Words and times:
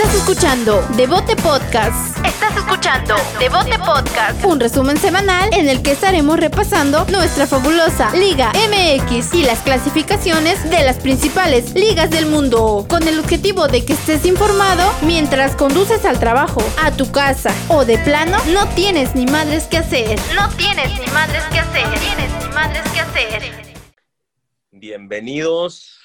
Estás 0.00 0.14
escuchando 0.14 0.80
Devote 0.96 1.34
Podcast. 1.34 2.24
Estás 2.24 2.56
escuchando 2.56 3.16
Devote 3.40 3.76
Podcast. 3.80 4.44
Un 4.44 4.60
resumen 4.60 4.96
semanal 4.96 5.50
en 5.52 5.68
el 5.68 5.82
que 5.82 5.90
estaremos 5.90 6.38
repasando 6.38 7.04
nuestra 7.06 7.48
fabulosa 7.48 8.12
Liga 8.14 8.52
MX 8.52 9.34
y 9.34 9.42
las 9.42 9.58
clasificaciones 9.62 10.62
de 10.70 10.84
las 10.84 10.98
principales 10.98 11.74
ligas 11.74 12.10
del 12.10 12.26
mundo. 12.26 12.86
Con 12.88 13.08
el 13.08 13.18
objetivo 13.18 13.66
de 13.66 13.84
que 13.84 13.94
estés 13.94 14.24
informado 14.24 14.88
mientras 15.02 15.56
conduces 15.56 16.04
al 16.04 16.20
trabajo, 16.20 16.62
a 16.80 16.92
tu 16.92 17.10
casa 17.10 17.52
o 17.66 17.84
de 17.84 17.98
plano 17.98 18.38
no 18.52 18.68
tienes 18.76 19.16
ni 19.16 19.26
madres 19.26 19.64
que 19.64 19.78
hacer. 19.78 20.16
No 20.32 20.48
tienes 20.50 20.96
ni 21.00 21.06
madres 21.08 21.42
que 21.50 21.58
hacer. 21.58 21.88
No 21.88 21.94
tienes 21.98 22.44
ni 22.44 22.54
madres 22.54 22.88
que 22.92 23.00
hacer. 23.00 23.42
Bienvenidos 24.70 25.98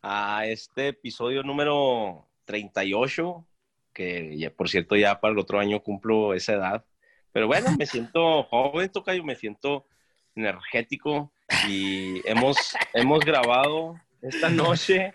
a 0.00 0.46
este 0.46 0.88
episodio 0.88 1.42
número 1.42 2.27
38, 2.48 3.46
que 3.92 4.38
ya, 4.38 4.50
por 4.50 4.70
cierto 4.70 4.96
ya 4.96 5.20
para 5.20 5.32
el 5.32 5.38
otro 5.38 5.60
año 5.60 5.82
cumplo 5.82 6.32
esa 6.32 6.54
edad. 6.54 6.84
Pero 7.30 7.46
bueno, 7.46 7.76
me 7.78 7.84
siento 7.84 8.42
joven, 8.44 8.90
Tocayo, 8.90 9.22
me 9.22 9.36
siento 9.36 9.86
energético 10.34 11.30
y 11.68 12.26
hemos, 12.26 12.56
hemos 12.94 13.20
grabado 13.20 14.00
esta 14.22 14.48
noche 14.48 15.14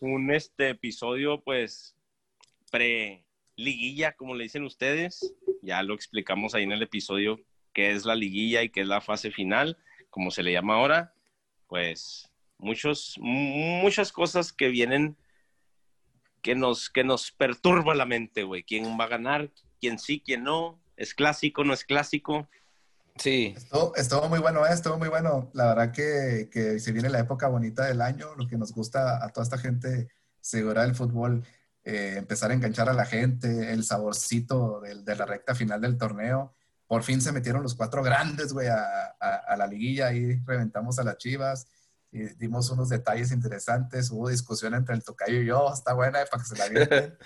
un 0.00 0.32
este 0.32 0.70
episodio 0.70 1.40
pues 1.42 1.94
pre-liguilla, 2.72 4.12
como 4.12 4.34
le 4.34 4.42
dicen 4.42 4.64
ustedes. 4.64 5.32
Ya 5.62 5.80
lo 5.84 5.94
explicamos 5.94 6.54
ahí 6.54 6.64
en 6.64 6.72
el 6.72 6.82
episodio 6.82 7.38
qué 7.72 7.92
es 7.92 8.04
la 8.04 8.16
liguilla 8.16 8.62
y 8.62 8.70
qué 8.70 8.80
es 8.80 8.88
la 8.88 9.00
fase 9.00 9.30
final, 9.30 9.78
como 10.10 10.32
se 10.32 10.42
le 10.42 10.52
llama 10.52 10.74
ahora. 10.74 11.14
Pues 11.68 12.28
muchos, 12.58 13.16
muchas 13.20 14.10
cosas 14.10 14.52
que 14.52 14.68
vienen 14.68 15.16
que 16.44 16.54
nos, 16.54 16.90
que 16.90 17.04
nos 17.04 17.32
perturba 17.32 17.94
la 17.94 18.04
mente, 18.04 18.42
güey. 18.42 18.64
¿Quién 18.64 18.84
va 19.00 19.04
a 19.04 19.08
ganar? 19.08 19.50
¿Quién 19.80 19.98
sí? 19.98 20.22
¿Quién 20.22 20.44
no? 20.44 20.78
¿Es 20.94 21.14
clásico? 21.14 21.64
¿No 21.64 21.72
es 21.72 21.84
clásico? 21.84 22.46
Sí. 23.16 23.54
Estuvo, 23.56 23.96
estuvo 23.96 24.28
muy 24.28 24.40
bueno, 24.40 24.66
¿eh? 24.66 24.70
estuvo 24.70 24.98
muy 24.98 25.08
bueno. 25.08 25.50
La 25.54 25.68
verdad 25.68 25.90
que, 25.90 26.50
que 26.52 26.78
se 26.80 26.92
viene 26.92 27.08
la 27.08 27.20
época 27.20 27.48
bonita 27.48 27.86
del 27.86 28.02
año, 28.02 28.34
lo 28.36 28.46
que 28.46 28.58
nos 28.58 28.72
gusta 28.74 29.24
a 29.24 29.30
toda 29.30 29.44
esta 29.44 29.56
gente, 29.56 30.08
seguridad 30.38 30.82
del 30.82 30.94
fútbol, 30.94 31.46
eh, 31.82 32.16
empezar 32.18 32.50
a 32.50 32.54
enganchar 32.54 32.90
a 32.90 32.92
la 32.92 33.06
gente, 33.06 33.72
el 33.72 33.82
saborcito 33.82 34.80
del, 34.80 35.02
de 35.02 35.16
la 35.16 35.24
recta 35.24 35.54
final 35.54 35.80
del 35.80 35.96
torneo. 35.96 36.52
Por 36.86 37.04
fin 37.04 37.22
se 37.22 37.32
metieron 37.32 37.62
los 37.62 37.74
cuatro 37.74 38.02
grandes, 38.02 38.52
güey, 38.52 38.68
a, 38.68 39.16
a, 39.18 39.34
a 39.48 39.56
la 39.56 39.66
liguilla. 39.66 40.08
Ahí 40.08 40.42
reventamos 40.44 40.98
a 40.98 41.04
las 41.04 41.16
chivas 41.16 41.66
y 42.14 42.28
dimos 42.36 42.70
unos 42.70 42.88
detalles 42.88 43.32
interesantes. 43.32 44.08
Hubo 44.12 44.28
discusión 44.28 44.72
entre 44.74 44.94
el 44.94 45.02
tocayo 45.02 45.40
y 45.42 45.46
yo, 45.46 45.68
está 45.74 45.94
buena 45.94 46.22
eh, 46.22 46.26
para 46.30 46.42
que 46.44 46.48
se 46.48 46.56
la 46.56 46.68
vienten. 46.68 47.18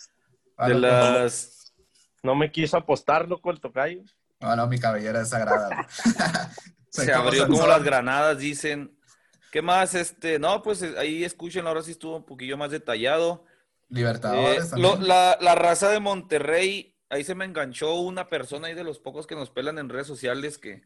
De 0.68 0.74
las... 0.74 1.74
No 2.22 2.34
me 2.36 2.50
quiso 2.50 2.76
apostar, 2.76 3.28
loco, 3.28 3.50
el 3.50 3.60
tocayo. 3.60 4.02
No, 4.40 4.54
no, 4.54 4.66
mi 4.68 4.78
cabellera 4.78 5.20
es 5.22 5.28
sagrada. 5.30 5.86
Se 6.90 7.12
abrió 7.12 7.46
como 7.48 7.66
las 7.66 7.82
granadas, 7.82 8.38
dicen. 8.38 8.96
¿Qué 9.50 9.62
más? 9.62 9.94
Este, 9.94 10.38
no, 10.38 10.62
pues 10.62 10.80
eh, 10.82 10.94
ahí 10.98 11.24
escuchen, 11.24 11.66
ahora 11.66 11.82
sí 11.82 11.90
estuvo 11.90 12.16
un 12.16 12.24
poquillo 12.24 12.56
más 12.56 12.70
detallado. 12.70 13.44
Libertadores 13.88 14.72
Eh, 14.72 14.78
lo- 14.78 14.96
la, 14.96 15.38
la 15.40 15.54
raza 15.54 15.88
de 15.90 16.00
Monterrey, 16.00 16.96
ahí 17.10 17.24
se 17.24 17.34
me 17.34 17.44
enganchó 17.44 17.94
una 17.94 18.28
persona 18.28 18.68
ahí 18.68 18.74
de 18.74 18.84
los 18.84 18.98
pocos 18.98 19.26
que 19.26 19.34
nos 19.34 19.50
pelan 19.50 19.78
en 19.78 19.88
redes 19.88 20.06
sociales 20.06 20.58
que 20.58 20.82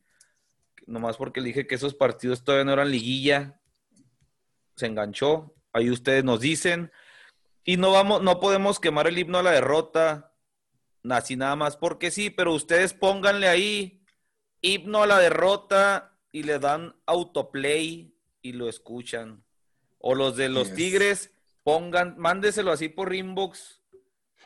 nomás 0.91 1.17
porque 1.17 1.41
le 1.41 1.49
dije 1.49 1.67
que 1.67 1.77
esos 1.77 1.95
partidos 1.95 2.45
todavía 2.45 2.65
no 2.65 2.73
eran 2.73 2.91
liguilla, 2.91 3.61
se 4.77 4.87
enganchó. 4.87 5.55
Ahí 5.73 5.91
ustedes 5.91 6.25
nos 6.25 6.41
dicen. 6.41 6.91
Y 7.65 7.77
no 7.77 7.93
vamos, 7.93 8.23
no 8.23 8.41
podemos 8.41 8.81
quemar 8.81 9.07
el 9.07 9.19
himno 9.19 9.39
a 9.39 9.43
la 9.43 9.53
derrota, 9.53 10.33
así 11.09 11.37
nada 11.37 11.55
más 11.57 11.77
porque 11.77 12.11
sí, 12.11 12.31
pero 12.31 12.53
ustedes 12.55 12.95
pónganle 12.95 13.49
ahí 13.49 14.03
himno 14.63 15.03
a 15.03 15.07
la 15.07 15.19
derrota 15.19 16.19
y 16.33 16.43
le 16.43 16.59
dan 16.59 16.97
autoplay 17.07 18.15
y 18.43 18.53
lo 18.53 18.69
escuchan. 18.69 19.45
O 19.99 20.15
los 20.15 20.37
de 20.37 20.49
los 20.49 20.69
Yes. 20.69 20.77
Tigres, 20.77 21.35
pongan, 21.63 22.17
mándeselo 22.19 22.73
así 22.73 22.89
por 22.89 23.15
inbox. 23.15 23.81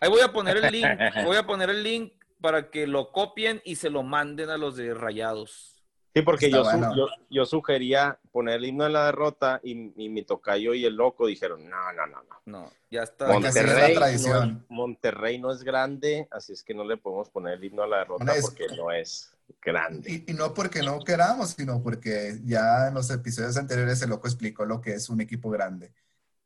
Ahí 0.01 0.11
voy 0.11 0.21
a 0.21 0.33
poner 0.33 0.57
el 0.59 0.73
link, 0.73 0.87
voy 1.25 1.37
a 1.37 1.47
poner 1.47 1.71
el 1.71 1.83
link 1.83 2.13
para 2.41 2.71
que 2.71 2.87
lo 2.87 3.13
copien 3.13 3.63
y 3.65 3.77
se 3.77 3.89
lo 3.89 4.03
manden 4.03 4.51
a 4.51 4.59
los 4.59 4.77
de 4.77 4.93
Rayados. 4.93 5.74
Sí, 6.15 6.23
porque 6.23 6.49
yo, 6.49 6.63
bueno. 6.63 6.95
yo, 6.97 7.07
yo 7.29 7.45
sugería 7.45 8.21
poner 8.31 8.55
el 8.57 8.67
himno 8.67 8.85
de 8.85 8.91
la 8.91 9.07
derrota 9.07 9.61
y, 9.65 9.73
y 9.97 10.09
mi 10.09 10.23
tocayo 10.23 10.73
y 10.73 10.85
el 10.85 10.95
loco 10.95 11.27
dijeron, 11.27 11.69
no, 11.69 11.93
no, 11.93 12.07
no, 12.07 12.23
no. 12.23 12.35
No, 12.47 12.73
ya 12.91 13.03
está. 13.03 13.27
Porque 13.27 13.49
así 13.49 13.59
es 13.59 13.65
la 13.67 13.73
Monterrey, 13.73 13.95
no 14.23 14.43
es, 14.45 14.53
Monterrey 14.69 15.39
no 15.41 15.51
es 15.53 15.63
grande, 15.65 16.29
así 16.31 16.53
es 16.53 16.63
que 16.63 16.73
no 16.73 16.85
le 16.85 16.97
podemos 16.99 17.31
poner 17.31 17.55
el 17.55 17.65
himno 17.65 17.83
a 17.83 17.89
la 17.89 17.99
derrota 17.99 18.33
es- 18.37 18.43
porque 18.43 18.67
no 18.77 18.93
es 18.93 19.35
grande. 19.61 20.25
Y, 20.27 20.31
y 20.31 20.35
no 20.35 20.55
porque 20.55 20.83
no 20.83 21.01
queramos, 21.01 21.51
sino 21.51 21.83
porque 21.83 22.39
ya 22.45 22.87
en 22.89 22.95
los 22.95 23.11
episodios 23.11 23.57
anteriores 23.57 24.01
el 24.03 24.11
loco 24.11 24.29
explicó 24.29 24.65
lo 24.65 24.81
que 24.81 24.93
es 24.95 25.09
un 25.09 25.21
equipo 25.21 25.51
grande. 25.51 25.93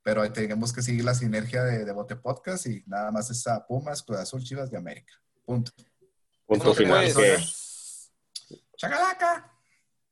Pero 0.02 0.32
tenemos 0.32 0.72
que 0.72 0.80
seguir 0.80 1.04
la 1.04 1.12
sinergia 1.12 1.62
de, 1.64 1.84
de 1.84 1.92
Bote 1.92 2.16
Podcast 2.16 2.66
y 2.66 2.82
nada 2.86 3.10
más 3.10 3.28
es 3.30 3.46
a 3.46 3.66
Pumas, 3.66 4.02
Cruz 4.02 4.20
Azul, 4.20 4.42
Chivas 4.42 4.70
de 4.70 4.78
América. 4.78 5.12
Punto. 5.44 5.72
Punto 6.46 6.72
final. 6.72 7.06
pues. 7.12 8.10
que- 8.48 8.56
¡Chacalaca! 8.76 9.52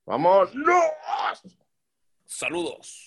¡Vamos! 0.06 0.54
¡No! 0.54 0.80
Saludos. 2.24 3.02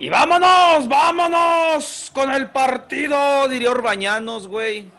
Y 0.00 0.08
vámonos, 0.08 0.88
vámonos 0.88 2.10
con 2.14 2.30
el 2.30 2.48
partido, 2.50 3.46
diría 3.48 3.70
Orbañanos, 3.72 4.46
güey. 4.48 4.90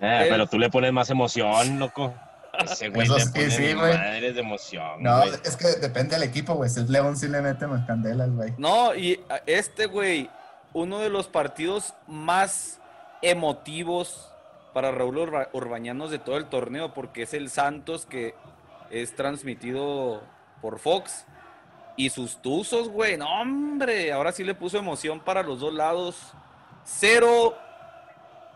Eh, 0.00 0.26
pero 0.30 0.46
tú 0.46 0.58
le 0.58 0.70
pones 0.70 0.92
más 0.92 1.10
emoción, 1.10 1.78
loco. 1.78 2.14
Ese 2.58 2.88
güey 2.90 3.06
Eso 3.06 3.16
le 3.18 3.24
sí, 3.24 3.30
pone 3.32 3.50
sí, 3.50 3.74
madres 3.74 4.34
de 4.34 4.40
emoción. 4.40 5.02
No, 5.02 5.18
güey. 5.18 5.30
es 5.44 5.56
que 5.56 5.68
depende 5.80 6.16
del 6.16 6.28
equipo, 6.28 6.54
güey. 6.54 6.68
Si 6.70 6.80
es 6.80 6.88
León, 6.90 7.16
sí 7.16 7.28
le 7.28 7.40
mete 7.40 7.66
más 7.66 7.86
candelas, 7.86 8.30
güey. 8.30 8.52
No, 8.58 8.94
y 8.94 9.20
este, 9.46 9.86
güey, 9.86 10.28
uno 10.74 10.98
de 10.98 11.08
los 11.08 11.28
partidos 11.28 11.94
más 12.06 12.78
emotivos 13.22 14.28
para 14.74 14.90
Raúl 14.90 15.16
Urba- 15.18 15.48
Urbañanos 15.52 16.10
de 16.10 16.18
todo 16.18 16.36
el 16.36 16.46
torneo, 16.46 16.92
porque 16.94 17.22
es 17.22 17.34
el 17.34 17.50
Santos 17.50 18.04
que 18.06 18.34
es 18.90 19.14
transmitido 19.16 20.22
por 20.60 20.78
Fox. 20.78 21.24
Y 21.96 22.08
sus 22.10 22.40
tuzos, 22.40 22.88
güey, 22.88 23.16
no, 23.18 23.26
hombre, 23.40 24.12
ahora 24.12 24.32
sí 24.32 24.44
le 24.44 24.54
puso 24.54 24.78
emoción 24.78 25.20
para 25.20 25.42
los 25.42 25.60
dos 25.60 25.72
lados. 25.74 26.16
Cero, 26.84 27.54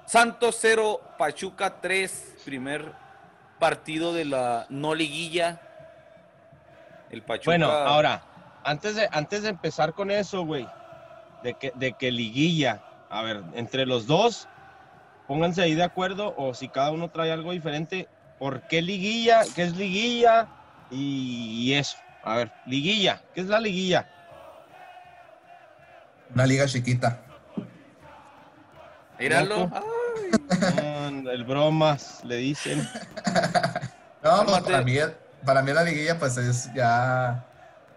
Santos 0.07 0.57
cero, 0.61 1.01
Pachuca 1.19 1.81
3, 1.81 2.35
primer 2.45 2.93
partido 3.59 4.13
de 4.13 4.25
la 4.25 4.67
no 4.69 4.95
liguilla. 4.95 5.61
El 7.11 7.23
Pachuca. 7.23 7.51
Bueno, 7.51 7.71
ahora, 7.71 8.23
antes 8.65 8.97
de, 8.97 9.09
antes 9.13 9.43
de 9.43 9.51
empezar 9.51 9.93
con 9.95 10.11
eso, 10.11 10.45
güey, 10.45 10.67
de 11.43 11.55
que, 11.55 11.73
de 11.77 11.93
que 11.93 12.11
liguilla, 12.11 12.83
a 13.11 13.23
ver, 13.23 13.43
entre 13.55 13.87
los 13.87 14.07
dos, 14.07 14.49
pónganse 15.27 15.63
ahí 15.63 15.75
de 15.75 15.85
acuerdo, 15.85 16.35
o 16.37 16.55
si 16.55 16.69
cada 16.69 16.91
uno 16.91 17.11
trae 17.11 17.31
algo 17.31 17.53
diferente, 17.53 18.09
¿por 18.39 18.63
qué 18.63 18.83
liguilla? 18.83 19.43
¿Qué 19.55 19.63
es 19.63 19.77
liguilla? 19.77 20.49
Y, 20.91 21.63
y 21.63 21.75
eso. 21.75 21.97
A 22.25 22.37
ver, 22.37 22.53
liguilla, 22.67 23.23
¿qué 23.35 23.43
es 23.43 23.47
la 23.47 23.61
liguilla? 23.61 24.09
Una 26.35 26.45
liga 26.45 26.67
chiquita. 26.67 27.23
Míralo. 29.19 29.59
Loco. 29.59 29.96
El 31.31 31.45
bromas, 31.45 32.23
le 32.25 32.37
dicen. 32.37 32.87
No, 34.23 34.45
pues, 34.45 34.63
para 34.63 34.83
mí, 34.83 34.97
para 35.45 35.63
mí 35.63 35.73
la 35.73 35.85
liguilla, 35.85 36.19
pues 36.19 36.37
es 36.37 36.69
ya 36.75 37.45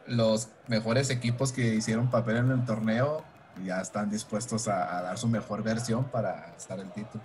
los 0.06 0.50
mejores 0.68 1.10
equipos 1.10 1.52
que 1.52 1.74
hicieron 1.74 2.12
papel 2.12 2.38
en 2.38 2.52
el 2.52 2.66
torneo 2.66 3.24
ya 3.66 3.82
están 3.82 4.10
dispuestos 4.10 4.68
a, 4.68 4.98
a 4.98 5.02
dar 5.02 5.18
su 5.18 5.28
mejor 5.28 5.64
versión 5.64 6.06
para 6.06 6.54
estar 6.56 6.80
el 6.80 6.92
título. 6.92 7.24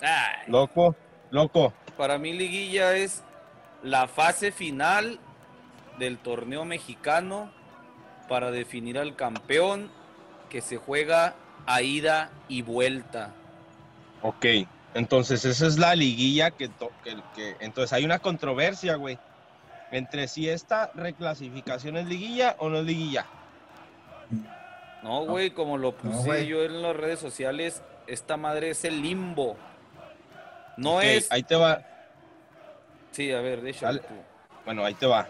Ay. 0.00 0.50
Loco, 0.50 0.94
loco. 1.30 1.72
Para 1.96 2.18
mí 2.18 2.32
liguilla 2.32 2.96
es 2.96 3.22
la 3.82 4.08
fase 4.08 4.52
final 4.52 5.18
del 5.98 6.18
torneo 6.18 6.64
mexicano 6.64 7.50
para 8.28 8.50
definir 8.50 8.98
al 8.98 9.16
campeón 9.16 9.90
que 10.50 10.60
se 10.60 10.76
juega 10.76 11.34
a 11.66 11.82
ida 11.82 12.30
y 12.48 12.62
vuelta. 12.62 13.30
Ok, 14.26 14.46
entonces 14.94 15.44
esa 15.44 15.66
es 15.66 15.78
la 15.78 15.94
liguilla 15.94 16.50
que, 16.50 16.68
to- 16.70 16.90
que, 17.04 17.14
que- 17.36 17.56
entonces 17.60 17.92
hay 17.92 18.06
una 18.06 18.20
controversia, 18.20 18.94
güey, 18.96 19.18
entre 19.90 20.28
si 20.28 20.48
esta 20.48 20.90
reclasificación 20.94 21.98
es 21.98 22.06
liguilla 22.06 22.56
o 22.58 22.70
no 22.70 22.78
es 22.78 22.84
liguilla. 22.86 23.26
No, 25.02 25.26
güey, 25.26 25.50
como 25.50 25.76
lo 25.76 25.92
puse 25.94 26.46
yo 26.46 26.64
en 26.64 26.80
las 26.80 26.96
redes 26.96 27.20
sociales, 27.20 27.82
esta 28.06 28.38
madre 28.38 28.70
es 28.70 28.86
el 28.86 29.02
limbo. 29.02 29.58
No 30.78 31.02
es. 31.02 31.30
Ahí 31.30 31.42
te 31.42 31.56
va. 31.56 31.82
Sí, 33.12 33.30
a 33.30 33.42
ver, 33.42 33.60
déjalo. 33.60 34.00
Bueno, 34.64 34.86
ahí 34.86 34.94
te 34.94 35.04
va. 35.04 35.28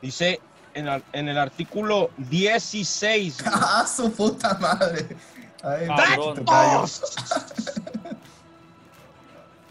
Dice 0.00 0.40
en, 0.72 0.88
en 1.12 1.28
el 1.28 1.36
artículo 1.36 2.10
16. 2.16 3.38
¡Ah, 3.46 3.84
su 3.84 4.12
puta 4.12 4.54
madre! 4.54 5.08
Ay, 5.64 5.88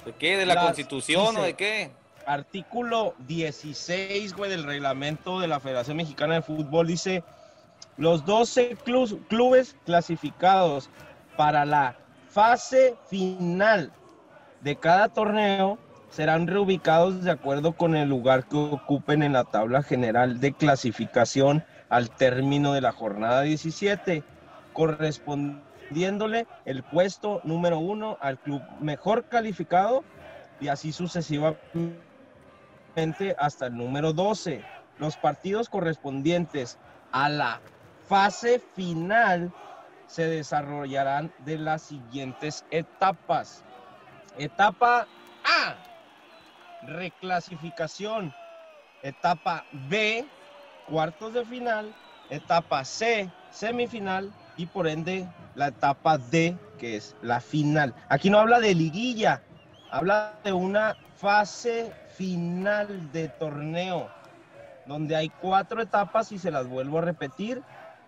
¿De 0.07 0.13
qué? 0.13 0.37
¿De 0.37 0.45
la 0.45 0.61
Constitución 0.61 1.35
o 1.35 1.41
de 1.41 1.55
qué? 1.55 1.91
Artículo 2.25 3.13
16, 3.27 4.33
güey, 4.35 4.49
del 4.49 4.63
reglamento 4.63 5.41
de 5.41 5.49
la 5.49 5.59
Federación 5.59 5.97
Mexicana 5.97 6.35
de 6.35 6.41
Fútbol 6.41 6.87
dice: 6.87 7.25
los 7.97 8.25
12 8.25 8.77
clubes 9.27 9.75
clasificados 9.85 10.89
para 11.35 11.65
la 11.65 11.97
fase 12.29 12.95
final 13.09 13.91
de 14.61 14.77
cada 14.77 15.09
torneo 15.09 15.77
serán 16.09 16.47
reubicados 16.47 17.25
de 17.25 17.31
acuerdo 17.31 17.73
con 17.73 17.93
el 17.93 18.07
lugar 18.07 18.47
que 18.47 18.55
ocupen 18.55 19.23
en 19.23 19.33
la 19.33 19.43
tabla 19.43 19.83
general 19.83 20.39
de 20.39 20.53
clasificación 20.53 21.65
al 21.89 22.09
término 22.09 22.71
de 22.71 22.79
la 22.79 22.93
jornada 22.93 23.41
17, 23.41 24.23
correspondiéndole 25.87 26.47
el 26.65 26.83
puesto 26.83 27.41
número 27.43 27.79
uno 27.79 28.17
al 28.19 28.37
club 28.39 28.61
mejor 28.79 29.25
calificado 29.25 30.03
y 30.59 30.67
así 30.67 30.91
sucesivamente 30.91 31.57
hasta 33.37 33.67
el 33.67 33.77
número 33.77 34.11
12. 34.13 34.63
Los 34.99 35.15
partidos 35.17 35.69
correspondientes 35.69 36.77
a 37.11 37.29
la 37.29 37.61
fase 38.07 38.59
final 38.75 39.51
se 40.07 40.27
desarrollarán 40.27 41.31
de 41.45 41.57
las 41.57 41.83
siguientes 41.83 42.65
etapas. 42.71 43.63
Etapa 44.37 45.07
A, 45.45 45.75
reclasificación. 46.87 48.33
Etapa 49.03 49.63
B, 49.89 50.25
cuartos 50.89 51.33
de 51.33 51.45
final. 51.45 51.93
Etapa 52.29 52.83
C, 52.83 53.29
semifinal. 53.51 54.31
Y 54.57 54.65
por 54.65 54.87
ende, 54.87 55.27
la 55.55 55.67
etapa 55.67 56.17
D, 56.17 56.57
que 56.77 56.97
es 56.97 57.15
la 57.21 57.39
final. 57.39 57.93
Aquí 58.09 58.29
no 58.29 58.39
habla 58.39 58.59
de 58.59 58.75
liguilla, 58.75 59.41
habla 59.91 60.39
de 60.43 60.53
una 60.53 60.97
fase 61.15 61.93
final 62.15 63.11
de 63.11 63.29
torneo, 63.29 64.09
donde 64.85 65.15
hay 65.15 65.29
cuatro 65.29 65.81
etapas 65.81 66.31
y 66.31 66.39
se 66.39 66.51
las 66.51 66.67
vuelvo 66.67 66.97
a 66.97 67.01
repetir 67.01 67.63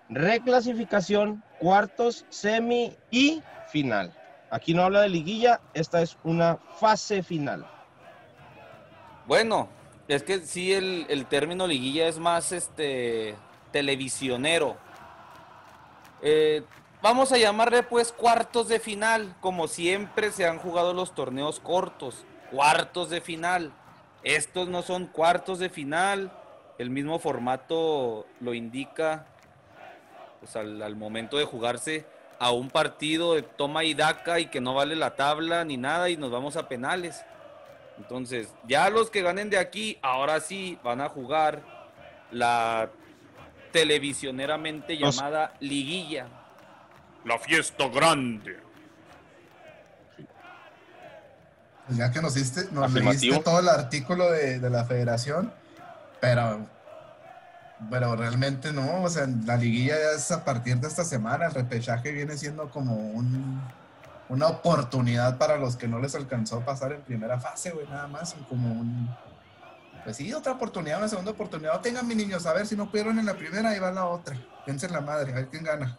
reclasificación, 0.10 1.44
cuartos, 1.60 2.26
semi 2.30 2.96
y 3.12 3.42
final. 3.72 4.14
Aquí 4.52 4.74
no 4.74 4.84
habla 4.84 5.02
de 5.02 5.10
liguilla, 5.10 5.62
esta 5.74 6.02
es 6.02 6.18
una 6.24 6.58
fase 6.80 7.22
final. 7.22 7.66
Bueno, 9.28 9.70
es 10.08 10.24
que 10.24 10.40
sí 10.40 10.74
el, 10.74 11.26
término 11.30 11.68
liguilla 11.68 12.08
es 12.08 12.18
más 12.18 12.52
este 12.52 13.36
televisionero. 13.72 14.76
Eh, 16.22 16.64
vamos 17.02 17.32
a 17.32 17.38
llamarle 17.38 17.84
pues 17.84 18.12
cuartos 18.12 18.68
de 18.68 18.80
final, 18.80 19.36
como 19.42 19.68
siempre 19.68 20.32
se 20.32 20.46
han 20.46 20.60
jugado 20.60 20.94
los 20.94 21.16
torneos 21.16 21.60
cortos, 21.60 22.26
cuartos 22.52 23.10
de 23.10 23.22
final. 23.22 23.72
Estos 24.24 24.68
no 24.68 24.82
son 24.82 25.08
cuartos 25.08 25.60
de 25.60 25.70
final, 25.70 26.32
el 26.78 26.90
mismo 26.90 27.20
formato 27.20 28.26
lo 28.40 28.54
indica 28.54 29.26
pues 30.40 30.56
al, 30.56 30.96
momento 30.96 31.38
de 31.38 31.46
jugarse 31.46 32.06
a 32.40 32.52
un 32.52 32.70
partido 32.70 33.36
de 33.36 33.42
toma 33.42 33.84
y 33.84 33.94
daca 33.94 34.40
y 34.40 34.48
que 34.48 34.62
no 34.62 34.74
vale 34.74 34.96
la 34.96 35.16
tabla 35.16 35.66
ni 35.66 35.78
nada 35.78 36.10
y 36.10 36.18
nos 36.18 36.32
vamos 36.32 36.56
a 36.56 36.68
penales. 36.68 37.26
Entonces, 37.98 38.54
ya 38.66 38.90
los 38.90 39.10
que 39.10 39.22
ganen 39.22 39.50
de 39.50 39.58
aquí, 39.58 39.98
ahora 40.02 40.40
sí 40.40 40.80
van 40.84 41.02
a 41.02 41.10
jugar 41.10 41.62
la 42.32 42.90
televisioneramente 43.72 44.98
llamada 44.98 45.54
liguilla. 45.60 46.28
La 47.26 47.38
fiesta 47.38 47.88
grande. 47.88 48.58
Pues 51.86 51.98
ya 51.98 52.12
que 52.12 52.22
nos 52.22 52.38
hiciste, 52.38 52.72
nos 52.72 52.92
leíste 52.94 53.40
todo 53.40 53.60
el 53.60 53.70
artículo 53.70 54.32
de, 54.32 54.60
de 54.60 54.70
la 54.70 54.86
federación, 54.86 55.52
pero 56.22 56.68
pero 57.90 58.16
realmente 58.16 58.74
no, 58.74 59.04
o 59.04 59.10
sea, 59.10 59.28
la 59.46 59.56
liguilla 59.56 59.96
ya 59.96 60.18
es 60.18 60.32
a 60.32 60.44
partir 60.44 60.78
de 60.78 60.88
esta 60.88 61.06
semana, 61.06 61.46
el 61.46 61.54
repechaje 61.54 62.12
viene 62.12 62.38
siendo 62.38 62.70
como 62.70 62.96
un, 62.96 63.62
una 64.28 64.48
oportunidad 64.48 65.38
para 65.38 65.58
los 65.58 65.78
que 65.78 65.88
no 65.88 66.00
les 66.00 66.14
alcanzó 66.16 66.58
a 66.58 66.66
pasar 66.66 66.92
en 66.92 67.02
primera 67.02 67.40
fase, 67.40 67.72
güey, 67.72 67.88
nada 67.88 68.08
más, 68.08 68.36
como 68.50 68.70
un, 68.72 69.10
pues 70.04 70.18
sí, 70.18 70.34
otra 70.34 70.54
oportunidad, 70.54 71.00
una 71.00 71.08
segunda 71.08 71.32
oportunidad. 71.32 71.80
tengan 71.82 72.08
mis 72.08 72.18
niños, 72.18 72.46
a 72.46 72.54
ver 72.54 72.66
si 72.66 72.76
no 72.76 72.90
pudieron 72.90 73.20
en 73.20 73.26
la 73.26 73.36
primera, 73.36 73.70
ahí 73.70 73.80
va 73.80 73.92
la 73.92 74.06
otra. 74.06 74.38
Piensen 74.66 74.92
la 74.92 75.02
madre, 75.02 75.32
a 75.32 75.36
ver 75.36 75.48
quién 75.48 75.64
gana. 75.64 75.98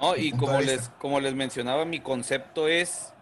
No, 0.00 0.16
y 0.16 0.32
como 0.32 0.60
les, 0.60 0.88
como 0.98 1.20
les 1.20 1.34
mencionaba, 1.34 1.84
mi 1.84 2.00
concepto 2.00 2.68
es 2.68 3.12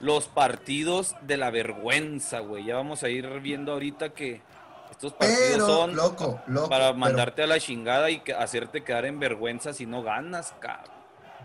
los 0.00 0.28
partidos 0.28 1.14
de 1.22 1.36
la 1.36 1.50
vergüenza, 1.50 2.40
güey. 2.40 2.64
Ya 2.64 2.76
vamos 2.76 3.02
a 3.02 3.08
ir 3.08 3.28
viendo 3.40 3.72
ahorita 3.72 4.10
que 4.10 4.42
estos 4.90 5.12
partidos 5.12 5.66
son 5.66 5.94
loco, 5.94 6.40
loco, 6.46 6.68
para 6.68 6.92
mandarte 6.94 7.42
a 7.42 7.46
la 7.46 7.58
chingada 7.58 8.10
y 8.10 8.22
hacerte 8.38 8.82
quedar 8.82 9.04
en 9.04 9.18
vergüenza 9.18 9.72
si 9.74 9.84
no 9.84 10.02
ganas, 10.02 10.54
cabrón. 10.60 10.96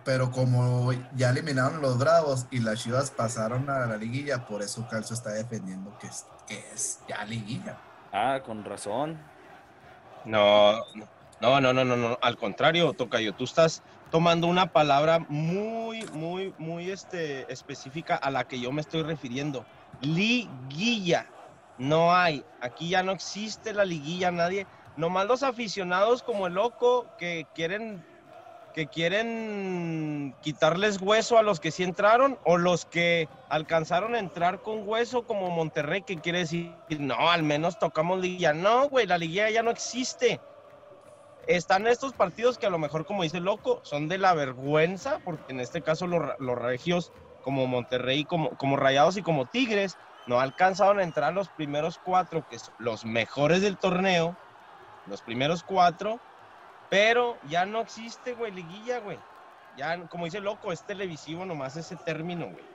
Pero 0.03 0.31
como 0.31 0.91
ya 1.15 1.29
eliminaron 1.29 1.81
los 1.81 1.97
Bravos 1.97 2.47
y 2.49 2.59
las 2.59 2.81
Chivas 2.81 3.11
pasaron 3.11 3.69
a 3.69 3.85
la 3.85 3.97
liguilla, 3.97 4.45
por 4.47 4.61
eso 4.63 4.87
Calcio 4.89 5.13
está 5.13 5.31
defendiendo 5.31 5.95
que 5.99 6.07
que 6.51 6.73
es 6.73 7.01
ya 7.07 7.23
liguilla. 7.25 7.77
Ah, 8.11 8.41
con 8.45 8.65
razón. 8.65 9.17
No, 10.25 10.83
no, 11.39 11.61
no, 11.61 11.73
no, 11.73 11.85
no, 11.85 11.95
no. 11.95 12.17
Al 12.21 12.37
contrario, 12.37 12.93
Tocayo, 12.93 13.33
tú 13.33 13.45
estás 13.45 13.81
tomando 14.11 14.47
una 14.47 14.71
palabra 14.73 15.19
muy, 15.29 16.03
muy, 16.13 16.53
muy 16.57 16.91
este, 16.91 17.51
específica 17.51 18.15
a 18.15 18.29
la 18.29 18.47
que 18.47 18.59
yo 18.59 18.71
me 18.71 18.81
estoy 18.81 19.03
refiriendo. 19.03 19.65
Liguilla. 20.01 21.27
No 21.77 22.13
hay, 22.13 22.43
aquí 22.59 22.89
ya 22.89 23.01
no 23.01 23.11
existe 23.11 23.73
la 23.73 23.85
liguilla, 23.85 24.29
nadie, 24.29 24.67
nomás 24.97 25.25
los 25.25 25.41
aficionados 25.41 26.21
como 26.21 26.45
el 26.45 26.53
loco 26.53 27.07
que 27.17 27.47
quieren 27.55 28.05
que 28.71 28.87
quieren 28.87 30.35
quitarles 30.41 31.01
hueso 31.01 31.37
a 31.37 31.43
los 31.43 31.59
que 31.59 31.71
sí 31.71 31.83
entraron 31.83 32.39
o 32.43 32.57
los 32.57 32.85
que 32.85 33.27
alcanzaron 33.49 34.15
a 34.15 34.19
entrar 34.19 34.61
con 34.61 34.87
hueso 34.87 35.23
como 35.23 35.49
Monterrey 35.49 36.01
que 36.01 36.17
quiere 36.17 36.39
decir, 36.39 36.73
no, 36.99 37.29
al 37.29 37.43
menos 37.43 37.79
tocamos 37.79 38.19
liguilla. 38.19 38.53
No, 38.53 38.89
güey, 38.89 39.05
la 39.05 39.17
liguilla 39.17 39.49
ya 39.49 39.63
no 39.63 39.71
existe. 39.71 40.39
Están 41.47 41.87
estos 41.87 42.13
partidos 42.13 42.57
que 42.57 42.67
a 42.67 42.69
lo 42.69 42.77
mejor, 42.77 43.05
como 43.05 43.23
dice 43.23 43.39
loco, 43.39 43.81
son 43.83 44.07
de 44.07 44.17
la 44.17 44.33
vergüenza, 44.33 45.19
porque 45.23 45.51
en 45.51 45.59
este 45.59 45.81
caso 45.81 46.07
los, 46.07 46.21
los 46.39 46.57
regios 46.57 47.11
como 47.43 47.67
Monterrey, 47.67 48.23
como, 48.25 48.51
como 48.57 48.77
Rayados 48.77 49.17
y 49.17 49.23
como 49.23 49.47
Tigres, 49.47 49.97
no 50.27 50.39
alcanzaron 50.39 50.99
a 50.99 51.03
entrar 51.03 51.33
los 51.33 51.49
primeros 51.49 51.99
cuatro, 52.03 52.45
que 52.47 52.57
los 52.77 53.05
mejores 53.05 53.61
del 53.61 53.77
torneo, 53.77 54.37
los 55.07 55.21
primeros 55.21 55.63
cuatro, 55.63 56.19
pero 56.91 57.37
ya 57.47 57.65
no 57.65 57.79
existe, 57.79 58.33
güey, 58.33 58.51
liguilla, 58.51 58.99
güey. 58.99 59.17
Ya, 59.77 59.97
como 60.09 60.25
dice 60.25 60.41
loco, 60.41 60.73
es 60.73 60.83
televisivo 60.83 61.45
nomás 61.45 61.77
ese 61.77 61.95
término, 61.95 62.47
güey. 62.47 62.65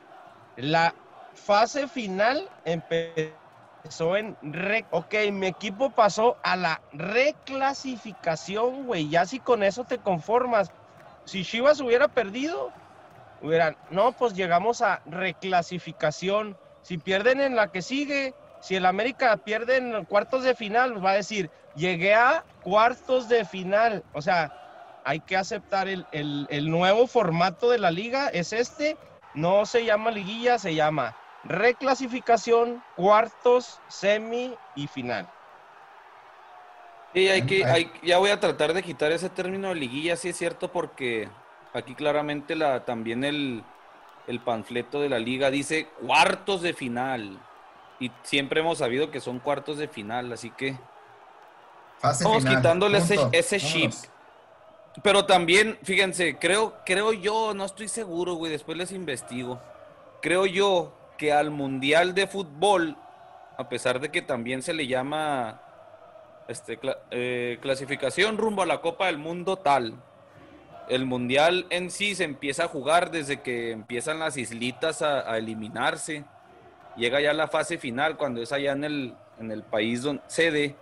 La 0.56 0.94
fase 1.34 1.86
final 1.86 2.48
empezó 2.64 4.16
en... 4.16 4.34
Re 4.40 4.86
ok, 4.90 5.14
mi 5.32 5.48
equipo 5.48 5.90
pasó 5.90 6.38
a 6.42 6.56
la 6.56 6.80
reclasificación, 6.94 8.86
güey. 8.86 9.10
Ya 9.10 9.26
si 9.26 9.38
con 9.38 9.62
eso 9.62 9.84
te 9.84 9.98
conformas. 9.98 10.70
Si 11.26 11.44
Chivas 11.44 11.78
hubiera 11.82 12.08
perdido, 12.08 12.72
hubieran... 13.42 13.76
No, 13.90 14.12
pues 14.12 14.32
llegamos 14.32 14.80
a 14.80 15.02
reclasificación 15.04 16.56
si 16.80 16.96
pierden 16.96 17.42
en 17.42 17.54
la 17.54 17.70
que 17.70 17.82
sigue, 17.82 18.32
si 18.60 18.76
el 18.76 18.86
América 18.86 19.36
pierde 19.36 19.76
en 19.76 20.06
cuartos 20.06 20.42
de 20.42 20.54
final, 20.54 20.92
pues 20.92 21.04
va 21.04 21.10
a 21.10 21.16
decir, 21.16 21.50
llegué 21.74 22.14
a 22.14 22.44
cuartos 22.66 23.28
de 23.28 23.44
final. 23.44 24.02
O 24.12 24.20
sea, 24.20 24.52
hay 25.04 25.20
que 25.20 25.36
aceptar 25.36 25.86
el, 25.88 26.70
nuevo 26.70 27.06
formato 27.06 27.70
de 27.70 27.78
la 27.78 27.92
liga, 27.92 28.28
es 28.28 28.52
este, 28.52 28.96
no 29.34 29.66
se 29.66 29.84
llama 29.84 30.10
liguilla, 30.10 30.58
se 30.58 30.74
llama 30.74 31.16
reclasificación, 31.44 32.82
cuartos, 32.96 33.78
semi 33.86 34.52
y 34.74 34.88
final. 34.88 35.28
Sí, 37.14 37.28
hay 37.28 37.42
que, 37.42 37.88
ya 38.02 38.18
voy 38.18 38.30
a 38.30 38.40
tratar 38.40 38.74
de 38.74 38.82
quitar 38.82 39.12
ese 39.12 39.30
término 39.30 39.68
de 39.68 39.76
liguilla, 39.76 40.16
sí 40.16 40.30
es 40.30 40.36
cierto, 40.36 40.72
porque 40.72 41.28
aquí 41.72 41.94
claramente 41.94 42.56
la, 42.56 42.84
también 42.84 43.22
el, 43.22 43.62
el 44.26 44.40
panfleto 44.40 45.00
de 45.00 45.08
la 45.08 45.20
liga 45.20 45.52
dice 45.52 45.86
cuartos 46.04 46.62
de 46.62 46.74
final. 46.74 47.38
Y 48.00 48.10
siempre 48.24 48.60
hemos 48.60 48.78
sabido 48.78 49.12
que 49.12 49.20
son 49.20 49.38
cuartos 49.38 49.78
de 49.78 49.86
final, 49.86 50.32
así 50.32 50.50
que 50.50 50.76
vamos 52.02 52.44
quitándole 52.44 52.98
ese, 52.98 53.16
ese 53.32 53.58
chip. 53.58 53.92
Pero 55.02 55.26
también, 55.26 55.78
fíjense, 55.82 56.36
creo, 56.38 56.74
creo 56.84 57.12
yo, 57.12 57.52
no 57.54 57.64
estoy 57.64 57.88
seguro, 57.88 58.34
güey, 58.34 58.50
después 58.50 58.78
les 58.78 58.92
investigo. 58.92 59.60
Creo 60.22 60.46
yo 60.46 60.96
que 61.18 61.32
al 61.32 61.50
Mundial 61.50 62.14
de 62.14 62.26
Fútbol, 62.26 62.96
a 63.58 63.68
pesar 63.68 64.00
de 64.00 64.10
que 64.10 64.22
también 64.22 64.62
se 64.62 64.72
le 64.72 64.86
llama 64.86 65.60
este, 66.48 66.78
eh, 67.10 67.58
clasificación 67.60 68.38
rumbo 68.38 68.62
a 68.62 68.66
la 68.66 68.80
Copa 68.80 69.06
del 69.06 69.18
Mundo 69.18 69.56
tal, 69.56 69.94
el 70.88 71.04
Mundial 71.04 71.66
en 71.70 71.90
sí 71.90 72.14
se 72.14 72.24
empieza 72.24 72.64
a 72.64 72.68
jugar 72.68 73.10
desde 73.10 73.42
que 73.42 73.72
empiezan 73.72 74.18
las 74.18 74.36
islitas 74.36 75.02
a, 75.02 75.36
eliminarse. 75.36 76.24
Llega 76.96 77.20
ya 77.20 77.32
la 77.34 77.48
fase 77.48 77.76
final 77.76 78.16
cuando 78.16 78.40
es 78.40 78.52
allá 78.52 78.72
en 78.72 78.84
el, 78.84 79.14
en 79.38 79.50
el 79.50 79.62
país 79.62 80.02
donde 80.02 80.22
sede 80.28 80.76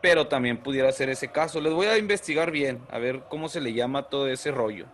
pero 0.00 0.28
también 0.28 0.58
pudiera 0.58 0.90
ser 0.92 1.08
ese 1.08 1.28
caso. 1.28 1.60
Les 1.60 1.72
voy 1.72 1.86
a 1.86 1.98
investigar 1.98 2.50
bien, 2.50 2.80
a 2.90 2.98
ver 2.98 3.24
cómo 3.28 3.48
se 3.48 3.60
le 3.60 3.72
llama 3.72 4.04
todo 4.04 4.28
ese 4.28 4.50
rollo. 4.50 4.86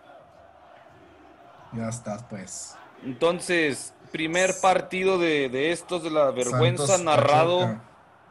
Ya 1.73 1.89
estás, 1.89 2.23
pues. 2.23 2.75
Entonces, 3.03 3.93
primer 4.11 4.51
partido 4.61 5.19
de, 5.19 5.71
estos 5.71 6.03
de 6.03 6.09
la 6.09 6.31
vergüenza 6.31 6.97
narrado 6.97 7.79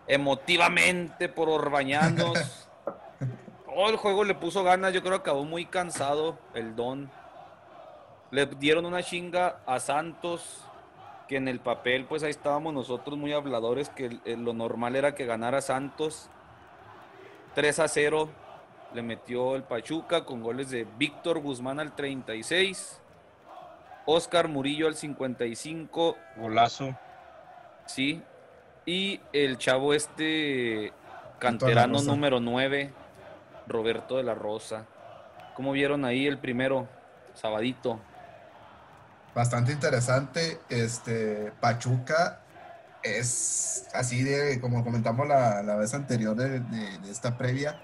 emotivamente 0.07 1.29
por 1.29 1.49
Orbañanos. 1.49 2.39
Todo 3.67 3.91
el 3.91 3.97
juego 3.97 4.23
le 4.23 4.35
puso 4.35 4.63
ganas, 4.63 4.93
yo 4.93 5.03
creo 5.03 5.15
que 5.15 5.31
acabó 5.31 5.45
muy 5.45 5.67
cansado 5.67 6.39
el 6.55 6.77
Don. 6.77 7.11
Le 8.31 8.47
dieron 8.47 8.87
una 8.87 9.03
chinga 9.03 9.61
a 9.67 9.81
Santos, 9.81 10.61
que 11.27 11.37
en 11.37 11.49
el 11.49 11.59
papel, 11.59 12.05
pues 12.05 12.23
ahí 12.23 12.31
estábamos 12.31 12.73
nosotros 12.73 13.19
muy 13.19 13.33
habladores, 13.33 13.89
que 13.89 14.21
lo 14.25 14.53
normal 14.53 14.95
era 14.95 15.15
que 15.15 15.27
ganara 15.27 15.61
Santos 15.61 16.31
3 17.55 17.79
a 17.79 17.89
0 17.89 18.29
le 18.95 19.03
metió 19.03 19.57
el 19.57 19.65
Pachuca 19.65 20.25
con 20.25 20.43
goles 20.43 20.71
de 20.71 20.87
Víctor 20.99 21.41
Guzmán 21.41 21.81
al 21.81 21.95
36, 21.95 23.01
Oscar 24.07 24.49
Murillo 24.49 24.87
al 24.87 24.95
55. 24.95 26.17
Golazo. 26.37 26.97
Sí. 27.87 28.23
Y 28.87 29.21
el 29.33 29.59
chavo 29.59 29.95
este 29.95 30.93
canterano 31.39 32.03
número 32.03 32.41
9, 32.41 32.93
Roberto 33.67 34.17
de 34.17 34.23
la 34.23 34.35
Rosa. 34.35 34.87
¿Cómo 35.55 35.73
vieron 35.73 36.05
ahí 36.05 36.27
el 36.27 36.39
primero, 36.39 36.89
sabadito? 37.35 38.01
Bastante 39.35 39.73
interesante. 39.73 40.61
Este 40.69 41.53
Pachuca 41.61 42.44
es 43.05 43.87
así 43.93 44.23
de, 44.23 44.61
como 44.61 44.83
comentamos 44.83 45.29
la, 45.29 45.77
vez 45.77 45.95
anterior 45.95 46.35
de, 46.35 46.63
esta 47.11 47.37
previa, 47.37 47.81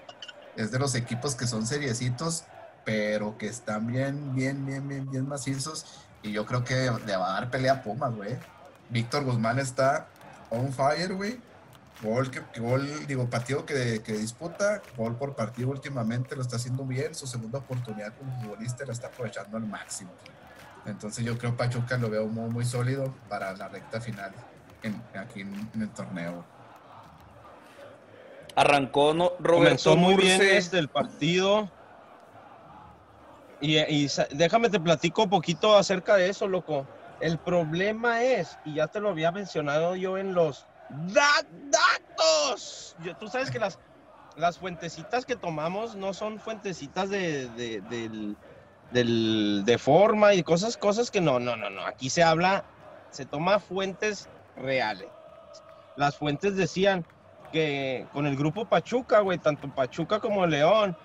es 0.57 0.71
de 0.71 0.79
los 0.79 0.95
equipos 0.95 1.35
que 1.35 1.47
son 1.47 1.65
seriecitos, 1.65 2.43
pero 2.83 3.37
que 3.37 3.47
están 3.47 3.87
bien, 3.87 4.35
bien, 4.35 4.65
bien, 4.65 4.87
bien, 4.87 5.09
bien 5.09 5.27
macizos. 5.27 5.85
Y 6.23 6.31
yo 6.31 6.45
creo 6.45 6.63
que 6.63 6.91
le 7.05 7.15
va 7.15 7.29
a 7.29 7.33
dar 7.33 7.51
pelea 7.51 7.73
a 7.73 7.83
Pumas, 7.83 8.13
güey. 8.13 8.37
Víctor 8.89 9.23
Guzmán 9.23 9.59
está 9.59 10.07
on 10.49 10.73
fire, 10.73 11.13
güey. 11.13 11.39
Gol, 12.01 12.31
que, 12.31 12.41
gol, 12.59 13.07
digo, 13.07 13.29
partido 13.29 13.63
que, 13.63 14.01
que, 14.03 14.13
disputa, 14.13 14.81
gol 14.97 15.15
por 15.15 15.35
partido 15.35 15.69
últimamente, 15.69 16.35
lo 16.35 16.41
está 16.41 16.55
haciendo 16.55 16.83
bien. 16.83 17.13
Su 17.13 17.27
segunda 17.27 17.59
oportunidad 17.59 18.15
como 18.17 18.41
futbolista 18.41 18.85
la 18.85 18.93
está 18.93 19.07
aprovechando 19.07 19.57
al 19.57 19.67
máximo. 19.67 20.11
Entonces 20.87 21.23
yo 21.23 21.37
creo 21.37 21.55
Pachuca 21.55 21.97
lo 21.97 22.09
veo 22.09 22.25
muy, 22.25 22.49
muy 22.49 22.65
sólido 22.65 23.13
para 23.29 23.53
la 23.53 23.67
recta 23.67 24.01
final 24.01 24.33
aquí 25.17 25.41
en, 25.41 25.69
el 25.79 25.89
torneo. 25.89 26.43
Arrancó 28.55 29.13
no, 29.13 29.31
Roberto 29.39 29.63
Comenzó 29.63 29.95
muy 29.95 30.15
bien 30.15 30.39
desde 30.39 30.79
el 30.79 30.89
partido. 30.89 31.69
Y, 33.61 34.07
déjame 34.31 34.69
te 34.69 34.79
platico 34.79 35.23
un 35.23 35.29
poquito 35.29 35.77
acerca 35.77 36.15
de 36.15 36.29
eso, 36.29 36.47
loco. 36.47 36.87
El 37.19 37.37
problema 37.37 38.23
es, 38.23 38.57
y 38.65 38.75
ya 38.75 38.87
te 38.87 38.99
lo 38.99 39.09
había 39.09 39.31
mencionado 39.31 39.95
yo 39.95 40.17
en 40.17 40.33
los 40.33 40.65
datos. 40.89 42.95
tú 43.19 43.27
sabes 43.27 43.51
que 43.51 43.59
las, 43.59 43.77
las 44.35 44.57
fuentecitas 44.57 45.25
que 45.25 45.35
tomamos 45.35 45.95
no 45.95 46.15
son 46.15 46.39
fuentecitas 46.39 47.11
de, 47.11 47.47
de 48.91 49.77
forma 49.77 50.33
y 50.33 50.41
cosas, 50.41 50.75
cosas 50.75 51.11
que 51.11 51.21
no, 51.21 51.39
no, 51.39 51.55
no, 51.55 51.69
no. 51.69 51.85
Aquí 51.85 52.09
se 52.09 52.23
habla, 52.23 52.65
se 53.11 53.25
toma 53.25 53.59
fuentes 53.59 54.27
reales. 54.57 55.09
Las 55.95 56.17
fuentes 56.17 56.55
decían 56.55 57.05
que 57.51 58.05
con 58.13 58.25
el 58.25 58.35
grupo 58.35 58.65
Pachuca, 58.65 59.19
güey, 59.19 59.37
tanto 59.37 59.69
Pachuca 59.73 60.19
como 60.19 60.45
León, 60.47 60.95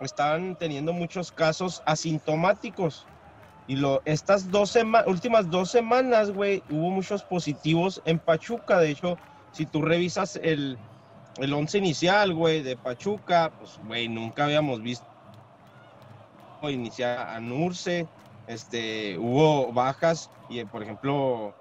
estaban 0.00 0.56
teniendo 0.56 0.92
muchos 0.92 1.30
casos 1.30 1.82
asintomáticos. 1.84 3.06
Y 3.68 3.76
lo, 3.76 4.02
estas 4.04 4.50
dos 4.50 4.76
últimas 5.06 5.48
dos 5.50 5.70
semanas, 5.70 6.30
güey, 6.30 6.62
hubo 6.70 6.90
muchos 6.90 7.22
positivos 7.22 8.02
en 8.04 8.18
Pachuca. 8.18 8.78
De 8.80 8.90
hecho, 8.90 9.18
si 9.52 9.66
tú 9.66 9.82
revisas 9.82 10.36
el, 10.42 10.78
el 11.38 11.52
once 11.52 11.78
inicial, 11.78 12.34
güey, 12.34 12.62
de 12.62 12.76
Pachuca, 12.76 13.52
pues, 13.58 13.78
güey, 13.86 14.08
nunca 14.08 14.44
habíamos 14.44 14.82
visto 14.82 15.06
iniciar 16.62 17.28
a 17.28 17.40
Nurse. 17.40 18.08
Este, 18.48 19.16
hubo 19.18 19.72
bajas 19.72 20.28
y, 20.48 20.64
por 20.64 20.82
ejemplo, 20.82 21.54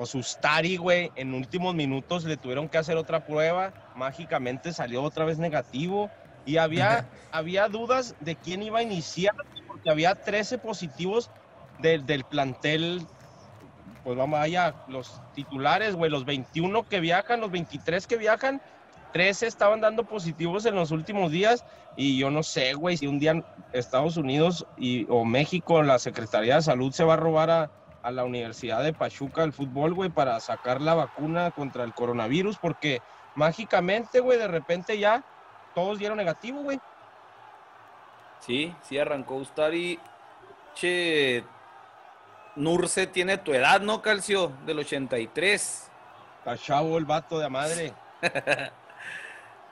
Osustari, 0.00 0.78
güey, 0.78 1.12
en 1.14 1.34
últimos 1.34 1.74
minutos 1.74 2.24
le 2.24 2.38
tuvieron 2.38 2.70
que 2.70 2.78
hacer 2.78 2.96
otra 2.96 3.26
prueba, 3.26 3.74
mágicamente 3.94 4.72
salió 4.72 5.02
otra 5.02 5.26
vez 5.26 5.38
negativo 5.38 6.10
y 6.46 6.56
había, 6.56 7.06
había 7.32 7.68
dudas 7.68 8.16
de 8.20 8.34
quién 8.34 8.62
iba 8.62 8.78
a 8.78 8.82
iniciar, 8.82 9.34
porque 9.68 9.90
había 9.90 10.14
13 10.14 10.56
positivos 10.56 11.30
del 11.80 12.24
plantel, 12.24 13.02
pues 14.02 14.16
vamos 14.16 14.40
allá, 14.40 14.74
los 14.88 15.20
titulares, 15.34 15.94
güey, 15.94 16.10
los 16.10 16.24
21 16.24 16.88
que 16.88 17.00
viajan, 17.00 17.42
los 17.42 17.50
23 17.50 18.06
que 18.06 18.16
viajan, 18.16 18.62
13 19.12 19.48
estaban 19.48 19.82
dando 19.82 20.04
positivos 20.04 20.64
en 20.64 20.76
los 20.76 20.92
últimos 20.92 21.30
días 21.30 21.62
y 21.96 22.16
yo 22.16 22.30
no 22.30 22.42
sé, 22.42 22.72
güey, 22.72 22.96
si 22.96 23.06
un 23.06 23.18
día 23.18 23.44
Estados 23.74 24.16
Unidos 24.16 24.66
y, 24.78 25.06
o 25.10 25.26
México, 25.26 25.82
la 25.82 25.98
Secretaría 25.98 26.56
de 26.56 26.62
Salud 26.62 26.90
se 26.92 27.04
va 27.04 27.14
a 27.14 27.18
robar 27.18 27.50
a, 27.50 27.70
a 28.02 28.10
la 28.10 28.24
Universidad 28.24 28.82
de 28.82 28.92
Pachuca 28.92 29.42
el 29.42 29.52
fútbol, 29.52 29.94
güey, 29.94 30.10
para 30.10 30.38
sacar 30.40 30.80
la 30.80 30.94
vacuna 30.94 31.50
contra 31.50 31.84
el 31.84 31.94
coronavirus, 31.94 32.58
porque 32.58 33.02
mágicamente, 33.34 34.20
güey, 34.20 34.38
de 34.38 34.48
repente 34.48 34.98
ya 34.98 35.24
todos 35.74 35.98
dieron 35.98 36.18
negativo, 36.18 36.62
güey. 36.62 36.80
Sí, 38.40 38.74
sí 38.82 38.98
arrancó 38.98 39.36
Ustari. 39.36 39.98
Che, 40.74 41.44
Nurse 42.56 43.06
tiene 43.06 43.38
tu 43.38 43.52
edad, 43.52 43.80
¿no, 43.80 44.00
Calcio? 44.02 44.52
Del 44.64 44.78
83. 44.78 45.90
Está 46.38 46.56
chavo 46.56 46.96
el 46.96 47.04
vato 47.04 47.38
de 47.38 47.48
madre. 47.48 47.92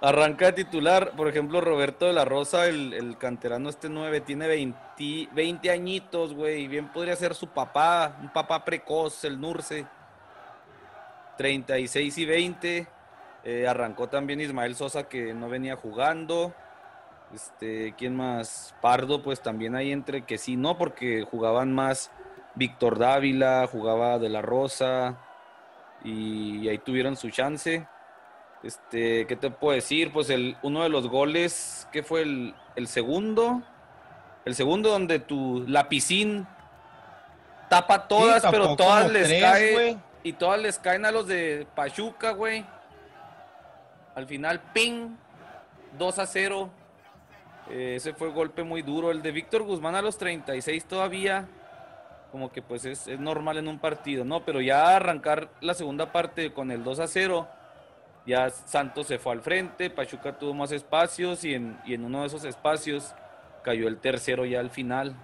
Arranca 0.01 0.55
titular, 0.55 1.17
por 1.17 1.27
ejemplo, 1.27 1.61
Roberto 1.61 2.07
de 2.07 2.13
la 2.13 2.25
Rosa, 2.25 2.67
el, 2.67 3.17
canterano 3.19 3.69
este 3.69 3.89
9, 3.89 4.21
tiene 4.21 4.47
20, 4.47 5.29
20 5.33 5.71
añitos, 5.73 6.35
güey. 6.35 6.69
Bien 6.69 6.93
podría 6.93 7.17
ser 7.17 7.35
su 7.35 7.49
papá, 7.49 8.17
un 8.23 8.33
papá 8.33 8.65
precoz, 8.65 9.25
el 9.25 9.41
Nurse. 9.41 9.87
36 11.37 12.17
y 12.17 12.25
20. 12.27 12.87
Eh, 13.43 13.67
arrancó 13.67 14.09
también 14.09 14.41
Ismael 14.41 14.77
Sosa, 14.77 15.09
que 15.09 15.35
no 15.35 15.49
venía 15.49 15.75
jugando. 15.75 16.55
Este, 17.35 17.95
¿quién 17.99 18.15
más? 18.15 18.77
Pardo, 18.81 19.21
pues 19.21 19.41
también 19.41 19.75
ahí 19.75 19.91
entre 19.91 20.23
que 20.23 20.39
sí, 20.39 20.57
no, 20.57 20.79
porque 20.79 21.27
jugaban 21.29 21.75
más 21.75 22.13
Víctor 22.55 22.99
Dávila, 22.99 23.67
jugaba 23.67 24.21
de 24.21 24.29
la 24.29 24.43
Rosa. 24.43 25.19
y 26.05 26.69
ahí 26.69 26.79
tuvieron 26.79 27.17
su 27.17 27.31
chance. 27.31 27.85
Este, 28.63 29.27
¿qué 29.27 29.37
te 29.37 29.51
puedo 29.51 29.75
decir? 29.75 30.13
Pues 30.13 30.31
el, 30.31 30.57
uno 30.63 30.83
de 30.83 30.89
los 30.89 31.09
goles, 31.09 31.87
¿qué 31.93 32.03
fue 32.03 32.23
el, 32.23 32.55
segundo? 32.87 33.63
El 34.45 34.55
segundo 34.55 34.91
donde 34.91 35.21
tu 35.21 35.65
lapicín 35.69 36.47
tapa 37.69 38.09
todas, 38.09 38.45
pero 38.51 38.75
todas 38.75 39.11
les 39.11 39.41
caen. 39.41 40.03
Y 40.25 40.33
todas 40.33 40.61
les 40.61 40.79
caen 40.79 41.05
a 41.05 41.13
los 41.13 41.29
de 41.29 41.67
Pachuca, 41.77 42.33
güey. 42.33 42.65
Al 44.17 44.27
final, 44.27 44.61
ping, 44.73 45.11
2 45.97 46.19
a 46.19 46.27
0. 46.27 46.71
Eh, 47.71 47.95
ese 47.97 48.13
fue 48.13 48.31
golpe 48.31 48.65
muy 48.65 48.83
duro. 48.83 49.13
El 49.13 49.23
de 49.23 49.31
Víctor 49.31 49.63
Guzmán 49.63 49.95
a 49.95 50.03
los 50.03 50.19
36 50.19 50.87
todavía, 50.87 51.47
como 52.33 52.51
que 52.51 52.61
pues 52.61 52.85
es, 52.85 53.07
es 53.07 53.21
normal 53.21 53.59
en 53.59 53.69
un 53.69 53.79
partido, 53.79 54.25
¿no? 54.25 54.45
Pero 54.45 54.61
ya 54.61 54.97
arrancar 54.97 55.51
la 55.61 55.75
segunda 55.75 56.11
parte 56.11 56.53
con 56.53 56.73
el 56.73 56.83
2 56.83 56.99
a 56.99 57.07
0 57.07 57.49
ya 58.29 58.51
Santos 58.51 59.07
se 59.07 59.19
fue 59.19 59.33
al 59.33 59.41
frente, 59.41 59.89
Pachuca 59.89 60.39
tuvo 60.39 60.53
más 60.53 60.71
espacios 60.71 61.45
y 61.45 61.55
en, 61.55 61.79
uno 62.05 62.21
de 62.21 62.27
esos 62.27 62.45
espacios 62.45 63.15
cayó 63.65 63.89
el 63.89 63.97
tercero 63.97 64.45
ya 64.45 64.61
al 64.61 64.69
final. 64.69 65.17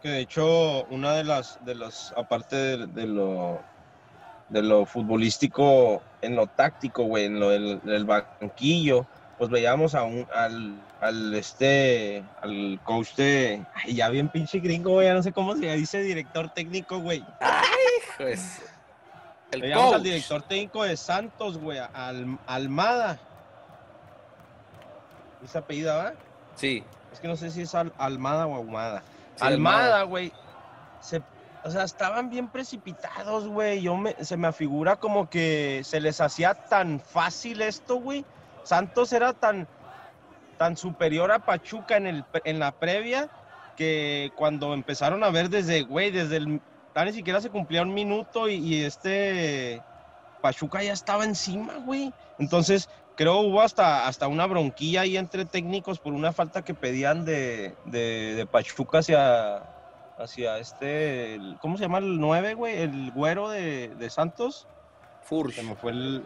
Que 0.00 0.08
de 0.10 0.20
hecho, 0.20 0.84
una 0.84 1.14
de 1.14 1.24
las, 1.24 1.62
de 1.64 1.74
las 1.74 2.14
aparte 2.16 2.86
de, 2.86 3.06
lo 3.08 3.60
de 4.48 4.62
lo 4.62 4.86
futbolístico, 4.86 6.00
en 6.22 6.36
lo 6.36 6.46
táctico, 6.46 7.02
güey, 7.02 7.24
en 7.24 7.40
lo 7.40 7.50
del, 7.50 8.04
banquillo, 8.04 9.04
pues 9.36 9.50
veíamos 9.50 9.96
a 9.96 10.04
un, 10.04 10.28
al, 10.32 10.80
al 11.00 11.34
este, 11.34 12.22
al 12.40 12.78
coach 12.84 13.16
de, 13.16 13.64
ay, 13.74 13.96
ya 13.96 14.08
bien 14.10 14.28
pinche 14.28 14.60
gringo, 14.60 14.92
güey, 14.92 15.08
ya 15.08 15.14
no 15.14 15.24
sé 15.24 15.32
cómo 15.32 15.56
se 15.56 15.74
dice 15.74 16.02
director 16.02 16.50
técnico, 16.50 17.00
güey. 17.00 17.24
Ay, 17.40 17.66
pues. 18.16 18.60
El 19.50 19.72
al 19.72 20.02
director 20.02 20.42
técnico 20.42 20.84
de 20.84 20.96
Santos, 20.96 21.58
güey, 21.58 21.78
al, 21.78 22.38
Almada. 22.46 23.18
¿Esa 25.42 25.60
apellida, 25.60 25.96
va? 25.96 26.12
Sí. 26.54 26.84
Es 27.12 27.20
que 27.20 27.28
no 27.28 27.36
sé 27.36 27.50
si 27.50 27.62
es 27.62 27.74
Almada 27.74 28.46
o 28.46 28.54
Ahumada. 28.54 29.02
Almada, 29.40 30.02
güey. 30.02 30.32
o 31.64 31.70
sea, 31.70 31.84
estaban 31.84 32.28
bien 32.28 32.48
precipitados, 32.48 33.46
güey. 33.46 33.80
Yo 33.80 33.96
me, 33.96 34.14
se 34.22 34.36
me 34.36 34.48
afigura 34.48 34.96
como 34.96 35.30
que 35.30 35.80
se 35.84 36.00
les 36.00 36.20
hacía 36.20 36.54
tan 36.54 37.00
fácil 37.00 37.62
esto, 37.62 37.96
güey 37.96 38.24
Santos 38.68 39.14
era 39.14 39.32
tan, 39.32 39.66
tan 40.58 40.76
superior 40.76 41.32
a 41.32 41.38
Pachuca 41.38 41.96
en, 41.96 42.06
el, 42.06 42.24
en 42.44 42.58
la 42.58 42.72
previa 42.72 43.30
que 43.78 44.30
cuando 44.36 44.74
empezaron 44.74 45.24
a 45.24 45.30
ver 45.30 45.48
desde, 45.48 45.84
güey, 45.84 46.10
desde 46.10 46.36
el, 46.36 46.60
ni 47.04 47.12
siquiera 47.12 47.40
se 47.40 47.50
cumplía 47.50 47.82
un 47.82 47.94
minuto 47.94 48.48
y, 48.48 48.82
este 48.82 49.82
Pachuca 50.40 50.82
ya 50.82 50.92
estaba 50.92 51.24
encima, 51.24 51.74
güey. 51.78 52.12
Entonces, 52.38 52.88
creo 53.16 53.40
hubo 53.40 53.60
hasta, 53.60 54.06
hasta 54.06 54.28
una 54.28 54.46
bronquilla 54.46 55.02
ahí 55.02 55.16
entre 55.16 55.44
técnicos 55.44 55.98
por 55.98 56.12
una 56.12 56.32
falta 56.32 56.64
que 56.64 56.74
pedían 56.74 57.24
de, 57.24 57.74
de, 57.86 58.46
Pachuca 58.50 58.98
hacia, 58.98 59.62
hacia 60.18 60.58
este, 60.58 61.40
¿cómo 61.60 61.76
se 61.76 61.84
llama 61.84 61.98
el 61.98 62.20
9, 62.20 62.54
güey? 62.54 62.82
El 62.82 63.10
güero 63.12 63.48
de, 63.48 63.88
de 63.88 64.10
Santos. 64.10 64.66
Furch. 65.22 65.54
Se 65.54 65.62
me 65.62 65.74
fue 65.74 65.92
el, 65.92 66.24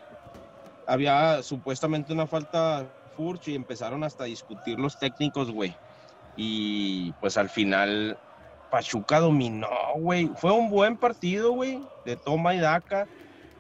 había 0.87 1.43
supuestamente 1.43 2.13
una 2.13 2.27
falta 2.27 2.87
Furch 3.17 3.49
y 3.49 3.55
empezaron 3.55 4.05
hasta 4.05 4.25
a 4.25 4.27
discutir 4.27 4.79
los 4.79 4.99
técnicos, 4.99 5.51
güey. 5.51 5.75
Y 6.37 7.13
pues 7.13 7.37
al 7.37 7.51
final 7.51 8.17
Pachuca 8.73 9.21
dominó, 9.21 9.69
güey. 9.97 10.31
Fue 10.37 10.51
un 10.51 10.71
buen 10.71 10.97
partido, 10.97 11.53
güey, 11.53 11.79
de 12.07 12.17
toma 12.17 12.55
y 12.55 12.59
daca. 12.59 13.07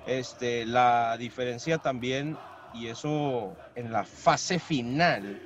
Este, 0.07 0.64
la 0.64 1.19
diferencia 1.19 1.76
también, 1.76 2.38
y 2.75 2.87
eso 2.87 3.54
en 3.76 3.92
la 3.92 4.04
fase 4.04 4.59
final, 4.59 5.38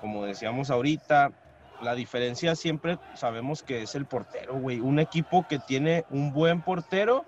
como 0.00 0.26
decíamos 0.26 0.68
ahorita, 0.68 1.30
la 1.80 1.94
diferencia 1.94 2.56
siempre 2.56 2.98
sabemos 3.14 3.62
que 3.62 3.82
es 3.82 3.94
el 3.94 4.04
portero, 4.04 4.58
güey. 4.58 4.80
Un 4.80 4.98
equipo 4.98 5.46
que 5.46 5.60
tiene 5.60 6.04
un 6.10 6.32
buen 6.32 6.60
portero 6.60 7.24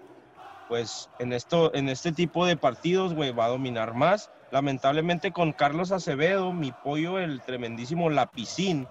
pues 0.69 1.09
en, 1.21 1.33
esto, 1.33 1.73
en 1.75 1.89
este 1.89 2.11
tipo 2.11 2.47
de 2.47 2.57
partidos, 2.57 3.15
güey, 3.15 3.31
va 3.31 3.45
a 3.45 3.51
dominar 3.51 3.95
más. 3.95 4.29
Lamentablemente 4.51 5.31
con 5.31 5.53
Carlos 5.53 5.93
Acevedo, 5.93 6.53
mi 6.53 6.73
pollo, 6.73 7.21
el 7.21 7.43
tremendísimo 7.43 8.11
Lapicín, 8.11 8.89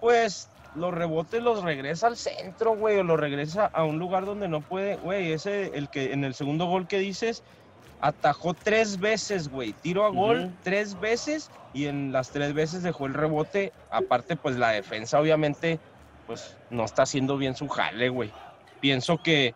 pues 0.00 0.50
los 0.76 0.92
rebotes 0.94 1.42
los 1.42 1.62
regresa 1.62 2.06
al 2.06 2.16
centro, 2.16 2.76
güey, 2.76 2.98
o 2.98 3.02
los 3.02 3.18
regresa 3.18 3.66
a 3.66 3.84
un 3.84 3.98
lugar 3.98 4.24
donde 4.24 4.48
no 4.48 4.60
puede, 4.60 4.96
güey, 4.96 5.32
ese, 5.32 5.76
el 5.76 5.88
que 5.88 6.12
en 6.12 6.24
el 6.24 6.34
segundo 6.34 6.66
gol 6.66 6.86
que 6.86 6.98
dices, 6.98 7.42
atajó 8.00 8.54
tres 8.54 9.00
veces, 9.00 9.48
güey, 9.48 9.72
tiro 9.72 10.04
a 10.04 10.10
gol 10.10 10.52
tres 10.62 10.98
veces 11.00 11.50
y 11.72 11.86
en 11.86 12.12
las 12.12 12.30
tres 12.30 12.54
veces 12.54 12.82
dejó 12.82 13.06
el 13.06 13.14
rebote, 13.14 13.72
aparte 13.90 14.36
pues 14.36 14.56
la 14.56 14.70
defensa 14.70 15.20
obviamente, 15.20 15.78
pues 16.26 16.56
no 16.70 16.84
está 16.84 17.02
haciendo 17.02 17.36
bien 17.36 17.54
su 17.54 17.68
jale, 17.68 18.08
güey. 18.08 18.30
Pienso 18.80 19.22
que 19.22 19.54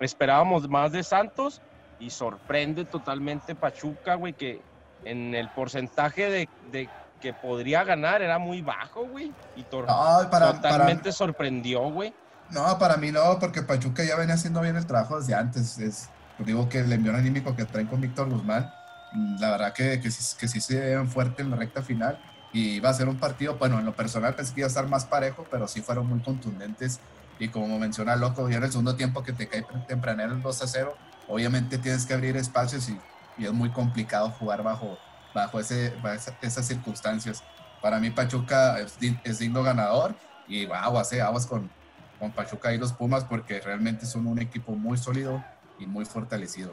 esperábamos 0.00 0.68
más 0.68 0.92
de 0.92 1.02
Santos 1.02 1.60
y 2.00 2.10
sorprende 2.10 2.84
totalmente 2.84 3.54
Pachuca, 3.54 4.14
güey, 4.14 4.32
que 4.32 4.60
en 5.04 5.34
el 5.34 5.48
porcentaje 5.50 6.48
de, 6.72 6.88
que 7.22 7.32
podría 7.32 7.84
ganar 7.84 8.20
era 8.20 8.38
muy 8.38 8.60
bajo, 8.60 9.06
güey. 9.06 9.32
Y 9.56 9.62
totalmente 9.62 11.12
sorprendió, 11.12 11.90
güey. 11.90 12.12
No, 12.50 12.78
para 12.78 12.96
mí 12.96 13.10
no, 13.10 13.38
porque 13.38 13.62
Pachuca 13.62 14.04
ya 14.04 14.16
venía 14.16 14.34
haciendo 14.34 14.60
bien 14.60 14.76
el 14.76 14.86
trabajo 14.86 15.18
desde 15.18 15.34
antes. 15.34 15.78
Es, 15.78 16.10
digo 16.38 16.68
que 16.68 16.80
el 16.80 16.92
envío 16.92 17.14
anímico 17.16 17.56
que 17.56 17.64
traen 17.64 17.86
con 17.86 18.00
Víctor 18.00 18.28
Guzmán, 18.28 18.70
mm, 19.12 19.40
la 19.40 19.50
verdad 19.52 19.72
que, 19.72 20.00
que, 20.00 20.10
sí, 20.10 20.36
que 20.38 20.48
sí 20.48 20.60
se 20.60 20.78
veían 20.78 21.08
fuerte 21.08 21.42
en 21.42 21.50
la 21.50 21.56
recta 21.56 21.82
final. 21.82 22.18
Y 22.52 22.80
va 22.80 22.90
a 22.90 22.94
ser 22.94 23.08
un 23.08 23.16
partido, 23.16 23.56
bueno, 23.56 23.78
en 23.78 23.86
lo 23.86 23.94
personal 23.94 24.34
pensé 24.34 24.52
que 24.52 24.60
iba 24.60 24.66
a 24.66 24.68
estar 24.68 24.86
más 24.86 25.06
parejo, 25.06 25.46
pero 25.50 25.66
sí 25.66 25.80
fueron 25.80 26.06
muy 26.06 26.20
contundentes 26.20 27.00
y 27.38 27.48
como 27.48 27.78
menciona 27.78 28.14
Loco, 28.14 28.48
ya 28.48 28.58
en 28.58 28.64
el 28.64 28.70
segundo 28.70 28.94
tiempo 28.94 29.22
que 29.22 29.32
te 29.32 29.48
cae 29.48 29.64
tempranero 29.88 30.32
el 30.32 30.42
2 30.42 30.62
a 30.62 30.66
0, 30.66 30.96
obviamente 31.28 31.78
tienes 31.78 32.06
que 32.06 32.14
abrir 32.14 32.36
espacios 32.36 32.88
y, 32.88 32.98
y 33.36 33.46
es 33.46 33.52
muy 33.52 33.70
complicado 33.70 34.30
jugar 34.30 34.62
bajo, 34.62 34.96
bajo, 35.34 35.60
ese, 35.60 35.92
esas 36.40 36.66
circunstancias. 36.66 37.42
Para 37.80 37.98
mí 37.98 38.10
Pachuca 38.10 38.78
es, 38.78 39.38
digno 39.38 39.62
ganador 39.62 40.14
y 40.48 40.70
aguas, 40.70 41.12
eh, 41.12 41.20
aguas 41.20 41.46
con, 41.46 41.70
con 42.18 42.30
Pachuca 42.30 42.72
y 42.72 42.78
los 42.78 42.92
Pumas 42.92 43.24
porque 43.24 43.60
realmente 43.60 44.06
son 44.06 44.26
un 44.26 44.38
equipo 44.38 44.72
muy 44.72 44.98
sólido 44.98 45.44
y 45.78 45.86
muy 45.86 46.04
fortalecido. 46.04 46.70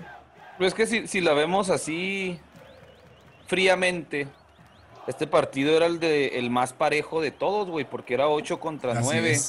Pero 0.58 0.68
es 0.68 0.74
que 0.74 0.86
si, 0.86 1.08
si 1.08 1.22
la 1.22 1.34
vemos 1.34 1.70
así 1.70 2.40
fríamente, 3.48 4.28
este 5.08 5.26
partido 5.26 5.76
era 5.76 5.88
el, 5.88 6.00
de, 6.00 6.38
el 6.38 6.52
más 6.52 6.74
parejo 6.74 7.22
de 7.22 7.32
todos, 7.32 7.70
güey, 7.70 7.84
porque 7.84 8.14
era 8.14 8.28
8 8.28 8.60
contra 8.60 8.92
así 8.92 9.02
9. 9.04 9.40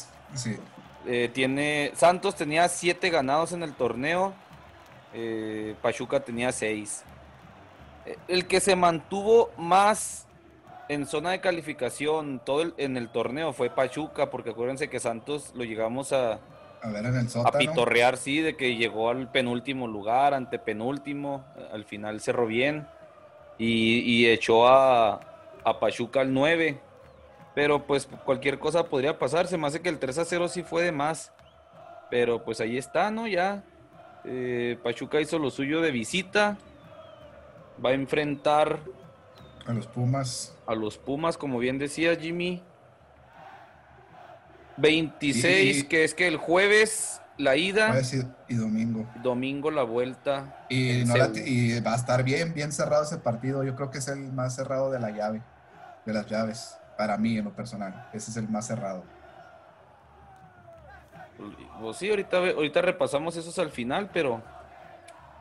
Eh, 1.06 1.30
tiene, 1.32 1.92
Santos 1.94 2.34
tenía 2.36 2.68
7 2.68 3.10
ganados 3.10 3.52
en 3.52 3.62
el 3.62 3.74
torneo, 3.74 4.32
eh, 5.12 5.74
Pachuca 5.82 6.20
tenía 6.20 6.52
6 6.52 7.04
el 8.28 8.46
que 8.46 8.60
se 8.60 8.76
mantuvo 8.76 9.50
más 9.56 10.26
en 10.88 11.06
zona 11.06 11.30
de 11.30 11.40
calificación 11.40 12.40
todo 12.44 12.72
en 12.76 12.96
el 12.96 13.10
torneo 13.10 13.52
fue 13.52 13.70
Pachuca, 13.70 14.30
porque 14.30 14.50
acuérdense 14.50 14.90
que 14.90 14.98
Santos 14.98 15.52
lo 15.54 15.64
llegamos 15.64 16.12
a, 16.12 16.40
a, 16.82 17.52
pitorrear, 17.58 18.16
sí, 18.16 18.40
de 18.40 18.56
que 18.56 18.76
llegó 18.76 19.10
al 19.10 19.30
penúltimo 19.30 19.86
lugar, 19.86 20.34
ante 20.34 20.58
penúltimo, 20.58 21.44
al 21.72 21.84
final 21.84 22.20
cerró 22.20 22.46
bien 22.46 22.88
y, 23.58 24.26
echó 24.26 24.66
a, 24.66 25.20
a 25.64 25.78
Pachuca 25.78 26.22
al 26.22 26.32
9 26.32 26.80
pero 27.54 27.86
pues 27.86 28.08
cualquier 28.24 28.58
cosa 28.58 28.84
podría 28.84 29.18
pasar. 29.18 29.46
Se 29.46 29.58
me 29.58 29.66
hace 29.66 29.80
que 29.80 29.88
el 29.88 29.98
3 29.98 30.18
a 30.18 30.24
0 30.24 30.48
sí 30.48 30.62
fue 30.62 30.82
de 30.82 30.92
más. 30.92 31.32
Pero 32.10 32.42
pues 32.44 32.60
ahí 32.60 32.76
está, 32.76 33.10
¿no? 33.10 33.26
Ya. 33.26 33.62
Eh, 34.24 34.78
Pachuca 34.82 35.20
hizo 35.20 35.38
lo 35.38 35.50
suyo 35.50 35.80
de 35.80 35.90
visita. 35.90 36.58
Va 37.84 37.90
a 37.90 37.92
enfrentar. 37.94 38.80
A 39.66 39.72
los 39.72 39.86
Pumas. 39.86 40.54
A 40.66 40.74
los 40.74 40.98
Pumas, 40.98 41.36
como 41.36 41.58
bien 41.58 41.78
decía 41.78 42.16
Jimmy. 42.16 42.62
26, 44.76 45.84
que 45.84 46.04
es 46.04 46.14
que 46.14 46.26
el 46.26 46.38
jueves 46.38 47.20
la 47.36 47.56
ida. 47.56 48.00
y, 48.48 48.54
domingo. 48.54 49.06
Domingo 49.22 49.70
la 49.70 49.82
vuelta. 49.82 50.66
Y, 50.68 51.02
y 51.44 51.80
va 51.80 51.92
a 51.92 51.96
estar 51.96 52.22
bien, 52.22 52.54
bien 52.54 52.72
cerrado 52.72 53.04
ese 53.04 53.18
partido. 53.18 53.64
Yo 53.64 53.74
creo 53.76 53.90
que 53.90 53.98
es 53.98 54.08
el 54.08 54.32
más 54.32 54.54
cerrado 54.54 54.90
de 54.90 55.00
la 55.00 55.10
llave. 55.10 55.42
De 56.04 56.12
las 56.12 56.26
llaves 56.26 56.76
para 56.96 57.16
mí 57.16 57.38
en 57.38 57.44
lo 57.44 57.52
personal. 57.54 58.08
Ese 58.12 58.30
es 58.30 58.36
el 58.36 58.48
más 58.48 58.66
cerrado. 58.66 59.04
Pues 61.80 61.96
sí, 61.96 62.10
ahorita, 62.10 62.36
ahorita 62.36 62.82
repasamos 62.82 63.36
esos 63.36 63.58
al 63.58 63.70
final, 63.70 64.10
pero 64.12 64.42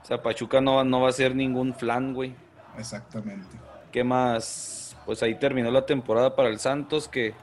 o 0.02 0.06
sea, 0.06 0.22
Pachuca 0.22 0.62
no, 0.62 0.84
no 0.84 1.02
va 1.02 1.10
a 1.10 1.14
ser 1.14 1.36
ningún 1.36 1.74
flan, 1.74 2.14
güey. 2.14 2.36
Exactamente. 2.78 3.58
¿Qué 3.92 4.04
más? 4.04 4.96
Pues 5.06 5.24
ahí 5.24 5.36
terminó 5.36 5.72
la 5.72 5.86
temporada 5.86 6.36
para 6.36 6.50
el 6.50 6.60
Santos, 6.60 7.08
que 7.08 7.34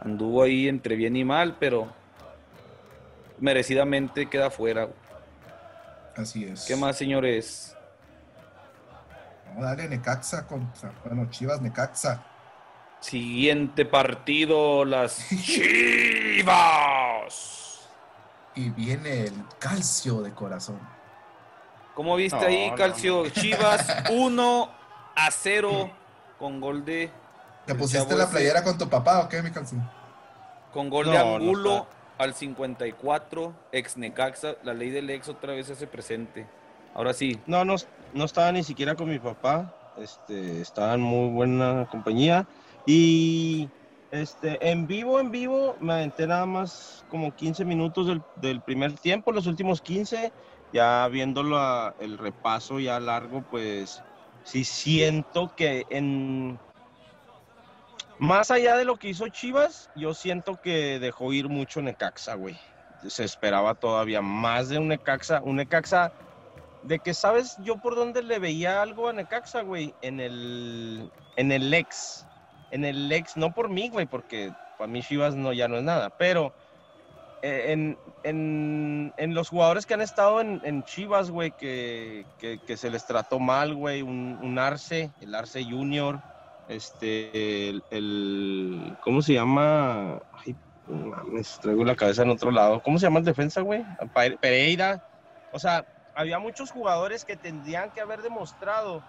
anduvo 0.00 0.42
ahí 0.42 0.68
entre 0.68 0.96
bien 0.96 1.16
y 1.16 1.24
mal, 1.24 1.56
pero 1.58 1.92
merecidamente 3.38 4.28
queda 4.28 4.50
fuera. 4.50 4.88
Así 6.16 6.44
es. 6.44 6.64
¿Qué 6.66 6.76
más, 6.76 6.96
señores? 6.96 7.76
Vamos 9.48 9.64
a 9.64 9.68
darle 9.68 9.88
Necaxa 9.88 10.46
contra, 10.46 10.92
bueno, 11.04 11.28
Chivas 11.30 11.60
Necaxa. 11.60 12.24
Siguiente 13.00 13.84
partido, 13.84 14.84
las 14.84 15.28
Chivas. 15.42 16.52
Y 18.54 18.70
viene 18.70 19.24
el 19.24 19.34
calcio 19.58 20.22
de 20.22 20.32
corazón. 20.32 20.78
¿Cómo 21.94 22.16
viste 22.16 22.44
ahí, 22.44 22.72
calcio? 22.76 23.28
Chivas 23.30 23.86
1 24.10 24.70
a 25.14 25.30
0 25.30 25.90
con 26.38 26.60
gol 26.60 26.84
de. 26.84 27.10
¿Te 27.66 27.74
pusiste 27.74 28.16
la 28.16 28.28
playera 28.28 28.64
con 28.64 28.78
tu 28.78 28.88
papá 28.88 29.20
o 29.20 29.28
qué, 29.28 29.42
mi 29.42 29.50
calcio? 29.50 29.78
Con 30.72 30.88
gol 30.88 31.10
de 31.10 31.18
Angulo 31.18 31.86
al 32.18 32.34
54, 32.34 33.52
ex 33.72 33.96
Necaxa. 33.96 34.56
La 34.62 34.72
ley 34.74 34.90
del 34.90 35.10
ex 35.10 35.28
otra 35.28 35.52
vez 35.52 35.66
se 35.66 35.74
hace 35.74 35.86
presente. 35.86 36.46
Ahora 36.94 37.12
sí. 37.12 37.38
No, 37.46 37.64
no, 37.64 37.76
no 38.14 38.24
estaba 38.24 38.50
ni 38.52 38.62
siquiera 38.62 38.94
con 38.94 39.08
mi 39.08 39.18
papá. 39.18 39.74
Este, 39.98 40.60
estaba 40.60 40.94
en 40.94 41.00
muy 41.00 41.30
buena 41.30 41.86
compañía. 41.90 42.46
Y 42.86 43.68
este, 44.12 44.58
en 44.70 44.86
vivo, 44.86 45.20
en 45.20 45.30
vivo, 45.30 45.74
me 45.80 45.94
aventé 45.94 46.26
nada 46.26 46.44
más 46.44 47.02
como 47.10 47.34
15 47.34 47.64
minutos 47.64 48.20
del, 48.36 48.60
primer 48.60 48.92
tiempo, 48.92 49.32
los 49.32 49.46
últimos 49.46 49.80
15, 49.80 50.30
ya 50.72 51.06
viendo 51.08 51.42
el 52.00 52.18
repaso 52.18 52.80
ya 52.80 52.98
largo, 52.98 53.42
pues 53.42 54.02
sí 54.44 54.64
siento 54.64 55.54
que 55.54 55.86
en... 55.90 56.58
Más 58.18 58.50
allá 58.50 58.76
de 58.76 58.84
lo 58.84 58.96
que 58.96 59.08
hizo 59.08 59.28
Chivas, 59.28 59.90
yo 59.96 60.14
siento 60.14 60.60
que 60.60 61.00
dejó 61.00 61.32
ir 61.32 61.48
mucho 61.48 61.82
Necaxa, 61.82 62.34
güey. 62.34 62.56
Se 63.06 63.24
esperaba 63.24 63.74
todavía 63.74 64.22
más 64.22 64.68
de 64.68 64.78
un 64.78 64.88
Necaxa. 64.88 65.40
Un 65.42 65.56
Necaxa 65.56 66.12
de 66.84 67.00
que, 67.00 67.14
¿sabes 67.14 67.56
yo 67.62 67.78
por 67.78 67.96
dónde 67.96 68.22
le 68.22 68.38
veía 68.38 68.80
algo 68.80 69.08
a 69.08 69.12
Necaxa, 69.12 69.62
güey? 69.62 69.92
En 70.02 70.20
el, 70.20 71.10
en 71.36 71.50
el 71.50 71.74
ex. 71.74 72.24
En 72.70 72.84
el 72.84 73.10
ex, 73.10 73.36
no 73.36 73.52
por 73.52 73.68
mí, 73.68 73.88
güey, 73.88 74.06
porque 74.06 74.52
para 74.78 74.90
mí 74.90 75.02
Chivas 75.02 75.34
no, 75.34 75.52
ya 75.52 75.66
no 75.66 75.76
es 75.76 75.82
nada, 75.82 76.10
pero 76.10 76.54
eh, 77.42 77.96
en, 78.22 79.34
los 79.34 79.48
jugadores 79.48 79.84
que 79.84 79.94
han 79.94 80.00
estado 80.00 80.40
en, 80.40 80.84
Chivas, 80.84 81.30
güey, 81.30 81.50
que, 81.50 82.24
se 82.76 82.90
les 82.90 83.04
trató 83.04 83.40
mal, 83.40 83.74
güey, 83.74 84.02
un, 84.02 84.58
Arce, 84.58 85.10
el 85.20 85.34
Arce 85.34 85.64
Junior, 85.64 86.20
este, 86.68 87.70
el, 87.90 88.96
¿cómo 89.02 89.22
se 89.22 89.34
llama? 89.34 90.20
Ay, 90.32 90.54
mames, 90.86 91.58
traigo 91.60 91.84
la 91.84 91.96
cabeza 91.96 92.22
en 92.22 92.30
otro 92.30 92.52
lado. 92.52 92.80
¿Cómo 92.82 92.98
se 92.98 93.06
llama 93.06 93.18
el 93.18 93.24
defensa, 93.24 93.60
güey? 93.60 93.84
Pereira. 94.40 95.04
O 95.52 95.58
sea, 95.58 95.84
había 96.14 96.38
muchos 96.38 96.70
jugadores 96.70 97.24
que 97.24 97.36
tendrían 97.36 97.90
que 97.90 98.00
haber 98.00 98.22
demostrado 98.22 99.02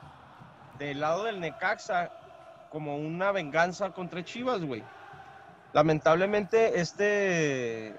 del 0.79 0.99
lado 0.99 1.25
del 1.25 1.39
Necaxa 1.39 2.11
como 2.71 2.97
una 2.97 3.31
venganza 3.31 3.91
contra 3.91 4.25
Chivas, 4.25 4.63
güey. 4.63 4.83
Lamentablemente, 5.73 6.79
este, 6.79 7.95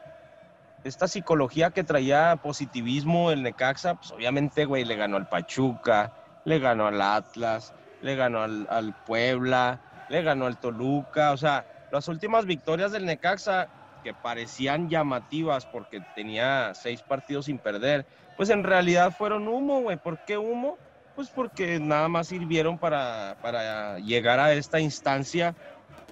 esta 0.85 1.09
psicología 1.09 1.71
que 1.71 1.83
traía 1.83 2.37
positivismo 2.37 3.31
el 3.31 3.43
Necaxa, 3.43 3.95
pues 3.95 4.13
obviamente, 4.13 4.67
güey, 4.67 4.85
le 4.85 4.97
ganó 4.97 5.17
al 5.17 5.27
Pachuca, 5.27 6.13
le 6.45 6.59
ganó 6.59 6.87
al 6.87 7.01
Atlas, 7.01 7.73
le 8.03 8.15
ganó 8.17 8.43
al, 8.43 8.95
Puebla, 9.07 9.81
le 10.11 10.23
ganó 10.23 10.47
al 10.47 10.59
Toluca, 10.59 11.33
o 11.33 11.37
sea, 11.39 11.67
las 11.91 12.07
últimas 12.09 12.45
victorias 12.45 12.93
del 12.93 13.07
Necaxa 13.07 13.69
que 14.03 14.13
parecían 14.13 14.91
llamativas 14.91 15.65
porque 15.65 16.03
tenía 16.15 16.75
seis 16.75 17.01
partidos 17.03 17.47
sin 17.47 17.59
perder, 17.59 18.05
pues 18.37 18.51
en 18.51 18.63
realidad 18.63 19.11
fueron 19.11 19.49
humo, 19.49 19.81
güey. 19.81 19.97
¿Por 19.97 20.19
qué 20.27 20.37
humo? 20.37 20.77
Pues 21.15 21.31
porque 21.31 21.81
nada 21.81 22.09
más 22.09 22.29
sirvieron 22.29 22.79
para, 22.79 23.39
para 23.41 23.99
llegar 24.01 24.39
a 24.39 24.53
esta 24.53 24.81
instancia 24.81 25.55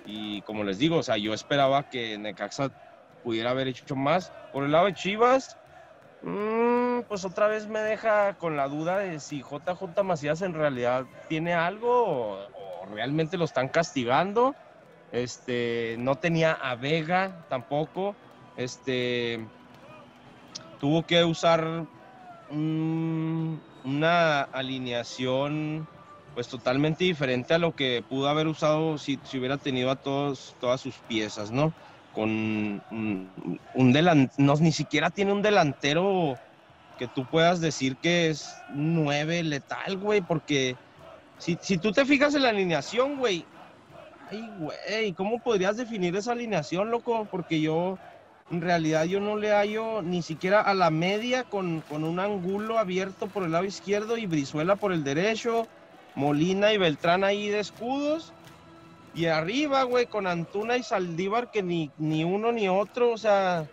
y 0.06 0.40
como 0.42 0.64
les 0.64 0.78
digo, 0.78 0.96
o 0.96 1.02
sea, 1.02 1.18
yo 1.18 1.34
esperaba 1.34 1.82
que 1.90 2.16
Necaxa 2.16 2.70
pudiera 3.22 3.50
haber 3.50 3.68
hecho 3.68 3.96
más. 3.96 4.32
Por 4.52 4.64
el 4.64 4.72
lado 4.72 4.86
de 4.86 4.94
Chivas, 4.94 5.56
mm, 6.22 7.00
pues 7.08 7.24
otra 7.24 7.46
vez 7.48 7.66
me 7.66 7.80
deja 7.80 8.34
con 8.34 8.56
la 8.56 8.68
duda 8.68 8.98
de 8.98 9.20
si 9.20 9.42
JJ 9.42 10.02
Macías 10.04 10.42
en 10.42 10.54
realidad 10.54 11.06
tiene 11.28 11.54
algo 11.54 12.38
o, 12.54 12.86
realmente 12.92 13.36
lo 13.36 13.44
están 13.44 13.68
castigando. 13.68 14.54
Este, 15.12 15.96
no 15.98 16.16
tenía 16.16 16.52
a 16.52 16.74
Vega 16.74 17.44
tampoco. 17.48 18.14
Este, 18.56 19.44
tuvo 20.80 21.06
que 21.06 21.24
usar 21.24 21.86
una 22.50 24.42
alineación 24.52 25.86
pues 26.34 26.48
totalmente 26.48 27.04
diferente 27.04 27.54
a 27.54 27.58
lo 27.58 27.74
que 27.74 28.02
pudo 28.08 28.28
haber 28.28 28.46
usado 28.46 28.98
si, 28.98 29.18
si 29.24 29.38
hubiera 29.38 29.58
tenido 29.58 29.90
a 29.90 29.96
todos, 29.96 30.56
todas 30.60 30.80
sus 30.80 30.94
piezas, 31.08 31.50
¿no? 31.50 31.72
Con 32.14 32.82
un, 32.90 33.92
delantero, 33.92 34.56
ni 34.60 34.72
siquiera 34.72 35.10
tiene 35.10 35.32
un 35.32 35.42
delantero 35.42 36.36
que 36.98 37.08
tú 37.08 37.24
puedas 37.24 37.60
decir 37.60 37.96
que 37.96 38.30
es 38.30 38.54
nueve 38.74 39.42
letal, 39.42 39.96
güey, 39.96 40.20
porque 40.20 40.76
si, 41.38 41.56
tú 41.78 41.92
te 41.92 42.04
fijas 42.04 42.34
en 42.34 42.42
la 42.42 42.50
alineación, 42.50 43.16
güey, 43.16 43.44
ay, 44.30 44.48
güey, 44.58 45.12
¿cómo 45.14 45.38
podrías 45.40 45.76
definir 45.76 46.14
esa 46.14 46.32
alineación, 46.32 46.90
loco? 46.90 47.26
Porque 47.30 47.60
yo, 47.60 47.98
en 48.50 48.60
realidad, 48.60 49.04
yo 49.04 49.18
no 49.18 49.36
le 49.36 49.50
hallo 49.50 50.02
ni 50.02 50.22
siquiera 50.22 50.60
a 50.60 50.74
la 50.74 50.90
media 50.90 51.44
con, 51.44 51.80
con 51.80 52.04
un 52.04 52.20
ángulo 52.20 52.78
abierto 52.78 53.26
por 53.26 53.42
el 53.42 53.52
lado 53.52 53.64
izquierdo 53.64 54.16
y 54.18 54.26
Brizuela 54.26 54.76
por 54.76 54.92
el 54.92 55.02
derecho, 55.02 55.66
Molina 56.14 56.72
y 56.72 56.78
Beltrán 56.78 57.24
ahí 57.24 57.48
de 57.48 57.60
escudos 57.60 58.32
y 59.14 59.26
arriba, 59.26 59.82
güey, 59.82 60.06
con 60.06 60.26
Antuna 60.26 60.76
y 60.76 60.82
Saldívar, 60.82 61.50
que 61.50 61.62
ni, 61.62 61.90
ni 61.98 62.24
uno 62.24 62.50
ni 62.50 62.68
otro, 62.68 63.12
o 63.12 63.18
sea, 63.18 63.66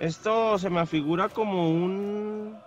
esto 0.00 0.58
se 0.58 0.70
me 0.70 0.80
afigura 0.80 1.28
como 1.28 1.70
un. 1.70 2.58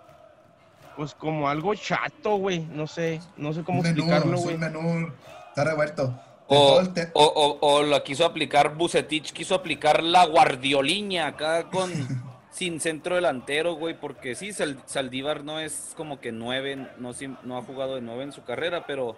Pues 0.96 1.14
como 1.14 1.48
algo 1.48 1.74
chato, 1.74 2.36
güey. 2.36 2.60
No 2.60 2.86
sé, 2.86 3.20
no 3.36 3.52
sé 3.52 3.62
cómo 3.62 3.82
explicarlo, 3.82 4.38
güey. 4.38 4.56
Menú, 4.56 5.12
está 5.48 5.64
revuelto. 5.64 6.18
O, 6.52 6.82
o, 7.12 7.58
o, 7.60 7.82
la 7.84 8.02
quiso 8.02 8.24
aplicar 8.24 8.74
Bucetich, 8.74 9.32
quiso 9.32 9.54
aplicar 9.54 10.02
la 10.02 10.26
guardioliña 10.26 11.28
acá 11.28 11.70
con 11.70 11.92
sin 12.50 12.80
centro 12.80 13.14
delantero, 13.14 13.74
güey, 13.74 13.94
porque 13.94 14.34
sí, 14.34 14.50
Saldívar 14.52 15.44
no 15.44 15.60
es 15.60 15.92
como 15.96 16.18
que 16.20 16.32
nueve, 16.32 16.88
no, 16.98 17.12
no 17.44 17.56
ha 17.56 17.62
jugado 17.62 17.94
de 17.94 18.00
nueve 18.00 18.24
en 18.24 18.32
su 18.32 18.42
carrera, 18.42 18.84
pero 18.84 19.16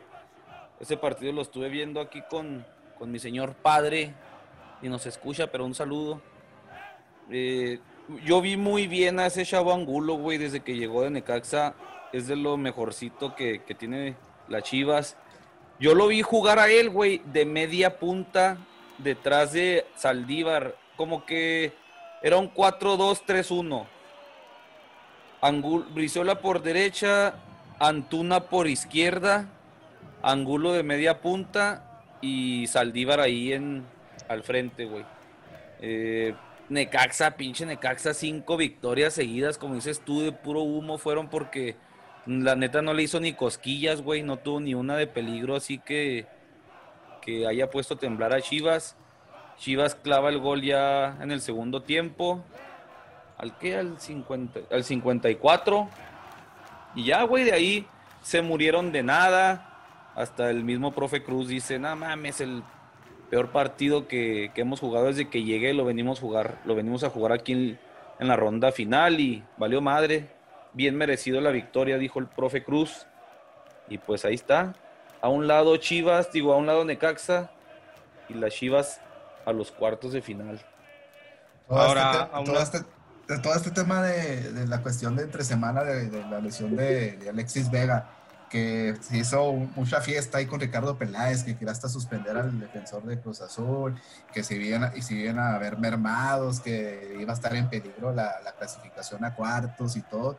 ese 0.82 0.96
partido 0.96 1.32
lo 1.32 1.42
estuve 1.42 1.68
viendo 1.68 2.00
aquí 2.00 2.22
con, 2.28 2.66
mi 3.00 3.18
señor 3.18 3.54
padre 3.54 4.14
y 4.80 4.88
nos 4.88 5.06
escucha, 5.06 5.48
pero 5.48 5.64
un 5.64 5.74
saludo. 5.74 6.20
Eh, 7.30 7.80
yo 8.24 8.40
vi 8.40 8.56
muy 8.56 8.86
bien 8.86 9.18
a 9.18 9.26
ese 9.26 9.44
chavo 9.44 9.72
Angulo, 9.72 10.14
güey, 10.14 10.38
desde 10.38 10.60
que 10.60 10.76
llegó 10.76 11.02
de 11.02 11.10
Necaxa. 11.10 11.74
Es 12.12 12.28
de 12.28 12.36
lo 12.36 12.56
mejorcito 12.56 13.34
que, 13.34 13.62
que 13.62 13.74
tiene 13.74 14.16
las 14.48 14.64
Chivas. 14.64 15.16
Yo 15.80 15.94
lo 15.94 16.06
vi 16.08 16.22
jugar 16.22 16.60
a 16.60 16.68
él, 16.68 16.90
güey, 16.90 17.22
de 17.26 17.44
media 17.44 17.98
punta, 17.98 18.58
detrás 18.98 19.52
de 19.52 19.84
Saldívar. 19.96 20.76
Como 20.96 21.24
que 21.26 21.72
era 22.22 22.36
un 22.38 22.52
4-2-3-1. 22.52 23.86
Brizola 25.92 26.40
por 26.40 26.62
derecha, 26.62 27.34
Antuna 27.80 28.44
por 28.44 28.68
izquierda 28.68 29.48
Angulo 30.22 30.72
de 30.72 30.82
media 30.82 31.20
punta 31.20 32.02
y 32.20 32.66
Saldívar 32.68 33.20
ahí 33.20 33.52
en, 33.52 33.84
al 34.28 34.42
frente, 34.42 34.84
güey. 34.84 35.04
Eh, 35.80 36.34
Necaxa, 36.68 37.32
pinche 37.32 37.66
Necaxa, 37.66 38.14
cinco 38.14 38.56
victorias 38.56 39.14
seguidas, 39.14 39.58
como 39.58 39.74
dices 39.74 40.00
tú, 40.00 40.22
de 40.22 40.32
puro 40.32 40.62
humo 40.62 40.96
fueron 40.96 41.28
porque 41.28 41.76
la 42.26 42.54
neta 42.54 42.82
no 42.82 42.94
le 42.94 43.02
hizo 43.02 43.18
ni 43.18 43.32
cosquillas, 43.32 44.00
güey, 44.00 44.22
no 44.22 44.38
tuvo 44.38 44.60
ni 44.60 44.74
una 44.74 44.96
de 44.96 45.06
peligro, 45.06 45.56
así 45.56 45.78
que 45.78 46.26
que 47.22 47.46
haya 47.46 47.70
puesto 47.70 47.96
temblar 47.96 48.34
a 48.34 48.42
Chivas. 48.42 48.96
Chivas 49.56 49.94
clava 49.94 50.28
el 50.28 50.38
gol 50.38 50.60
ya 50.60 51.16
en 51.22 51.30
el 51.30 51.40
segundo 51.40 51.82
tiempo. 51.82 52.44
¿Al 53.38 53.56
qué? 53.58 53.76
Al, 53.76 53.98
50, 53.98 54.60
al 54.70 54.84
54. 54.84 55.88
Y 56.96 57.04
ya, 57.04 57.22
güey, 57.22 57.44
de 57.44 57.52
ahí 57.52 57.86
se 58.22 58.42
murieron 58.42 58.92
de 58.92 59.02
nada. 59.02 59.71
Hasta 60.14 60.50
el 60.50 60.64
mismo 60.64 60.92
profe 60.92 61.22
Cruz 61.22 61.48
dice, 61.48 61.78
no 61.78 61.94
mames, 61.96 62.40
el 62.40 62.62
peor 63.30 63.50
partido 63.50 64.08
que, 64.08 64.50
hemos 64.56 64.80
jugado 64.80 65.06
desde 65.06 65.30
que 65.30 65.42
llegué, 65.42 65.72
lo 65.72 65.84
venimos, 65.84 66.20
jugar, 66.20 66.60
lo 66.66 66.74
venimos 66.74 67.02
a 67.02 67.10
jugar 67.10 67.32
aquí 67.32 67.52
en, 68.18 68.28
la 68.28 68.36
ronda 68.36 68.70
final 68.72 69.20
y 69.20 69.42
valió 69.56 69.80
madre. 69.80 70.28
Bien 70.74 70.96
merecido 70.96 71.40
la 71.40 71.50
victoria, 71.50 71.98
dijo 71.98 72.18
el 72.18 72.26
profe 72.26 72.62
Cruz. 72.62 73.06
Y 73.88 73.98
pues 73.98 74.24
ahí 74.24 74.34
está. 74.34 74.74
A 75.20 75.28
un 75.28 75.48
lado 75.48 75.76
Chivas, 75.76 76.30
digo, 76.30 76.52
a 76.52 76.56
un 76.56 76.66
lado 76.66 76.84
Necaxa 76.84 77.50
y 78.28 78.34
las 78.34 78.54
Chivas 78.54 79.00
a 79.44 79.52
los 79.52 79.72
cuartos 79.72 80.12
de 80.12 80.22
final. 80.22 80.60
Ahora, 81.68 82.30
este, 82.60 82.78
este, 82.78 83.38
todo, 83.42 83.54
este, 83.54 83.70
tema 83.70 84.02
de, 84.02 84.66
la 84.66 84.82
cuestión 84.82 85.16
de 85.16 85.24
entre 85.24 85.42
semana 85.42 85.82
de, 85.82 86.24
la 86.26 86.38
lesión 86.38 86.76
de 86.76 87.18
Alexis 87.28 87.70
Vega 87.70 88.21
que 88.52 88.94
se 89.00 89.16
hizo 89.16 89.50
mucha 89.54 90.02
fiesta 90.02 90.36
ahí 90.36 90.44
con 90.44 90.60
Ricardo 90.60 90.98
Peláez, 90.98 91.42
que 91.42 91.56
quería 91.56 91.72
hasta 91.72 91.88
suspender 91.88 92.36
al 92.36 92.60
defensor 92.60 93.02
de 93.04 93.18
Cruz 93.18 93.40
Azul, 93.40 93.98
que 94.30 94.44
se 94.44 94.56
iban, 94.56 94.92
y 94.94 95.00
se 95.00 95.14
iban 95.14 95.38
a 95.38 95.56
ver 95.56 95.78
mermados, 95.78 96.60
que 96.60 97.16
iba 97.18 97.32
a 97.32 97.34
estar 97.34 97.56
en 97.56 97.70
peligro 97.70 98.12
la, 98.12 98.34
clasificación 98.58 99.24
a 99.24 99.34
cuartos 99.34 99.96
y 99.96 100.02
todo. 100.02 100.36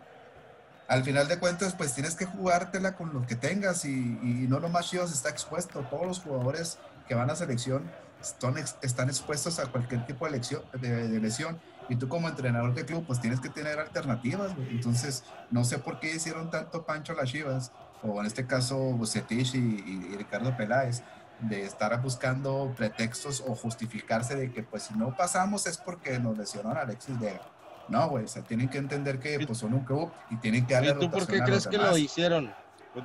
Al 0.88 1.04
final 1.04 1.28
de 1.28 1.40
cuentas, 1.40 1.74
pues 1.74 1.96
tienes 1.96 2.14
que 2.14 2.26
jugártela 2.26 2.96
con 2.96 3.12
lo 3.14 3.26
que 3.26 3.36
tengas 3.36 3.84
y, 3.84 3.90
y 3.90 4.46
no 4.48 4.60
nomás 4.60 4.92
Chivas 4.92 5.12
está 5.12 5.30
expuesto, 5.30 5.80
todos 5.90 6.06
los 6.06 6.20
jugadores 6.20 6.78
que 7.08 7.16
van 7.16 7.32
a 7.32 7.36
selección 7.36 7.90
están, 8.22 8.56
están 8.84 9.10
expuestos 9.10 9.58
a 9.58 9.66
cualquier 9.66 10.06
tipo 10.06 10.26
de, 10.26 10.34
lección, 10.34 10.62
de, 10.80 11.20
lesión 11.20 11.60
y 11.90 11.96
tú 11.96 12.08
como 12.08 12.30
entrenador 12.30 12.76
de 12.76 12.86
club 12.86 13.06
pues 13.08 13.20
tienes 13.20 13.40
que 13.40 13.50
tener 13.50 13.80
alternativas, 13.80 14.52
entonces 14.70 15.24
no 15.50 15.64
sé 15.64 15.80
por 15.80 16.00
qué 16.00 16.16
hicieron 16.16 16.52
tanto 16.52 16.86
pancho 16.86 17.14
las 17.14 17.30
Chivas 17.30 17.72
o 18.04 18.20
en 18.20 18.26
este 18.26 18.46
caso 18.46 18.78
Bucetich 18.78 19.56
y, 19.56 20.16
Ricardo 20.18 20.56
Peláez, 20.56 21.04
de 21.40 21.64
estar 21.64 22.00
buscando 22.02 22.74
pretextos 22.76 23.44
o 23.46 23.56
justificarse 23.56 24.36
de 24.36 24.52
que 24.52 24.64
pues 24.64 24.84
si 24.84 24.94
no 24.94 25.16
pasamos 25.16 25.66
es 25.68 25.78
porque 25.78 26.20
nos 26.20 26.38
lesionaron 26.38 26.78
a 26.78 26.82
Alexis 26.82 27.20
Vega. 27.20 27.42
No, 27.90 28.08
güey, 28.10 28.26
o 28.26 28.28
sea, 28.28 28.44
tienen 28.44 28.70
que 28.70 28.78
entender 28.78 29.20
que 29.20 29.46
pues 29.46 29.58
son 29.58 29.74
un 29.74 29.84
club 29.84 30.12
y 30.30 30.38
tienen 30.38 30.66
que 30.66 30.74
darle 30.74 30.92
¿Y 30.92 31.00
tú 31.00 31.12
por 31.12 31.28
qué 31.28 31.42
crees 31.42 31.68
que 31.68 31.78
lo 31.78 31.98
hicieron? 31.98 32.54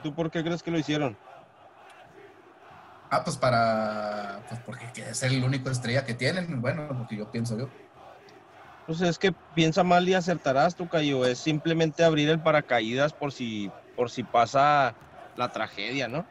¿Tú 0.02 0.14
por 0.14 0.30
qué 0.30 0.42
crees 0.42 0.62
que 0.62 0.70
lo 0.70 0.78
hicieron? 0.78 1.16
Ah, 3.11 3.24
pues 3.24 3.37
para. 3.37 4.42
Pues 4.48 4.61
porque 4.61 4.87
es 4.96 5.22
el 5.22 5.42
único 5.42 5.70
estrella 5.70 6.04
que 6.04 6.14
tienen. 6.14 6.61
Bueno, 6.61 6.92
lo 6.92 7.06
que 7.08 7.16
yo 7.16 7.30
pienso 7.30 7.58
yo. 7.58 7.68
Pues 8.87 9.00
es 9.00 9.18
que 9.18 9.32
piensa 9.54 9.82
mal 9.82 10.08
y 10.08 10.14
acertarás, 10.14 10.74
tu 10.74 10.88
Cayo. 10.88 11.24
Es 11.24 11.38
simplemente 11.38 12.04
abrir 12.04 12.28
el 12.28 12.40
paracaídas 12.40 13.12
por 13.12 13.32
si, 13.32 13.70
por 13.98 14.11
si 14.11 14.22
pasa 14.22 14.94
la 15.37 15.50
tragedia, 15.50 16.06
¿no? 16.06 16.24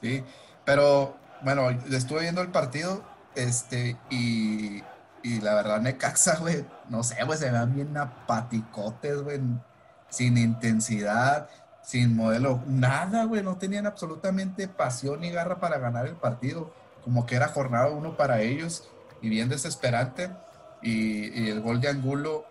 Sí, 0.00 0.22
pero 0.64 1.16
bueno, 1.42 1.68
estuve 1.90 2.20
viendo 2.20 2.40
el 2.40 2.52
partido 2.52 3.02
este, 3.34 3.96
y, 4.08 4.84
y 5.24 5.40
la 5.40 5.54
verdad, 5.54 5.80
Necaxa, 5.80 6.36
güey, 6.36 6.64
no 6.88 7.02
sé, 7.02 7.22
güey, 7.24 7.36
se 7.38 7.50
vean 7.50 7.74
bien 7.74 7.96
apaticotes, 7.96 9.20
güey, 9.20 9.40
sin 10.10 10.38
intensidad, 10.38 11.48
sin 11.82 12.14
modelo, 12.14 12.62
nada, 12.68 13.24
güey, 13.24 13.42
no 13.42 13.58
tenían 13.58 13.86
absolutamente 13.86 14.68
pasión 14.68 15.22
ni 15.22 15.32
garra 15.32 15.58
para 15.58 15.78
ganar 15.78 16.06
el 16.06 16.14
partido, 16.14 16.72
como 17.02 17.26
que 17.26 17.34
era 17.34 17.48
jornada 17.48 17.88
uno 17.88 18.16
para 18.16 18.42
ellos 18.42 18.88
y 19.20 19.28
bien 19.28 19.48
desesperante. 19.48 20.30
Y, 20.82 21.48
el 21.48 21.60
gol 21.60 21.80
de 21.80 21.88
Angulo, 21.88 22.44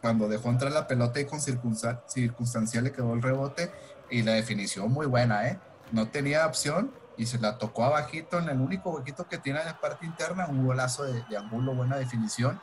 cuando 0.00 0.28
dejó 0.28 0.50
entrar 0.50 0.72
la 0.72 0.86
pelota 0.86 1.20
y 1.20 1.26
con 1.26 1.40
circunstancial 1.40 2.84
le 2.84 2.92
quedó 2.92 3.12
el 3.14 3.22
rebote 3.22 3.70
y 4.10 4.22
la 4.22 4.32
definición 4.32 4.90
muy 4.90 5.06
buena, 5.06 5.48
¿eh? 5.48 5.58
No 5.92 6.08
tenía 6.08 6.46
opción 6.46 6.92
y 7.16 7.26
se 7.26 7.38
la 7.38 7.58
tocó 7.58 7.84
abajito 7.84 8.38
en 8.38 8.48
el 8.48 8.60
único 8.60 8.90
huequito 8.90 9.28
que 9.28 9.38
tiene 9.38 9.60
en 9.60 9.66
la 9.66 9.80
parte 9.80 10.06
interna, 10.06 10.46
un 10.46 10.66
golazo 10.66 11.04
de, 11.04 11.22
de 11.28 11.36
Angulo, 11.36 11.74
buena 11.74 11.96
definición. 11.96 12.60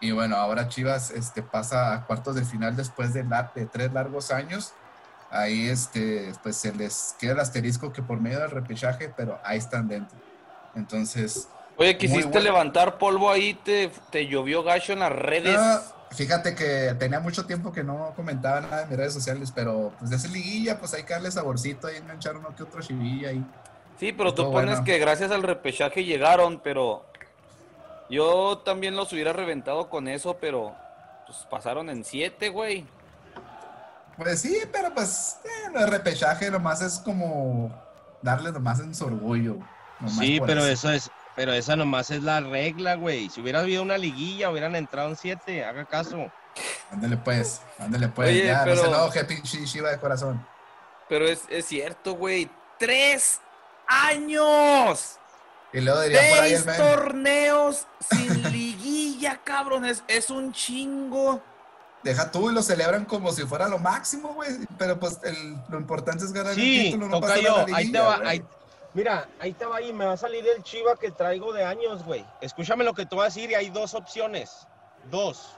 Y 0.00 0.12
bueno, 0.12 0.36
ahora 0.36 0.68
Chivas 0.68 1.10
este, 1.10 1.42
pasa 1.42 1.94
a 1.94 2.06
cuartos 2.06 2.34
de 2.34 2.44
final 2.44 2.76
después 2.76 3.14
de, 3.14 3.24
de 3.54 3.66
tres 3.66 3.92
largos 3.92 4.30
años 4.30 4.74
ahí 5.30 5.68
este, 5.68 6.32
pues 6.42 6.56
se 6.56 6.72
les 6.74 7.16
queda 7.18 7.32
el 7.32 7.40
asterisco 7.40 7.92
que 7.92 8.02
por 8.02 8.20
medio 8.20 8.40
del 8.40 8.50
repechaje, 8.50 9.12
pero 9.16 9.38
ahí 9.44 9.58
están 9.58 9.88
dentro. 9.88 10.16
Entonces. 10.74 11.48
Oye, 11.76 11.96
quisiste 11.98 12.40
levantar 12.40 12.98
polvo 12.98 13.30
ahí, 13.30 13.54
te, 13.54 13.90
te 14.10 14.26
llovió 14.26 14.62
gacho 14.62 14.92
en 14.92 15.00
las 15.00 15.12
redes. 15.12 15.58
Fíjate 16.10 16.54
que 16.54 16.94
tenía 16.98 17.20
mucho 17.20 17.46
tiempo 17.46 17.72
que 17.72 17.84
no 17.84 18.12
comentaba 18.16 18.60
nada 18.60 18.82
en 18.82 18.88
mis 18.88 18.98
redes 18.98 19.12
sociales, 19.12 19.52
pero 19.54 19.92
pues 19.98 20.10
de 20.10 20.16
esa 20.16 20.28
liguilla, 20.28 20.78
pues 20.78 20.94
hay 20.94 21.04
que 21.04 21.12
darle 21.12 21.30
saborcito 21.30 21.92
y 21.92 21.96
enganchar 21.96 22.36
uno 22.36 22.54
que 22.54 22.62
otro 22.62 22.80
chivilla 22.80 23.30
ahí. 23.30 23.44
Sí, 23.98 24.12
pero 24.12 24.34
tú 24.34 24.50
pones 24.52 24.80
que 24.80 24.98
gracias 24.98 25.30
al 25.30 25.42
repechaje 25.42 26.04
llegaron, 26.04 26.60
pero 26.60 27.06
yo 28.10 28.58
también 28.64 28.94
los 28.94 29.12
hubiera 29.12 29.32
reventado 29.32 29.88
con 29.88 30.06
eso, 30.06 30.36
pero 30.38 30.74
pues 31.26 31.38
pasaron 31.50 31.88
en 31.88 32.04
siete, 32.04 32.50
güey. 32.50 32.86
Pues 34.16 34.40
sí, 34.40 34.60
pero 34.72 34.94
pues 34.94 35.38
eh, 35.44 35.72
el 35.74 35.88
repechaje 35.88 36.50
nomás 36.50 36.80
es 36.82 36.98
como 36.98 37.70
darle 38.22 38.52
nomás 38.52 38.80
en 38.80 38.94
su 38.94 39.06
orgullo. 39.06 39.58
Sí, 40.18 40.40
pero 40.44 40.64
eso. 40.64 40.90
es, 40.90 41.10
pero 41.36 41.52
esa 41.52 41.76
nomás 41.76 42.10
es 42.10 42.22
la 42.22 42.40
regla, 42.40 42.96
güey. 42.96 43.28
Si 43.28 43.40
hubiera 43.40 43.60
habido 43.60 43.82
una 43.82 43.98
liguilla, 43.98 44.50
hubieran 44.50 44.74
entrado 44.74 45.10
en 45.10 45.16
siete, 45.16 45.64
haga 45.64 45.84
caso. 45.84 46.32
Ándale 46.90 47.18
pues, 47.18 47.60
ándale 47.78 48.08
pues, 48.08 48.42
ya, 48.42 48.64
pero, 48.64 48.76
no 48.76 48.82
se 48.82 48.88
enoje, 48.88 49.24
pinche 49.24 49.64
Shiva 49.66 49.90
de 49.90 49.98
corazón. 49.98 50.44
Pero 51.08 51.28
es, 51.28 51.42
es 51.50 51.66
cierto, 51.66 52.14
güey, 52.14 52.50
tres 52.78 53.40
años. 53.86 55.18
Y 55.72 55.80
luego 55.82 56.00
diría 56.00 56.20
por 56.30 56.38
ahí 56.40 56.52
el 56.54 56.64
torneos 56.64 57.86
sin 58.10 58.50
liguilla, 58.50 59.40
cabrón, 59.44 59.84
es 59.84 60.30
un 60.30 60.52
chingo 60.52 61.42
deja 62.06 62.30
tú 62.30 62.50
y 62.50 62.54
lo 62.54 62.62
celebran 62.62 63.04
como 63.04 63.32
si 63.32 63.42
fuera 63.42 63.68
lo 63.68 63.78
máximo, 63.78 64.34
güey. 64.34 64.50
Pero 64.78 64.98
pues 64.98 65.18
lo 65.68 65.78
importante 65.78 66.24
es 66.24 66.32
ganar 66.32 66.52
el 66.52 66.58
título, 66.58 67.08
no 67.08 67.20
pasa 67.20 67.40
yo. 67.40 67.66
ahí 67.74 67.92
te 67.92 68.00
va, 68.00 68.20
mira, 68.96 69.28
ahí 69.38 69.52
te 69.52 69.66
va 69.66 69.82
y 69.82 69.92
me 69.92 70.06
va 70.06 70.12
a 70.12 70.16
salir 70.16 70.44
el 70.48 70.62
chiva 70.62 70.96
que 70.96 71.10
traigo 71.10 71.52
de 71.52 71.62
años, 71.62 72.02
güey. 72.02 72.24
Escúchame 72.40 72.82
lo 72.82 72.94
que 72.94 73.04
te 73.04 73.14
voy 73.14 73.22
a 73.22 73.26
decir 73.26 73.50
y 73.50 73.54
hay 73.54 73.68
dos 73.68 73.92
opciones. 73.94 74.66
Dos. 75.10 75.50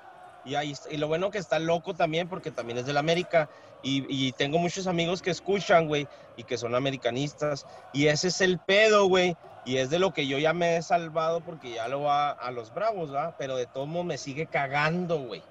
Y, 0.44 0.56
ahí, 0.56 0.74
y 0.90 0.96
lo 0.96 1.06
bueno 1.06 1.30
que 1.30 1.38
está 1.38 1.60
loco 1.60 1.94
también, 1.94 2.28
porque 2.28 2.50
también 2.50 2.78
es 2.78 2.86
del 2.86 2.96
América. 2.96 3.48
Y, 3.82 4.04
y 4.08 4.32
tengo 4.32 4.58
muchos 4.58 4.88
amigos 4.88 5.22
que 5.22 5.30
escuchan, 5.30 5.86
güey, 5.86 6.08
y 6.36 6.42
que 6.42 6.58
son 6.58 6.74
americanistas. 6.74 7.64
Y 7.92 8.08
ese 8.08 8.28
es 8.28 8.40
el 8.40 8.58
pedo, 8.58 9.06
güey. 9.06 9.36
Y 9.64 9.76
es 9.76 9.88
de 9.88 10.00
lo 10.00 10.12
que 10.12 10.26
yo 10.26 10.38
ya 10.38 10.52
me 10.52 10.76
he 10.76 10.82
salvado 10.82 11.40
porque 11.40 11.74
ya 11.74 11.86
lo 11.86 12.02
va 12.02 12.30
a 12.30 12.50
los 12.50 12.74
bravos, 12.74 13.14
¿va? 13.14 13.36
Pero 13.38 13.56
de 13.56 13.66
todo 13.66 13.86
modo 13.86 14.02
me 14.02 14.18
sigue 14.18 14.46
cagando, 14.46 15.20
güey. 15.20 15.44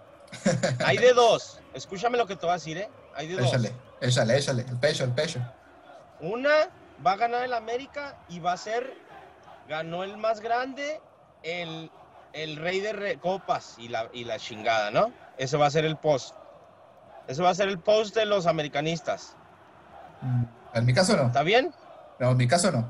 Hay 0.86 0.97
de 0.97 1.13
dos. 1.13 1.62
Escúchame 1.73 2.17
lo 2.17 2.28
que 2.28 2.36
te 2.36 2.41
voy 2.41 2.52
a 2.52 2.56
decir, 2.56 2.78
¿eh? 2.78 2.89
Hay 3.15 3.28
de 3.28 3.38
dos. 3.38 3.47
Échale, 3.47 3.71
échale, 4.02 4.38
échale. 4.38 4.65
El 4.67 4.78
pecho, 4.78 5.06
el 5.06 5.12
pecho. 5.12 5.39
Una 6.19 6.69
va 7.06 7.14
a 7.14 7.16
ganar 7.16 7.44
el 7.44 7.54
América 7.54 8.16
y 8.30 8.40
va 8.40 8.54
a 8.54 8.58
ser, 8.58 8.94
ganó 9.68 10.04
el 10.04 10.18
más 10.18 10.42
grande, 10.42 11.02
el, 11.44 11.92
el 12.34 12.56
rey 12.58 12.80
de 12.80 13.18
copas 13.20 13.76
y 13.78 13.88
la, 13.88 14.10
y 14.14 14.24
la 14.24 14.40
chingada, 14.40 14.92
¿no? 14.92 15.12
Ese 15.38 15.58
va 15.58 15.68
a 15.68 15.72
ser 15.72 15.86
el 15.86 15.98
post. 15.98 16.36
Ese 17.28 17.42
va 17.42 17.50
a 17.50 17.56
ser 17.56 17.68
el 17.68 17.80
post 17.80 18.16
de 18.16 18.26
los 18.26 18.48
americanistas. 18.48 19.36
En 20.74 20.86
mi 20.86 20.94
caso 20.94 21.16
no. 21.16 21.28
¿Está 21.28 21.44
bien? 21.44 21.74
No, 22.20 22.32
en 22.32 22.38
mi 22.38 22.48
caso 22.48 22.72
no. 22.72 22.90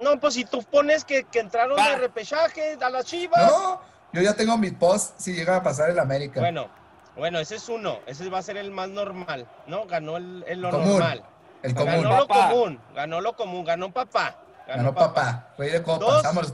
No, 0.00 0.18
pues 0.18 0.34
si 0.34 0.44
tú 0.44 0.62
pones 0.62 1.04
que, 1.04 1.24
que 1.24 1.38
entraron 1.38 1.76
de 1.76 1.96
repechaje 1.96 2.76
a 2.80 2.90
las 2.90 3.04
chivas. 3.04 3.50
No, 3.50 3.80
yo 4.12 4.22
ya 4.22 4.34
tengo 4.34 4.56
mi 4.58 4.70
post 4.70 5.18
si 5.18 5.34
llega 5.34 5.56
a 5.56 5.62
pasar 5.62 5.90
el 5.90 5.98
América. 5.98 6.40
Bueno, 6.40 6.68
bueno, 7.16 7.38
ese 7.38 7.56
es 7.56 7.68
uno. 7.68 8.00
Ese 8.06 8.28
va 8.28 8.38
a 8.38 8.42
ser 8.42 8.56
el 8.56 8.70
más 8.70 8.88
normal, 8.88 9.46
¿no? 9.66 9.86
Ganó 9.86 10.16
el, 10.16 10.44
lo 10.56 10.72
normal. 10.72 11.24
El 11.64 11.74
común. 11.74 12.02
Ganó 12.02 12.18
lo 12.18 12.28
común. 12.28 12.80
Ganó 12.94 13.20
lo 13.22 13.36
común. 13.36 13.64
Ganó 13.64 13.90
papá. 13.90 14.36
Ganó, 14.68 14.94
papá. 14.94 15.48
Rey 15.56 15.70
de 15.70 15.82
copas. 15.82 16.22
Dos, 16.22 16.52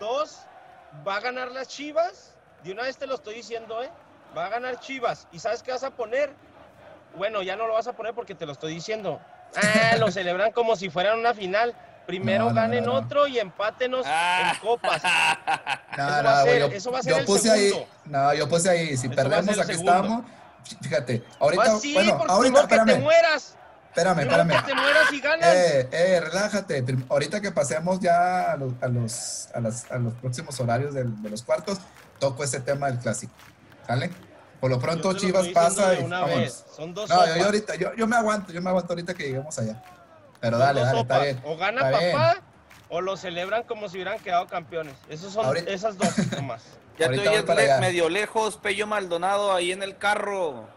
dos, 0.00 0.38
va 1.06 1.16
a 1.16 1.20
ganar 1.20 1.52
las 1.52 1.68
chivas. 1.68 2.34
De 2.64 2.72
una 2.72 2.84
vez 2.84 2.96
te 2.96 3.06
lo 3.06 3.16
estoy 3.16 3.34
diciendo, 3.34 3.82
¿eh? 3.82 3.90
Va 4.36 4.46
a 4.46 4.48
ganar 4.48 4.80
chivas. 4.80 5.28
¿Y 5.30 5.40
sabes 5.40 5.62
qué 5.62 5.72
vas 5.72 5.84
a 5.84 5.90
poner? 5.90 6.32
Bueno, 7.16 7.42
ya 7.42 7.54
no 7.54 7.66
lo 7.66 7.74
vas 7.74 7.86
a 7.86 7.92
poner 7.92 8.14
porque 8.14 8.34
te 8.34 8.46
lo 8.46 8.52
estoy 8.52 8.72
diciendo. 8.72 9.20
Ah, 9.56 9.96
lo 9.98 10.10
celebran 10.10 10.52
como 10.52 10.74
si 10.74 10.88
fueran 10.88 11.18
una 11.18 11.34
final. 11.34 11.74
Primero 12.06 12.52
ganen 12.54 12.88
otro 12.88 13.26
y 13.26 13.38
empátenos 13.38 14.06
en 14.06 14.12
ah. 14.14 14.54
copas. 14.62 15.02
eso, 16.72 16.90
va 16.92 17.00
a 17.00 17.02
ser, 17.02 17.18
yo 17.18 17.26
puse 17.26 17.50
Ahí, 17.50 17.86
no, 18.06 18.32
yo 18.32 18.48
puse 18.48 18.70
ahí, 18.70 18.96
si 18.96 19.08
perdemos 19.08 19.58
aquí 19.58 19.72
estamos. 19.72 20.24
Fíjate, 20.82 21.22
ahorita, 21.38 21.64
pues 21.64 21.94
bueno, 21.94 22.24
ahorita, 22.28 22.60
espérame. 22.60 22.86
Que 22.86 22.94
te 22.94 23.00
mueras. 23.00 23.56
Espérame, 23.96 24.20
espérame. 24.20 24.50
Que 24.50 24.62
te 24.62 24.74
mueras 24.74 25.12
y 25.12 25.20
ganas. 25.20 25.54
Eh, 25.54 25.88
eh, 25.90 26.20
relájate. 26.20 26.84
Ahorita 27.08 27.40
que 27.40 27.50
pasemos 27.50 27.98
ya 27.98 28.52
a 28.52 28.56
los, 28.58 28.74
a 28.82 28.88
los, 28.88 29.48
a 29.90 29.98
los 29.98 30.12
próximos 30.20 30.60
horarios 30.60 30.92
de, 30.92 31.04
de, 31.04 31.30
los 31.30 31.42
cuartos, 31.42 31.78
toco 32.18 32.44
ese 32.44 32.60
tema 32.60 32.88
del 32.90 32.98
clásico. 32.98 33.32
¿Sale? 33.86 34.10
Por 34.60 34.70
lo 34.70 34.78
pronto 34.78 35.14
Chivas 35.14 35.48
pasa 35.48 35.94
y 35.94 36.06
Son 36.76 36.92
dos 36.92 37.08
no, 37.08 37.26
yo, 37.26 37.36
yo, 37.36 37.44
ahorita, 37.46 37.74
yo, 37.76 37.94
yo 37.94 38.06
me 38.06 38.16
aguanto, 38.16 38.52
yo 38.52 38.60
me 38.60 38.68
aguanto 38.68 38.92
ahorita 38.92 39.14
que 39.14 39.24
lleguemos 39.24 39.58
allá. 39.58 39.82
Pero 40.40 40.58
dale, 40.58 40.82
dale, 40.82 41.00
está 41.00 41.18
bien. 41.20 41.40
O 41.44 41.56
gana 41.56 41.90
papá 41.90 42.36
o 42.90 43.00
lo 43.00 43.16
celebran 43.16 43.62
como 43.62 43.88
si 43.88 43.96
hubieran 43.96 44.18
quedado 44.18 44.46
campeones. 44.46 44.94
Esas 45.08 45.32
son 45.32 45.56
esas 45.56 45.96
dos 45.96 46.10
nomás. 46.32 46.62
ya 46.98 47.08
te 47.08 47.26
oyes 47.26 47.80
medio 47.80 48.10
lejos, 48.10 48.58
Pello 48.58 48.86
Maldonado 48.86 49.54
ahí 49.54 49.72
en 49.72 49.82
el 49.82 49.96
carro. 49.96 50.68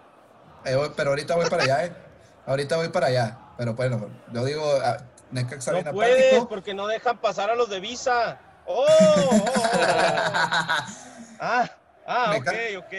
Eh, 0.63 0.77
pero 0.95 1.09
ahorita 1.09 1.35
voy 1.35 1.49
para 1.49 1.63
allá, 1.63 1.85
eh. 1.85 2.08
Ahorita 2.49 2.77
voy 2.77 2.89
para 2.89 3.07
allá. 3.07 3.37
Pero 3.59 3.75
bueno, 3.75 4.09
yo 4.33 4.43
digo, 4.43 4.63
uh, 4.77 5.03
Necaxa 5.29 5.71
No 5.83 5.91
puedes, 5.91 6.43
porque 6.45 6.73
no 6.73 6.87
dejan 6.87 7.19
pasar 7.19 7.51
a 7.51 7.55
los 7.55 7.69
de 7.69 7.79
visa. 7.79 8.39
¡Oh! 8.65 8.87
oh, 8.87 9.29
oh, 9.31 9.45
oh. 9.45 9.53
ah, 11.39 11.69
ah, 12.07 12.35
ok, 12.35 12.47
ok. 12.79 12.93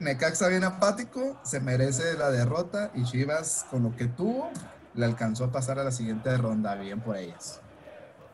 Necaxa 0.00 0.48
bien 0.48 0.64
apático, 0.64 1.40
se 1.42 1.60
merece 1.60 2.12
la 2.18 2.30
derrota 2.30 2.90
y 2.94 3.04
Chivas 3.04 3.64
con 3.70 3.84
lo 3.84 3.96
que 3.96 4.06
tuvo 4.06 4.50
le 4.94 5.06
alcanzó 5.06 5.44
a 5.44 5.52
pasar 5.52 5.78
a 5.78 5.84
la 5.84 5.92
siguiente 5.92 6.36
ronda. 6.36 6.74
Bien 6.74 7.00
por 7.00 7.16
ellas. 7.16 7.62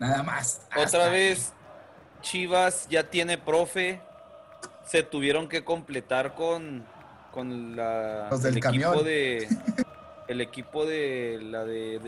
Nada 0.01 0.25
más. 0.25 0.63
Otra 0.77 1.11
vez, 1.11 1.53
Chivas 2.23 2.89
ya 2.89 3.09
tiene 3.09 3.39
profe. 3.39 4.01
Se 4.85 5.05
tuvieron 5.05 5.49
que 5.49 5.63
completar 5.63 6.35
con, 6.35 6.85
con 7.31 7.77
la, 7.77 8.29
Los 8.31 8.43
del 8.43 8.59
el 8.59 8.67
equipo 8.67 9.05
de. 9.05 9.49
El 10.29 10.41
equipo 10.41 10.85
de 10.85 11.39
la 11.43 11.65
de, 11.65 12.01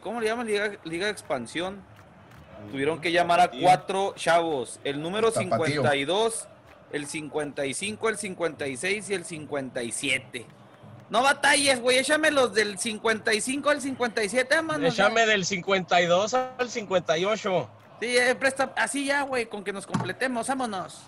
¿cómo 0.00 0.20
le 0.20 0.26
llaman? 0.26 0.46
Liga, 0.46 0.72
Liga 0.84 1.06
de 1.06 1.12
Expansión. 1.12 1.82
Tuvieron 2.70 3.00
que 3.00 3.12
llamar 3.12 3.40
a 3.40 3.50
cuatro 3.50 4.14
chavos. 4.16 4.80
El 4.84 5.02
número 5.02 5.30
52, 5.30 6.48
el 6.92 7.06
55, 7.06 8.08
el 8.08 8.16
56 8.16 9.10
y 9.10 9.14
el 9.14 9.24
57. 9.24 10.46
No 11.10 11.22
batalles, 11.22 11.80
güey. 11.80 11.98
Échame 11.98 12.30
los 12.30 12.54
del 12.54 12.78
55 12.78 13.70
al 13.70 13.80
57, 13.80 14.62
mano. 14.62 14.86
Échame 14.86 15.26
del 15.26 15.44
52 15.44 16.34
al 16.34 16.70
58. 16.70 17.70
Sí, 18.00 18.16
eh, 18.16 18.34
presta, 18.34 18.72
así 18.76 19.06
ya, 19.06 19.22
güey, 19.22 19.46
con 19.46 19.64
que 19.64 19.72
nos 19.72 19.86
completemos, 19.86 20.48
vámonos. 20.48 21.02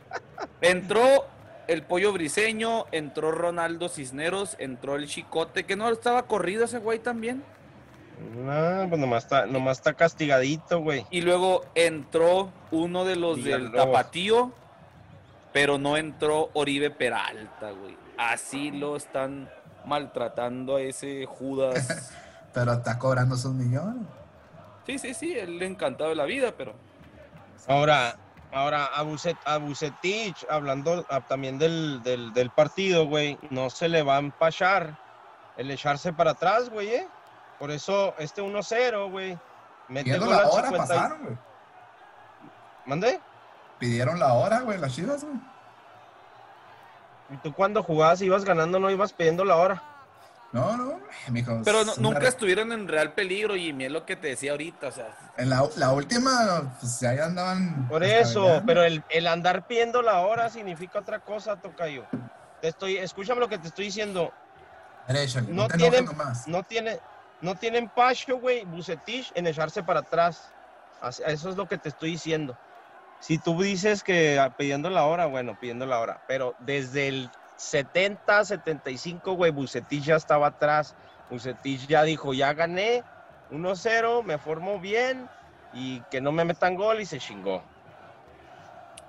entró 0.60 1.26
el 1.68 1.82
pollo 1.82 2.12
briseño, 2.12 2.86
entró 2.92 3.32
Ronaldo 3.32 3.88
Cisneros, 3.88 4.56
entró 4.58 4.96
el 4.96 5.06
Chicote, 5.06 5.64
que 5.64 5.76
no 5.76 5.88
estaba 5.88 6.24
corrido 6.24 6.64
ese 6.64 6.78
güey 6.78 6.98
también. 6.98 7.42
No, 8.36 8.88
pues 8.88 9.00
nomás 9.00 9.24
está, 9.24 9.46
nomás 9.46 9.78
está 9.78 9.94
castigadito, 9.94 10.80
güey. 10.80 11.04
Y 11.10 11.20
luego 11.20 11.64
entró 11.74 12.50
uno 12.70 13.04
de 13.04 13.16
los 13.16 13.42
del 13.42 13.72
Tapatío, 13.72 14.52
pero 15.52 15.78
no 15.78 15.96
entró 15.96 16.50
Oribe 16.54 16.90
Peralta, 16.90 17.70
güey. 17.70 17.96
Así 18.16 18.70
lo 18.70 18.96
están 18.96 19.50
maltratando 19.84 20.76
a 20.76 20.82
ese 20.82 21.26
Judas. 21.26 22.12
pero 22.54 22.72
está 22.72 22.98
cobrando 22.98 23.36
sus 23.36 23.52
millones. 23.52 24.06
Sí, 24.86 24.98
sí, 24.98 25.14
sí, 25.14 25.36
él 25.36 25.58
le 25.58 25.66
encantado 25.66 26.10
de 26.10 26.16
la 26.16 26.24
vida, 26.24 26.54
pero. 26.56 26.74
Ahora, 27.66 28.16
ahora 28.54 28.86
a, 28.86 29.02
Bucetich, 29.58 30.46
hablando 30.48 31.04
ah, 31.10 31.20
también 31.20 31.58
del, 31.58 32.02
del, 32.02 32.50
partido, 32.50 33.06
güey, 33.06 33.38
no 33.50 33.68
se 33.68 33.88
le 33.88 34.02
va 34.02 34.16
a 34.16 34.20
empachar 34.20 34.96
el 35.56 35.70
echarse 35.70 36.12
para 36.12 36.32
atrás, 36.32 36.70
güey, 36.70 36.88
¿eh? 36.88 37.08
Por 37.58 37.70
eso 37.70 38.14
este 38.18 38.42
1-0, 38.42 39.10
güey. 39.10 39.38
Pidieron 39.88 40.30
la 40.30 40.48
hora, 40.48 40.70
pasaron, 40.70 41.22
güey. 41.22 41.36
¿Mande? 42.86 43.20
Pidieron 43.78 44.18
la 44.18 44.32
hora, 44.32 44.60
güey, 44.60 44.78
las 44.78 44.94
chivas, 44.94 45.24
güey. 45.24 45.36
¿Y 47.30 47.36
tú 47.38 47.52
cuando 47.52 47.82
jugabas 47.82 48.22
ibas 48.22 48.44
ganando, 48.44 48.78
no 48.78 48.90
ibas 48.90 49.12
pidiendo 49.12 49.44
la 49.44 49.56
hora? 49.56 49.82
No, 50.54 50.76
no, 50.76 51.00
mijo. 51.30 51.60
Pero 51.64 51.84
nunca 51.98 52.28
estuvieron 52.28 52.70
en 52.70 52.86
real 52.86 53.12
peligro 53.12 53.56
y 53.56 53.70
es 53.82 53.90
lo 53.90 54.06
que 54.06 54.14
te 54.14 54.28
decía 54.28 54.52
ahorita, 54.52 54.86
o 54.86 54.92
sea. 54.92 55.08
En 55.36 55.50
la, 55.50 55.68
la 55.74 55.92
última, 55.92 56.76
pues 56.78 57.02
ahí 57.02 57.18
andaban. 57.18 57.88
Por 57.88 58.04
eso, 58.04 58.62
pero 58.64 58.84
el, 58.84 59.02
el, 59.10 59.26
andar 59.26 59.66
pidiendo 59.66 60.00
la 60.00 60.20
hora 60.20 60.48
significa 60.48 61.00
otra 61.00 61.18
cosa, 61.18 61.56
Tocayo. 61.56 62.06
Te 62.60 62.68
estoy, 62.68 62.98
escúchame 62.98 63.40
lo 63.40 63.48
que 63.48 63.58
te 63.58 63.66
estoy 63.66 63.86
diciendo. 63.86 64.32
no, 65.48 65.66
no 65.66 65.68
tienen, 65.68 66.06
no 66.46 66.62
tiene, 66.62 67.00
no 67.40 67.56
tienen 67.56 67.88
pacho, 67.88 68.38
güey, 68.38 68.64
Bucetich 68.64 69.32
en 69.34 69.48
echarse 69.48 69.82
para 69.82 70.00
atrás. 70.00 70.52
Eso 71.26 71.50
es 71.50 71.56
lo 71.56 71.66
que 71.66 71.78
te 71.78 71.88
estoy 71.88 72.12
diciendo. 72.12 72.56
Si 73.18 73.38
tú 73.38 73.60
dices 73.60 74.04
que 74.04 74.40
pidiendo 74.56 74.88
la 74.88 75.04
hora, 75.04 75.26
bueno, 75.26 75.58
pidiendo 75.58 75.84
la 75.84 75.98
hora, 75.98 76.22
pero 76.28 76.54
desde 76.60 77.08
el 77.08 77.30
70, 77.56 78.44
75, 78.44 79.32
güey, 79.34 79.50
Bucetich 79.50 80.04
ya 80.04 80.16
estaba 80.16 80.48
atrás. 80.48 80.94
Bucetich 81.30 81.86
ya 81.86 82.02
dijo, 82.02 82.34
ya 82.34 82.52
gané 82.52 83.02
1-0, 83.50 84.22
me 84.24 84.38
formó 84.38 84.78
bien 84.78 85.28
y 85.72 86.00
que 86.10 86.20
no 86.20 86.32
me 86.32 86.44
metan 86.44 86.74
gol 86.74 87.00
y 87.00 87.06
se 87.06 87.18
chingó. 87.18 87.62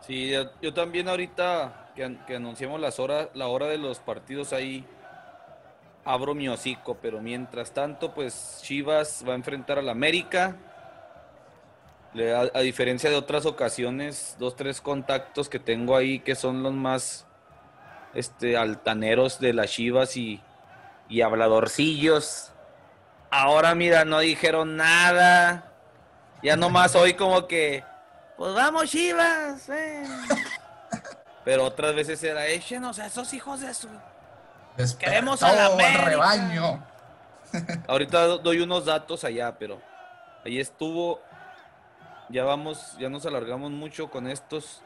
Sí, 0.01 0.31
yo, 0.61 0.73
también 0.73 1.09
ahorita 1.09 1.91
que, 1.95 2.35
anunciamos 2.35 2.79
las 2.79 2.99
horas, 2.99 3.29
la 3.33 3.47
hora 3.47 3.67
de 3.67 3.77
los 3.77 3.99
partidos 3.99 4.53
ahí, 4.53 4.85
abro 6.03 6.35
mi 6.35 6.47
hocico, 6.47 6.97
pero 7.01 7.21
mientras 7.21 7.71
tanto, 7.71 8.13
pues 8.13 8.59
Chivas 8.61 9.23
va 9.27 9.33
a 9.33 9.35
enfrentar 9.35 9.79
al 9.79 9.89
América. 9.89 10.55
A, 12.15 12.57
a, 12.57 12.61
diferencia 12.61 13.09
de 13.09 13.17
otras 13.17 13.45
ocasiones, 13.45 14.37
dos, 14.39 14.55
tres 14.55 14.79
contactos 14.79 15.49
que 15.49 15.59
tengo 15.59 15.97
ahí 15.97 16.19
que 16.19 16.35
son 16.35 16.63
los 16.63 16.73
más 16.73 17.24
este, 18.15 18.57
altaneros 18.57 19.39
de 19.39 19.53
las 19.53 19.69
Chivas 19.69 20.17
y, 20.17 20.41
y 21.09 21.21
habladorcillos. 21.21 22.51
Ahora, 23.29 23.75
mira, 23.75 24.05
no 24.05 24.19
dijeron 24.19 24.77
nada. 24.77 25.71
Ya 26.41 26.55
nomás 26.55 26.95
hoy 26.95 27.13
como 27.13 27.47
que, 27.47 27.83
pues 28.37 28.53
vamos 28.53 28.89
Chivas. 28.89 29.69
Eh". 29.69 30.03
Pero 31.43 31.65
otras 31.65 31.93
veces 31.93 32.23
era, 32.23 32.47
échenos 32.47 32.97
a 32.97 33.05
esos 33.05 33.31
hijos 33.33 33.59
de 33.59 33.73
su... 33.73 33.87
Queremos 34.97 35.43
a 35.43 35.53
la 35.53 36.03
rebaño. 36.03 36.83
Ahorita 37.87 38.25
doy 38.39 38.59
unos 38.59 38.85
datos 38.85 39.23
allá, 39.23 39.57
pero 39.57 39.79
ahí 40.43 40.59
estuvo. 40.59 41.21
Ya 42.27 42.43
vamos, 42.43 42.97
ya 42.99 43.07
nos 43.07 43.25
alargamos 43.25 43.71
mucho 43.71 44.09
con 44.09 44.27
estos. 44.27 44.81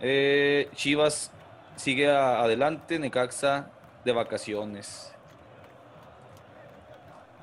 Eh, 0.00 0.68
Chivas 0.74 1.30
sigue 1.76 2.10
adelante 2.10 2.98
Necaxa 2.98 3.70
de 4.04 4.12
vacaciones. 4.12 5.12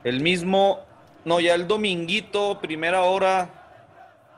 El 0.03 0.21
mismo, 0.21 0.79
no, 1.25 1.39
ya 1.39 1.53
el 1.53 1.67
dominguito, 1.67 2.59
primera 2.59 3.01
hora, 3.01 3.49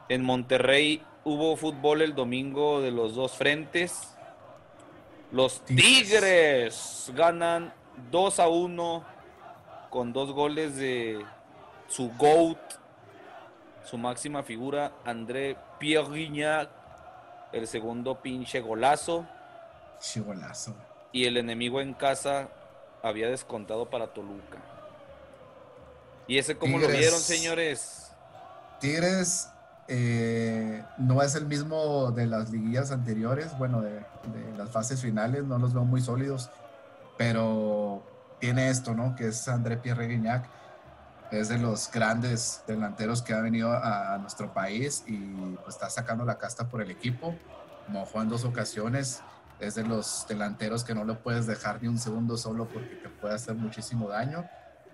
en 0.09 0.23
Monterrey 0.23 1.01
hubo 1.23 1.55
fútbol 1.55 2.01
el 2.01 2.15
domingo 2.15 2.81
de 2.81 2.91
los 2.91 3.15
dos 3.15 3.33
frentes. 3.33 4.15
Los 5.31 5.63
Tigres 5.65 7.11
ganan 7.15 7.73
2 8.11 8.39
a 8.39 8.47
1 8.49 9.03
con 9.89 10.11
dos 10.11 10.31
goles 10.31 10.75
de 10.75 11.23
su 11.87 12.11
GOAT, 12.17 12.57
su 13.85 13.97
máxima 13.97 14.43
figura, 14.43 14.91
André 15.05 15.55
Pierre 15.79 16.67
el 17.51 17.67
segundo 17.67 18.15
pinche 18.15 18.59
golazo. 18.59 19.25
Y 21.11 21.25
el 21.25 21.37
enemigo 21.37 21.81
en 21.81 21.93
casa 21.93 22.49
había 23.01 23.29
descontado 23.29 23.89
para 23.89 24.13
Toluca. 24.13 24.59
¿Y 26.27 26.37
ese 26.37 26.57
cómo 26.57 26.77
lo 26.77 26.87
vieron, 26.87 27.19
señores? 27.19 28.11
Tigres 28.79 29.49
eh, 29.87 30.83
no 30.97 31.21
es 31.21 31.35
el 31.35 31.45
mismo 31.45 32.11
de 32.11 32.25
las 32.27 32.49
liguillas 32.49 32.91
anteriores, 32.91 33.57
bueno, 33.57 33.81
de, 33.81 34.01
las 34.57 34.69
fases 34.69 35.01
finales, 35.01 35.43
no 35.43 35.57
los 35.57 35.73
veo 35.73 35.83
muy 35.83 36.01
sólidos, 36.01 36.49
pero 37.17 38.03
tiene 38.39 38.69
esto, 38.69 38.93
¿no? 38.93 39.15
Que 39.15 39.27
es 39.27 39.47
André 39.47 39.77
Pierre 39.77 40.07
Guignac, 40.07 40.45
es 41.31 41.49
de 41.49 41.57
los 41.57 41.91
grandes 41.91 42.61
delanteros 42.67 43.21
que 43.21 43.33
ha 43.33 43.41
venido 43.41 43.71
a, 43.71 44.17
nuestro 44.19 44.53
país 44.53 45.03
y 45.07 45.17
pues, 45.63 45.75
está 45.75 45.89
sacando 45.89 46.23
la 46.23 46.37
casta 46.37 46.69
por 46.69 46.81
el 46.81 46.91
equipo, 46.91 47.35
mojó 47.89 48.21
en 48.21 48.29
dos 48.29 48.45
ocasiones, 48.45 49.21
es 49.59 49.75
de 49.75 49.83
los 49.83 50.25
delanteros 50.27 50.83
que 50.83 50.95
no 50.95 51.03
lo 51.03 51.19
puedes 51.19 51.47
dejar 51.47 51.81
ni 51.81 51.87
un 51.87 51.99
segundo 51.99 52.37
solo 52.37 52.67
porque 52.67 52.95
te 52.95 53.09
puede 53.09 53.35
hacer 53.35 53.55
muchísimo 53.55 54.09
daño. 54.09 54.45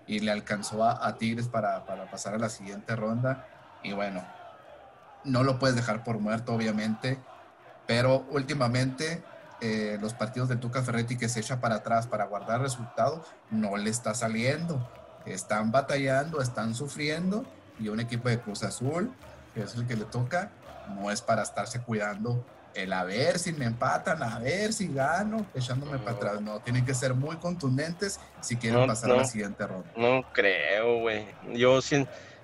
Y 0.08 0.20
le 0.20 0.32
alcanzó 0.32 0.84
a, 0.84 1.18
Tigres 1.18 1.48
para, 1.48 1.86
pasar 2.10 2.34
a 2.34 2.40
la 2.40 2.50
siguiente 2.50 2.96
ronda. 2.96 3.48
Y 3.84 3.94
bueno, 3.94 4.24
no 5.24 5.44
lo 5.44 5.60
puedes 5.60 5.76
dejar 5.76 6.04
por 6.04 6.18
muerto 6.20 6.54
obviamente, 6.54 7.20
pero 7.86 8.26
últimamente 8.32 9.24
eh, 9.62 9.98
los 10.02 10.14
partidos 10.14 10.50
de 10.50 10.56
Tuca 10.56 10.82
Ferretti 10.82 11.16
que 11.18 11.30
se 11.30 11.42
echa 11.42 11.60
para 11.60 11.76
atrás 11.76 12.08
para 12.08 12.26
guardar 12.26 12.62
resultado 12.62 13.24
no 13.52 13.78
le 13.78 13.90
está 13.90 14.16
saliendo, 14.16 14.90
están 15.26 15.72
batallando, 15.72 16.42
están 16.42 16.74
sufriendo. 16.74 17.46
Y 17.80 17.88
un 17.88 18.00
equipo 18.00 18.28
de 18.28 18.40
Cruz 18.42 18.64
Azul, 18.64 19.14
que 19.54 19.62
es 19.62 19.76
el 19.76 19.88
que 19.88 19.96
le 19.96 20.06
toca, 20.06 20.52
no 20.96 21.12
es 21.12 21.22
para 21.22 21.44
estarse 21.44 21.82
cuidando 21.82 22.44
el 22.74 22.94
a 22.94 23.04
ver 23.04 23.40
si 23.40 23.54
me 23.54 23.66
empatan, 23.66 24.22
a 24.24 24.40
ver 24.40 24.74
si 24.74 24.88
gano, 24.88 25.46
echándome 25.54 25.98
para 26.00 26.12
atrás. 26.12 26.42
No, 26.42 26.60
tienen 26.60 26.86
que 26.86 26.94
ser 26.94 27.14
muy 27.14 27.38
contundentes 27.38 28.20
si 28.42 28.56
quieren 28.56 28.88
pasar 28.88 29.12
a 29.12 29.18
la 29.18 29.26
siguiente 29.26 29.66
ronda. 29.66 29.90
No 29.96 30.24
creo, 30.34 31.02
güey. 31.02 31.28
Yo, 31.54 31.80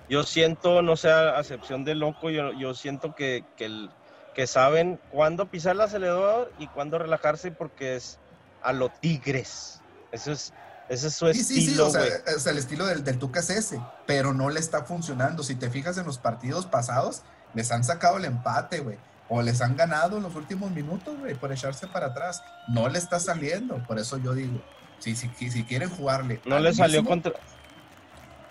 yo 0.08 0.22
siento, 0.24 0.82
no 0.82 0.96
sé, 0.96 1.10
a 1.10 1.40
excepción 1.40 1.84
de 1.84 1.94
loco, 1.94 2.30
yo, 2.30 2.52
yo 2.52 2.74
siento 2.74 3.14
que, 3.14 3.44
que, 3.56 3.88
que 4.34 4.46
saben 4.46 5.00
cuándo 5.10 5.46
pisar 5.50 5.74
el 5.74 5.80
acelerador 5.80 6.52
y 6.58 6.66
cuándo 6.68 6.98
relajarse 6.98 7.50
porque 7.50 7.96
es 7.96 8.18
a 8.62 8.72
los 8.72 8.92
tigres. 9.00 9.80
Eso 10.12 10.32
es, 10.32 10.52
ese 10.88 11.08
es 11.08 11.14
su 11.14 11.28
estilo. 11.28 11.60
Sí, 11.60 11.74
sí, 11.74 11.80
o 11.80 12.38
sea, 12.38 12.52
el 12.52 12.58
estilo 12.58 12.86
del, 12.86 13.04
del 13.04 13.18
Tuca 13.18 13.40
es 13.40 13.50
ese, 13.50 13.80
pero 14.06 14.32
no 14.32 14.50
le 14.50 14.60
está 14.60 14.84
funcionando. 14.84 15.42
Si 15.42 15.54
te 15.54 15.70
fijas 15.70 15.98
en 15.98 16.06
los 16.06 16.18
partidos 16.18 16.66
pasados, 16.66 17.22
les 17.54 17.70
han 17.72 17.84
sacado 17.84 18.18
el 18.18 18.24
empate, 18.24 18.80
güey 18.80 18.98
o 19.28 19.42
les 19.42 19.60
han 19.60 19.76
ganado 19.76 20.16
en 20.16 20.22
los 20.22 20.34
últimos 20.34 20.70
minutos, 20.70 21.18
güey, 21.18 21.34
por 21.34 21.52
echarse 21.52 21.86
para 21.86 22.06
atrás. 22.06 22.42
No 22.68 22.88
le 22.88 22.98
está 22.98 23.18
saliendo, 23.18 23.76
por 23.86 23.98
eso 23.98 24.18
yo 24.18 24.34
digo, 24.34 24.60
si, 24.98 25.16
si, 25.16 25.28
si 25.28 25.64
quieren 25.64 25.90
jugarle. 25.90 26.40
No 26.44 26.58
le 26.58 26.72
salió 26.72 27.04
contra. 27.04 27.32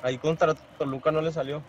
Ahí 0.03 0.17
contra 0.17 0.53
Toluca 0.77 1.11
no 1.11 1.21
le 1.21 1.31
salió. 1.31 1.63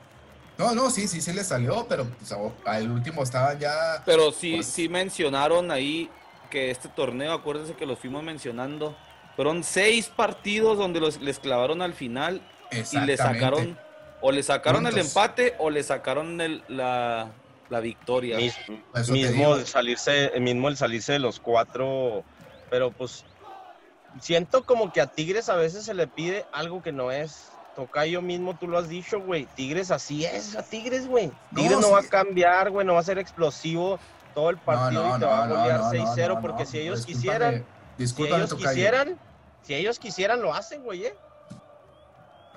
No, 0.58 0.74
no, 0.74 0.90
sí, 0.90 1.06
sí, 1.06 1.20
sí 1.20 1.32
le 1.32 1.44
salió, 1.44 1.86
pero 1.88 2.06
pues, 2.06 2.34
al 2.64 2.90
último 2.90 3.22
estaba 3.22 3.54
ya. 3.58 4.02
Pero 4.04 4.32
sí, 4.32 4.56
pues, 4.56 4.66
sí 4.66 4.88
mencionaron 4.88 5.70
ahí 5.70 6.10
que 6.50 6.70
este 6.70 6.88
torneo, 6.88 7.32
acuérdense 7.32 7.74
que 7.74 7.86
los 7.86 7.98
fuimos 7.98 8.22
mencionando, 8.22 8.96
fueron 9.34 9.62
seis 9.62 10.08
partidos 10.08 10.78
donde 10.78 11.00
los, 11.00 11.20
les 11.20 11.38
clavaron 11.38 11.82
al 11.82 11.92
final 11.92 12.40
y 12.70 12.98
le 13.00 13.16
sacaron, 13.16 13.78
o 14.22 14.32
le 14.32 14.42
sacaron 14.42 14.86
el 14.86 14.96
empate 14.98 15.54
o 15.58 15.68
le 15.68 15.82
sacaron 15.82 16.40
el, 16.40 16.62
la, 16.68 17.30
la 17.68 17.80
victoria. 17.80 18.36
mismo, 18.36 19.56
el 19.56 19.66
salirse, 19.66 20.32
mismo 20.40 20.68
el 20.68 20.76
salirse 20.76 21.12
de 21.12 21.18
los 21.18 21.40
cuatro, 21.40 22.24
pero 22.70 22.90
pues 22.90 23.24
siento 24.20 24.64
como 24.64 24.92
que 24.92 25.00
a 25.00 25.06
Tigres 25.06 25.48
a 25.48 25.56
veces 25.56 25.84
se 25.84 25.94
le 25.94 26.06
pide 26.06 26.46
algo 26.52 26.82
que 26.82 26.92
no 26.92 27.10
es. 27.10 27.50
Tocayo 27.74 28.22
mismo, 28.22 28.56
tú 28.56 28.68
lo 28.68 28.78
has 28.78 28.88
dicho, 28.88 29.20
güey. 29.20 29.46
Tigres 29.54 29.90
así 29.90 30.24
es, 30.24 30.56
a 30.56 30.62
Tigres, 30.62 31.06
güey. 31.06 31.30
Tigres 31.54 31.78
no, 31.78 31.90
va 31.90 32.00
a 32.00 32.04
cambiar, 32.04 32.70
güey, 32.70 32.86
no 32.86 32.94
va 32.94 33.00
a 33.00 33.04
ser 33.04 33.18
explosivo 33.18 33.98
todo 34.34 34.48
el 34.48 34.56
partido 34.56 35.16
y 35.16 35.18
te 35.18 35.26
va 35.26 35.44
a 35.44 35.46
golear 35.46 35.80
6-0, 35.80 36.40
porque 36.40 36.64
si 36.64 36.78
ellos 36.78 37.04
quisieran, 37.04 37.66
si 37.98 38.24
ellos 38.24 38.54
quisieran, 38.54 39.18
si 39.62 39.74
ellos 39.74 39.98
quisieran, 39.98 40.40
lo 40.40 40.54
hacen, 40.54 40.84
güey, 40.84 41.04
¿eh? 41.04 41.14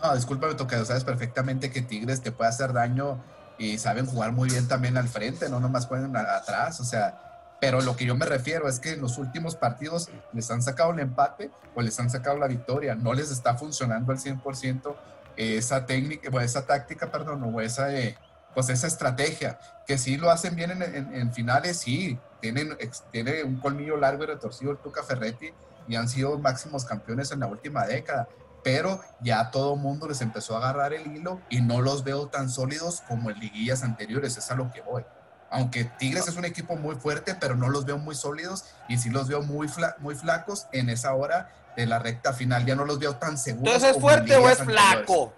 No, 0.02 0.16
discúlpame, 0.16 0.56
Tocayo, 0.56 0.86
sabes 0.86 1.04
perfectamente 1.04 1.70
que 1.70 1.82
Tigres 1.82 2.22
te 2.22 2.32
puede 2.32 2.50
hacer 2.50 2.72
daño 2.72 3.22
y 3.60 3.78
saben 3.78 4.08
jugar 4.08 4.32
muy 4.32 4.50
bien 4.50 4.68
también 4.68 4.98
al 4.98 5.08
frente, 5.08 5.50
no 5.50 5.60
nomás 5.60 5.86
pueden 5.86 6.16
atrás, 6.16 6.80
o 6.80 6.86
sea, 6.86 7.58
pero 7.60 7.82
lo 7.82 7.96
que 7.96 8.06
yo 8.06 8.16
me 8.16 8.26
refiero 8.26 8.70
es 8.70 8.80
que 8.80 8.94
en 8.94 9.02
los 9.02 9.18
últimos 9.18 9.56
partidos 9.56 10.10
les 10.32 10.50
han 10.50 10.64
sacado 10.64 10.92
el 10.92 11.00
empate 11.00 11.52
o 11.76 11.82
les 11.82 12.00
han 12.00 12.10
sacado 12.10 12.38
la 12.38 12.48
victoria, 12.48 12.96
no 12.96 13.14
les 13.14 13.32
está 13.32 13.56
funcionando 13.56 14.14
al 14.14 14.18
100% 14.18 14.96
esa 15.36 15.86
técnica, 15.86 16.30
o 16.32 16.40
esa 16.40 16.66
táctica, 16.66 17.12
perdón, 17.12 17.44
o 17.44 17.62
esa, 17.62 17.94
eh, 17.94 18.18
pues 18.54 18.70
esa 18.70 18.88
estrategia, 18.88 19.60
que 19.86 19.98
sí 19.98 20.18
lo 20.18 20.32
hacen 20.32 20.56
bien 20.56 20.72
en, 20.72 21.14
en, 21.14 21.34
finales, 21.34 21.78
sí, 21.78 22.18
tienen, 22.42 22.78
tiene 23.12 23.44
un 23.44 23.60
colmillo 23.60 23.98
largo 23.98 24.24
y 24.24 24.28
retorcido 24.28 24.72
el 24.72 24.78
Tuca 24.78 25.04
Ferretti 25.04 25.52
y 25.88 25.96
han 25.96 26.08
sido 26.08 26.38
máximos 26.40 26.86
campeones 26.86 27.32
en 27.32 27.42
la 27.42 27.48
última 27.48 27.86
década, 27.86 28.28
pero 28.64 29.02
ya 29.22 29.52
todo 29.52 29.76
mundo 29.76 30.08
les 30.08 30.22
empezó 30.22 30.56
a 30.56 30.60
agarrar 30.60 30.94
el 30.94 31.16
hilo 31.16 31.42
y 31.50 31.62
no 31.62 31.82
los 31.82 32.04
veo 32.04 32.28
tan 32.28 32.50
sólidos 32.50 33.02
como 33.08 33.30
en 33.30 33.40
liguillas 33.40 33.84
anteriores, 33.84 34.38
es 34.38 34.52
a 34.52 34.56
lo 34.56 34.72
que 34.72 34.82
voy. 34.82 35.04
Aunque 35.52 35.86
Tigres 35.86 36.28
es 36.28 36.36
un 36.36 36.46
equipo 36.46 36.76
muy 36.76 36.96
fuerte, 36.96 37.36
pero 37.36 37.56
no 37.56 37.70
los 37.70 37.86
veo 37.86 37.98
muy 37.98 38.16
sólidos 38.16 38.66
y 38.88 38.98
sí 38.98 39.10
los 39.10 39.28
veo 39.28 39.42
muy, 39.42 39.70
muy 40.00 40.16
flacos 40.16 40.68
en 40.72 40.90
esa 40.90 41.14
hora 41.14 41.52
de 41.76 41.88
la 41.88 42.00
recta 42.00 42.34
final. 42.34 42.66
Ya 42.66 42.76
no 42.76 42.86
los 42.86 43.00
veo 43.00 43.16
tan 43.16 43.38
seguros. 43.38 43.74
Entonces, 43.74 43.96
¿es 43.96 44.02
fuerte 44.02 44.36
o 44.38 44.48
es 44.48 44.60
flaco? 44.60 45.34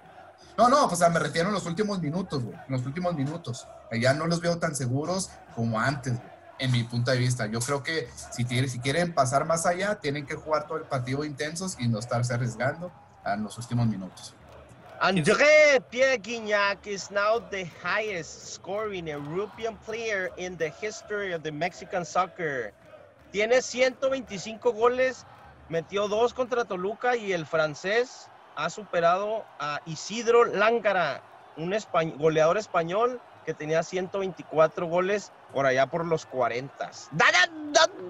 No, 0.58 0.68
no, 0.68 0.90
pues 0.90 1.00
me 1.00 1.20
refiero 1.20 1.48
a 1.48 1.52
los 1.52 1.66
últimos 1.66 2.02
minutos, 2.02 2.44
güey. 2.44 2.56
En 2.68 2.74
los 2.74 2.86
últimos 2.86 3.16
minutos. 3.16 3.68
Ya 4.00 4.14
no 4.14 4.28
los 4.28 4.42
veo 4.42 4.58
tan 4.58 4.76
seguros 4.76 5.30
como 5.56 5.80
antes, 5.80 6.14
en 6.60 6.72
mi 6.72 6.84
punto 6.84 7.12
de 7.12 7.18
vista. 7.18 7.46
Yo 7.46 7.60
creo 7.62 7.82
que 7.82 8.10
si, 8.32 8.44
si 8.68 8.80
quieren 8.80 9.14
pasar 9.14 9.46
más 9.46 9.66
allá, 9.66 9.96
tienen 9.96 10.26
que 10.26 10.36
jugar 10.36 10.68
todo 10.68 10.78
el 10.78 10.84
partido 10.84 11.24
intensos 11.24 11.78
y 11.80 11.88
no 11.88 12.00
estarse 12.00 12.34
arriesgando 12.34 12.92
en 13.26 13.44
los 13.44 13.58
últimos 13.58 13.88
minutos. 13.88 14.34
André 15.00 15.82
Pierre 15.90 16.20
Guignac 16.20 16.86
is 16.86 17.10
now 17.10 17.40
the 17.50 17.66
highest 17.84 18.54
scoring 18.54 19.08
European 19.08 19.76
player 19.78 20.30
in 20.38 20.56
the 20.58 20.72
history 20.80 21.34
of 21.34 21.42
the 21.42 21.52
Mexican 21.52 22.06
soccer. 22.06 22.72
Tiene 23.32 23.64
125 23.64 24.72
goles, 24.74 25.26
metió 25.70 26.08
dos 26.08 26.36
contra 26.36 26.66
Toluca 26.66 27.16
y 27.16 27.32
el 27.34 27.48
francés 27.48 28.30
ha 28.56 28.70
superado 28.70 29.44
a 29.60 29.80
Isidro 29.88 30.46
Lángara, 30.46 31.24
un 31.58 31.76
goleador 32.20 32.58
español 32.58 33.20
que 33.46 33.56
tenía 33.56 33.82
124 33.82 34.86
goles 34.86 35.32
por 35.52 35.66
allá 35.66 35.88
por 35.88 36.06
los 36.06 36.28
40. 36.28 36.92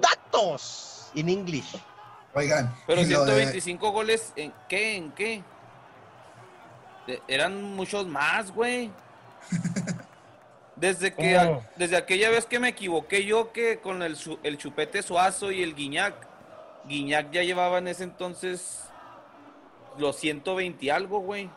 datos 0.02 1.12
en 1.16 1.30
inglés. 1.30 1.74
Oigan. 2.34 2.74
Pero 2.88 3.04
125 3.06 3.92
goles, 3.92 4.34
¿en 4.36 4.54
qué? 4.68 4.96
¿En 4.96 5.12
qué? 5.12 5.44
Eran 7.28 7.64
muchos 7.76 8.08
más, 8.08 8.52
güey. 8.52 8.92
Desde 10.76 11.14
que 11.14 11.60
desde 11.76 11.96
aquella 11.96 12.32
vez 12.32 12.48
que 12.48 12.58
me 12.58 12.70
equivoqué 12.70 13.24
yo 13.24 13.52
que 13.52 13.80
con 13.80 14.02
el, 14.02 14.18
el 14.42 14.58
chupete 14.58 15.04
suazo 15.04 15.52
y 15.52 15.62
el 15.62 15.76
guiñac, 15.76 16.16
guiñac 16.88 17.30
ya 17.30 17.44
llevaba 17.44 17.78
en 17.78 17.88
ese 17.88 18.04
entonces 18.04 18.80
los 20.00 20.16
120 20.16 20.92
algo, 20.92 21.20
güey. 21.20 21.52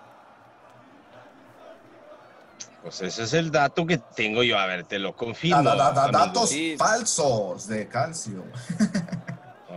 Pues 2.82 3.00
ese 3.00 3.22
es 3.22 3.32
el 3.32 3.50
dato 3.50 3.86
que 3.86 3.96
tengo 3.96 4.42
yo. 4.42 4.58
A 4.58 4.66
ver, 4.66 4.84
te 4.84 4.98
lo 4.98 5.16
confirmo. 5.16 5.62
datos 5.62 6.54
falsos 6.76 7.66
de 7.66 7.88
calcio. 7.88 8.44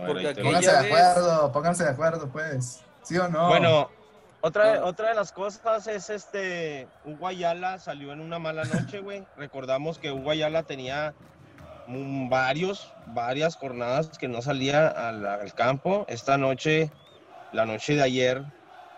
pónganse 0.06 0.70
de 0.70 0.78
acuerdo, 0.78 1.52
pónganse 1.52 1.84
de 1.84 1.90
acuerdo, 1.90 2.28
pues. 2.28 2.84
¿Sí 3.02 3.16
o 3.16 3.28
no? 3.28 3.48
Bueno, 3.48 3.90
otra, 4.40 4.84
otra 4.84 5.08
de 5.10 5.14
las 5.14 5.32
cosas 5.32 5.86
es 5.86 6.10
este. 6.10 6.88
Hugo 7.04 7.26
Ayala 7.26 7.78
salió 7.78 8.12
en 8.12 8.20
una 8.20 8.38
mala 8.38 8.64
noche, 8.64 9.00
güey. 9.00 9.24
Recordamos 9.36 9.98
que 9.98 10.12
Hugo 10.12 10.30
Ayala 10.30 10.62
tenía 10.62 11.14
varios, 11.88 12.92
varias 13.06 13.56
jornadas 13.56 14.18
que 14.18 14.28
no 14.28 14.42
salía 14.42 14.88
al, 14.88 15.24
al 15.26 15.54
campo. 15.54 16.04
Esta 16.08 16.36
noche 16.36 16.90
la 17.52 17.66
noche 17.66 17.94
de 17.94 18.02
ayer 18.02 18.44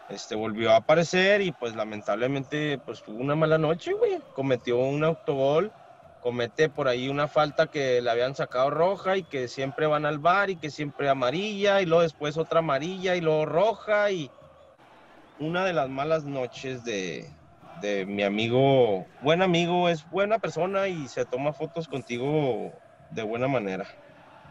este, 0.09 0.35
volvió 0.35 0.73
a 0.73 0.77
aparecer 0.77 1.41
y 1.41 1.53
pues 1.53 1.77
lamentablemente 1.77 2.79
pues 2.85 3.03
tuvo 3.03 3.19
una 3.19 3.37
mala 3.37 3.59
noche, 3.59 3.93
güey. 3.93 4.21
Cometió 4.35 4.79
un 4.79 5.05
autogol, 5.05 5.73
comete 6.21 6.69
por 6.69 6.89
ahí 6.89 7.09
una 7.09 7.29
falta 7.29 7.69
que 7.69 8.01
le 8.01 8.11
habían 8.11 8.35
sacado 8.35 8.71
roja 8.71 9.17
y 9.17 9.23
que 9.23 9.49
siempre 9.49 9.87
van 9.87 10.07
al 10.07 10.19
bar 10.19 10.51
y 10.51 10.57
que 10.57 10.71
siempre 10.71 11.09
amarilla 11.09 11.81
y 11.81 11.87
luego 11.87 12.03
después 12.03 12.37
otra 12.37 12.61
amarilla 12.61 13.17
y 13.17 13.21
luego 13.21 13.47
roja 13.47 14.11
y 14.11 14.31
una 15.39 15.65
de 15.65 15.73
las 15.73 15.89
malas 15.89 16.25
noches 16.25 16.85
de, 16.85 17.31
de 17.81 18.07
mi 18.07 18.23
amigo, 18.23 19.07
buen 19.23 19.43
amigo, 19.43 19.89
es 19.89 20.09
buena 20.11 20.39
persona 20.39 20.89
y 20.89 21.09
se 21.09 21.25
toma 21.25 21.53
fotos 21.53 21.89
contigo 21.89 22.73
de 23.11 23.23
buena 23.23 23.49
manera, 23.49 23.87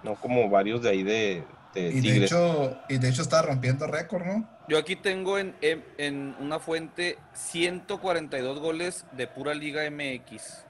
no 0.04 0.16
como 0.16 0.50
varios 0.50 0.82
de 0.82 0.90
ahí 0.90 1.04
de, 1.04 1.44
y 1.76 2.02
de 2.02 2.26
hecho, 2.26 2.78
y 2.90 2.98
de 2.98 3.10
hecho 3.10 3.22
está 3.22 3.42
rompiendo 3.42 3.86
récord, 3.88 4.26
¿no? 4.26 4.48
Yo 4.68 4.78
aquí 4.78 4.96
tengo 4.96 5.38
en, 5.38 5.56
en, 5.62 6.36
una 6.40 6.60
fuente 6.60 7.18
142 7.34 8.60
goles 8.60 9.06
de 9.12 9.28
pura 9.28 9.54
Liga 9.54 9.82
MX. 9.90 10.66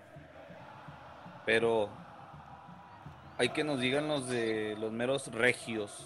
Pero 1.49 1.89
hay 3.39 3.49
que 3.49 3.63
nos 3.63 3.79
digan 3.79 4.07
los 4.07 4.29
de 4.29 4.75
los 4.79 4.91
meros 4.91 5.31
regios. 5.31 6.05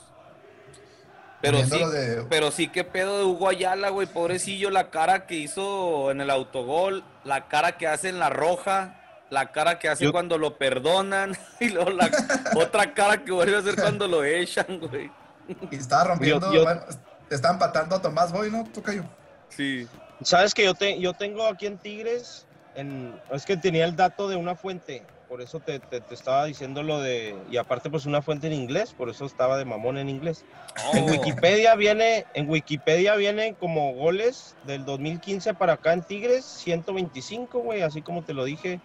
Pero 1.42 1.66
sí, 1.66 1.82
pero 2.30 2.50
sí, 2.50 2.70
qué 2.70 2.86
pedo 2.86 3.18
de 3.18 3.26
Hugo 3.26 3.50
Ayala, 3.50 3.90
güey. 3.90 4.08
Pobrecillo, 4.08 4.70
la 4.70 4.90
cara 4.90 5.26
que 5.26 5.36
hizo 5.36 6.12
en 6.12 6.22
el 6.22 6.30
autogol, 6.30 7.04
la 7.26 7.50
cara 7.50 7.78
que 7.78 7.88
hace 7.88 8.08
en 8.08 8.20
la 8.20 8.30
roja 8.30 9.02
la 9.30 9.52
cara 9.52 9.80
que 9.80 9.90
hace 9.90 10.12
cuando 10.12 10.38
lo 10.38 10.58
perdonan 10.58 11.36
y 11.60 11.70
luego 11.70 11.90
la 11.90 12.10
otra 12.56 12.94
cara 12.94 13.26
que 13.26 13.34
vuelve 13.34 13.58
a 13.58 13.60
hacer 13.60 13.76
cuando 13.76 14.08
lo 14.08 14.24
echan, 14.24 14.80
güey. 14.80 15.12
Y 15.72 15.76
estaba 15.76 16.06
rompiendo, 16.06 16.48
bueno, 16.50 16.82
está 17.30 17.50
empatando 17.50 17.98
a 17.98 18.02
Tomás 18.02 18.32
Boy, 18.32 18.50
¿no? 18.50 18.64
Tocayo. 18.72 19.04
Sí. 19.50 19.90
Sabes 20.22 20.54
que 20.54 20.64
yo, 20.64 20.74
te, 20.74 21.00
yo 21.02 21.14
tengo 21.14 21.46
aquí 21.48 21.66
en 21.66 21.78
Tigres, 21.80 22.46
en, 22.76 23.20
es 23.32 23.46
que 23.46 23.58
tenía 23.58 23.84
el 23.84 23.96
dato 23.96 24.30
de 24.30 24.36
una 24.36 24.56
fuente, 24.56 25.04
por 25.34 25.42
eso 25.42 25.60
te, 25.60 25.80
te, 25.80 26.04
estaba 26.14 26.46
diciendo 26.46 26.84
lo 26.84 27.00
de, 27.00 27.36
y 27.50 27.58
aparte 27.58 27.90
pues 27.90 28.06
una 28.06 28.22
fuente 28.22 28.46
en 28.46 28.54
inglés, 28.54 28.94
por 28.94 29.10
eso 29.10 29.26
estaba 29.26 29.58
de 29.58 29.66
mamón 29.66 29.98
en 29.98 30.08
inglés. 30.08 30.46
En 30.94 31.06
oh. 31.06 31.12
Wikipedia 31.12 31.74
viene, 31.74 32.28
en 32.36 32.48
Wikipedia 32.48 33.16
viene 33.16 33.56
como 33.56 33.96
goles 33.96 34.56
del 34.68 34.86
2015 34.86 35.56
para 35.56 35.74
acá 35.74 35.94
en 35.94 36.04
Tigres, 36.04 36.46
125, 36.46 37.62
güey, 37.62 37.82
así 37.82 38.04
como 38.04 38.22
te 38.22 38.36
lo 38.36 38.44
dije 38.44 38.80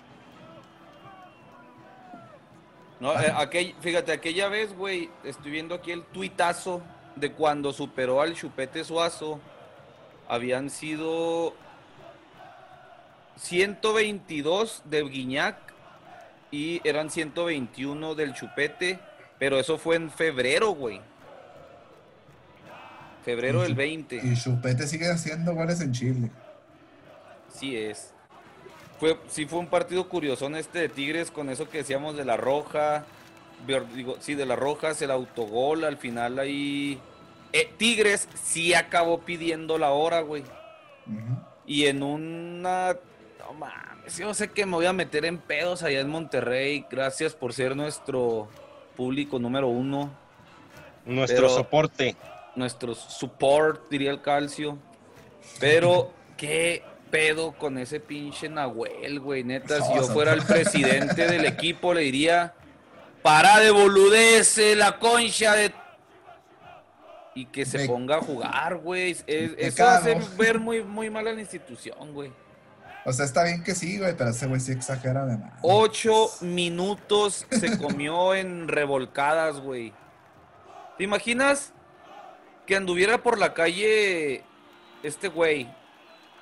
no, 2.98 3.12
eh, 3.20 3.74
fíjate, 3.82 4.12
aquella 4.12 4.48
vez, 4.48 4.74
güey, 4.74 5.10
estoy 5.24 5.50
viendo 5.50 5.74
aquí 5.74 5.92
el 5.92 6.02
tuitazo 6.02 6.80
de 7.14 7.30
cuando 7.30 7.74
superó 7.74 8.22
al 8.22 8.32
Chupete 8.32 8.84
Suazo. 8.84 9.38
Habían 10.26 10.70
sido 10.70 11.52
122 13.36 14.80
de 14.86 15.02
Guiñac 15.02 15.68
y 16.50 16.80
eran 16.84 17.10
121 17.10 18.14
del 18.14 18.34
Chupete, 18.34 18.98
pero 19.38 19.58
eso 19.58 19.78
fue 19.78 19.96
en 19.96 20.10
febrero, 20.10 20.70
güey. 20.70 21.00
Febrero 23.24 23.62
del 23.62 23.74
20. 23.74 24.20
Y 24.22 24.34
Chupete 24.34 24.86
sigue 24.86 25.10
haciendo 25.10 25.54
goles 25.54 25.80
en 25.80 25.92
Chile. 25.92 26.30
Sí 27.52 27.76
es 27.76 28.12
fue, 28.98 29.16
sí 29.28 29.46
fue 29.46 29.60
un 29.60 29.68
partido 29.68 30.08
curioso 30.08 30.46
en 30.46 30.56
este 30.56 30.80
de 30.80 30.88
Tigres 30.88 31.30
con 31.30 31.48
eso 31.50 31.68
que 31.68 31.78
decíamos 31.78 32.16
de 32.16 32.24
la 32.24 32.36
roja. 32.36 33.04
Digo, 33.94 34.16
sí, 34.20 34.34
de 34.34 34.46
la 34.46 34.56
rojas, 34.56 35.00
el 35.02 35.10
autogol, 35.10 35.84
al 35.84 35.96
final 35.96 36.38
ahí. 36.38 37.00
Eh, 37.52 37.72
Tigres 37.76 38.28
sí 38.42 38.74
acabó 38.74 39.20
pidiendo 39.20 39.78
la 39.78 39.90
hora, 39.90 40.20
güey. 40.20 40.42
Y 41.66 41.86
en 41.86 42.02
una. 42.02 42.96
No 43.38 43.52
mames, 43.54 43.97
yo 44.16 44.34
sé 44.34 44.48
que 44.48 44.64
me 44.66 44.72
voy 44.72 44.86
a 44.86 44.92
meter 44.92 45.24
en 45.24 45.38
pedos 45.38 45.82
allá 45.82 46.00
en 46.00 46.08
Monterrey. 46.08 46.86
Gracias 46.90 47.34
por 47.34 47.52
ser 47.52 47.76
nuestro 47.76 48.48
público 48.96 49.38
número 49.38 49.68
uno. 49.68 50.10
Nuestro 51.04 51.48
soporte. 51.48 52.16
Nuestro 52.54 52.94
support, 52.94 53.88
diría 53.90 54.10
el 54.10 54.20
calcio. 54.20 54.78
Pero 55.60 56.12
qué 56.36 56.82
pedo 57.10 57.52
con 57.52 57.78
ese 57.78 58.00
pinche 58.00 58.48
Nahuel, 58.48 59.20
güey. 59.20 59.44
Neta, 59.44 59.82
si 59.82 59.94
yo 59.94 60.02
fuera 60.04 60.32
el 60.32 60.42
presidente 60.42 61.26
del 61.26 61.44
equipo, 61.46 61.94
le 61.94 62.02
diría, 62.02 62.54
para 63.22 63.58
de 63.58 63.70
boludece 63.70 64.76
la 64.76 64.98
concha 64.98 65.54
de... 65.54 65.72
Y 67.34 67.46
que 67.46 67.64
se 67.64 67.86
ponga 67.86 68.16
a 68.16 68.20
jugar, 68.20 68.78
güey. 68.78 69.16
eso 69.26 69.86
hace 69.86 70.18
ver 70.36 70.58
muy, 70.58 70.82
muy 70.82 71.08
mal 71.08 71.28
a 71.28 71.32
la 71.32 71.40
institución, 71.40 72.12
güey. 72.12 72.32
O 73.04 73.12
sea, 73.12 73.24
está 73.24 73.44
bien 73.44 73.62
que 73.62 73.74
sí, 73.74 73.98
güey, 73.98 74.16
pero 74.16 74.30
ese 74.30 74.46
güey 74.46 74.60
sí 74.60 74.72
exagera 74.72 75.24
de 75.24 75.38
más. 75.38 75.52
Ocho 75.62 76.30
minutos 76.40 77.46
se 77.50 77.78
comió 77.78 78.34
en 78.34 78.68
revolcadas, 78.68 79.60
güey. 79.60 79.92
¿Te 80.98 81.04
imaginas 81.04 81.72
que 82.66 82.76
anduviera 82.76 83.22
por 83.22 83.38
la 83.38 83.54
calle 83.54 84.44
este 85.02 85.28
güey 85.28 85.68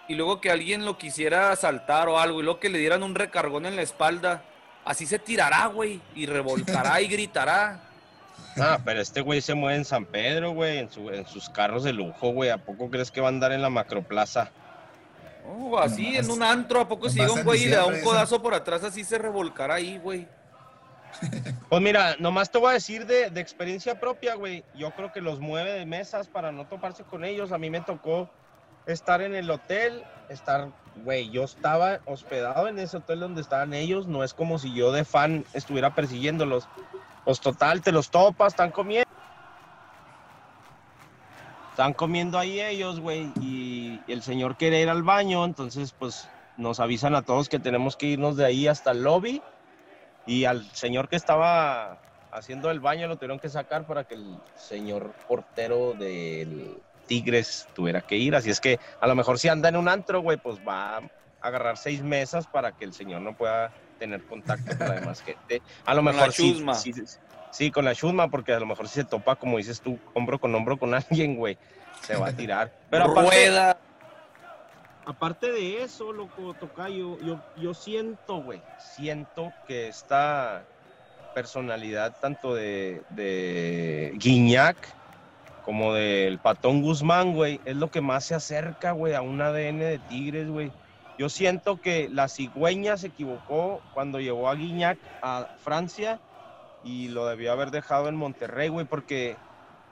y 0.08 0.14
luego 0.14 0.40
que 0.40 0.50
alguien 0.50 0.84
lo 0.84 0.98
quisiera 0.98 1.52
asaltar 1.52 2.08
o 2.08 2.18
algo 2.18 2.40
y 2.40 2.44
luego 2.44 2.60
que 2.60 2.68
le 2.68 2.78
dieran 2.78 3.02
un 3.02 3.14
recargón 3.14 3.66
en 3.66 3.76
la 3.76 3.82
espalda, 3.82 4.42
así 4.84 5.06
se 5.06 5.18
tirará, 5.18 5.66
güey, 5.66 6.00
y 6.14 6.26
revolcará 6.26 7.00
y 7.00 7.08
gritará. 7.08 7.80
Ah, 8.58 8.78
pero 8.84 9.00
este 9.00 9.20
güey 9.20 9.40
se 9.40 9.54
mueve 9.54 9.78
en 9.78 9.84
San 9.84 10.06
Pedro, 10.06 10.52
güey, 10.52 10.78
en, 10.78 10.88
en 11.12 11.26
sus 11.26 11.48
carros 11.50 11.84
de 11.84 11.92
lujo, 11.92 12.30
güey. 12.30 12.50
¿A 12.50 12.58
poco 12.58 12.90
crees 12.90 13.10
que 13.10 13.20
va 13.20 13.28
a 13.28 13.30
andar 13.30 13.52
en 13.52 13.62
la 13.62 13.70
macroplaza? 13.70 14.50
Oh, 15.48 15.78
así, 15.78 16.16
en 16.16 16.30
un 16.30 16.42
antro, 16.42 16.80
¿a 16.80 16.88
poco 16.88 17.08
si 17.08 17.20
llega 17.20 17.32
un 17.32 17.44
güey 17.44 17.64
y 17.64 17.66
le 17.66 17.76
da 17.76 17.86
un 17.86 18.00
codazo 18.00 18.42
por 18.42 18.54
atrás, 18.54 18.82
así 18.84 19.04
se 19.04 19.18
revolcará 19.18 19.74
ahí, 19.74 19.98
güey? 19.98 20.26
Pues 21.68 21.82
mira, 21.82 22.14
nomás 22.20 22.50
te 22.50 22.58
voy 22.58 22.70
a 22.70 22.74
decir 22.74 23.06
de, 23.06 23.30
de 23.30 23.40
experiencia 23.40 23.98
propia, 23.98 24.36
güey. 24.36 24.62
Yo 24.74 24.92
creo 24.92 25.12
que 25.12 25.20
los 25.20 25.40
mueve 25.40 25.72
de 25.72 25.84
mesas 25.84 26.28
para 26.28 26.52
no 26.52 26.66
toparse 26.66 27.02
con 27.02 27.24
ellos. 27.24 27.50
A 27.50 27.58
mí 27.58 27.70
me 27.70 27.80
tocó 27.80 28.30
estar 28.86 29.20
en 29.20 29.34
el 29.34 29.50
hotel, 29.50 30.04
estar, 30.28 30.68
güey, 31.04 31.28
yo 31.30 31.42
estaba 31.42 31.98
hospedado 32.04 32.68
en 32.68 32.78
ese 32.78 32.98
hotel 32.98 33.20
donde 33.20 33.40
estaban 33.40 33.74
ellos. 33.74 34.06
No 34.06 34.22
es 34.22 34.32
como 34.32 34.58
si 34.58 34.72
yo 34.74 34.92
de 34.92 35.04
fan 35.04 35.44
estuviera 35.54 35.94
persiguiéndolos. 35.94 36.68
Pues 37.24 37.40
total, 37.40 37.82
te 37.82 37.90
los 37.90 38.10
topas, 38.10 38.52
están 38.52 38.70
comiendo. 38.70 39.10
Están 41.70 41.92
comiendo 41.92 42.38
ahí 42.38 42.60
ellos, 42.60 43.00
güey, 43.00 43.30
y 43.40 43.75
el 44.08 44.22
señor 44.22 44.56
quiere 44.56 44.80
ir 44.80 44.88
al 44.88 45.02
baño, 45.02 45.44
entonces 45.44 45.92
pues 45.92 46.28
nos 46.56 46.80
avisan 46.80 47.14
a 47.14 47.22
todos 47.22 47.48
que 47.48 47.58
tenemos 47.58 47.96
que 47.96 48.06
irnos 48.06 48.36
de 48.36 48.44
ahí 48.44 48.66
hasta 48.66 48.92
el 48.92 49.02
lobby 49.02 49.42
y 50.26 50.44
al 50.44 50.64
señor 50.72 51.08
que 51.08 51.16
estaba 51.16 52.00
haciendo 52.32 52.70
el 52.70 52.80
baño 52.80 53.08
lo 53.08 53.16
tuvieron 53.16 53.38
que 53.38 53.48
sacar 53.48 53.86
para 53.86 54.04
que 54.04 54.14
el 54.14 54.38
señor 54.56 55.12
portero 55.28 55.94
del 55.94 56.78
Tigres 57.06 57.68
tuviera 57.74 58.00
que 58.00 58.16
ir. 58.16 58.34
Así 58.34 58.50
es 58.50 58.60
que 58.60 58.78
a 59.00 59.06
lo 59.06 59.14
mejor 59.14 59.38
si 59.38 59.48
anda 59.48 59.68
en 59.68 59.76
un 59.76 59.88
antro, 59.88 60.20
güey, 60.20 60.36
pues 60.36 60.58
va 60.66 60.98
a 60.98 61.02
agarrar 61.40 61.76
seis 61.76 62.02
mesas 62.02 62.46
para 62.46 62.72
que 62.72 62.84
el 62.84 62.92
señor 62.92 63.22
no 63.22 63.36
pueda 63.36 63.72
tener 63.98 64.24
contacto 64.24 64.76
con 64.76 64.88
la 64.88 64.94
demás 64.96 65.22
gente. 65.22 65.62
A 65.84 65.94
lo 65.94 66.02
mejor 66.02 66.32
sí, 66.32 66.62
sí, 66.74 66.92
sí, 67.50 67.70
con 67.70 67.84
la 67.84 67.94
chusma, 67.94 68.28
porque 68.28 68.52
a 68.52 68.60
lo 68.60 68.66
mejor 68.66 68.88
si 68.88 68.94
se 68.94 69.04
topa, 69.04 69.36
como 69.36 69.56
dices 69.56 69.80
tú, 69.80 69.98
hombro 70.14 70.38
con 70.38 70.54
hombro 70.54 70.76
con 70.76 70.94
alguien, 70.94 71.36
güey, 71.36 71.56
se 72.02 72.16
va 72.16 72.28
a 72.28 72.32
tirar. 72.32 72.72
Pero 72.90 73.06
Rueda. 73.06 73.78
Aparte 75.06 75.52
de 75.52 75.84
eso, 75.84 76.12
loco, 76.12 76.52
Tocayo, 76.54 77.16
yo, 77.20 77.38
yo 77.56 77.74
siento, 77.74 78.42
güey, 78.42 78.60
siento 78.76 79.52
que 79.68 79.86
esta 79.86 80.64
personalidad 81.32 82.12
tanto 82.20 82.54
de, 82.54 83.04
de 83.10 84.12
Guiñac 84.16 84.76
como 85.64 85.94
del 85.94 86.38
Patón 86.38 86.82
Guzmán, 86.82 87.34
güey, 87.34 87.60
es 87.64 87.76
lo 87.76 87.88
que 87.88 88.00
más 88.00 88.24
se 88.24 88.34
acerca, 88.34 88.92
güey, 88.92 89.14
a 89.14 89.20
un 89.20 89.40
ADN 89.40 89.78
de 89.78 90.00
Tigres, 90.08 90.48
güey. 90.48 90.72
Yo 91.18 91.28
siento 91.28 91.80
que 91.80 92.08
la 92.08 92.28
cigüeña 92.28 92.96
se 92.96 93.08
equivocó 93.08 93.80
cuando 93.94 94.20
llevó 94.20 94.48
a 94.48 94.54
Guiñac 94.54 94.98
a 95.22 95.46
Francia 95.58 96.20
y 96.84 97.08
lo 97.08 97.26
debió 97.26 97.52
haber 97.52 97.70
dejado 97.70 98.08
en 98.08 98.16
Monterrey, 98.16 98.68
güey, 98.68 98.86
porque 98.86 99.36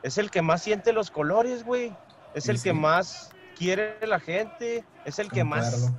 es 0.03 0.19
el 0.19 0.31
que 0.31 0.43
más 0.43 0.63
siente 0.63 0.93
los 0.93 1.11
colores, 1.11 1.65
güey. 1.65 1.93
Es 2.35 2.49
el 2.49 2.61
que 2.61 2.73
más 2.73 3.34
quiere 3.55 3.97
la 4.07 4.21
gente, 4.21 4.85
es 5.05 5.19
el 5.19 5.31
que 5.31 5.45
más, 5.45 5.93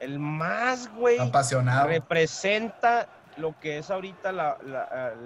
el 0.00 0.18
más, 0.18 0.92
güey, 0.94 1.18
apasionado. 1.18 1.88
Representa 1.88 3.08
lo 3.36 3.58
que 3.58 3.78
es 3.78 3.90
ahorita 3.90 4.32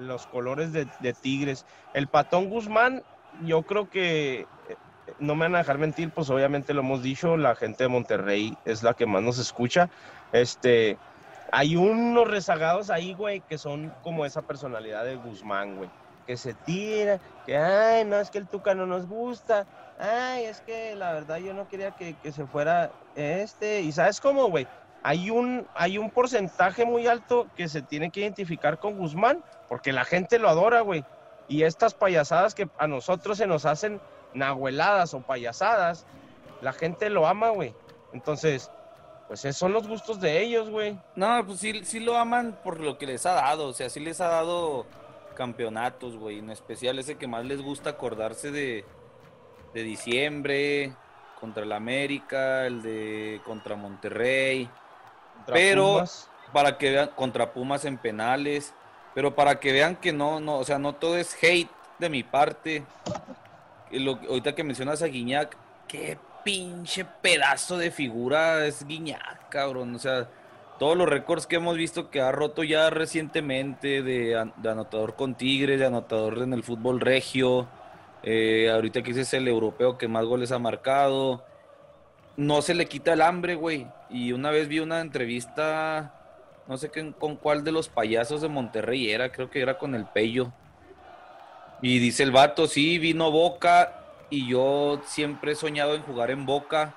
los 0.01 0.27
colores 0.27 0.73
de, 0.73 0.87
de, 1.01 1.13
Tigres. 1.13 1.67
El 1.95 2.09
Patón 2.09 2.49
Guzmán, 2.49 3.03
yo 3.45 3.63
creo 3.63 3.91
que, 3.91 4.41
eh, 4.41 4.47
no 5.19 5.35
me 5.35 5.47
van 5.47 5.57
a 5.57 5.59
dejar 5.59 5.79
mentir, 5.79 6.11
pues 6.11 6.31
obviamente 6.31 6.75
lo 6.75 6.81
hemos 6.81 7.03
dicho, 7.03 7.37
la 7.37 7.55
gente 7.55 7.85
de 7.85 7.89
Monterrey 7.89 8.57
es 8.65 8.83
la 8.83 8.95
que 8.95 9.07
más 9.07 9.23
nos 9.23 9.39
escucha. 9.39 9.91
Este, 10.33 10.99
hay 11.51 11.77
unos 11.77 12.29
rezagados 12.29 12.91
ahí, 12.91 13.15
güey, 13.15 13.41
que 13.41 13.59
son 13.59 13.93
como 14.03 14.27
esa 14.27 14.43
personalidad 14.43 15.05
de 15.05 15.17
Guzmán, 15.17 15.77
güey. 15.77 15.91
Que 16.29 16.37
se 16.37 16.53
tira, 16.53 17.19
que, 17.47 17.57
ay, 17.57 18.05
no, 18.05 18.21
es 18.21 18.31
que 18.31 18.37
el 18.37 18.47
Tuca 18.47 18.75
no 18.75 18.85
nos 18.85 19.07
gusta. 19.07 19.67
Ay, 19.99 20.45
es 20.45 20.61
que 20.61 20.95
la 20.95 21.15
verdad 21.15 21.39
yo 21.39 21.55
no 21.55 21.67
quería 21.67 21.93
que, 21.93 22.15
que 22.23 22.33
se 22.33 22.45
fuera 22.45 22.93
este. 23.17 23.81
Y 23.81 23.93
sabes 23.93 24.21
cómo, 24.21 24.51
güey. 24.51 24.69
Hay 25.03 25.31
un, 25.31 25.67
hay 25.75 25.97
un 25.97 26.11
porcentaje 26.11 26.85
muy 26.85 27.07
alto 27.07 27.47
que 27.57 27.67
se 27.67 27.81
tiene 27.81 28.11
que 28.11 28.21
identificar 28.21 28.79
con 28.79 28.99
Guzmán, 28.99 29.43
porque 29.71 29.91
la 29.91 30.05
gente 30.05 30.39
lo 30.39 30.51
adora, 30.51 30.83
güey. 30.83 31.03
Y 31.49 31.63
estas 31.63 31.95
payasadas 31.95 32.55
que 32.55 32.69
a 32.77 32.87
nosotros 32.87 33.39
se 33.39 33.47
nos 33.47 33.65
hacen 33.65 33.99
nahueladas 34.35 35.15
o 35.15 35.21
payasadas, 35.21 36.05
la 36.61 36.75
gente 36.75 37.09
lo 37.09 37.27
ama, 37.27 37.49
güey. 37.49 37.75
Entonces, 38.13 38.71
pues 39.29 39.47
esos 39.47 39.59
son 39.59 39.73
los 39.73 39.89
gustos 39.89 40.21
de 40.21 40.43
ellos, 40.43 40.69
güey. 40.69 40.99
No, 41.15 41.43
pues 41.47 41.61
sí, 41.61 41.85
sí 41.85 42.01
lo 42.01 42.19
aman 42.19 42.59
por 42.63 42.81
lo 42.81 42.99
que 42.99 43.07
les 43.07 43.25
ha 43.25 43.33
dado. 43.33 43.69
O 43.69 43.73
sea, 43.73 43.89
sí 43.89 44.01
les 44.01 44.21
ha 44.21 44.29
dado 44.29 44.85
campeonatos, 45.39 46.17
güey. 46.17 46.41
En 46.41 46.51
especial 46.51 46.99
ese 46.99 47.17
que 47.17 47.29
más 47.29 47.45
les 47.47 47.63
gusta 47.63 47.91
acordarse 47.91 48.51
de, 48.51 48.85
de 49.73 49.83
diciembre, 49.85 50.93
contra 51.41 51.63
el 51.63 51.71
América, 51.71 52.67
el 52.67 52.83
de 52.83 53.41
contra 53.45 53.77
Monterrey. 53.77 54.69
pero 55.47 56.05
para 56.53 56.77
que 56.77 56.91
vean, 56.91 57.11
contra 57.15 57.53
Pumas 57.53 57.85
en 57.85 57.99
penales. 57.99 58.75
Pero 59.15 59.35
para 59.35 59.59
que 59.59 59.73
vean 59.73 59.97
que 59.97 60.13
no, 60.13 60.41
no, 60.41 60.59
o 60.59 60.65
sea, 60.65 60.79
no 60.79 60.95
todo 60.95 61.17
es 61.17 61.37
hate 61.43 61.71
de 61.99 62.09
mi 62.09 62.25
parte. 62.25 62.85
Lo, 63.91 64.17
ahorita 64.29 64.55
que 64.55 64.65
mencionas 64.65 65.03
a 65.03 65.07
Guiñac, 65.07 65.57
qué 65.87 66.19
pinche 66.45 67.05
pedazo 67.05 67.79
de 67.79 67.91
figura 67.91 68.67
es 68.67 68.85
Guiñac, 68.85 69.49
cabrón. 69.49 69.95
O 69.95 69.99
sea, 69.99 70.29
todos 70.79 70.97
los 70.97 71.09
récords 71.09 71.47
que 71.47 71.57
hemos 71.57 71.77
visto 71.77 72.11
que 72.11 72.21
ha 72.21 72.33
roto 72.33 72.63
ya 72.63 72.89
recientemente 72.91 74.03
de, 74.03 74.37
anotador 74.37 75.17
con 75.17 75.35
Tigres, 75.35 75.81
de 75.81 75.87
anotador 75.87 76.39
en 76.39 76.53
el 76.53 76.63
fútbol 76.63 77.01
regio. 77.01 77.69
Eh, 78.23 78.71
ahorita 78.71 79.03
que 79.03 79.11
es 79.11 79.35
el 79.35 79.49
europeo 79.49 79.99
que 79.99 80.09
más 80.09 80.25
goles 80.25 80.53
ha 80.53 80.59
marcado. 80.59 81.45
No 82.37 82.63
se 82.63 82.75
le 82.75 82.87
quita 82.87 83.13
el 83.13 83.23
hambre, 83.23 83.57
güey. 83.57 83.87
Y 84.09 84.33
una 84.33 84.51
vez 84.51 84.69
vi 84.69 84.79
una 84.79 85.01
entrevista, 85.01 86.15
no 86.69 86.79
sé 86.79 86.91
qué, 86.91 87.13
con 87.19 87.37
cuál 87.37 87.65
de 87.65 87.73
los 87.73 87.89
payasos 87.89 88.41
de 88.41 88.49
Monterrey 88.49 89.11
era, 89.11 89.33
creo 89.33 89.51
que 89.51 89.61
era 89.61 89.79
con 89.79 89.95
el 89.95 90.07
Pello. 90.07 90.53
Y 91.83 91.99
dice 91.99 92.23
el 92.23 92.31
vato, 92.31 92.67
sí, 92.67 92.99
vino 92.99 93.31
Boca 93.31 93.99
y 94.31 94.49
yo 94.49 95.01
siempre 95.05 95.53
he 95.53 95.55
soñado 95.57 95.95
en 95.95 96.03
jugar 96.03 96.31
en 96.31 96.47
Boca, 96.47 96.95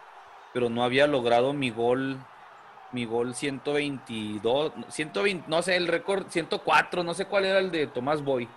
pero 0.54 0.70
no 0.70 0.84
había 0.84 1.08
logrado 1.08 1.54
mi 1.54 1.70
gol, 1.70 2.20
mi 2.92 3.06
gol 3.06 3.34
122, 3.36 4.74
120, 4.90 5.50
no 5.50 5.62
sé, 5.62 5.76
el 5.76 5.88
récord 5.88 6.28
104, 6.28 7.04
no 7.04 7.14
sé 7.14 7.26
cuál 7.26 7.46
era 7.46 7.60
el 7.60 7.72
de 7.72 7.88
Tomás 7.88 8.24
Boy. 8.24 8.48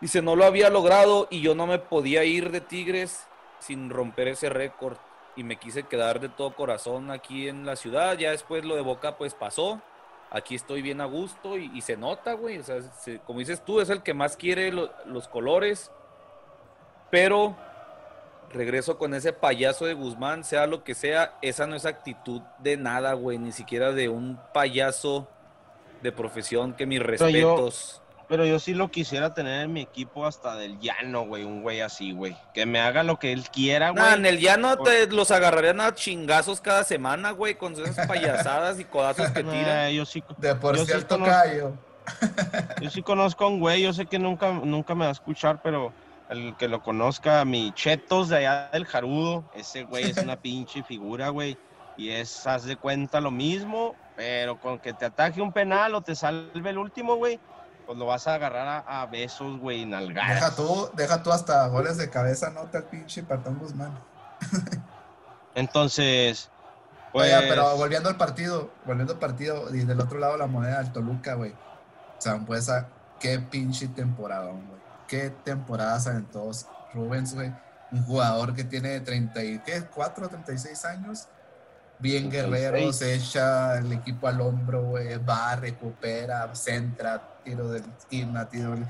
Dice, 0.00 0.22
no 0.22 0.36
lo 0.36 0.44
había 0.44 0.70
logrado 0.70 1.26
y 1.30 1.40
yo 1.40 1.54
no 1.54 1.66
me 1.66 1.78
podía 1.78 2.24
ir 2.24 2.50
de 2.50 2.60
Tigres 2.60 3.26
sin 3.60 3.88
romper 3.90 4.28
ese 4.28 4.50
récord 4.50 4.98
y 5.36 5.42
me 5.42 5.56
quise 5.56 5.84
quedar 5.84 6.20
de 6.20 6.28
todo 6.28 6.54
corazón 6.54 7.10
aquí 7.10 7.48
en 7.48 7.64
la 7.64 7.76
ciudad. 7.76 8.18
Ya 8.18 8.30
después 8.30 8.64
lo 8.64 8.76
de 8.76 8.82
Boca 8.82 9.16
pues 9.16 9.34
pasó. 9.34 9.80
Aquí 10.30 10.54
estoy 10.54 10.82
bien 10.82 11.00
a 11.00 11.04
gusto 11.04 11.56
y, 11.56 11.80
se 11.80 11.96
nota, 11.96 12.34
güey. 12.34 12.58
O 12.58 12.62
sea, 12.62 12.76
como 13.24 13.38
dices 13.38 13.64
tú, 13.64 13.80
es 13.80 13.88
el 13.88 14.02
que 14.02 14.12
más 14.12 14.36
quiere 14.36 14.72
los 14.72 15.28
colores 15.28 15.90
pero 17.10 17.56
regreso 18.50 18.98
con 18.98 19.14
ese 19.14 19.32
payaso 19.32 19.86
de 19.86 19.94
Guzmán, 19.94 20.44
sea 20.44 20.66
lo 20.66 20.84
que 20.84 20.94
sea, 20.94 21.34
esa 21.42 21.66
no 21.66 21.76
es 21.76 21.86
actitud 21.86 22.42
de 22.58 22.76
nada, 22.76 23.14
güey, 23.14 23.38
ni 23.38 23.52
siquiera 23.52 23.92
de 23.92 24.08
un 24.08 24.38
payaso 24.52 25.28
de 26.02 26.12
profesión, 26.12 26.74
que 26.74 26.86
mis 26.86 27.02
respetos. 27.02 28.02
Pero 28.28 28.44
yo, 28.44 28.58
sí 28.58 28.74
lo 28.74 28.90
quisiera 28.90 29.34
tener 29.34 29.62
en 29.62 29.72
mi 29.72 29.82
equipo 29.82 30.26
hasta 30.26 30.56
del 30.56 30.80
llano, 30.80 31.26
güey, 31.26 31.44
un 31.44 31.62
güey 31.62 31.80
así, 31.80 32.10
güey. 32.10 32.36
Que 32.52 32.66
me 32.66 32.80
haga 32.80 33.04
lo 33.04 33.20
que 33.20 33.32
él 33.32 33.48
quiera, 33.50 33.90
güey. 33.90 34.14
en 34.14 34.26
el 34.26 34.40
llano 34.40 34.76
te 34.78 35.06
los 35.06 35.30
agarrarían 35.30 35.80
a 35.80 35.94
chingazos 35.94 36.60
cada 36.60 36.82
semana, 36.82 37.30
güey, 37.30 37.54
con 37.54 37.74
esas 37.74 38.06
payasadas 38.06 38.80
y 38.80 38.84
codazos 38.84 39.30
que 39.30 39.44
tiran. 39.44 39.92
yo 39.92 40.04
sí, 40.04 40.24
de 40.38 40.56
por 40.56 40.76
cierto, 40.78 41.22
Cayo. 41.22 41.74
Yo 42.80 42.88
sí 42.88 43.02
conozco 43.02 43.44
a 43.44 43.48
un 43.48 43.58
güey, 43.58 43.82
yo 43.82 43.92
sé 43.92 44.06
que 44.06 44.16
nunca, 44.16 44.52
nunca 44.52 44.94
me 44.94 45.06
va 45.06 45.08
a 45.08 45.12
escuchar, 45.12 45.60
pero 45.60 45.92
el 46.28 46.56
que 46.56 46.68
lo 46.68 46.82
conozca, 46.82 47.44
mi 47.44 47.72
Chetos 47.72 48.28
de 48.28 48.38
allá 48.38 48.70
del 48.72 48.84
Jarudo, 48.84 49.44
ese 49.54 49.84
güey 49.84 50.10
es 50.10 50.18
una 50.18 50.36
pinche 50.40 50.82
figura, 50.82 51.28
güey. 51.28 51.56
Y 51.96 52.10
es, 52.10 52.46
haz 52.46 52.64
de 52.64 52.76
cuenta 52.76 53.20
lo 53.20 53.30
mismo, 53.30 53.94
pero 54.16 54.60
con 54.60 54.78
que 54.78 54.92
te 54.92 55.06
ataque 55.06 55.40
un 55.40 55.52
penal 55.52 55.94
o 55.94 56.02
te 56.02 56.14
salve 56.14 56.70
el 56.70 56.78
último, 56.78 57.16
güey, 57.16 57.40
pues 57.86 57.96
lo 57.96 58.06
vas 58.06 58.26
a 58.26 58.34
agarrar 58.34 58.84
a, 58.86 59.06
besos, 59.06 59.58
güey, 59.58 59.86
nalgadas. 59.86 60.34
Deja 60.34 60.56
tú, 60.56 60.90
deja 60.94 61.22
tú 61.22 61.32
hasta 61.32 61.66
goles 61.68 61.96
de 61.96 62.10
cabeza, 62.10 62.50
¿no? 62.50 62.64
Tal 62.64 62.84
pinche 62.84 63.22
Patón 63.22 63.58
Guzmán. 63.58 63.98
Entonces, 65.54 66.50
pues... 67.12 67.32
pero 67.48 67.76
volviendo 67.76 68.10
al 68.10 68.16
partido, 68.16 68.70
volviendo 68.84 69.14
al 69.14 69.18
partido, 69.18 69.74
y 69.74 69.84
del 69.84 70.00
otro 70.00 70.18
lado 70.18 70.36
la 70.36 70.46
moneda 70.46 70.82
del 70.82 70.92
Toluca, 70.92 71.34
güey. 71.34 71.52
O 71.52 72.20
sea, 72.20 72.38
pues, 72.44 72.70
qué 73.20 73.38
pinche 73.38 73.88
temporada, 73.88 74.50
güey 74.50 74.76
qué 75.06 75.30
temporada 75.30 75.98
se 76.00 76.10
todos 76.32 76.66
Rubens, 76.94 77.34
güey. 77.34 77.52
Un 77.92 78.02
jugador 78.04 78.54
que 78.54 78.64
tiene 78.64 79.00
34, 79.00 80.28
36 80.28 80.84
años 80.84 81.28
bien 81.98 82.30
guerrero, 82.30 82.92
se 82.92 83.14
echa 83.14 83.78
el 83.78 83.92
equipo 83.92 84.28
al 84.28 84.40
hombro, 84.40 84.82
güey, 84.82 85.16
va, 85.18 85.56
recupera, 85.56 86.54
centra, 86.54 87.40
tiro 87.44 87.70
de 87.70 87.82
esquina, 87.98 88.48
tiro 88.48 88.72
del... 88.72 88.86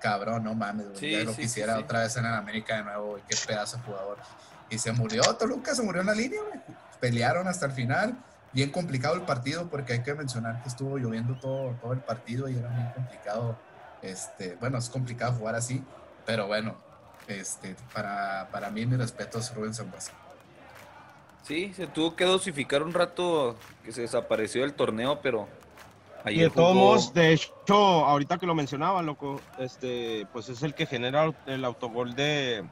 Cabrón, 0.00 0.44
no 0.44 0.54
mames, 0.54 0.88
güey, 0.92 1.12
ya 1.12 1.24
lo 1.24 1.36
quisiera 1.36 1.78
otra 1.78 2.00
vez 2.00 2.16
en 2.16 2.24
el 2.24 2.32
América 2.32 2.76
de 2.76 2.84
nuevo, 2.84 3.10
güey, 3.10 3.22
qué 3.28 3.36
pedazo 3.46 3.76
de 3.76 3.82
jugador. 3.82 4.16
Y 4.70 4.78
se 4.78 4.92
murió 4.92 5.22
Toluca, 5.34 5.74
se 5.74 5.82
murió 5.82 6.00
en 6.00 6.06
la 6.06 6.14
línea, 6.14 6.40
güey. 6.40 6.60
Pelearon 7.00 7.48
hasta 7.48 7.66
el 7.66 7.72
final. 7.72 8.16
Bien 8.52 8.70
complicado 8.70 9.14
el 9.14 9.22
partido 9.22 9.68
porque 9.68 9.92
hay 9.94 10.02
que 10.02 10.14
mencionar 10.14 10.62
que 10.62 10.68
estuvo 10.68 10.96
lloviendo 10.96 11.38
todo, 11.38 11.76
todo 11.82 11.92
el 11.92 12.00
partido 12.00 12.48
y 12.48 12.56
era 12.56 12.68
bien 12.68 12.90
complicado. 12.94 13.58
Este, 14.02 14.56
bueno, 14.56 14.78
es 14.78 14.88
complicado 14.88 15.32
jugar 15.34 15.54
así, 15.54 15.82
pero 16.26 16.46
bueno, 16.46 16.76
este, 17.28 17.76
para, 17.92 18.48
para 18.50 18.70
mí 18.70 18.86
mi 18.86 18.96
respeto 18.96 19.38
es 19.38 19.54
Rubén 19.54 19.74
Zambuesa. 19.74 20.12
Sí, 21.42 21.72
se 21.74 21.86
tuvo 21.86 22.14
que 22.16 22.24
dosificar 22.24 22.82
un 22.82 22.92
rato 22.92 23.56
que 23.84 23.92
se 23.92 24.02
desapareció 24.02 24.62
del 24.62 24.74
torneo, 24.74 25.20
pero 25.20 25.48
y 26.26 26.40
de 26.40 26.50
todos 26.50 26.74
modos, 26.74 27.14
de 27.14 27.32
hecho, 27.32 27.74
ahorita 27.74 28.38
que 28.38 28.46
lo 28.46 28.54
mencionaba, 28.54 29.02
loco, 29.02 29.40
este, 29.58 30.26
pues 30.32 30.48
es 30.48 30.62
el 30.62 30.74
que 30.74 30.86
genera 30.86 31.32
el 31.46 31.64
autogol 31.64 32.14
de, 32.14 32.64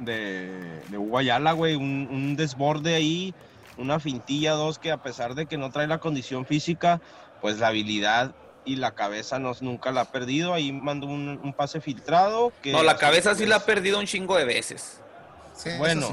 de, 0.00 0.82
de 0.88 0.98
Uguayala, 0.98 1.52
güey, 1.52 1.76
un, 1.76 2.34
desborde 2.36 2.94
ahí, 2.94 3.34
una 3.76 4.00
fintilla, 4.00 4.52
dos, 4.52 4.78
que 4.78 4.90
a 4.90 5.02
pesar 5.02 5.34
de 5.34 5.46
que 5.46 5.58
no 5.58 5.70
trae 5.70 5.86
la 5.86 5.98
condición 5.98 6.44
física, 6.44 7.00
pues 7.40 7.58
la 7.58 7.68
habilidad 7.68 8.34
y 8.66 8.76
la 8.76 8.94
cabeza 8.94 9.38
nos, 9.38 9.62
nunca 9.62 9.92
la 9.92 10.02
ha 10.02 10.04
perdido. 10.06 10.52
Ahí 10.52 10.72
mandó 10.72 11.06
un, 11.06 11.54
pase 11.56 11.80
filtrado. 11.80 12.52
Que 12.62 12.72
no, 12.72 12.82
la 12.82 12.96
cabeza 12.96 13.34
sí 13.34 13.46
la 13.46 13.56
ha 13.56 13.60
perdido 13.60 13.98
un 13.98 14.06
chingo 14.06 14.36
de 14.36 14.44
veces. 14.44 15.00
bueno, 15.78 16.08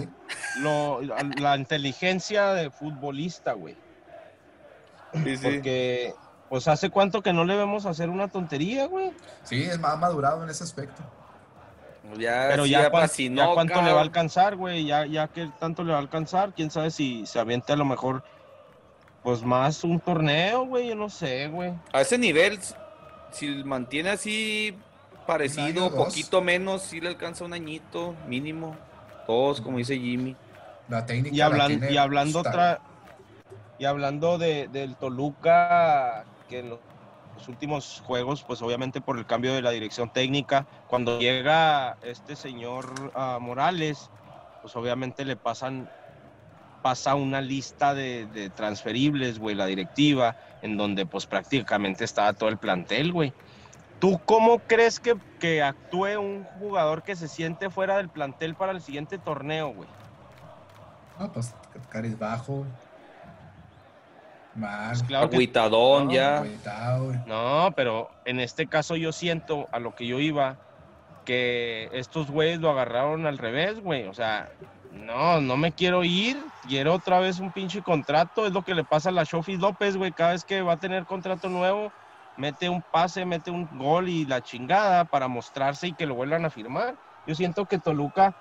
la, 1.37 1.57
inteligencia 1.57 2.53
de 2.53 2.69
futbolista, 2.69 3.53
güey. 3.53 3.75
Sí, 5.13 5.37
Porque, 5.41 6.13
pues, 6.49 6.67
¿hace 6.67 6.89
cuánto 6.89 7.21
que 7.21 7.33
no 7.33 7.43
le 7.43 7.55
vemos 7.55 7.85
hacer 7.85 8.09
una 8.09 8.29
tontería, 8.29 8.85
güey? 8.85 9.11
Sí, 9.43 9.63
es 9.63 9.79
más 9.79 9.97
madurado 9.97 10.43
en 10.43 10.49
ese 10.49 10.63
aspecto. 10.63 11.03
Ya, 12.17 12.47
Pero 12.49 12.65
ya, 12.65 12.89
cuánto 12.91 13.81
le 13.81 13.91
va 13.91 13.99
a 13.99 14.01
alcanzar, 14.01 14.55
güey, 14.55 14.85
ya, 14.85 15.05
ya 15.05 15.29
que 15.29 15.49
tanto 15.59 15.83
le 15.83 15.91
va 15.91 15.97
a 15.97 16.01
alcanzar, 16.01 16.53
quién 16.53 16.69
sabe 16.69 16.91
si 16.91 17.25
se 17.25 17.39
aviente 17.39 17.73
a 17.73 17.75
lo 17.75 17.85
mejor, 17.85 18.23
pues 19.23 19.41
más 19.43 19.83
un 19.83 19.99
torneo, 19.99 20.65
güey, 20.65 20.89
yo 20.89 20.95
no 20.95 21.09
sé, 21.09 21.47
güey. 21.47 21.73
A 21.91 22.01
ese 22.01 22.17
nivel, 22.17 22.59
si 23.31 23.47
mantiene 23.63 24.09
así 24.09 24.77
parecido, 25.25 25.89
poquito 25.95 26.41
menos, 26.41 26.81
si 26.83 26.99
le 26.99 27.09
alcanza 27.09 27.45
un 27.45 27.53
añito 27.53 28.15
mínimo, 28.27 28.75
todos, 29.25 29.61
como 29.61 29.77
dice 29.77 29.97
Jimmy. 29.97 30.35
La 30.89 31.05
técnica 31.05 31.35
y, 31.35 31.41
hablando 31.41 31.89
y 31.89 31.97
hablando 31.97 32.39
otra, 32.39 32.81
y 33.79 33.85
hablando 33.85 34.37
de, 34.37 34.67
del 34.67 34.95
Toluca, 34.97 36.25
que 36.49 36.61
lo 36.61 36.79
últimos 37.47 38.01
juegos, 38.05 38.43
pues 38.43 38.61
obviamente 38.61 39.01
por 39.01 39.17
el 39.17 39.25
cambio 39.25 39.53
de 39.53 39.61
la 39.61 39.71
dirección 39.71 40.11
técnica, 40.11 40.65
cuando 40.87 41.19
llega 41.19 41.97
este 42.03 42.35
señor 42.35 43.11
ah, 43.15 43.37
Morales, 43.41 44.09
pues 44.61 44.75
obviamente 44.75 45.25
le 45.25 45.35
pasan 45.35 45.89
pasa 46.83 47.15
una 47.15 47.41
lista 47.41 47.95
de, 47.95 48.51
transferibles, 48.55 49.39
güey, 49.39 49.55
la 49.55 49.65
directiva, 49.65 50.35
en 50.61 50.77
donde 50.77 51.07
pues 51.07 51.25
prácticamente 51.25 52.03
estaba 52.03 52.33
todo 52.33 52.49
el 52.49 52.57
plantel, 52.57 53.11
güey. 53.11 53.33
¿Tú 53.99 54.21
cómo 54.25 54.59
crees 54.59 54.99
que, 54.99 55.15
que 55.39 55.63
actúe 55.63 56.19
un 56.19 56.43
jugador 56.59 57.01
que 57.01 57.15
se 57.15 57.27
siente 57.27 57.71
fuera 57.71 57.97
del 57.97 58.09
plantel 58.09 58.53
para 58.53 58.73
el 58.73 58.81
siguiente 58.81 59.17
torneo, 59.17 59.69
güey? 59.69 59.87
No, 61.17 61.31
pues 61.31 61.55
caris 61.89 62.19
bajo, 62.19 62.65
más 64.55 64.99
pues 64.99 65.09
ya. 66.09 66.43
No, 67.25 67.71
pero 67.75 68.11
en 68.25 68.39
este 68.39 68.67
caso 68.67 68.95
yo 68.95 69.11
siento 69.11 69.67
a 69.71 69.79
lo 69.79 69.95
que 69.95 70.05
yo 70.05 70.19
iba 70.19 70.57
que 71.25 71.89
estos 71.93 72.29
güeyes 72.29 72.59
lo 72.59 72.69
agarraron 72.69 73.25
al 73.25 73.37
revés, 73.37 73.79
güey. 73.79 74.07
O 74.07 74.13
sea, 74.13 74.49
no, 74.93 75.41
no 75.41 75.57
me 75.57 75.71
quiero 75.71 76.03
ir. 76.03 76.43
Quiero 76.67 76.93
otra 76.93 77.19
vez 77.19 77.39
un 77.39 77.51
pinche 77.51 77.81
contrato. 77.81 78.45
Es 78.45 78.53
lo 78.53 78.63
que 78.63 78.75
le 78.75 78.83
pasa 78.83 79.09
a 79.09 79.11
la 79.13 79.23
Shofi 79.23 79.57
López, 79.57 79.97
güey. 79.97 80.11
Cada 80.11 80.31
vez 80.31 80.45
que 80.45 80.61
va 80.61 80.73
a 80.73 80.77
tener 80.77 81.05
contrato 81.05 81.49
nuevo, 81.49 81.91
mete 82.37 82.69
un 82.69 82.81
pase, 82.81 83.25
mete 83.25 83.51
un 83.51 83.67
gol 83.77 84.09
y 84.09 84.25
la 84.25 84.41
chingada 84.41 85.05
para 85.05 85.27
mostrarse 85.27 85.87
y 85.87 85.93
que 85.93 86.05
lo 86.05 86.15
vuelvan 86.15 86.45
a 86.45 86.49
firmar. 86.49 86.95
Yo 87.27 87.35
siento 87.35 87.65
que 87.65 87.79
Toluca 87.79 88.35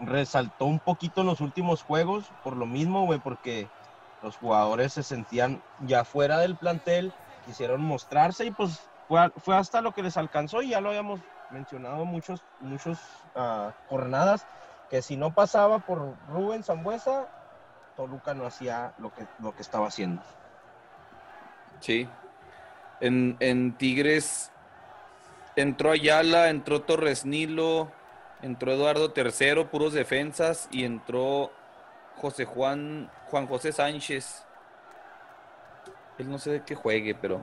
resaltó 0.00 0.66
un 0.66 0.78
poquito 0.78 1.20
en 1.20 1.26
los 1.26 1.40
últimos 1.40 1.82
juegos 1.82 2.24
por 2.42 2.56
lo 2.56 2.66
mismo, 2.66 3.04
güey, 3.04 3.18
porque 3.18 3.68
los 4.22 4.36
jugadores 4.36 4.92
se 4.92 5.02
sentían 5.02 5.60
ya 5.86 6.04
fuera 6.04 6.38
del 6.38 6.56
plantel, 6.56 7.12
quisieron 7.44 7.82
mostrarse 7.82 8.46
y 8.46 8.50
pues 8.52 8.80
fue, 9.08 9.56
hasta 9.56 9.82
lo 9.82 9.92
que 9.92 10.02
les 10.02 10.16
alcanzó 10.16 10.62
y 10.62 10.70
ya 10.70 10.80
lo 10.80 10.90
habíamos 10.90 11.20
mencionado 11.50 12.04
muchos, 12.04 12.40
muchos 12.60 12.98
uh, 13.34 13.70
jornadas, 13.88 14.46
que 14.92 15.00
si 15.00 15.16
no 15.16 15.34
pasaba 15.34 15.78
por 15.78 16.16
Rubén 16.28 16.62
Zambuesa, 16.62 17.26
Toluca 17.96 18.34
no 18.34 18.44
hacía 18.44 18.92
lo 18.98 19.10
que, 19.14 19.26
lo 19.38 19.56
que 19.56 19.62
estaba 19.62 19.86
haciendo. 19.86 20.20
Sí. 21.80 22.06
En, 23.00 23.38
en 23.40 23.72
Tigres 23.78 24.52
entró 25.56 25.92
Ayala, 25.92 26.50
entró 26.50 26.82
Torres 26.82 27.24
Nilo, 27.24 27.90
entró 28.42 28.72
Eduardo 28.72 29.14
III, 29.16 29.64
puros 29.64 29.94
defensas, 29.94 30.68
y 30.70 30.84
entró 30.84 31.50
José 32.16 32.44
Juan, 32.44 33.10
Juan 33.30 33.46
José 33.46 33.72
Sánchez. 33.72 34.44
Él 36.18 36.30
no 36.30 36.38
sé 36.38 36.50
de 36.50 36.64
qué 36.64 36.74
juegue, 36.74 37.14
pero. 37.14 37.40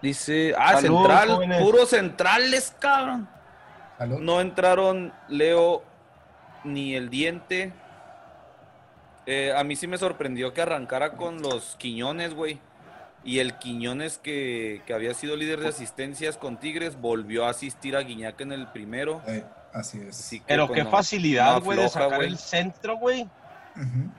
Dice. 0.00 0.54
Ah, 0.56 0.76
central. 0.76 1.58
Puros 1.58 1.88
centrales, 1.88 2.72
cabrón. 2.78 3.28
No 4.20 4.40
entraron 4.40 5.12
Leo 5.26 5.82
ni 6.64 6.94
el 6.94 7.10
diente. 7.10 7.72
Eh, 9.26 9.52
a 9.54 9.62
mí 9.64 9.76
sí 9.76 9.86
me 9.86 9.98
sorprendió 9.98 10.54
que 10.54 10.62
arrancara 10.62 11.12
con 11.12 11.42
los 11.42 11.76
Quiñones, 11.76 12.34
güey. 12.34 12.60
Y 13.24 13.40
el 13.40 13.58
Quiñones 13.58 14.18
que, 14.18 14.82
había 14.94 15.12
sido 15.12 15.36
líder 15.36 15.60
de 15.60 15.68
asistencias 15.68 16.38
con 16.38 16.58
Tigres 16.58 17.00
volvió 17.00 17.46
a 17.46 17.50
asistir 17.50 17.96
a 17.96 18.00
Guiñac 18.00 18.40
en 18.40 18.52
el 18.52 18.68
primero. 18.68 19.20
Eh, 19.26 19.44
así 19.74 20.00
es. 20.00 20.40
Pero 20.46 20.70
qué 20.70 20.84
facilidad, 20.84 21.60
güey, 21.62 21.78
de 21.78 21.88
sacar 21.88 22.22
el 22.22 22.38
centro, 22.38 22.96
güey. 22.96 23.28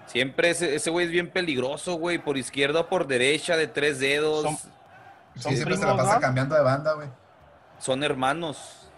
Siempre 0.06 0.52
ese, 0.52 0.90
güey 0.90 1.08
es 1.08 1.12
bien 1.12 1.30
peligroso, 1.30 1.96
güey. 1.96 2.18
Por 2.18 2.38
izquierda 2.38 2.82
o 2.82 2.88
por 2.88 3.08
derecha, 3.08 3.58
de 3.58 3.68
tres 3.68 4.00
dedos. 4.00 4.46
sí, 5.36 5.56
siempre 5.56 5.76
se 5.76 5.86
la 5.86 5.98
pasa 5.98 6.20
cambiando 6.20 6.56
de 6.56 6.62
banda, 6.62 6.94
güey. 6.94 7.08
Son 7.80 8.04
hermanos. 8.04 8.92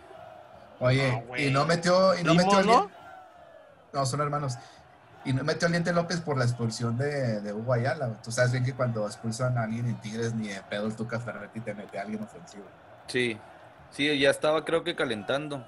Oye, 0.80 1.24
y 1.38 1.52
no 1.52 1.66
metió, 1.66 2.18
y 2.20 2.24
no 2.24 2.34
metió 2.34 2.64
¿no? 2.64 3.01
No, 3.94 4.06
son 4.06 4.22
hermanos. 4.22 4.58
Y 5.24 5.34
no 5.34 5.44
metió 5.44 5.68
al 5.68 5.96
López 5.96 6.20
por 6.22 6.38
la 6.38 6.46
expulsión 6.46 6.98
de, 6.98 7.42
de 7.42 7.54
Hugo 7.54 7.74
Ayala. 7.74 8.20
Tú 8.24 8.32
sabes 8.32 8.52
bien 8.52 8.64
que 8.64 8.74
cuando 8.74 9.06
expulsan 9.06 9.58
a 9.58 9.64
alguien 9.64 9.86
en 9.86 9.96
Tigres, 10.02 10.34
ni 10.34 10.48
de 10.48 10.62
pedo 10.64 10.88
el 10.88 10.96
Tuca 10.96 11.20
Ferretti 11.20 11.60
te 11.60 11.76
mete 11.76 12.00
a 12.00 12.02
alguien 12.02 12.24
ofensivo. 12.24 12.66
Sí, 13.06 13.38
sí, 13.92 14.18
ya 14.18 14.32
estaba 14.32 14.66
creo 14.66 14.84
que 14.84 14.96
calentando. 14.96 15.64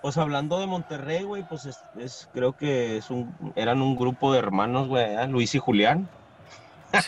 Pues 0.00 0.16
hablando 0.16 0.58
de 0.58 0.66
Monterrey, 0.66 1.22
güey, 1.22 1.46
pues 1.46 1.66
es, 1.66 2.28
creo 2.32 2.56
que 2.56 2.96
es 2.96 3.10
un, 3.10 3.36
eran 3.54 3.82
un 3.82 3.94
grupo 3.94 4.32
de 4.32 4.38
hermanos, 4.38 4.88
güey, 4.88 5.04
¿eh? 5.04 5.28
Luis 5.28 5.54
y 5.54 5.58
Julián. 5.58 6.08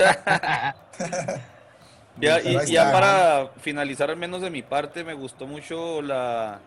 ya, 2.21 2.41
y, 2.41 2.67
ya 2.67 2.93
para 2.93 3.49
finalizar 3.57 4.11
al 4.11 4.17
menos 4.17 4.43
de 4.43 4.51
mi 4.51 4.63
parte, 4.63 5.03
me 5.03 5.15
gustó 5.15 5.47
mucho 5.47 6.03
la, 6.03 6.61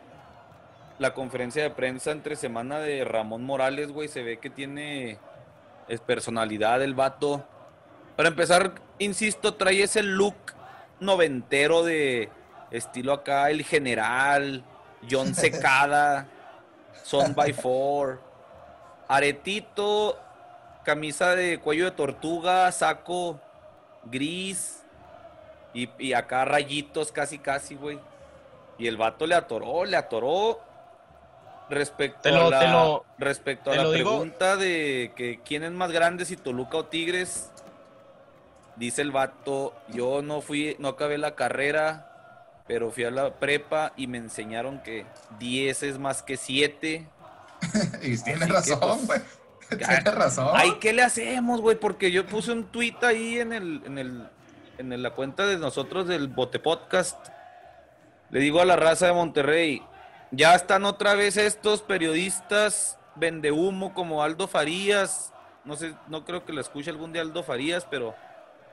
la 0.99 1.13
conferencia 1.13 1.63
de 1.63 1.69
prensa 1.69 2.11
entre 2.11 2.35
semana 2.35 2.79
de 2.79 3.03
Ramón 3.03 3.43
Morales, 3.43 3.91
güey. 3.91 4.07
Se 4.07 4.23
ve 4.23 4.37
que 4.37 4.49
tiene 4.49 5.17
es 5.87 6.01
personalidad 6.01 6.81
el 6.81 6.95
vato. 6.95 7.45
Para 8.15 8.29
empezar, 8.29 8.73
insisto, 8.99 9.55
trae 9.55 9.83
ese 9.83 10.03
look 10.03 10.35
noventero 10.99 11.83
de 11.83 12.29
estilo 12.71 13.13
acá, 13.13 13.49
el 13.49 13.63
general, 13.63 14.63
John 15.09 15.33
Secada, 15.35 16.27
Son 17.03 17.33
by 17.35 17.53
Four, 17.53 18.19
aretito, 19.07 20.19
camisa 20.83 21.35
de 21.35 21.59
cuello 21.59 21.85
de 21.85 21.91
tortuga, 21.91 22.71
saco 22.71 23.39
gris 24.05 24.83
y, 25.73 26.13
acá 26.13 26.45
rayitos 26.45 27.11
casi 27.11 27.39
casi, 27.39 27.75
güey. 27.75 27.99
Y 28.79 28.87
el 28.87 28.97
vato 28.97 29.25
le 29.25 29.35
atoró, 29.35 29.85
le 29.85 29.97
atoró 29.97 30.59
respecto 31.69 32.29
a 32.29 32.49
la, 32.49 33.01
respecto 33.17 33.71
a 33.71 33.75
la 33.75 33.89
pregunta 33.89 34.55
de 34.55 35.11
que 35.15 35.39
quién 35.43 35.63
es 35.63 35.71
más 35.71 35.91
grande, 35.91 36.25
si 36.25 36.37
Toluca 36.37 36.77
o 36.77 36.85
Tigres. 36.85 37.51
Dice 38.75 39.01
el 39.01 39.11
vato, 39.11 39.73
yo 39.89 40.21
no 40.21 40.41
fui, 40.41 40.75
no 40.77 40.89
acabé 40.89 41.17
la 41.17 41.33
carrera, 41.33 42.61
pero 42.67 42.91
fui 42.91 43.05
a 43.05 43.11
la 43.11 43.33
prepa 43.33 43.91
y 43.97 44.05
me 44.05 44.19
enseñaron 44.19 44.83
que 44.83 45.05
10 45.39 45.83
es 45.83 45.97
más 45.97 46.21
que 46.21 46.37
7. 46.37 47.07
y 48.03 48.17
tiene 48.19 48.45
razón, 48.45 48.99
pues, 49.07 49.07
güey. 49.07 49.21
Tienes 49.77 50.15
razón. 50.15 50.49
Ay, 50.53 50.77
¿qué 50.79 50.93
le 50.93 51.03
hacemos, 51.03 51.59
güey? 51.59 51.77
Porque 51.77 52.11
yo 52.11 52.25
puse 52.25 52.51
un 52.51 52.65
tweet 52.65 52.95
ahí 53.01 53.39
en 53.39 53.51
el, 53.51 53.81
en 53.85 53.97
el, 53.97 54.29
en 54.77 55.01
la 55.01 55.09
cuenta 55.11 55.45
de 55.45 55.57
nosotros 55.57 56.07
del 56.07 56.27
Bote 56.27 56.59
Podcast. 56.59 57.17
Le 58.29 58.39
digo 58.39 58.61
a 58.61 58.65
la 58.65 58.75
raza 58.75 59.07
de 59.07 59.13
Monterrey, 59.13 59.81
ya 60.31 60.55
están 60.55 60.85
otra 60.85 61.15
vez 61.15 61.37
estos 61.37 61.81
periodistas 61.81 62.97
vende 63.15 63.51
humo 63.51 63.93
como 63.93 64.23
Aldo 64.23 64.47
Farías. 64.47 65.33
No 65.65 65.75
sé, 65.75 65.93
no 66.07 66.25
creo 66.25 66.45
que 66.45 66.53
lo 66.53 66.61
escuche 66.61 66.89
algún 66.89 67.13
día 67.13 67.21
Aldo 67.21 67.43
Farías, 67.43 67.85
pero 67.89 68.15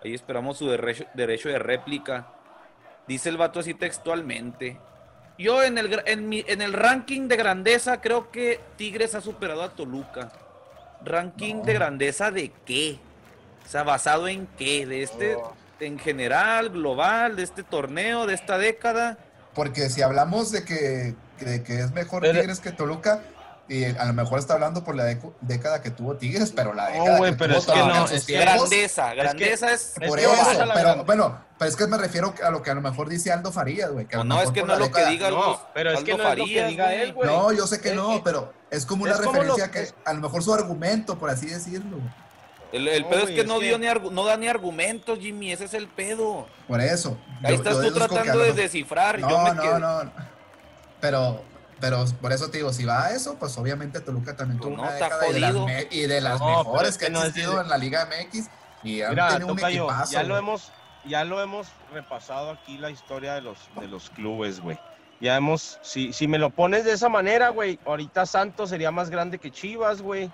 ahí 0.02 0.14
esperamos 0.14 0.58
su 0.58 0.68
derecho, 0.68 1.04
derecho 1.14 1.48
de 1.48 1.58
réplica. 1.58 2.28
Dice 3.06 3.28
el 3.28 3.36
vato 3.36 3.60
así 3.60 3.74
textualmente. 3.74 4.78
Yo 5.36 5.62
en 5.62 5.78
el, 5.78 6.02
en, 6.06 6.32
en 6.32 6.62
el 6.62 6.72
ranking 6.72 7.26
de 7.26 7.36
grandeza 7.36 8.00
creo 8.00 8.30
que 8.30 8.60
Tigres 8.76 9.14
ha 9.14 9.20
superado 9.20 9.62
a 9.62 9.70
Toluca. 9.70 10.30
¿Ranking 11.04 11.62
de 11.62 11.74
grandeza 11.74 12.30
de 12.30 12.52
qué? 12.64 12.98
O 13.64 13.68
sea, 13.68 13.82
¿basado 13.82 14.28
en 14.28 14.46
qué? 14.58 14.86
¿De 14.86 15.02
este, 15.02 15.36
en 15.80 15.98
general, 15.98 16.70
global, 16.70 17.36
de 17.36 17.42
este 17.42 17.62
torneo, 17.62 18.26
de 18.26 18.34
esta 18.34 18.58
década? 18.58 19.18
Porque 19.54 19.90
si 19.90 20.02
hablamos 20.02 20.52
de 20.52 20.64
que, 20.64 21.14
de 21.38 21.62
que 21.62 21.80
es 21.80 21.92
mejor 21.92 22.22
Tigres 22.22 22.60
que 22.60 22.72
Toluca, 22.72 23.22
y 23.68 23.84
a 23.84 24.04
lo 24.04 24.12
mejor 24.12 24.38
está 24.38 24.54
hablando 24.54 24.84
por 24.84 24.94
la 24.94 25.04
década 25.40 25.80
que 25.80 25.90
tuvo 25.90 26.16
Tigres, 26.16 26.52
pero 26.54 26.74
la 26.74 26.88
década 26.88 27.18
no, 27.18 27.36
pero 27.36 27.56
es 27.56 27.64
que 27.66 27.78
no, 27.78 28.04
es 28.04 28.26
grandeza, 28.26 29.14
grandeza 29.14 29.72
es, 29.72 29.94
por 30.06 30.20
eso, 30.20 30.34
pero 30.74 31.04
bueno, 31.04 31.40
pero 31.58 31.70
es 31.70 31.76
que 31.76 31.86
me 31.86 31.96
refiero 31.96 32.34
a 32.44 32.50
lo 32.50 32.62
que 32.62 32.70
a 32.70 32.74
lo 32.74 32.82
mejor 32.82 33.08
dice 33.08 33.32
Aldo 33.32 33.52
Farías, 33.52 33.90
güey. 33.90 34.06
No, 34.12 34.24
no, 34.24 34.42
es 34.42 34.50
que 34.50 34.62
no 34.62 34.74
es 34.74 34.78
lo 34.78 34.90
que 34.90 35.06
diga 35.06 35.28
Aldo, 35.28 35.66
pero 35.72 35.92
es 35.92 36.04
que 36.04 36.14
no 36.14 36.30
es 36.30 36.38
lo 36.38 36.44
que 36.44 36.66
diga 36.66 36.94
él, 36.94 37.14
güey. 37.14 37.28
No, 37.28 37.52
yo 37.52 37.66
sé 37.66 37.80
que 37.80 37.94
no, 37.94 38.22
pero 38.22 38.52
es 38.70 38.84
como 38.84 39.04
una 39.04 39.16
referencia 39.16 39.70
que 39.70 39.88
a 40.04 40.12
lo 40.12 40.20
mejor 40.20 40.42
su 40.42 40.52
argumento, 40.52 41.18
por 41.18 41.30
así 41.30 41.46
decirlo. 41.46 41.98
El, 42.70 42.88
el 42.88 43.04
pedo 43.06 43.28
es 43.28 43.30
que 43.30 43.44
no, 43.44 43.60
dio 43.60 43.78
ni 43.78 43.86
no 43.86 44.24
da 44.24 44.36
ni 44.36 44.48
argumentos, 44.48 45.20
Jimmy, 45.20 45.52
ese 45.52 45.66
es 45.66 45.74
el 45.74 45.86
pedo. 45.86 46.48
Por 46.66 46.80
eso. 46.80 47.16
Ahí 47.44 47.54
estás 47.54 47.80
tú 47.80 47.92
tratando 47.92 48.40
de 48.40 48.52
descifrar. 48.52 49.20
No, 49.20 49.54
no, 49.54 49.78
no. 49.78 50.12
Pero 51.04 51.44
pero 51.80 52.02
por 52.22 52.32
eso 52.32 52.50
te 52.50 52.56
digo, 52.56 52.72
si 52.72 52.86
va 52.86 53.04
a 53.04 53.10
eso, 53.10 53.36
pues 53.38 53.58
obviamente 53.58 54.00
Toluca 54.00 54.34
también 54.34 54.58
tuvo 54.58 54.72
una 54.74 54.92
década 54.92 55.26
y 55.90 56.06
de 56.06 56.20
las, 56.22 56.40
mejores 56.40 56.96
que 56.96 57.06
ha 57.06 57.08
existido 57.08 57.60
en 57.60 57.68
la 57.68 57.76
Liga 57.76 58.06
MX. 58.06 58.48
Y 58.84 59.02
Mira, 59.06 59.38
un 59.44 59.58
ya 60.10 60.22
lo 60.22 60.38
hemos, 60.38 60.72
ya 61.04 61.24
lo 61.24 61.42
hemos 61.42 61.68
repasado 61.92 62.52
aquí 62.52 62.78
la 62.78 62.88
historia 62.88 63.34
de 63.34 63.42
los, 63.42 63.58
de 63.78 63.88
los 63.88 64.08
clubes, 64.08 64.60
güey. 64.60 64.78
Ya 65.20 65.36
hemos, 65.36 65.78
si, 65.82 66.14
si 66.14 66.26
me 66.26 66.38
lo 66.38 66.48
pones 66.48 66.86
de 66.86 66.92
esa 66.92 67.10
manera, 67.10 67.50
güey, 67.50 67.78
ahorita 67.84 68.24
Santos 68.24 68.70
sería 68.70 68.90
más 68.90 69.10
grande 69.10 69.38
que 69.38 69.50
Chivas, 69.50 70.00
güey. 70.00 70.30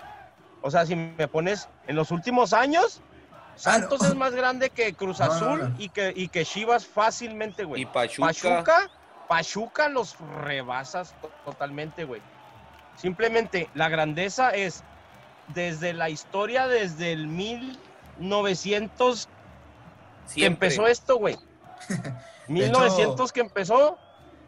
O 0.61 0.71
sea, 0.71 0.85
si 0.85 0.95
me 0.95 1.27
pones 1.27 1.67
en 1.87 1.97
los 1.97 2.11
últimos 2.11 2.53
años, 2.53 3.01
ah, 3.09 3.53
Santos 3.57 4.05
es 4.05 4.15
más 4.15 4.33
grande 4.33 4.69
que 4.69 4.93
Cruz 4.93 5.19
Azul 5.19 5.73
y, 5.77 5.89
que, 5.89 6.13
y 6.15 6.29
que 6.29 6.45
Chivas 6.45 6.85
fácilmente, 6.85 7.65
güey. 7.65 7.81
Y 7.81 7.85
Pachuca. 7.85 8.27
Pachuca 8.27 8.91
Pachuca 9.31 9.87
los 9.87 10.19
rebasas 10.43 11.15
totalmente, 11.45 12.03
güey. 12.03 12.21
Simplemente 12.97 13.69
la 13.75 13.87
grandeza 13.87 14.49
es 14.49 14.83
desde 15.47 15.93
la 15.93 16.09
historia, 16.09 16.67
desde 16.67 17.13
el 17.13 17.27
1900 17.27 19.29
que 20.35 20.45
empezó 20.45 20.85
esto, 20.85 21.15
güey. 21.15 21.37
1900 22.49 23.31
que 23.31 23.39
empezó, 23.39 23.97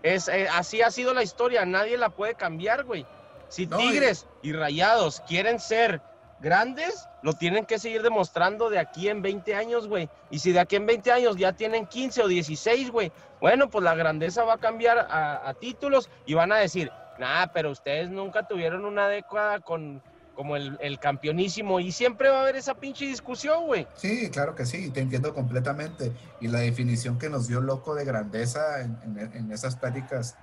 es, 0.02 0.28
eh, 0.28 0.50
así 0.52 0.82
ha 0.82 0.92
sido 0.92 1.14
la 1.14 1.24
historia, 1.24 1.64
nadie 1.64 1.98
la 1.98 2.10
puede 2.10 2.36
cambiar, 2.36 2.84
güey. 2.84 3.06
Si 3.48 3.68
Tigres 3.68 4.28
y 4.42 4.52
Rayados 4.52 5.22
quieren 5.22 5.62
ser 5.62 6.02
grandes, 6.44 7.08
lo 7.22 7.34
tienen 7.34 7.66
que 7.66 7.80
seguir 7.80 8.04
demostrando 8.04 8.70
de 8.70 8.78
aquí 8.78 9.08
en 9.08 9.22
20 9.22 9.56
años, 9.56 9.88
güey. 9.88 10.10
Y 10.30 10.40
si 10.40 10.52
de 10.52 10.60
aquí 10.60 10.76
en 10.76 10.86
20 10.86 11.12
años 11.12 11.38
ya 11.38 11.54
tienen 11.54 11.88
15 11.88 12.22
o 12.22 12.28
16, 12.28 12.92
güey, 12.92 13.12
bueno, 13.40 13.70
pues 13.70 13.84
la 13.84 13.96
grandeza 13.96 14.44
va 14.44 14.56
a 14.56 14.58
cambiar 14.58 15.08
a, 15.10 15.54
títulos 15.60 16.10
y 16.26 16.34
van 16.34 16.52
a 16.52 16.58
decir, 16.58 16.92
nah, 17.18 17.48
pero 17.48 17.72
ustedes 17.72 18.10
nunca 18.10 18.46
tuvieron 18.46 18.86
una 18.86 19.08
década 19.08 19.62
con 19.62 20.04
como 20.36 20.56
el, 20.56 21.00
campeonísimo 21.00 21.80
y 21.80 21.92
siempre 21.92 22.28
va 22.28 22.40
a 22.40 22.42
haber 22.42 22.56
esa 22.56 22.74
pinche 22.74 23.06
discusión, 23.06 23.68
güey. 23.68 23.88
Sí, 23.96 24.32
claro 24.32 24.56
que 24.56 24.66
sí, 24.66 24.90
te 24.90 25.00
entiendo 25.00 25.32
completamente. 25.32 26.12
Y 26.42 26.48
la 26.48 26.60
definición 26.60 27.20
que 27.20 27.30
nos 27.30 27.48
dio 27.48 27.62
Loco 27.62 27.94
de 27.94 28.04
grandeza 28.04 28.82
en, 28.82 29.52
esas 29.52 29.76
pláticas, 29.76 30.36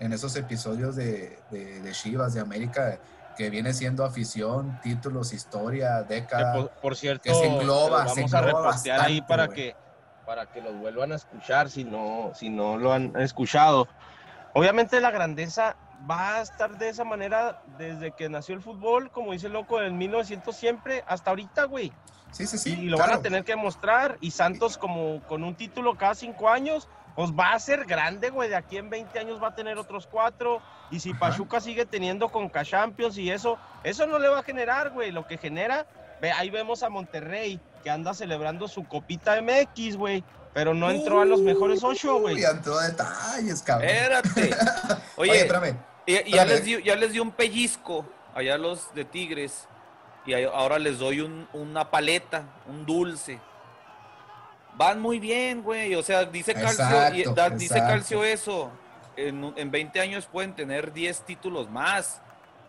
en 0.00 0.14
esos 0.14 0.34
episodios 0.36 0.96
de, 0.96 1.38
de, 1.50 1.82
de 1.82 1.92
Chivas, 1.92 2.32
de 2.32 2.40
América, 2.40 2.98
que 3.36 3.50
viene 3.50 3.72
siendo 3.72 4.04
afición, 4.04 4.78
títulos, 4.82 5.32
historia, 5.32 6.02
década. 6.02 6.68
Por, 6.80 6.96
cierto, 6.96 7.22
que 7.24 7.34
se 7.34 7.46
engloba, 7.46 8.04
vamos 8.04 8.34
a 8.34 8.40
repostear 8.40 9.00
ahí 9.00 9.20
para 9.22 9.48
que 9.48 9.74
para 10.26 10.46
que 10.46 10.62
los 10.62 10.74
vuelvan 10.78 11.12
a 11.12 11.16
escuchar 11.16 11.68
si 11.68 11.84
no 11.84 12.32
si 12.34 12.48
no 12.48 12.78
lo 12.78 12.92
han 12.92 13.14
escuchado. 13.20 13.88
Obviamente 14.54 15.00
la 15.00 15.10
grandeza 15.10 15.76
va 16.08 16.36
a 16.36 16.42
estar 16.42 16.78
de 16.78 16.88
esa 16.88 17.04
manera 17.04 17.62
desde 17.78 18.12
que 18.12 18.28
nació 18.28 18.54
el 18.54 18.62
fútbol, 18.62 19.10
como 19.10 19.32
dice 19.32 19.48
loco, 19.48 19.80
en 19.80 19.96
1900 19.98 20.54
siempre 20.54 21.04
hasta 21.06 21.30
ahorita, 21.30 21.64
güey. 21.64 21.92
Sí, 22.30 22.46
sí, 22.46 22.58
sí. 22.58 22.72
Y 22.72 22.88
lo 22.88 22.98
van 22.98 23.12
a 23.12 23.20
tener 23.20 23.44
que 23.44 23.54
mostrar. 23.54 24.18
Y 24.20 24.32
Santos, 24.32 24.76
como 24.76 25.22
con 25.22 25.44
un 25.44 25.54
título 25.54 25.96
cada 25.96 26.14
cinco 26.14 26.48
años, 26.48 26.88
pues 27.14 27.30
va 27.30 27.52
a 27.52 27.58
ser 27.58 27.84
grande, 27.84 28.30
güey. 28.30 28.48
De 28.48 28.56
aquí 28.56 28.76
en 28.76 28.90
20 28.90 29.18
años 29.18 29.42
va 29.42 29.48
a 29.48 29.54
tener 29.54 29.78
otros 29.78 30.06
cuatro. 30.06 30.60
Y 30.90 31.00
si 31.00 31.14
Pachuca 31.14 31.60
sigue 31.60 31.86
teniendo 31.86 32.28
con 32.28 32.50
Champions 32.50 33.16
y 33.18 33.30
eso, 33.30 33.58
eso 33.84 34.06
no 34.06 34.18
le 34.18 34.28
va 34.28 34.40
a 34.40 34.42
generar, 34.42 34.90
güey. 34.90 35.12
Lo 35.12 35.26
que 35.26 35.38
genera, 35.38 35.86
ve, 36.20 36.32
ahí 36.32 36.50
vemos 36.50 36.82
a 36.82 36.88
Monterrey, 36.88 37.60
que 37.82 37.90
anda 37.90 38.14
celebrando 38.14 38.66
su 38.66 38.84
copita 38.84 39.40
MX, 39.40 39.96
güey. 39.96 40.24
Pero 40.52 40.74
no 40.74 40.90
entró 40.90 41.20
a 41.20 41.24
los 41.24 41.40
mejores 41.40 41.82
ocho, 41.82 42.20
güey. 42.20 42.40
Y 42.40 42.44
entró 42.44 42.78
detalles, 42.78 43.62
cabrón. 43.62 43.90
Espérate. 43.90 44.50
Oye, 45.16 45.40
espérame. 45.40 45.76
Ya, 46.06 46.44
les 46.44 46.64
dio, 46.64 46.78
ya 46.80 46.96
les 46.96 47.12
dio 47.12 47.22
un 47.22 47.32
pellizco 47.32 48.04
allá 48.34 48.58
los 48.58 48.94
de 48.94 49.04
Tigres. 49.04 49.68
Y 50.26 50.34
ahora 50.44 50.78
les 50.78 50.98
doy 50.98 51.20
un, 51.20 51.48
una 51.52 51.90
paleta, 51.90 52.44
un 52.66 52.86
dulce 52.86 53.40
van 54.76 55.00
muy 55.00 55.18
bien, 55.18 55.62
güey. 55.62 55.94
O 55.94 56.02
sea, 56.02 56.24
dice 56.24 56.54
Calcio, 56.54 56.86
dice 57.56 57.78
Calcio 57.80 58.24
eso. 58.24 58.70
En, 59.16 59.52
en 59.56 59.70
20 59.70 60.00
años 60.00 60.26
pueden 60.26 60.54
tener 60.54 60.92
10 60.92 61.22
títulos 61.22 61.70
más. 61.70 62.20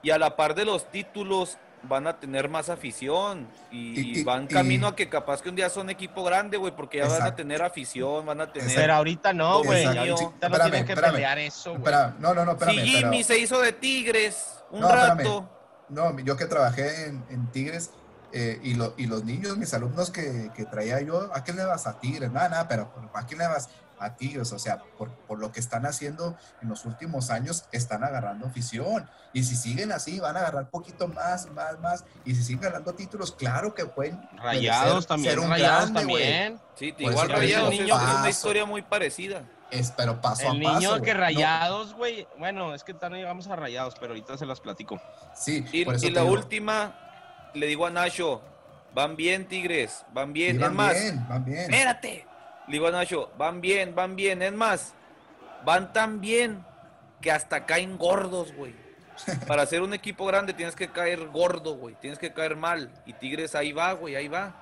Y 0.01 0.11
a 0.11 0.17
la 0.17 0.35
par 0.35 0.53
de 0.53 0.65
los 0.65 0.89
títulos 0.91 1.57
van 1.87 2.07
a 2.07 2.19
tener 2.19 2.49
más 2.49 2.69
afición. 2.69 3.47
Y, 3.71 4.23
van 4.23 4.47
camino 4.47 4.87
a 4.87 4.95
que 4.95 5.09
capaz 5.09 5.41
que 5.41 5.49
un 5.49 5.55
día 5.55 5.69
son 5.69 5.89
equipo 5.89 6.23
grande, 6.23 6.57
güey, 6.57 6.75
porque 6.75 6.99
ya 6.99 7.07
van 7.07 7.23
a 7.23 7.35
tener 7.35 7.61
afición, 7.61 8.25
van 8.25 8.41
a 8.41 8.51
tener. 8.51 8.75
Pero 8.75 8.93
ahorita 8.93 9.33
no, 9.33 9.63
güey. 9.63 9.85
Ahorita 9.85 10.49
no 10.49 10.59
tienen 10.59 10.85
que 10.85 10.95
pelear 10.95 11.39
eso, 11.39 11.75
güey. 11.77 11.93
No, 12.19 12.33
no, 12.33 12.45
no, 12.45 12.51
espérame. 12.51 12.75
Si 12.75 12.87
Jimmy 12.87 13.23
se 13.23 13.37
hizo 13.37 13.59
de 13.59 13.71
Tigres 13.71 14.63
un 14.71 14.81
rato. 14.81 15.49
No, 15.89 16.17
yo 16.19 16.35
que 16.35 16.45
trabajé 16.45 17.07
en, 17.07 17.23
en 17.29 17.51
Tigres 17.51 17.91
eh, 18.37 18.59
y, 18.63 18.71
y, 19.01 19.07
los 19.07 19.23
niños, 19.23 19.55
mis 19.55 19.73
alumnos 19.73 20.11
que, 20.11 20.51
que, 20.53 20.65
traía 20.65 20.99
yo, 20.99 21.31
¿a 21.33 21.45
qué 21.45 21.53
le 21.53 21.63
vas 21.63 21.87
a 21.87 22.01
Tigres? 22.01 22.29
Nada, 22.33 22.49
nada, 22.49 22.67
pero 22.67 22.91
¿a 23.13 23.25
qué 23.25 23.33
le 23.37 23.47
vas 23.47 23.69
a 23.97 24.17
Tigres? 24.17 24.51
O 24.51 24.59
sea, 24.59 24.79
por, 24.97 25.09
por, 25.09 25.39
lo 25.39 25.53
que 25.53 25.61
están 25.61 25.85
haciendo 25.85 26.35
en 26.61 26.67
los 26.67 26.83
últimos 26.83 27.29
años, 27.29 27.63
están 27.71 28.03
agarrando 28.03 28.45
afición. 28.45 29.09
Y 29.31 29.43
si 29.45 29.55
siguen 29.55 29.93
así, 29.93 30.19
van 30.19 30.35
a 30.35 30.41
agarrar 30.41 30.69
poquito 30.69 31.07
más, 31.07 31.49
más, 31.51 31.79
más. 31.79 32.03
Y 32.25 32.35
si 32.35 32.43
siguen 32.43 32.63
ganando 32.63 32.93
títulos, 32.93 33.31
claro 33.31 33.73
que 33.73 33.85
pueden. 33.85 34.19
Rayados 34.35 35.07
también, 35.07 35.41
rayados 35.49 35.93
también. 35.93 36.59
Sí, 36.75 36.93
igual 36.97 37.29
Rayados, 37.29 37.69
niño, 37.69 37.95
es 37.95 38.19
una 38.19 38.29
historia 38.29 38.65
muy 38.65 38.81
parecida. 38.81 39.43
Es, 39.71 39.91
pero 39.91 40.19
paso 40.19 40.41
el 40.41 40.47
a 40.47 40.63
paso. 40.63 40.77
El 40.77 40.79
niño 40.79 41.01
que 41.01 41.13
rayados, 41.13 41.93
güey. 41.93 42.27
Bueno, 42.37 42.75
es 42.75 42.83
que 42.83 42.93
no 42.93 43.15
llegamos 43.15 43.47
a 43.47 43.55
rayados, 43.55 43.95
pero 43.97 44.07
ahorita 44.11 44.37
se 44.37 44.45
las 44.45 44.59
platico. 44.59 44.99
Sí, 45.33 45.65
y, 45.71 45.89
y 46.05 46.11
la 46.11 46.25
última, 46.25 47.04
le 47.55 47.67
digo 47.67 47.85
a 47.85 47.89
Nacho, 47.89 48.41
van 48.93 49.15
bien, 49.15 49.47
Tigres, 49.47 50.05
van 50.13 50.33
bien. 50.33 50.59
van 50.59 50.75
más, 50.75 50.93
bien, 50.93 51.27
van 51.27 51.45
bien. 51.45 51.59
Espérate. 51.59 52.27
Le 52.67 52.73
digo 52.73 52.87
a 52.87 52.91
Nacho, 52.91 53.31
van 53.37 53.61
bien, 53.61 53.95
van 53.95 54.15
bien. 54.15 54.41
Es 54.41 54.53
más, 54.53 54.93
van 55.63 55.93
tan 55.93 56.21
bien 56.21 56.63
que 57.21 57.31
hasta 57.31 57.65
caen 57.65 57.97
gordos, 57.97 58.53
güey. 58.53 58.73
Para 59.47 59.65
ser 59.65 59.81
un 59.81 59.93
equipo 59.93 60.25
grande 60.25 60.53
tienes 60.53 60.75
que 60.75 60.89
caer 60.89 61.27
gordo, 61.27 61.75
güey. 61.75 61.95
Tienes 61.95 62.19
que 62.19 62.33
caer 62.33 62.55
mal. 62.55 62.91
Y 63.05 63.13
Tigres 63.13 63.55
ahí 63.55 63.71
va, 63.71 63.93
güey, 63.93 64.15
ahí 64.15 64.27
va. 64.27 64.53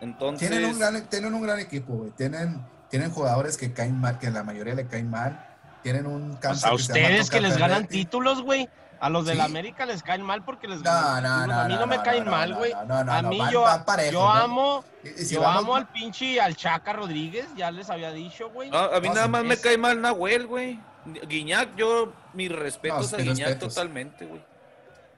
Entonces. 0.00 0.48
Tienen 0.48 0.70
un 0.70 0.78
gran, 0.78 1.08
tienen 1.08 1.34
un 1.34 1.42
gran 1.42 1.58
equipo, 1.58 1.94
güey. 1.94 2.10
Tienen, 2.10 2.64
tienen 2.90 3.10
jugadores 3.10 3.56
que 3.56 3.72
caen 3.72 3.98
mal, 3.98 4.18
que 4.18 4.30
la 4.30 4.42
mayoría 4.44 4.74
le 4.74 4.86
caen 4.86 5.10
mal. 5.10 5.50
Tienen 5.82 6.06
un 6.06 6.36
campo. 6.36 6.66
a 6.66 6.74
ustedes 6.74 7.30
que 7.30 7.40
les 7.40 7.56
ganan 7.56 7.86
títulos, 7.86 8.42
güey. 8.42 8.68
A 9.00 9.10
los 9.10 9.26
de 9.26 9.34
la 9.34 9.44
América 9.44 9.84
les 9.86 10.02
caen 10.02 10.22
mal 10.22 10.44
porque 10.44 10.66
les 10.68 10.82
no, 10.82 11.20
no, 11.20 11.46
no, 11.46 11.60
A 11.60 11.68
mí 11.68 11.74
no, 11.74 11.86
me 11.86 12.00
caen 12.02 12.24
mal, 12.28 12.54
güey. 12.54 12.72
a 12.72 13.22
mí 13.22 13.38
yo, 13.50 13.64
yo 14.10 14.28
amo, 14.30 14.84
yo 15.30 15.46
amo 15.46 15.76
al 15.76 15.88
pinche 15.88 16.40
al 16.40 16.56
Chaca 16.56 16.92
Rodríguez, 16.92 17.46
ya 17.56 17.70
les 17.70 17.90
había 17.90 18.12
dicho, 18.12 18.50
güey. 18.50 18.70
a 18.72 18.98
mí 19.00 19.08
nada 19.08 19.28
más 19.28 19.44
me 19.44 19.56
cae 19.56 19.76
mal 19.78 20.00
Nahuel, 20.00 20.46
güey. 20.46 20.80
Guiñac, 21.28 21.76
yo 21.76 22.12
mis 22.32 22.50
respetos 22.50 23.12
a 23.12 23.18
Guiñac 23.18 23.58
totalmente, 23.58 24.24
güey. 24.24 24.40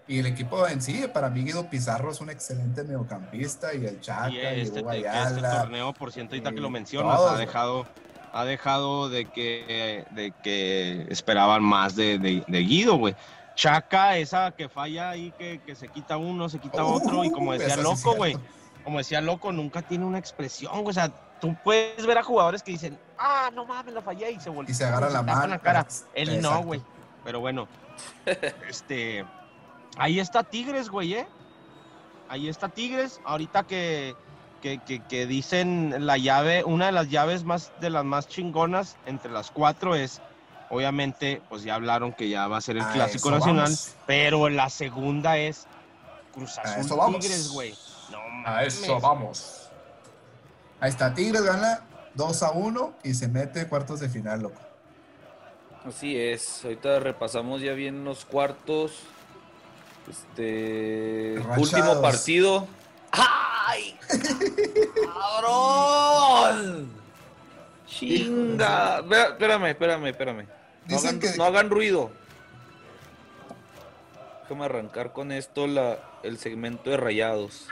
Y 0.08 0.18
el 0.20 0.26
equipo 0.26 0.66
en 0.68 0.80
sí, 0.80 1.04
para 1.12 1.28
mí 1.30 1.42
Guido 1.44 1.68
Pizarro 1.68 2.12
es 2.12 2.20
un 2.20 2.30
excelente 2.30 2.82
mediocampista 2.84 3.74
y 3.74 3.84
el 3.86 4.00
Chaca 4.00 4.30
Y 4.30 4.36
y, 4.36 4.60
este, 4.60 4.82
te- 4.82 5.02
que 5.02 5.06
este 5.08 5.40
torneo, 5.42 5.92
por 5.92 6.12
cierto, 6.12 6.34
ahorita 6.34 6.52
que 6.52 6.60
lo 6.60 6.68
y 6.68 6.72
mencionas, 6.72 7.16
todos, 7.16 7.32
ha 7.32 7.36
dejado, 7.36 7.86
ha 8.32 8.44
dejado 8.44 9.08
de 9.08 9.24
que, 9.26 10.04
de 10.12 10.32
que 10.44 11.06
esperaban 11.10 11.62
más 11.64 11.96
de, 11.96 12.18
de- 12.18 12.44
de 12.46 12.58
Guido, 12.60 12.96
güey. 12.96 13.16
Chaca, 13.56 14.16
esa 14.18 14.52
que 14.52 14.68
falla 14.68 15.10
ahí, 15.10 15.32
que, 15.36 15.60
que 15.66 15.74
se 15.74 15.88
quita 15.88 16.16
uno, 16.16 16.48
se 16.48 16.58
quita 16.60 16.84
otro, 16.84 17.24
y 17.24 17.30
como 17.32 17.50
Uh, 17.50 17.54
decía 17.54 17.76
Loco, 17.78 18.14
güey, 18.14 18.38
como 18.84 18.98
decía 18.98 19.20
Loco, 19.20 19.50
nunca 19.50 19.82
tiene 19.82 20.04
una 20.04 20.18
expresión, 20.18 20.72
güey. 20.82 20.90
O 20.90 20.92
sea, 20.92 21.08
tú 21.40 21.56
puedes 21.64 22.06
ver 22.06 22.18
a 22.18 22.22
jugadores 22.22 22.62
que 22.62 22.70
dicen, 22.72 22.98
ah, 23.18 23.50
no 23.52 23.64
mames, 23.64 23.94
la 23.94 24.02
fallé, 24.02 24.30
y 24.30 24.38
se 24.40 24.50
voltean. 24.50 24.72
Y 24.72 24.74
se 24.76 24.84
agarra 24.84 25.10
la 25.10 25.22
mano. 25.22 25.46
la 25.48 25.58
cara. 25.58 25.86
Él 26.14 26.40
no, 26.40 26.62
güey. 26.62 26.80
Pero 27.24 27.40
bueno, 27.40 27.66
este. 28.68 29.24
Ahí 29.98 30.20
está 30.20 30.42
Tigres, 30.44 30.90
güey, 30.90 31.14
¿eh? 31.14 31.26
Ahí 32.28 32.48
está 32.48 32.68
Tigres. 32.68 33.20
Ahorita 33.24 33.62
que, 33.64 34.14
que, 34.60 34.78
que- 34.78 35.02
que 35.04 35.26
dicen 35.26 35.94
la 36.06 36.18
llave, 36.18 36.62
una 36.64 36.86
de 36.86 36.92
las 36.92 37.08
llaves 37.08 37.44
más 37.44 37.72
de 37.80 37.88
las 37.90 38.04
más 38.04 38.28
chingonas 38.28 38.96
entre 39.06 39.32
las 39.32 39.50
cuatro 39.50 39.94
es, 39.94 40.20
obviamente, 40.70 41.42
pues 41.48 41.62
ya 41.62 41.74
hablaron 41.74 42.12
que 42.12 42.28
ya 42.28 42.46
va 42.48 42.56
a 42.58 42.60
ser 42.60 42.76
el 42.76 42.82
A 42.82 42.92
clásico 42.92 43.30
nacional, 43.30 43.64
vamos. 43.64 43.94
pero 44.06 44.48
la 44.48 44.68
segunda 44.70 45.36
es 45.38 45.66
Cruz 46.34 46.58
Azul 46.58 46.80
eso 46.84 46.96
vamos. 46.96 47.20
Tigres, 47.20 47.48
güey. 47.50 47.74
No 48.10 48.18
A 48.46 48.64
eso 48.64 49.00
vamos. 49.00 49.68
Ahí 50.80 50.90
está, 50.90 51.14
Tigres 51.14 51.42
gana 51.42 51.80
2 52.14 52.42
a 52.42 52.50
1 52.50 52.94
y 53.04 53.14
se 53.14 53.28
mete 53.28 53.66
cuartos 53.68 54.00
de 54.00 54.08
final, 54.08 54.42
loco. 54.42 54.60
Así 55.86 56.18
es, 56.18 56.64
ahorita 56.64 56.98
repasamos 57.00 57.60
ya 57.62 57.72
bien 57.72 58.04
los 58.04 58.24
cuartos. 58.24 58.92
Este 60.10 61.34
Rachados. 61.38 61.72
último 61.72 62.02
partido. 62.02 62.66
¡Ay! 63.12 63.98
¡Cabrón! 65.04 66.90
¡Chinga! 67.86 68.98
Espérame, 69.00 69.66
espérame, 69.70 70.06
espérame. 70.08 70.42
No 70.42 70.48
Dicen 70.86 71.08
hagan, 71.08 71.20
que- 71.20 71.36
no 71.36 71.44
hagan 71.44 71.70
ruido. 71.70 72.10
Déjame 74.42 74.64
arrancar 74.66 75.12
con 75.12 75.32
esto 75.32 75.66
la, 75.66 75.98
el 76.22 76.38
segmento 76.38 76.90
de 76.90 76.96
rayados. 76.96 77.66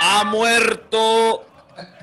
Ha 0.00 0.24
muerto 0.24 1.44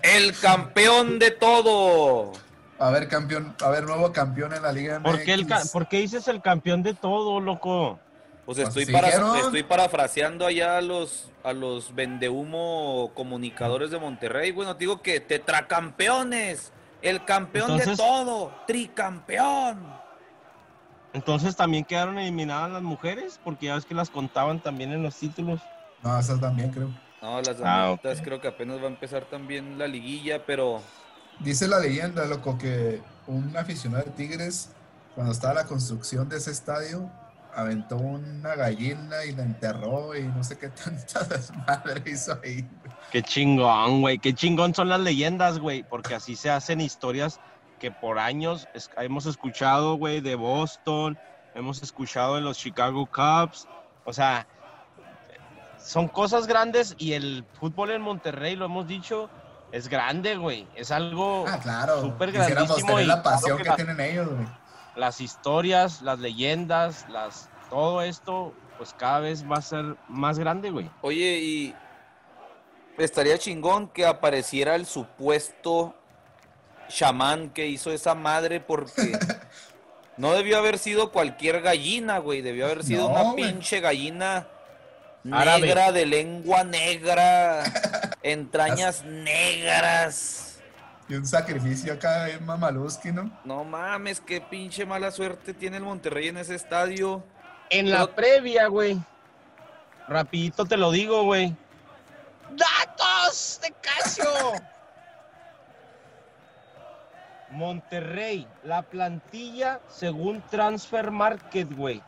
el 0.03 0.37
campeón 0.39 1.19
de 1.19 1.31
todo. 1.31 2.33
A 2.77 2.89
ver, 2.89 3.07
campeón, 3.07 3.55
a 3.63 3.69
ver, 3.69 3.83
nuevo 3.85 4.11
campeón 4.11 4.53
en 4.53 4.61
la 4.61 4.71
Liga 4.71 4.99
MX. 4.99 5.11
¿Por 5.11 5.23
qué, 5.23 5.33
el 5.33 5.47
ca- 5.47 5.61
¿Por 5.71 5.87
qué 5.87 5.97
dices 5.99 6.27
el 6.27 6.41
campeón 6.41 6.83
de 6.83 6.93
todo, 6.93 7.39
loco? 7.39 7.99
Pues 8.45 8.59
estoy, 8.59 8.85
para, 8.85 9.09
estoy 9.09 9.63
parafraseando 9.63 10.45
allá 10.45 10.77
a 10.77 10.81
los, 10.81 11.29
a 11.43 11.51
los 11.51 11.95
vendehumo 11.95 13.11
comunicadores 13.15 13.89
de 13.89 13.97
Monterrey. 13.99 14.51
Bueno, 14.51 14.75
te 14.75 14.81
digo 14.81 15.01
que 15.01 15.19
tetracampeones, 15.19 16.71
el 17.01 17.25
campeón 17.25 17.71
Entonces- 17.71 17.97
de 17.97 18.03
todo, 18.03 18.53
tricampeón. 18.67 20.05
Entonces 21.13 21.55
también 21.55 21.85
quedaron 21.85 22.19
eliminadas 22.19 22.69
las 22.69 22.83
mujeres, 22.83 23.39
porque 23.43 23.67
ya 23.67 23.75
ves 23.75 23.85
que 23.85 23.95
las 23.95 24.09
contaban 24.09 24.61
también 24.61 24.91
en 24.91 25.01
los 25.01 25.15
títulos. 25.15 25.61
No, 26.03 26.19
esas 26.19 26.39
también 26.39 26.71
creo. 26.71 26.89
No, 27.21 27.41
las 27.41 27.57
Ah, 27.63 27.97
creo 28.23 28.39
que 28.39 28.47
apenas 28.49 28.79
va 28.79 28.83
a 28.83 28.89
empezar 28.89 29.25
también 29.25 29.79
la 29.79 29.87
liguilla, 29.87 30.45
pero 30.45 30.81
Dice 31.39 31.67
la 31.67 31.79
leyenda, 31.79 32.25
loco, 32.25 32.57
que 32.57 33.01
un 33.27 33.55
aficionado 33.57 34.05
de 34.05 34.11
Tigres, 34.11 34.69
cuando 35.15 35.33
estaba 35.33 35.53
la 35.53 35.65
construcción 35.65 36.29
de 36.29 36.37
ese 36.37 36.51
estadio, 36.51 37.09
aventó 37.55 37.95
una 37.97 38.55
gallina 38.55 39.23
y 39.25 39.31
la 39.33 39.43
enterró 39.43 40.15
y 40.15 40.23
no 40.23 40.43
sé 40.43 40.57
qué 40.57 40.69
tanta 40.83 41.23
desmadre 41.23 42.03
hizo 42.11 42.37
ahí. 42.43 42.67
Qué 43.11 43.21
chingón, 43.23 44.01
güey. 44.01 44.19
Qué 44.19 44.33
chingón 44.33 44.75
son 44.75 44.89
las 44.89 44.99
leyendas, 44.99 45.59
güey. 45.59 45.83
Porque 45.83 46.15
así 46.15 46.35
se 46.35 46.49
hacen 46.49 46.81
historias 46.81 47.39
que 47.79 47.91
por 47.91 48.19
años 48.19 48.67
es- 48.73 48.89
hemos 48.97 49.25
escuchado, 49.25 49.95
güey, 49.95 50.21
de 50.21 50.35
Boston, 50.35 51.17
hemos 51.53 51.81
escuchado 51.83 52.35
de 52.35 52.41
los 52.41 52.57
Chicago 52.57 53.05
Cubs. 53.05 53.67
O 54.05 54.11
sea, 54.13 54.47
son 55.79 56.07
cosas 56.07 56.47
grandes 56.47 56.95
y 56.97 57.13
el 57.13 57.45
fútbol 57.59 57.91
en 57.91 58.01
Monterrey, 58.01 58.55
lo 58.55 58.65
hemos 58.65 58.87
dicho, 58.87 59.29
es 59.71 59.87
grande, 59.87 60.35
güey. 60.35 60.67
Es 60.75 60.91
algo 60.91 61.45
Ah, 61.47 61.59
claro. 61.61 62.01
súper 62.01 62.31
Quisiéramos 62.31 62.55
grandísimo. 62.69 62.87
tener 62.91 63.03
y 63.03 63.07
la 63.07 63.21
claro 63.21 63.35
pasión 63.37 63.57
que 63.57 63.63
que, 63.63 63.69
la- 63.69 63.75
tienen 63.75 63.99
ellos, 63.99 64.29
güey. 64.29 64.47
Las 64.95 65.21
historias, 65.21 66.01
las 66.01 66.19
leyendas, 66.19 67.05
las 67.09 67.49
todo 67.69 68.01
esto, 68.01 68.53
pues 68.77 68.93
cada 68.97 69.19
vez 69.19 69.49
va 69.49 69.57
a 69.57 69.61
ser 69.61 69.95
más 70.07 70.37
grande, 70.39 70.69
güey. 70.69 70.89
Oye, 71.01 71.39
y 71.39 71.75
estaría 72.97 73.37
chingón 73.37 73.87
que 73.89 74.05
apareciera 74.05 74.75
el 74.75 74.85
supuesto 74.85 75.95
chamán 76.87 77.49
que 77.49 77.67
hizo 77.67 77.91
esa 77.91 78.13
madre 78.15 78.59
porque 78.59 79.17
no 80.17 80.33
debió 80.33 80.57
haber 80.59 80.77
sido 80.77 81.11
cualquier 81.11 81.61
gallina, 81.61 82.19
güey. 82.19 82.41
Debió 82.41 82.65
haber 82.65 82.83
sido 82.83 83.03
No, 83.03 83.09
una 83.09 83.21
güey. 83.31 83.35
pinche 83.35 83.79
gallina 83.81 84.47
Árabe. 85.31 85.61
negra, 85.61 85.91
de 85.91 86.05
lengua 86.05 86.63
negra, 86.63 87.63
entrañas 88.23 89.03
negras. 89.03 90.54
Y 91.07 91.13
un 91.13 91.25
sacrificio 91.25 91.93
acá 91.93 92.29
en 92.29 92.45
Mamaluski, 92.45 93.11
¿no? 93.11 93.31
No 93.43 93.63
mames, 93.63 94.19
qué 94.19 94.41
pinche 94.41 94.85
mala 94.85 95.11
suerte 95.11 95.53
tiene 95.53 95.77
el 95.77 95.83
Monterrey 95.83 96.29
en 96.29 96.37
ese 96.37 96.55
estadio. 96.55 97.23
En 97.69 97.91
la 97.91 98.05
Pero- 98.05 98.15
previa, 98.15 98.67
güey. 98.67 98.97
Rapidito 100.07 100.65
te 100.65 100.77
lo 100.77 100.91
digo, 100.91 101.23
güey. 101.23 101.55
¡Datos 102.51 103.59
de 103.61 103.73
Casio! 103.81 104.25
Monterrey, 107.51 108.47
la 108.63 108.81
plantilla 108.81 109.79
según 109.87 110.41
Transfer 110.49 111.11
Market, 111.11 111.71
güey. 111.75 112.01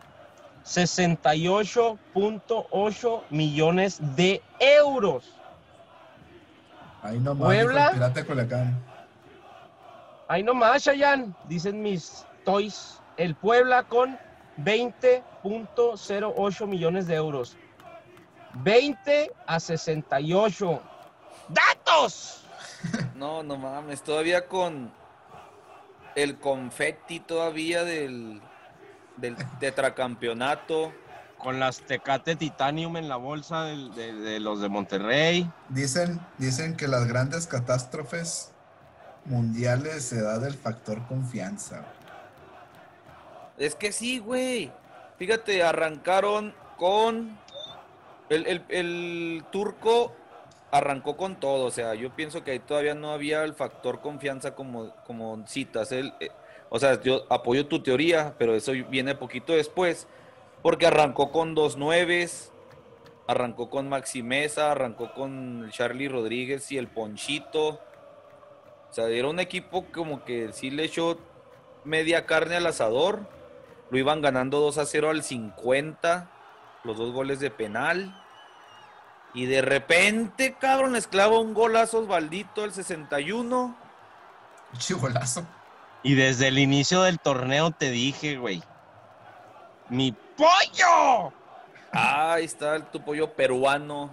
68.8 0.66 3.24
millones 3.30 4.00
de 4.16 4.42
euros. 4.60 5.32
Ahí 7.02 7.20
nomás, 7.20 7.46
Puebla. 7.46 7.92
Pirata 7.92 8.26
Culiacán. 8.26 8.78
Ahí 10.28 10.44
nomás, 10.44 10.84
Chayan, 10.84 11.36
dicen 11.48 11.82
mis 11.82 12.26
toys. 12.44 13.00
El 13.18 13.36
Puebla 13.36 13.84
con 13.84 14.20
20.08 14.58 16.68
millones 16.68 17.08
de 17.08 17.16
euros. 17.16 17.56
20 18.64 19.32
a 19.46 19.60
68. 19.60 20.82
¡Datos! 21.50 22.44
No, 23.16 23.42
no 23.42 23.58
mames, 23.58 24.04
todavía 24.04 24.48
con 24.48 24.92
el 26.14 26.38
confetti 26.38 27.20
todavía 27.20 27.84
del, 27.84 28.40
del 29.16 29.36
tetracampeonato. 29.60 30.94
Con 31.48 31.62
las 31.62 31.80
Tecate 31.80 32.36
Titanium 32.36 32.98
en 32.98 33.08
la 33.08 33.16
bolsa 33.16 33.64
de, 33.64 34.12
de 34.12 34.38
los 34.42 34.60
de 34.60 34.68
Monterrey. 34.68 35.50
Dicen, 35.70 36.20
dicen 36.38 36.76
que 36.76 36.90
las 36.90 37.08
grandes 37.08 37.48
catástrofes 37.48 38.52
mundiales 39.24 40.04
se 40.04 40.22
da 40.22 40.40
del 40.40 40.56
factor 40.56 41.08
confianza. 41.08 41.86
Es 43.58 43.76
que 43.76 43.94
sí, 43.94 44.20
güey. 44.20 44.74
Fíjate, 45.18 45.64
arrancaron 45.64 46.54
con 46.76 47.38
el, 48.28 48.46
el- 48.46 48.66
el 48.68 49.46
turco 49.50 50.14
arrancó 50.70 51.16
con 51.16 51.40
todo, 51.40 51.64
o 51.68 51.72
sea, 51.72 51.96
yo 51.96 52.14
pienso 52.14 52.44
que 52.44 52.52
ahí 52.52 52.60
todavía 52.60 52.94
no 52.94 53.12
había 53.14 53.46
el 53.46 53.54
factor 53.54 54.02
confianza 54.02 54.54
como, 54.54 54.94
como 55.06 55.48
citas. 55.48 55.94
Eh, 55.94 56.12
o 56.70 56.78
sea, 56.78 57.02
yo 57.02 57.22
apoyo 57.32 57.68
tu 57.68 57.82
teoría, 57.82 58.36
pero 58.38 58.54
eso 58.54 58.74
viene 58.90 59.16
poquito 59.16 59.54
después, 59.54 60.08
porque 60.62 60.88
arrancó 60.88 61.32
con 61.32 61.56
dos 61.56 61.78
nueves, 61.78 62.52
arrancó 63.28 63.70
con 63.70 63.90
Maxi 63.90 64.24
Mesa, 64.24 64.72
arrancó 64.72 65.14
con 65.14 65.70
Charlie 65.72 66.08
Rodríguez 66.08 66.72
y 66.72 66.78
el 66.78 66.88
Ponchito. 66.88 67.80
O 68.90 68.94
sea, 68.94 69.08
era 69.10 69.28
un 69.28 69.40
equipo 69.40 69.86
como 69.92 70.24
que 70.24 70.52
sí 70.54 70.70
le 70.70 70.86
echó 70.86 71.20
media 71.84 72.26
carne 72.26 72.56
al 72.56 72.66
asador. 72.66 73.28
Lo 73.90 73.98
iban 73.98 74.22
ganando 74.22 74.60
2 74.60 74.78
a 74.80 74.86
0 74.86 75.10
al 75.10 75.24
50, 75.24 76.30
los 76.84 76.98
dos 76.98 77.12
goles 77.14 77.40
de 77.40 77.52
penal. 77.52 78.24
Y 79.34 79.46
de 79.46 79.62
repente, 79.62 80.56
cabrón, 80.60 80.94
les 80.94 81.08
clava 81.08 81.40
un 81.40 81.54
golazo 81.54 82.00
Osvaldito 82.00 82.64
al 82.64 82.74
61. 82.74 83.78
Chigolazo. 84.78 85.46
Y 86.04 86.16
desde 86.16 86.48
el 86.48 86.60
inicio 86.60 87.04
del 87.04 87.20
torneo 87.20 87.72
te 87.72 87.92
dije, 87.92 88.38
güey. 88.38 88.64
¡Mi 89.90 90.16
pollo! 90.38 91.34
Ahí 91.92 92.46
está 92.46 92.76
el 92.76 92.84
tu 92.84 93.02
pollo 93.04 93.34
peruano. 93.34 94.12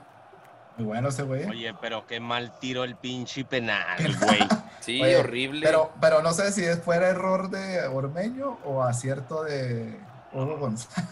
Muy 0.77 0.87
bueno 0.87 1.09
ese 1.11 1.23
güey. 1.23 1.45
Oye, 1.45 1.75
pero 1.81 2.07
qué 2.07 2.19
mal 2.19 2.59
tiro 2.59 2.83
el 2.85 2.97
pinche 2.97 3.45
penal, 3.45 3.99
güey. 4.21 4.39
Sí, 4.81 5.01
Oye, 5.01 5.17
horrible. 5.17 5.65
Pero, 5.65 5.93
pero 5.99 6.21
no 6.21 6.35
sé 6.35 6.53
si 6.53 6.63
fuera 6.83 7.09
error 7.09 7.49
de 7.49 7.87
Ormeño 7.87 8.59
o 8.67 8.83
acierto 8.83 9.43
de 9.43 9.99
Hugo 10.31 10.59
González. 10.59 11.09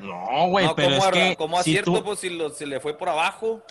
No, 0.00 0.48
güey, 0.48 0.66
no, 0.66 0.74
pero 0.74 0.98
como, 0.98 1.04
es 1.06 1.10
que 1.12 1.36
como 1.36 1.62
si 1.62 1.70
acierto, 1.70 1.92
tú- 1.94 2.04
pues 2.04 2.18
si 2.20 2.28
lo- 2.28 2.50
se 2.50 2.66
le 2.66 2.80
fue 2.80 2.92
por 2.92 3.08
abajo. 3.08 3.62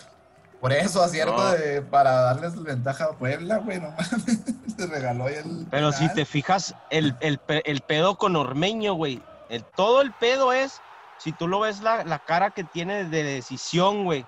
Por 0.60 0.74
eso, 0.74 1.04
acierto 1.04 1.38
No. 1.38 1.52
de, 1.52 1.84
para 1.84 2.10
darles 2.22 2.60
ventaja 2.64 3.04
a 3.06 3.12
Puebla, 3.12 3.58
güey, 3.58 3.80
no 3.80 3.92
mames. 3.92 4.40
Se 4.78 4.88
regaló 4.88 5.26
ahí 5.28 5.36
el. 5.36 5.68
Pero 5.70 5.92
si 5.92 6.12
te 6.16 6.26
fijas, 6.26 6.74
el, 6.90 7.16
el, 7.20 7.40
el 7.66 7.82
pedo 7.82 8.18
con 8.18 8.36
Ormeño, 8.36 8.96
güey. 8.96 9.22
El, 9.54 9.64
todo 9.76 10.02
el 10.02 10.12
pedo 10.14 10.52
es, 10.52 10.82
si 11.20 11.32
tú 11.32 11.48
lo 11.48 11.60
ves, 11.60 11.82
la, 11.82 12.04
la 12.04 12.18
cara 12.20 12.50
que 12.50 12.64
tiene 12.64 13.06
de 13.06 13.24
decisión, 13.24 14.04
güey. 14.04 14.26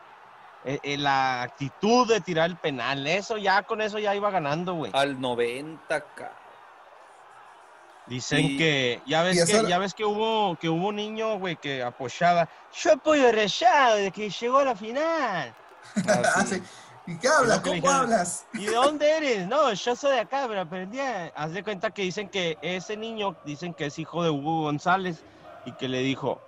eh, 0.67 0.79
eh, 0.83 0.97
la 0.97 1.41
actitud 1.43 2.07
de 2.07 2.21
tirar 2.21 2.49
el 2.49 2.57
penal. 2.57 3.05
Eso 3.05 3.37
ya, 3.37 3.61
con 3.63 3.81
eso 3.81 3.99
ya 3.99 4.15
iba 4.15 4.29
ganando, 4.31 4.73
güey. 4.75 4.91
Al 4.95 5.19
90, 5.21 5.99
ca- 6.15 6.31
Dicen 8.07 8.45
y- 8.45 8.57
que, 8.57 9.01
ya 9.07 9.23
ves 9.23 9.45
que, 9.45 9.57
era- 9.57 9.67
ya 9.67 9.77
ves 9.79 9.93
que 9.95 10.05
hubo, 10.05 10.55
que 10.57 10.69
hubo 10.69 10.87
un 10.89 10.95
niño, 10.95 11.37
güey, 11.39 11.55
que 11.55 11.81
apoyaba. 11.83 12.47
Yo 12.83 12.93
apoyo 12.93 13.27
a 13.27 13.31
Rayado 13.31 13.95
de 13.97 14.11
que 14.11 14.29
llegó 14.29 14.59
a 14.59 14.65
la 14.65 14.75
final. 14.75 15.53
Ah, 16.07 16.45
sí. 16.45 16.61
¿Y 17.07 17.17
qué 17.17 17.27
hablas? 17.27 17.59
¿Cómo 17.59 17.75
dijeron. 17.75 17.95
hablas? 17.95 18.45
¿Y 18.53 18.65
de 18.65 18.73
dónde 18.73 19.17
eres? 19.17 19.47
No, 19.47 19.71
yo 19.73 19.95
soy 19.95 20.13
de 20.13 20.19
acá, 20.21 20.45
pero 20.47 20.61
aprendí 20.61 20.99
a... 20.99 21.27
Haz 21.35 21.53
de 21.53 21.63
cuenta 21.63 21.91
que 21.91 22.01
dicen 22.01 22.29
que 22.29 22.57
ese 22.61 22.97
niño, 22.97 23.35
dicen 23.45 23.73
que 23.73 23.85
es 23.87 23.99
hijo 23.99 24.23
de 24.23 24.29
Hugo 24.29 24.63
González 24.63 25.23
y 25.65 25.71
que 25.73 25.87
le 25.87 25.99
dijo, 25.99 26.41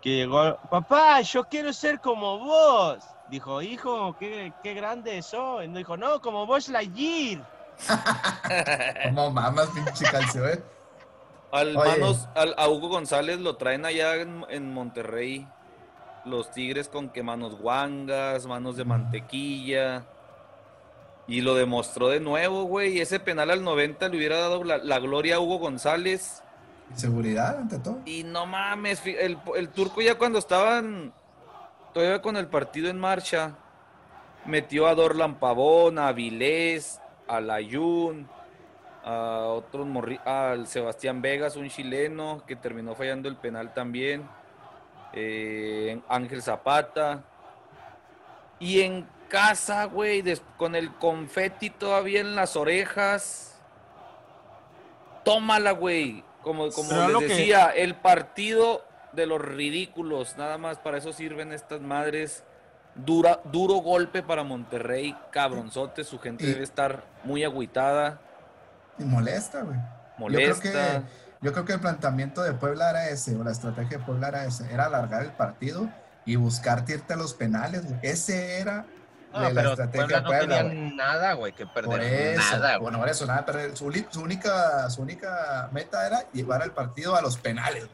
que 0.00 0.10
llegó, 0.10 0.56
papá, 0.70 1.20
yo 1.22 1.44
quiero 1.44 1.72
ser 1.72 2.00
como 2.00 2.38
vos. 2.38 2.98
Dijo, 3.28 3.60
hijo, 3.60 4.16
qué, 4.18 4.52
qué 4.62 4.74
grande 4.74 5.20
soy. 5.22 5.68
No 5.68 5.78
dijo, 5.78 5.96
no, 5.96 6.20
como 6.20 6.46
vos, 6.46 6.68
Lightyear. 6.68 7.46
¿Cómo 9.04 9.30
mamas, 9.30 9.68
pinche 9.70 10.04
calcio, 10.04 10.48
eh? 10.48 10.62
Al 11.50 11.74
manos, 11.74 12.28
al, 12.34 12.54
a 12.58 12.68
Hugo 12.68 12.88
González 12.88 13.38
lo 13.40 13.56
traen 13.56 13.86
allá 13.86 14.16
en, 14.16 14.44
en 14.50 14.72
Monterrey. 14.72 15.48
Los 16.28 16.50
Tigres 16.52 16.88
con 16.88 17.08
que 17.10 17.22
manos 17.22 17.58
guangas, 17.58 18.46
manos 18.46 18.76
de 18.76 18.84
mantequilla. 18.84 20.04
Y 21.26 21.40
lo 21.42 21.54
demostró 21.54 22.08
de 22.08 22.20
nuevo, 22.20 22.64
güey. 22.64 23.00
Ese 23.00 23.20
penal 23.20 23.50
al 23.50 23.62
90 23.62 24.08
le 24.08 24.16
hubiera 24.16 24.38
dado 24.38 24.64
la, 24.64 24.78
la 24.78 24.98
gloria 24.98 25.36
a 25.36 25.40
Hugo 25.40 25.58
González. 25.58 26.42
Seguridad, 26.94 27.58
ante 27.58 27.78
todo. 27.78 27.98
Y 28.06 28.24
no 28.24 28.46
mames, 28.46 29.04
el, 29.04 29.38
el 29.56 29.68
turco 29.68 30.00
ya 30.00 30.16
cuando 30.16 30.38
estaban 30.38 31.12
todavía 31.92 32.22
con 32.22 32.36
el 32.38 32.46
partido 32.46 32.88
en 32.88 32.98
marcha, 32.98 33.56
metió 34.46 34.86
a 34.86 34.94
Dorlan 34.94 35.38
Pavón, 35.38 35.98
a 35.98 36.12
Vilés, 36.12 36.98
a 37.26 37.42
Layún, 37.42 38.26
a 39.04 39.40
otros 39.48 39.86
morri- 39.86 40.20
al 40.26 40.66
Sebastián 40.66 41.20
Vegas, 41.20 41.56
un 41.56 41.68
chileno 41.68 42.42
que 42.46 42.56
terminó 42.56 42.94
fallando 42.94 43.28
el 43.28 43.36
penal 43.36 43.74
también, 43.74 44.26
eh, 45.12 46.00
Ángel 46.08 46.42
Zapata. 46.42 47.22
Y 48.60 48.80
en 48.80 49.08
casa, 49.28 49.84
güey, 49.84 50.22
con 50.56 50.74
el 50.74 50.92
confeti 50.94 51.70
todavía 51.70 52.20
en 52.20 52.34
las 52.34 52.56
orejas. 52.56 53.60
Tómala, 55.24 55.72
güey. 55.72 56.24
Como, 56.42 56.70
como 56.70 56.88
Pero 56.88 57.20
les 57.20 57.28
que- 57.30 57.36
decía, 57.36 57.66
el 57.70 57.94
partido 57.96 58.84
de 59.12 59.26
los 59.26 59.40
ridículos. 59.40 60.36
Nada 60.38 60.58
más 60.58 60.78
para 60.78 60.98
eso 60.98 61.12
sirven 61.12 61.52
estas 61.52 61.80
madres. 61.80 62.44
Dura, 62.94 63.40
duro 63.44 63.74
golpe 63.74 64.22
para 64.22 64.42
Monterrey, 64.42 65.16
cabronzote. 65.30 66.04
Su 66.04 66.18
gente 66.18 66.44
Y- 66.44 66.48
debe 66.48 66.64
estar 66.64 67.04
muy 67.24 67.44
agüitada, 67.44 68.20
Y 68.98 69.04
molesta, 69.04 69.62
güey. 69.62 69.78
molesta. 70.18 70.64
Yo 70.64 70.72
creo, 70.72 71.02
que, 71.02 71.27
yo 71.40 71.52
creo 71.52 71.64
que 71.64 71.72
el 71.74 71.80
planteamiento 71.80 72.42
de 72.42 72.52
Puebla 72.52 72.90
era 72.90 73.08
ese, 73.10 73.36
o 73.36 73.44
la 73.44 73.52
estrategia 73.52 73.98
de 73.98 74.04
Puebla 74.04 74.28
era 74.28 74.44
ese, 74.44 74.72
era 74.72 74.86
alargar 74.86 75.22
el 75.22 75.32
partido 75.32 75.88
y 76.24 76.36
buscar 76.36 76.84
tirte 76.84 77.14
a 77.14 77.16
los 77.16 77.34
penales, 77.34 77.84
güey. 77.86 77.98
Ese 78.02 78.58
era 78.60 78.86
No, 79.32 79.40
de 79.40 79.52
la 79.52 79.54
pero 79.54 79.70
estrategia 79.70 80.06
Puebla 80.06 80.16
de 80.16 80.22
no 80.22 80.28
Puebla, 80.28 80.62
güey. 80.62 80.76
nada, 80.96 81.32
güey, 81.34 81.52
que 81.54 81.66
Por 81.66 82.00
perder. 82.00 82.34
eso, 82.38 82.56
nada, 82.58 82.70
güey. 82.76 82.80
bueno, 82.82 82.98
por 82.98 83.08
eso, 83.08 83.26
nada, 83.26 83.44
pero 83.46 83.76
su, 83.76 83.92
su 84.10 84.20
única, 84.20 84.88
su 84.90 85.02
única 85.02 85.68
meta 85.72 86.06
era 86.06 86.30
llevar 86.32 86.62
el 86.62 86.72
partido 86.72 87.14
a 87.16 87.22
los 87.22 87.36
penales. 87.38 87.86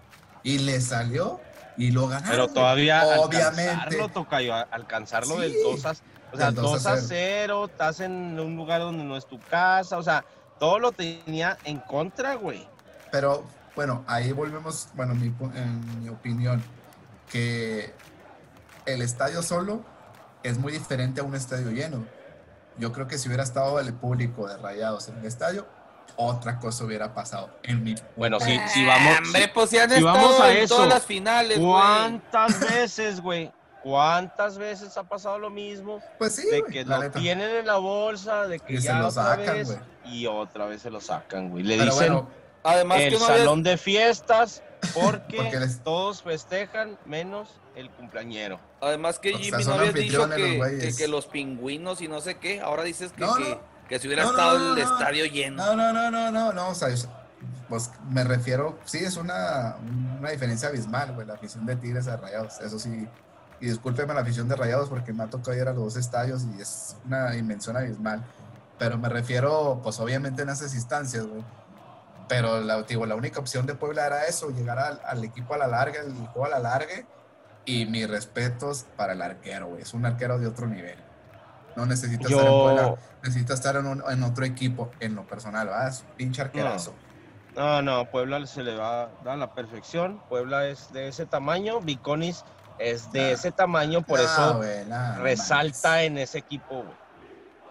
Y 0.43 0.59
le 0.59 0.81
salió 0.81 1.41
y 1.77 1.91
lo 1.91 2.07
ganaron. 2.09 2.31
Pero 2.31 2.43
güey. 2.45 2.55
todavía 2.55 3.03
obviamente. 3.19 3.71
alcanzarlo, 3.71 4.09
Tocayo, 4.09 4.55
alcanzarlo 4.71 5.37
del 5.41 5.53
Sí, 5.53 5.59
2 5.63 5.87
a, 5.87 5.91
o 5.91 6.37
sea, 6.37 6.47
del 6.47 6.55
2 6.57 6.87
a 6.87 6.91
2 6.93 6.99
a 6.99 7.07
0, 7.07 7.65
estás 7.67 8.01
en 8.01 8.39
un 8.41 8.57
lugar 8.57 8.81
donde 8.81 9.05
no 9.05 9.17
es 9.17 9.27
tu 9.27 9.39
casa, 9.41 9.97
o 9.99 10.03
sea, 10.03 10.25
todo 10.59 10.79
lo 10.79 10.93
tenía 10.93 11.57
en 11.65 11.79
contra, 11.81 12.35
güey. 12.35 12.69
Pero 13.15 13.45
bueno, 13.77 14.03
ahí 14.09 14.33
volvemos, 14.33 14.89
bueno, 14.95 15.15
mi 15.15 15.27
en 15.55 16.03
mi 16.03 16.09
opinión, 16.09 16.61
que 17.31 17.95
el 18.87 19.03
estadio 19.03 19.41
solo 19.41 19.85
es 20.43 20.59
muy 20.59 20.73
diferente 20.73 21.21
a 21.21 21.25
un 21.25 21.37
estadio 21.37 21.71
lleno. 21.71 22.05
Yo 22.77 22.91
creo 22.91 23.07
que 23.07 23.17
si 23.17 23.29
hubiera 23.29 23.45
estado 23.45 23.79
el 23.79 23.95
público 23.95 24.49
de 24.49 24.57
Rayados 24.57 25.07
en 25.11 25.19
el 25.19 25.27
estadio, 25.27 25.65
otra 26.17 26.59
cosa 26.59 26.83
hubiera 26.83 27.15
pasado. 27.15 27.51
En 27.63 27.85
mi 27.85 27.95
Bueno, 28.17 28.41
si, 28.41 28.59
si 28.67 28.85
vamos, 28.85 29.17
Hombre, 29.19 29.43
si- 29.43 29.49
pues 29.55 29.71
si 29.71 29.79
han 29.79 29.91
si 29.91 29.97
estado 29.99 30.13
vamos 30.17 30.41
a 30.41 30.51
en 30.51 30.57
eso, 30.59 30.75
todas 30.75 30.89
las 30.89 31.05
finales, 31.05 31.57
güey. 31.61 31.71
¿cuántas 31.71 32.59
veces, 32.75 33.21
güey? 33.21 33.53
¿Cuántas 33.85 34.59
veces 34.59 34.97
ha 34.97 35.05
pasado 35.05 35.39
lo 35.39 35.51
mismo? 35.51 36.01
Pues 36.19 36.35
sí, 36.35 36.49
De 36.51 36.63
güey, 36.63 36.73
que 36.73 36.85
la 36.85 36.97
lo 36.97 37.03
neta. 37.05 37.21
tienen 37.21 37.49
en 37.59 37.67
la 37.67 37.77
bolsa, 37.77 38.49
de 38.49 38.59
que 38.59 38.73
Y 38.75 38.77
se 38.79 38.89
ya 38.89 38.99
lo 38.99 39.07
otra 39.07 39.23
sacan, 39.37 39.55
vez 39.55 39.67
güey. 39.69 39.79
y 40.07 40.27
otra 40.27 40.67
vez 40.67 40.83
se 40.83 40.91
lo 40.91 41.01
sacan, 41.01 41.51
güey. 41.51 41.63
Le 41.63 41.79
Pero 41.79 41.93
dicen 41.93 42.13
bueno, 42.13 42.29
Además 42.65 42.99
que 42.99 43.07
el 43.09 43.17
una 43.17 43.29
vez- 43.29 43.39
salón 43.39 43.63
de 43.63 43.77
fiestas 43.77 44.63
porque, 44.93 45.37
Porque 45.37 45.61
les- 45.61 45.81
todos 45.83 46.23
festejan 46.23 46.99
menos 47.07 47.49
el 47.77 47.91
cumpleañero. 47.91 48.59
Además 48.81 49.19
que 49.19 49.31
O 49.35 49.39
sea, 49.39 49.45
Jimmy 49.45 49.65
no 49.65 49.73
habías 49.75 49.95
dicho 49.95 50.23
anfitriones 50.25 50.59
los 50.59 50.69
que, 50.69 50.79
que- 50.91 50.97
que 50.97 51.09
los 51.09 51.27
pingüinos 51.27 52.01
y 52.03 52.09
no 52.09 52.21
sé 52.21 52.37
qué. 52.37 52.61
Ahora 52.61 52.83
dices 52.83 53.13
que, 53.13 53.21
No, 53.23 53.35
que, 53.37 53.51
no. 53.51 53.61
que 53.89 53.99
si 53.99 54.07
hubiera 54.09 54.25
No, 54.25 54.33
no, 54.33 54.37
estado 54.39 54.59
no, 54.59 54.77
el 54.77 54.85
no. 54.85 54.93
estadio 54.99 55.25
lleno. 55.27 55.65
No, 55.65 55.75
no, 55.77 55.93
no, 55.93 56.11
no, 56.11 56.31
no, 56.31 56.53
no, 56.53 56.69
o 56.69 56.75
sea, 56.75 56.89
es- 56.89 57.09
pues 57.69 57.91
me 58.11 58.25
refiero, 58.25 58.79
sí, 58.85 58.99
es 58.99 59.17
una, 59.17 59.77
una 60.19 60.31
diferencia 60.31 60.69
abismal, 60.69 61.13
güey, 61.15 61.27
la 61.27 61.35
afición 61.35 61.65
de 61.67 61.77
Tigres 61.77 62.07
a 62.09 62.17
Rayados, 62.19 62.61
eso 62.61 62.79
sí, 62.79 63.09
y 63.61 63.67
discúlpeme 63.67 64.13
la 64.15 64.21
afición 64.21 64.49
de 64.49 64.57
Rayados 64.57 64.89
porque 64.91 65.13
me 65.15 65.25
ha 65.25 65.27
tocado 65.29 65.57
ir 65.57 65.63
a 65.67 65.73
los 65.73 65.83
dos 65.85 65.97
estadios 65.97 66.43
y 66.57 66.61
es 66.61 66.97
una 67.07 67.31
dimensión 67.31 67.77
abismal, 67.77 68.23
pero 68.79 68.99
me 68.99 69.09
refiero, 69.09 69.81
pues 69.83 69.99
obviamente 69.99 70.43
en 70.43 70.51
esas 70.51 70.75
instancias, 70.75 71.27
güey, 71.27 71.43
pero 72.29 72.61
la, 72.61 72.83
digo, 72.83 73.07
la 73.07 73.15
única 73.15 73.41
opción 73.41 73.67
de 73.67 73.75
Puebla 73.75 74.07
era 74.07 74.25
eso, 74.27 74.51
llegar 74.51 74.79
al, 74.79 75.01
al 75.05 75.25
equipo 75.25 75.55
a 75.55 75.59
la 75.59 75.67
larga, 75.67 76.01
el 76.01 76.13
juego 76.29 76.47
a 76.47 76.49
la 76.51 76.59
larga, 76.59 77.05
y 77.65 77.87
mis 77.87 78.09
respetos 78.09 78.87
para 78.97 79.13
el 79.15 79.23
arquero, 79.23 79.69
güey, 79.69 79.83
es 79.83 79.95
un 79.95 80.05
arquero 80.07 80.39
de 80.39 80.47
otro 80.47 80.67
nivel. 80.67 80.99
No 81.77 81.87
necesita 81.87 82.29
estar 82.29 82.47
en 82.47 82.53
Puebla, 82.53 82.83
Yo, 82.83 82.99
necesita 83.23 83.55
estar 83.55 83.77
en, 83.77 83.87
un- 83.87 84.05
en 84.09 84.23
otro 84.23 84.45
equipo, 84.45 84.91
en 85.01 85.15
lo 85.15 85.27
personal, 85.27 85.67
¿verdad? 85.67 85.89
Es 85.89 86.01
un 86.03 86.17
pinche 86.17 86.43
arquerazo. 86.43 86.95
no, 87.57 87.83
no, 87.83 88.11
Puebla 88.11 88.47
se 88.47 88.63
le 88.63 88.77
va 88.77 89.03
a 89.05 89.09
dar 89.25 89.39
la 89.39 89.55
perfección. 89.55 90.21
Puebla 90.29 90.67
es 90.67 90.93
de 90.93 91.09
ese 91.09 91.27
tamaño, 91.27 91.81
Viconis 91.81 92.45
es 92.79 93.11
de 93.13 93.21
Nah. 93.23 93.29
ese 93.31 93.51
tamaño, 93.53 94.03
por 94.03 94.19
No, 94.21 94.25
eso 94.25 94.57
güey, 94.59 94.85
nah, 94.87 95.17
no 95.17 95.23
resalta 95.23 96.03
en 96.03 96.19
ese 96.19 96.39
equipo. 96.39 96.85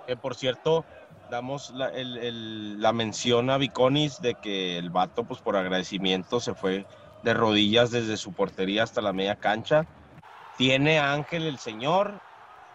Que 0.07 0.17
por 0.17 0.35
cierto, 0.35 0.83
damos 1.29 1.69
la, 1.71 1.87
el- 1.89 2.17
el- 2.17 2.81
la 2.81 2.93
mención 2.93 3.49
a 3.49 3.57
Viconis 3.57 4.21
de 4.21 4.35
que 4.35 4.77
el 4.77 4.89
vato, 4.89 5.23
pues 5.23 5.41
por 5.41 5.55
agradecimiento, 5.55 6.39
se 6.39 6.53
fue 6.55 6.85
de 7.21 7.33
rodillas 7.33 7.91
desde 7.91 8.17
su 8.17 8.33
portería 8.33 8.83
hasta 8.83 9.01
la 9.01 9.13
media 9.13 9.35
cancha. 9.35 9.85
Tiene 10.57 10.99
a 10.99 11.13
Ángel 11.13 11.47
el 11.47 11.57
señor, 11.57 12.19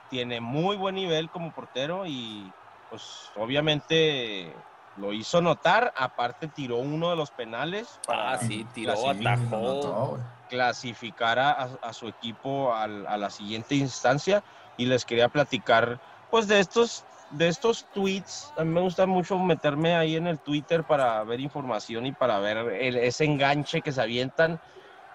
tiene 0.09 0.41
muy 0.41 0.77
buen 0.77 0.95
nivel 0.95 1.31
como 1.31 1.53
portero 1.53 2.07
y 2.07 2.53
pues 2.89 3.31
obviamente 3.37 4.55
lo 4.97 5.13
hizo 5.13 5.41
notar, 5.41 5.93
aparte 5.95 6.49
tiró 6.49 6.79
uno 6.79 7.11
de 7.11 7.17
los 7.17 7.31
penales 7.31 8.01
para 8.07 8.33
Ah, 8.35 8.39
sí, 8.39 8.65
tiró, 8.73 8.93
atajó. 8.93 10.19
clasificar 10.49 11.39
a, 11.39 11.51
a 11.83 11.93
su 11.93 12.09
equipo 12.09 12.75
al- 12.75 13.07
a 13.07 13.17
la 13.19 13.31
siguiente 13.31 13.75
instancia 13.77 14.43
y 14.77 14.87
les 14.87 15.05
quería 15.05 15.29
platicar 15.29 16.01
pues 16.31 16.49
de 16.49 16.59
estos 16.59 17.05
de 17.31 17.49
estos 17.49 17.89
tweets 17.91 18.53
a 18.57 18.65
mí 18.65 18.73
me 18.73 18.81
gusta 18.81 19.07
mucho 19.07 19.39
meterme 19.39 19.95
ahí 19.95 20.17
en 20.17 20.27
el 20.27 20.41
Twitter 20.41 20.85
para 20.85 21.23
ver 21.25 21.41
información 21.41 22.07
y 22.07 22.13
para 22.13 22.39
ver 22.41 22.57
el- 22.81 22.97
ese 22.97 23.25
enganche 23.25 23.83
que 23.83 23.93
se 23.93 24.01
avientan 24.01 24.61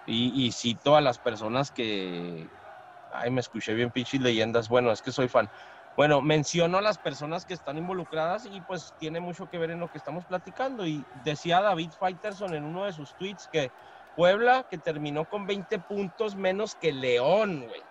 y, 0.06 0.52
cito 0.52 0.96
a 0.96 1.00
las 1.00 1.18
personas 1.18 1.70
que 1.70 2.50
ay 3.10 3.30
me 3.30 3.40
escuché 3.40 3.74
bien 3.74 3.90
pinches 3.90 4.20
leyendas 4.20 4.68
bueno 4.68 4.92
es 4.92 5.00
que 5.02 5.12
soy 5.12 5.28
fan 5.28 5.48
bueno, 5.96 6.22
menciono 6.22 6.78
a 6.78 6.82
las 6.82 6.98
personas 6.98 7.44
que 7.46 7.54
están 7.54 7.78
involucradas 7.78 8.46
y 8.46 8.60
pues 8.60 8.94
tiene 8.98 9.20
mucho 9.20 9.46
que 9.46 9.58
ver 9.58 9.70
en 9.70 9.78
lo 9.78 9.88
que 9.88 9.98
estamos 9.98 10.26
platicando. 10.26 10.86
Y 10.86 11.06
decía 11.12 11.60
David 11.60 11.92
Faitelson 11.96 12.54
en 12.54 12.64
uno 12.64 12.84
de 12.84 12.92
sus 12.92 13.14
tweets 13.14 13.46
que 13.46 13.72
Puebla, 14.14 14.66
que 14.68 14.78
terminó 14.78 15.26
con 15.26 15.46
20 15.46 15.78
puntos 15.78 16.34
menos 16.34 16.74
que 16.74 16.92
León, 16.92 17.66
güey. 17.68 17.82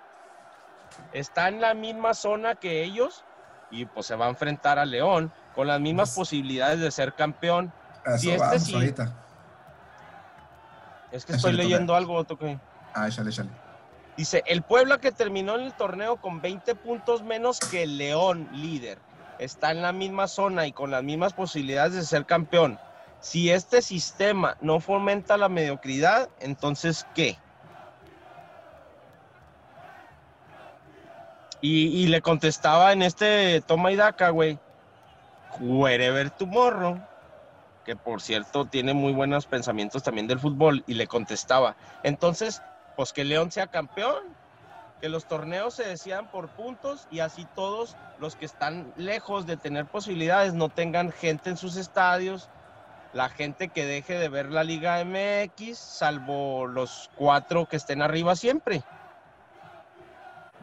está 1.12 1.48
en 1.48 1.62
la 1.62 1.74
misma 1.74 2.14
zona 2.14 2.56
que 2.56 2.84
ellos 2.84 3.26
y 3.72 3.86
pues 3.86 4.06
se 4.06 4.16
va 4.16 4.26
a 4.26 4.30
enfrentar 4.30 4.80
a 4.80 4.86
León 4.86 5.32
con 5.56 5.68
las 5.68 5.80
mismas 5.80 6.10
Pues- 6.10 6.16
posibilidades 6.18 6.80
de 6.80 6.92
ser 6.92 7.14
campeón. 7.14 7.72
A 8.06 8.18
Si 8.18 8.32
Eso 8.32 8.44
este 8.44 8.60
sí- 8.60 8.74
ahorita. 8.76 9.14
Es 11.12 11.26
que 11.26 11.34
estoy 11.34 11.54
leyendo 11.54 11.96
algo, 11.96 12.24
toque. 12.24 12.60
Ah, 12.94 13.08
échale, 13.08 13.30
échale. 13.30 13.50
Dice, 14.18 14.44
el 14.46 14.62
Puebla 14.62 14.98
que 15.00 15.12
terminó 15.12 15.56
en 15.56 15.62
el 15.62 15.74
torneo 15.74 16.18
con 16.18 16.42
20 16.42 16.76
puntos 16.76 17.24
menos 17.24 17.60
que 17.60 17.84
el 17.84 17.98
León, 17.98 18.48
líder, 18.52 19.00
está 19.40 19.72
en 19.72 19.82
la 19.82 19.92
misma 19.92 20.28
zona 20.28 20.68
y 20.68 20.72
con 20.72 20.92
las 20.92 21.04
mismas 21.04 21.34
posibilidades 21.34 21.94
de 21.94 22.04
ser 22.04 22.26
campeón. 22.26 22.80
Si 23.20 23.50
este 23.52 23.82
sistema 23.82 24.58
no 24.62 24.80
fomenta 24.80 25.38
la 25.38 25.50
mediocridad, 25.50 26.30
entonces 26.40 27.08
¿qué? 27.16 27.38
Y, 31.64 31.88
y 31.88 32.08
le 32.08 32.22
contestaba 32.22 32.92
en 32.92 33.02
este 33.02 33.62
toma 33.62 33.94
y 33.94 33.96
daca, 33.96 34.32
güey, 34.32 34.60
wherever 35.62 36.30
tomorrow, 36.30 37.00
que 37.86 37.96
por 37.96 38.22
cierto 38.22 38.66
tiene 38.66 38.94
muy 38.94 39.14
buenos 39.14 39.46
pensamientos 39.46 40.04
también 40.04 40.28
del 40.28 40.40
fútbol, 40.40 40.84
y 40.88 40.96
le 40.96 41.08
contestaba, 41.08 41.78
entonces 42.04 42.62
pues 42.98 43.14
que 43.14 43.24
León 43.24 43.50
sea 43.50 43.68
campeón, 43.68 44.24
que 45.00 45.08
los 45.08 45.26
torneos 45.26 45.74
se 45.74 45.88
decían 45.88 46.30
por 46.32 46.50
puntos 46.50 47.08
y 47.12 47.20
así 47.20 47.48
todos 47.56 47.96
los 48.20 48.36
que 48.36 48.46
están 48.46 48.92
lejos 48.98 49.46
de 49.46 49.56
tener 49.56 49.86
posibilidades 49.86 50.54
no 50.54 50.68
tengan 50.68 51.14
gente 51.14 51.50
en 51.50 51.58
sus 51.58 51.78
estadios, 51.78 52.50
la 53.14 53.30
gente 53.30 53.70
que 53.70 53.86
deje 53.86 54.18
de 54.18 54.28
ver 54.28 54.52
la 54.52 54.66
Liga 54.66 55.04
MX, 55.04 55.78
salvo 55.78 56.68
los 56.68 57.10
cuatro 57.16 57.68
que 57.68 57.78
estén 57.78 58.02
arriba 58.02 58.36
siempre. 58.36 58.84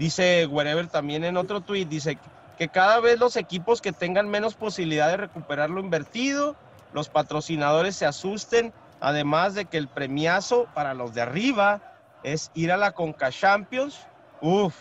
Dice 0.01 0.47
Wherever 0.47 0.87
también 0.87 1.25
en 1.25 1.37
otro 1.37 1.61
tuit, 1.61 1.87
dice 1.87 2.17
que 2.57 2.69
cada 2.71 3.01
vez 3.01 3.19
los 3.19 3.37
equipos 3.37 3.83
que 3.83 3.93
tengan 3.93 4.31
menos 4.31 4.55
posibilidad 4.55 5.09
de 5.09 5.19
recuperar 5.19 5.69
lo 5.69 5.79
invertido, 5.79 6.57
los 6.95 7.11
patrocinadores 7.11 7.97
se 7.97 8.07
asusten, 8.07 8.73
además 8.99 9.55
de 9.55 9.67
que 9.67 9.77
el 9.77 9.89
premiazo 9.89 10.69
para 10.73 10.95
los 10.95 11.13
de 11.13 11.21
arriba 11.21 11.83
es 12.23 12.51
ir 12.55 12.73
a 12.73 12.79
la 12.79 12.93
Conca 12.93 13.31
Champions. 13.31 14.07
Uf, 14.41 14.75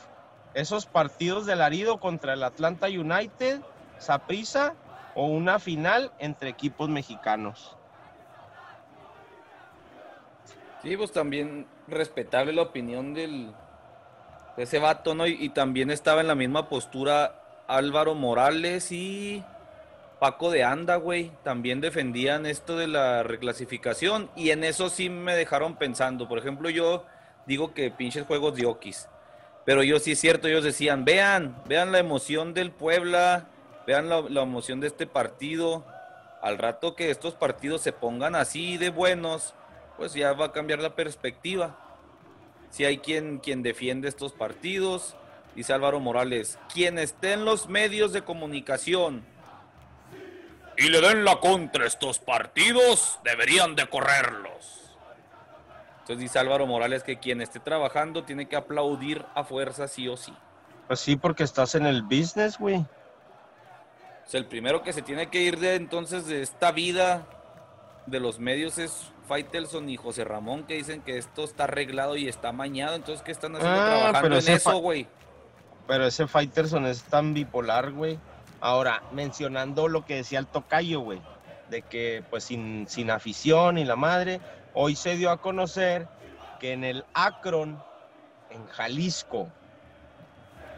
esos 0.53 0.85
partidos 0.85 1.45
del 1.45 1.59
Arido 1.59 1.99
contra 1.99 2.31
el 2.31 2.41
Atlanta 2.41 2.87
United, 2.87 3.59
Saprissa 3.97 4.73
o 5.15 5.25
una 5.25 5.59
final 5.59 6.13
entre 6.19 6.47
equipos 6.47 6.87
mexicanos. 6.87 7.75
Sí, 10.81 10.95
pues 10.95 11.11
también 11.11 11.67
respetable 11.89 12.53
la 12.53 12.61
opinión 12.61 13.13
del, 13.13 13.47
de 13.47 13.68
ese 14.59 14.79
vato, 14.79 15.15
¿no? 15.15 15.25
Y, 15.25 15.49
también 15.49 15.89
estaba 15.89 16.21
en 16.21 16.27
la 16.27 16.35
misma 16.35 16.67
postura 16.69 17.63
Álvaro 17.67 18.13
Morales 18.13 18.91
y 18.91 19.43
Paco 20.19 20.51
de 20.51 20.63
Anda, 20.63 20.97
güey. 20.97 21.31
También 21.43 21.81
defendían 21.81 22.45
esto 22.45 22.77
de 22.77 22.87
la 22.87 23.23
reclasificación 23.23 24.29
y 24.35 24.51
en 24.51 24.63
eso 24.63 24.89
sí 24.89 25.09
me 25.09 25.35
dejaron 25.35 25.75
pensando. 25.75 26.27
Por 26.27 26.37
ejemplo, 26.37 26.69
yo 26.69 27.05
digo 27.47 27.73
que 27.73 27.89
pinches 27.89 28.25
juegos 28.25 28.55
de 28.55 28.65
Oquis. 28.65 29.07
Pero 29.65 29.83
yo 29.83 29.99
sí 29.99 30.13
es 30.13 30.19
cierto, 30.19 30.47
ellos 30.47 30.63
decían, 30.63 31.05
vean, 31.05 31.55
vean 31.65 31.91
la 31.91 31.99
emoción 31.99 32.53
del 32.53 32.71
Puebla, 32.71 33.47
vean 33.85 34.09
la 34.09 34.41
emoción 34.41 34.79
de 34.79 34.87
este 34.87 35.07
partido. 35.07 35.85
Al 36.41 36.57
rato 36.57 36.95
que 36.95 37.11
estos 37.11 37.33
partidos 37.33 37.81
se 37.81 37.91
pongan 37.93 38.35
así 38.35 38.77
de 38.77 38.89
buenos, 38.89 39.53
pues 39.97 40.13
ya 40.13 40.33
va 40.33 40.45
a 40.45 40.51
cambiar 40.51 40.79
la 40.79 40.95
perspectiva. 40.95 41.77
Si 42.69 42.85
hay 42.85 42.99
quien, 42.99 43.39
quien 43.39 43.63
defiende 43.63 44.07
estos 44.07 44.33
partidos, 44.33 45.15
dice 45.55 45.73
Álvaro 45.73 45.99
Morales, 45.99 46.59
quien 46.73 46.97
esté 46.99 47.33
en 47.33 47.45
los 47.45 47.67
medios 47.67 48.13
de 48.13 48.23
comunicación 48.23 49.23
y 50.77 50.89
le 50.89 51.01
den 51.01 51.25
la 51.25 51.39
contra 51.39 51.85
estos 51.85 52.19
partidos, 52.19 53.19
deberían 53.23 53.75
de 53.75 53.87
correrlos. 53.87 54.79
Entonces 56.01 56.19
dice 56.19 56.39
Álvaro 56.39 56.65
Morales 56.65 57.03
que 57.03 57.19
quien 57.19 57.41
esté 57.41 57.59
trabajando 57.59 58.23
tiene 58.23 58.47
que 58.47 58.55
aplaudir 58.55 59.25
a 59.35 59.43
fuerza 59.43 59.87
sí 59.87 60.07
o 60.07 60.17
sí. 60.17 60.33
Pues 60.87 61.01
sí, 61.01 61.15
porque 61.15 61.43
estás 61.43 61.75
en 61.75 61.85
el 61.85 62.01
business, 62.01 62.57
güey. 62.57 62.77
O 62.77 62.87
sea, 64.25 64.39
el 64.39 64.47
primero 64.47 64.81
que 64.81 64.93
se 64.93 65.01
tiene 65.01 65.29
que 65.29 65.41
ir 65.41 65.59
de 65.59 65.75
entonces 65.75 66.25
de 66.25 66.41
esta 66.41 66.71
vida 66.71 67.27
de 68.07 68.19
los 68.19 68.39
medios 68.39 68.77
es 68.77 69.11
Faitelson 69.29 69.87
y 69.89 69.95
José 69.95 70.23
Ramón 70.23 70.63
que 70.63 70.73
dicen 70.73 71.01
que 71.01 71.19
esto 71.19 71.43
está 71.43 71.65
arreglado 71.65 72.17
y 72.17 72.27
está 72.27 72.51
mañado. 72.51 72.95
Entonces, 72.95 73.23
¿qué 73.23 73.31
están 73.31 73.55
haciendo 73.55 73.79
Ah, 73.79 73.85
trabajando 73.85 74.21
pero 74.21 74.35
en 74.39 74.55
eso, 74.55 74.77
güey? 74.79 75.07
Pero 75.87 76.07
ese 76.07 76.27
Fighterson 76.27 76.87
es 76.87 77.03
tan 77.03 77.35
bipolar, 77.35 77.91
güey. 77.91 78.19
Ahora, 78.59 79.03
mencionando 79.11 79.87
lo 79.87 80.03
que 80.03 80.15
decía 80.15 80.39
el 80.39 80.47
tocayo, 80.47 81.01
güey, 81.01 81.21
de 81.69 81.83
que 81.83 82.23
pues 82.31 82.43
sin, 82.43 82.87
sin 82.89 83.11
afición 83.11 83.77
y 83.77 83.85
la 83.85 83.95
madre, 83.95 84.41
hoy 84.73 84.95
se 84.95 85.15
dio 85.15 85.29
a 85.29 85.39
conocer 85.41 86.07
que 86.59 86.73
en 86.73 86.83
el 86.83 87.05
Akron, 87.13 87.81
en 88.49 88.65
Jalisco, 88.67 89.47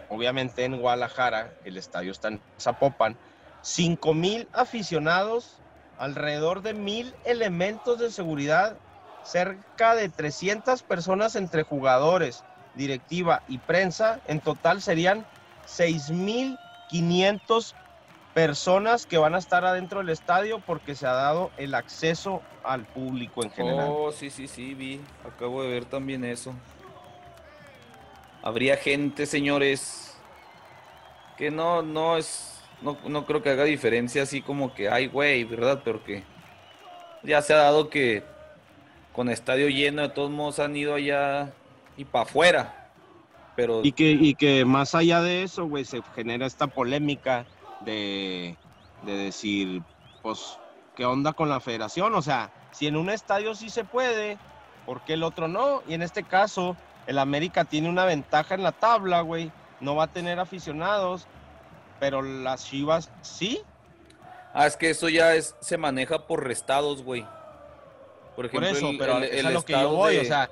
obviamente 0.10 0.66
en 0.66 0.78
Guadalajara, 0.78 1.54
el 1.64 1.78
estadio 1.78 2.12
está 2.12 2.28
en 2.28 2.42
Zapopan, 2.60 3.16
5 3.62 4.14
mil 4.14 4.48
aficionados, 4.54 5.61
alrededor 6.02 6.64
de 6.64 6.74
mil 6.74 7.14
elementos 7.26 8.00
de 8.00 8.10
seguridad, 8.10 8.76
cerca 9.24 9.94
de 9.94 10.10
300 10.10 10.82
personas 10.82 11.36
entre 11.36 11.62
jugadores, 11.62 12.44
directiva 12.74 13.44
y 13.48 13.60
prensa, 13.60 14.20
en 14.28 14.40
total 14.40 14.82
serían 14.82 15.28
6.500 15.68 17.76
personas 18.34 19.06
que 19.06 19.20
van 19.20 19.36
a 19.36 19.38
estar 19.38 19.64
adentro 19.64 20.00
del 20.00 20.10
estadio 20.10 20.60
porque 20.66 20.96
se 20.96 21.06
ha 21.06 21.14
dado 21.14 21.52
el 21.58 21.76
acceso 21.76 22.42
al 22.64 22.86
público 22.86 23.44
en 23.44 23.52
general. 23.52 23.90
Oh, 23.92 24.12
sí, 24.12 24.32
sí, 24.32 24.48
sí, 24.48 24.74
vi. 24.74 25.02
Acabo 25.24 25.62
de 25.62 25.70
ver 25.70 25.86
también 25.86 26.26
eso. 26.26 26.56
Habría 28.42 28.76
gente, 28.76 29.28
señores, 29.28 30.18
que 31.38 31.52
no, 31.52 31.84
no 31.84 32.18
es, 32.18 32.61
no, 32.82 32.98
no 33.08 33.26
creo 33.26 33.42
que 33.42 33.50
haga 33.50 33.64
diferencia 33.64 34.24
así 34.24 34.42
como 34.42 34.74
que, 34.74 34.90
ay, 34.90 35.08
güey, 35.08 35.44
¿verdad? 35.44 35.82
Porque 35.84 36.24
ya 37.24 37.42
se 37.42 37.54
ha 37.54 37.58
dado 37.58 37.90
que 37.90 38.24
con 39.14 39.30
estadio 39.30 39.70
lleno 39.70 40.02
de 40.02 40.10
todos 40.10 40.32
modos 40.32 40.60
han 40.60 40.76
ido 40.76 40.96
allá 40.96 41.54
y 41.98 42.06
para 42.06 42.24
afuera. 42.24 42.90
Pero 43.56 43.82
Y 43.84 43.92
que, 43.92 44.12
y 44.12 44.36
que 44.36 44.66
más 44.66 44.96
allá 44.96 45.22
de 45.22 45.44
eso, 45.44 45.66
güey, 45.66 45.86
se 45.86 46.02
genera 46.16 46.46
esta 46.46 46.68
polémica 46.68 47.46
de, 47.82 48.56
de 49.04 49.14
decir, 49.14 49.84
pues, 50.22 50.58
¿qué 50.96 51.06
onda 51.06 51.34
con 51.34 51.50
la 51.50 51.60
federación? 51.60 52.16
O 52.16 52.22
sea, 52.22 52.52
si 52.72 52.88
en 52.88 52.96
un 52.96 53.10
estadio 53.10 53.54
sí 53.56 53.70
se 53.70 53.84
puede, 53.84 54.38
¿por 54.86 55.02
qué 55.02 55.14
el 55.14 55.24
otro 55.24 55.48
no? 55.48 55.84
Y 55.88 55.94
en 55.94 56.02
este 56.02 56.24
caso, 56.24 56.78
el 57.08 57.20
América 57.20 57.66
tiene 57.66 57.90
una 57.90 58.06
ventaja 58.06 58.56
en 58.56 58.64
la 58.64 58.72
tabla, 58.72 59.22
güey. 59.22 59.52
No 59.82 59.96
va 59.96 60.06
a 60.06 60.14
tener 60.14 60.40
aficionados, 60.40 61.28
pero 62.02 62.22
las 62.22 62.66
Chivas 62.66 63.10
sí. 63.22 63.62
Ah, 64.54 64.68
es 64.68 64.76
que 64.76 64.90
eso 64.90 65.08
ya 65.08 65.36
es, 65.36 65.56
se 65.62 65.78
maneja 65.78 66.28
por 66.28 66.44
restados, 66.46 67.04
güey. 67.04 67.22
Por 68.36 68.50
Por 68.52 68.64
ejemplo, 68.64 68.70
eso, 68.70 68.90
el- 68.90 68.98
pero 68.98 69.18
el- 69.20 69.24
es 69.24 69.46
a 69.46 69.52
lo 69.52 69.64
que 69.64 69.74
yo 69.74 69.90
voy, 69.92 70.16
de- 70.16 70.22
o 70.22 70.26
sea, 70.26 70.50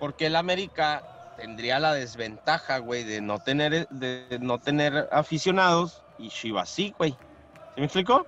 porque 0.00 0.26
el 0.26 0.34
América 0.36 1.04
tendría 1.36 1.78
la 1.78 1.92
desventaja, 1.94 2.78
güey, 2.78 3.04
de 3.04 3.20
no 3.20 3.38
tener 3.38 3.86
de 3.88 4.38
no 4.40 4.58
tener 4.58 5.08
aficionados 5.12 6.02
y 6.18 6.28
Chivas 6.30 6.68
sí, 6.70 6.92
güey. 6.98 7.10
¿Sí 7.12 7.80
me 7.80 7.84
explicó? 7.84 8.26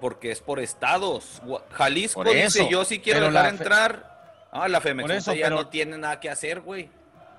Porque 0.00 0.30
es 0.30 0.40
por 0.40 0.58
estados. 0.60 1.42
Jalisco 1.72 2.22
Por 2.24 2.32
dice, 2.34 2.66
yo 2.70 2.84
sí 2.84 3.00
quiero 3.00 3.26
dejar 3.26 3.44
fe- 3.44 3.48
entrar. 3.50 4.46
Ah, 4.50 4.68
la 4.68 4.80
Femex 4.80 5.26
ya 5.26 5.32
pero- 5.34 5.56
no 5.56 5.66
tiene 5.68 5.98
nada 5.98 6.18
que 6.18 6.30
hacer, 6.30 6.60
güey. 6.60 6.88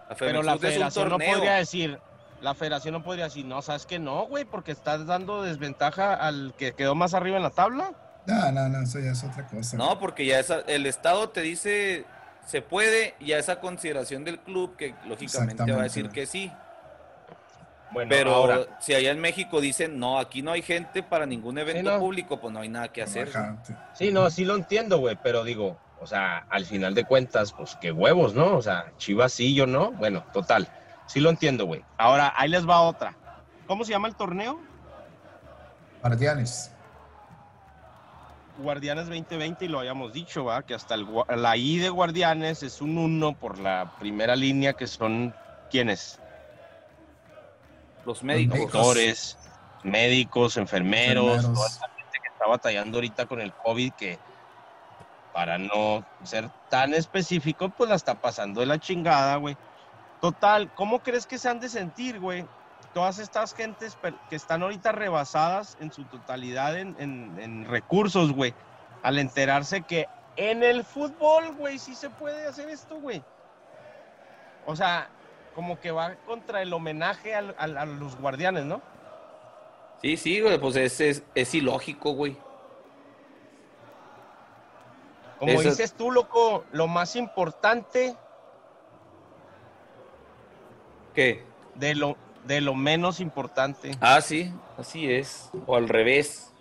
La 0.07 0.15
Pero 0.15 0.43
la 0.43 0.51
es 0.53 0.55
un 0.55 0.61
federación 0.61 1.09
no 1.09 1.17
podría 1.17 1.53
decir, 1.55 1.99
la 2.41 2.53
federación 2.53 2.93
no 2.93 3.03
podría 3.03 3.25
decir, 3.25 3.45
no, 3.45 3.61
sabes 3.61 3.85
que 3.85 3.99
no, 3.99 4.27
güey, 4.27 4.45
porque 4.45 4.71
estás 4.71 5.05
dando 5.05 5.43
desventaja 5.43 6.13
al 6.13 6.53
que 6.57 6.73
quedó 6.73 6.95
más 6.95 7.13
arriba 7.13 7.37
en 7.37 7.43
la 7.43 7.49
tabla. 7.49 7.93
No, 8.25 8.51
no, 8.51 8.69
no, 8.69 8.81
eso 8.81 8.99
ya 8.99 9.11
es 9.11 9.23
otra 9.23 9.47
cosa. 9.47 9.77
No, 9.77 9.99
porque 9.99 10.25
ya 10.25 10.39
esa, 10.39 10.59
el 10.61 10.85
estado 10.85 11.29
te 11.29 11.41
dice 11.41 12.05
se 12.49 12.63
puede, 12.63 13.13
y 13.19 13.33
a 13.33 13.37
esa 13.37 13.59
consideración 13.59 14.23
del 14.23 14.39
club 14.39 14.75
que 14.75 14.95
lógicamente 15.05 15.71
va 15.71 15.81
a 15.81 15.83
decir 15.83 16.09
que 16.09 16.25
sí. 16.25 16.51
Bueno, 17.91 18.09
Pero 18.09 18.33
ahora, 18.33 18.77
si 18.79 18.93
allá 18.95 19.11
en 19.11 19.19
México 19.19 19.61
dicen, 19.61 19.99
no, 19.99 20.19
aquí 20.19 20.41
no 20.41 20.51
hay 20.51 20.63
gente 20.63 21.03
para 21.03 21.27
ningún 21.27 21.59
evento 21.59 21.91
no. 21.91 21.99
público, 21.99 22.39
pues 22.39 22.51
no 22.51 22.59
hay 22.59 22.69
nada 22.69 22.87
que 22.91 23.03
hacer. 23.03 23.31
sí, 23.93 24.11
no, 24.11 24.29
sí 24.31 24.45
lo 24.45 24.55
entiendo, 24.55 24.97
güey, 24.97 25.17
pero 25.21 25.43
digo, 25.43 25.79
o 25.99 26.07
sea, 26.07 26.45
al 26.49 26.65
final 26.65 26.95
de 26.95 27.03
cuentas, 27.03 27.53
pues 27.53 27.77
qué 27.79 27.91
huevos, 27.91 28.33
¿no? 28.33 28.57
O 28.57 28.61
sea, 28.61 28.93
Chivas 28.97 29.33
sí, 29.33 29.53
yo 29.53 29.67
no. 29.67 29.91
Bueno, 29.91 30.23
total, 30.33 30.67
sí 31.09 31.19
lo 31.19 31.29
entiendo, 31.31 31.65
güey. 31.65 31.83
Ahora, 31.97 32.33
ahí 32.37 32.49
les 32.49 32.67
va 32.67 32.81
otra. 32.81 33.15
¿Cómo 33.67 33.83
se 33.83 33.91
llama 33.91 34.07
el 34.07 34.15
torneo? 34.15 34.59
Guardianes. 36.01 36.71
Guardianes 38.59 39.07
2020 39.07 39.65
y 39.65 39.67
lo 39.69 39.79
habíamos 39.79 40.13
dicho, 40.13 40.45
¿va? 40.45 40.63
Que 40.63 40.73
hasta 40.75 40.95
el, 40.95 41.07
la 41.35 41.57
I 41.57 41.77
de 41.79 41.89
Guardianes 41.89 42.61
es 42.63 42.81
un 42.81 42.97
1 42.97 43.33
por 43.35 43.57
la 43.57 43.93
primera 43.99 44.35
línea 44.35 44.73
que 44.73 44.85
son 44.85 45.33
¿quiénes? 45.71 46.19
Los 48.05 48.23
médicos. 48.23 48.59
doctores, 48.59 49.37
médicos, 49.83 50.57
enfermeros, 50.57 51.37
Enfermeros. 51.37 51.53
toda 51.53 51.67
esa 51.67 51.87
gente 51.95 52.19
que 52.21 52.27
está 52.29 52.47
batallando 52.47 52.97
ahorita 52.97 53.25
con 53.25 53.41
el 53.41 53.53
COVID, 53.53 53.93
que 53.93 54.19
para 55.33 55.57
no 55.57 56.03
ser 56.23 56.49
tan 56.69 56.93
específico, 56.93 57.69
pues 57.69 57.89
la 57.89 57.95
está 57.95 58.15
pasando 58.15 58.59
de 58.61 58.65
la 58.67 58.79
chingada, 58.79 59.35
güey. 59.37 59.55
Total, 60.21 60.73
¿cómo 60.75 60.99
crees 60.99 61.25
que 61.25 61.37
se 61.37 61.47
han 61.49 61.59
de 61.59 61.69
sentir, 61.69 62.19
güey? 62.19 62.45
Todas 62.93 63.19
estas 63.19 63.53
gentes 63.53 63.97
que 64.29 64.35
están 64.35 64.63
ahorita 64.63 64.91
rebasadas 64.91 65.77
en 65.79 65.91
su 65.93 66.03
totalidad 66.05 66.77
en, 66.77 66.95
en- 66.99 67.37
en 67.39 67.65
recursos, 67.65 68.33
güey, 68.33 68.53
al 69.03 69.19
enterarse 69.19 69.81
que 69.83 70.07
en 70.35 70.63
el 70.63 70.83
fútbol, 70.83 71.53
güey, 71.55 71.77
sí 71.79 71.95
se 71.95 72.09
puede 72.09 72.47
hacer 72.47 72.69
esto, 72.69 72.99
güey. 72.99 73.23
O 74.65 74.75
sea, 74.75 75.09
como 75.55 75.79
que 75.79 75.91
va 75.91 76.15
contra 76.25 76.61
el 76.61 76.73
homenaje 76.73 77.35
al- 77.35 77.55
al- 77.57 77.77
a 77.77 77.85
los 77.85 78.15
guardianes, 78.17 78.65
¿no? 78.65 78.81
Sí, 80.01 80.17
sí, 80.17 80.41
güey, 80.41 80.57
pues 80.59 80.75
es, 80.75 80.99
es, 81.01 81.23
es 81.35 81.53
ilógico, 81.53 82.11
güey. 82.13 82.37
Como 85.37 85.51
Eso- 85.53 85.69
dices 85.69 85.93
tú, 85.93 86.11
loco, 86.11 86.65
lo 86.71 86.87
más 86.87 87.15
importante 87.15 88.15
¿Qué? 91.19 91.49
de 91.75 91.95
lo, 91.95 92.15
de 92.45 92.61
lo 92.61 92.75
menos 92.75 93.19
importante. 93.19 93.91
Ah, 93.99 94.21
sí, 94.21 94.53
así 94.77 95.11
es. 95.11 95.49
O 95.65 95.75
al 95.75 95.89
revés. 95.89 96.53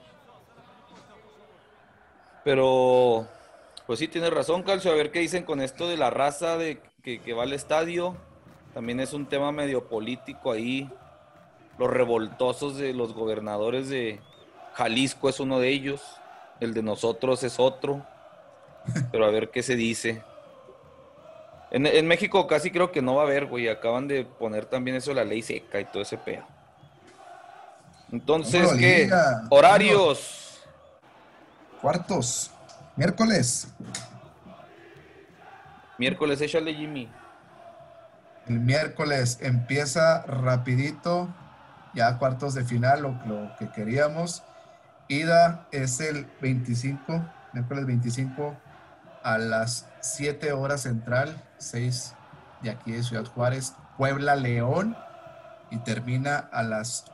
Pero, 2.42 3.26
pues 3.86 3.98
sí, 3.98 4.08
tienes 4.08 4.32
razón, 4.32 4.64
Calcio. 4.64 4.90
A 4.90 4.96
ver 4.96 5.12
qué 5.12 5.20
dicen 5.20 5.44
con 5.44 5.60
esto 5.60 5.88
de 5.88 5.96
la 5.96 6.10
raza 6.10 6.56
de 6.56 6.80
que, 7.04 7.20
que 7.20 7.34
va 7.34 7.42
al 7.42 7.52
estadio. 7.52 8.16
También 8.74 9.00
es 9.00 9.12
un 9.12 9.26
tema 9.26 9.52
medio 9.52 9.88
político 9.88 10.52
ahí. 10.52 10.90
Los 11.78 11.90
revoltosos 11.90 12.76
de 12.76 12.94
los 12.94 13.12
gobernadores 13.12 13.88
de 13.88 14.20
Jalisco 14.74 15.28
es 15.28 15.40
uno 15.40 15.60
de 15.60 15.68
ellos. 15.68 16.02
El 16.58 16.74
de 16.74 16.82
nosotros 16.82 17.44
es 17.44 17.60
otro. 17.60 18.04
Pero 19.12 19.24
a 19.24 19.30
ver 19.30 19.50
qué 19.50 19.62
se 19.62 19.76
dice. 19.76 20.22
En, 21.70 21.86
en 21.86 22.06
México 22.06 22.46
casi 22.46 22.70
creo 22.70 22.90
que 22.92 23.02
no 23.02 23.16
va 23.16 23.22
a 23.22 23.26
haber, 23.26 23.46
güey. 23.46 23.68
Acaban 23.68 24.08
de 24.08 24.24
poner 24.24 24.66
también 24.66 24.96
eso 24.96 25.12
la 25.12 25.24
ley 25.24 25.42
seca 25.42 25.80
y 25.80 25.84
todo 25.84 26.02
ese 26.02 26.16
pedo. 26.16 26.44
Entonces, 28.10 28.72
¿qué? 28.72 29.04
liga. 29.04 29.44
Horarios. 29.50 30.60
Cuartos. 31.80 32.50
Miércoles. 32.96 33.68
Miércoles, 35.98 36.40
échale, 36.40 36.74
Jimmy. 36.74 37.08
El 38.48 38.60
miércoles 38.60 39.38
empieza 39.42 40.22
rapidito, 40.22 41.28
ya 41.94 42.16
cuartos 42.18 42.54
de 42.54 42.64
final, 42.64 43.02
lo, 43.02 43.10
lo 43.26 43.54
que 43.58 43.70
queríamos. 43.70 44.42
Ida 45.08 45.66
es 45.70 46.00
el 46.00 46.26
25, 46.40 47.22
miércoles 47.52 47.86
25 47.86 48.56
a 49.22 49.38
las 49.38 49.86
7 50.00 50.52
horas 50.52 50.82
central, 50.82 51.42
6 51.58 52.14
de 52.62 52.70
aquí 52.70 52.92
de 52.92 53.02
Ciudad 53.02 53.26
Juárez, 53.26 53.74
Puebla 53.96 54.36
León 54.36 54.96
y 55.70 55.78
termina 55.78 56.38
a 56.52 56.62
las 56.62 57.04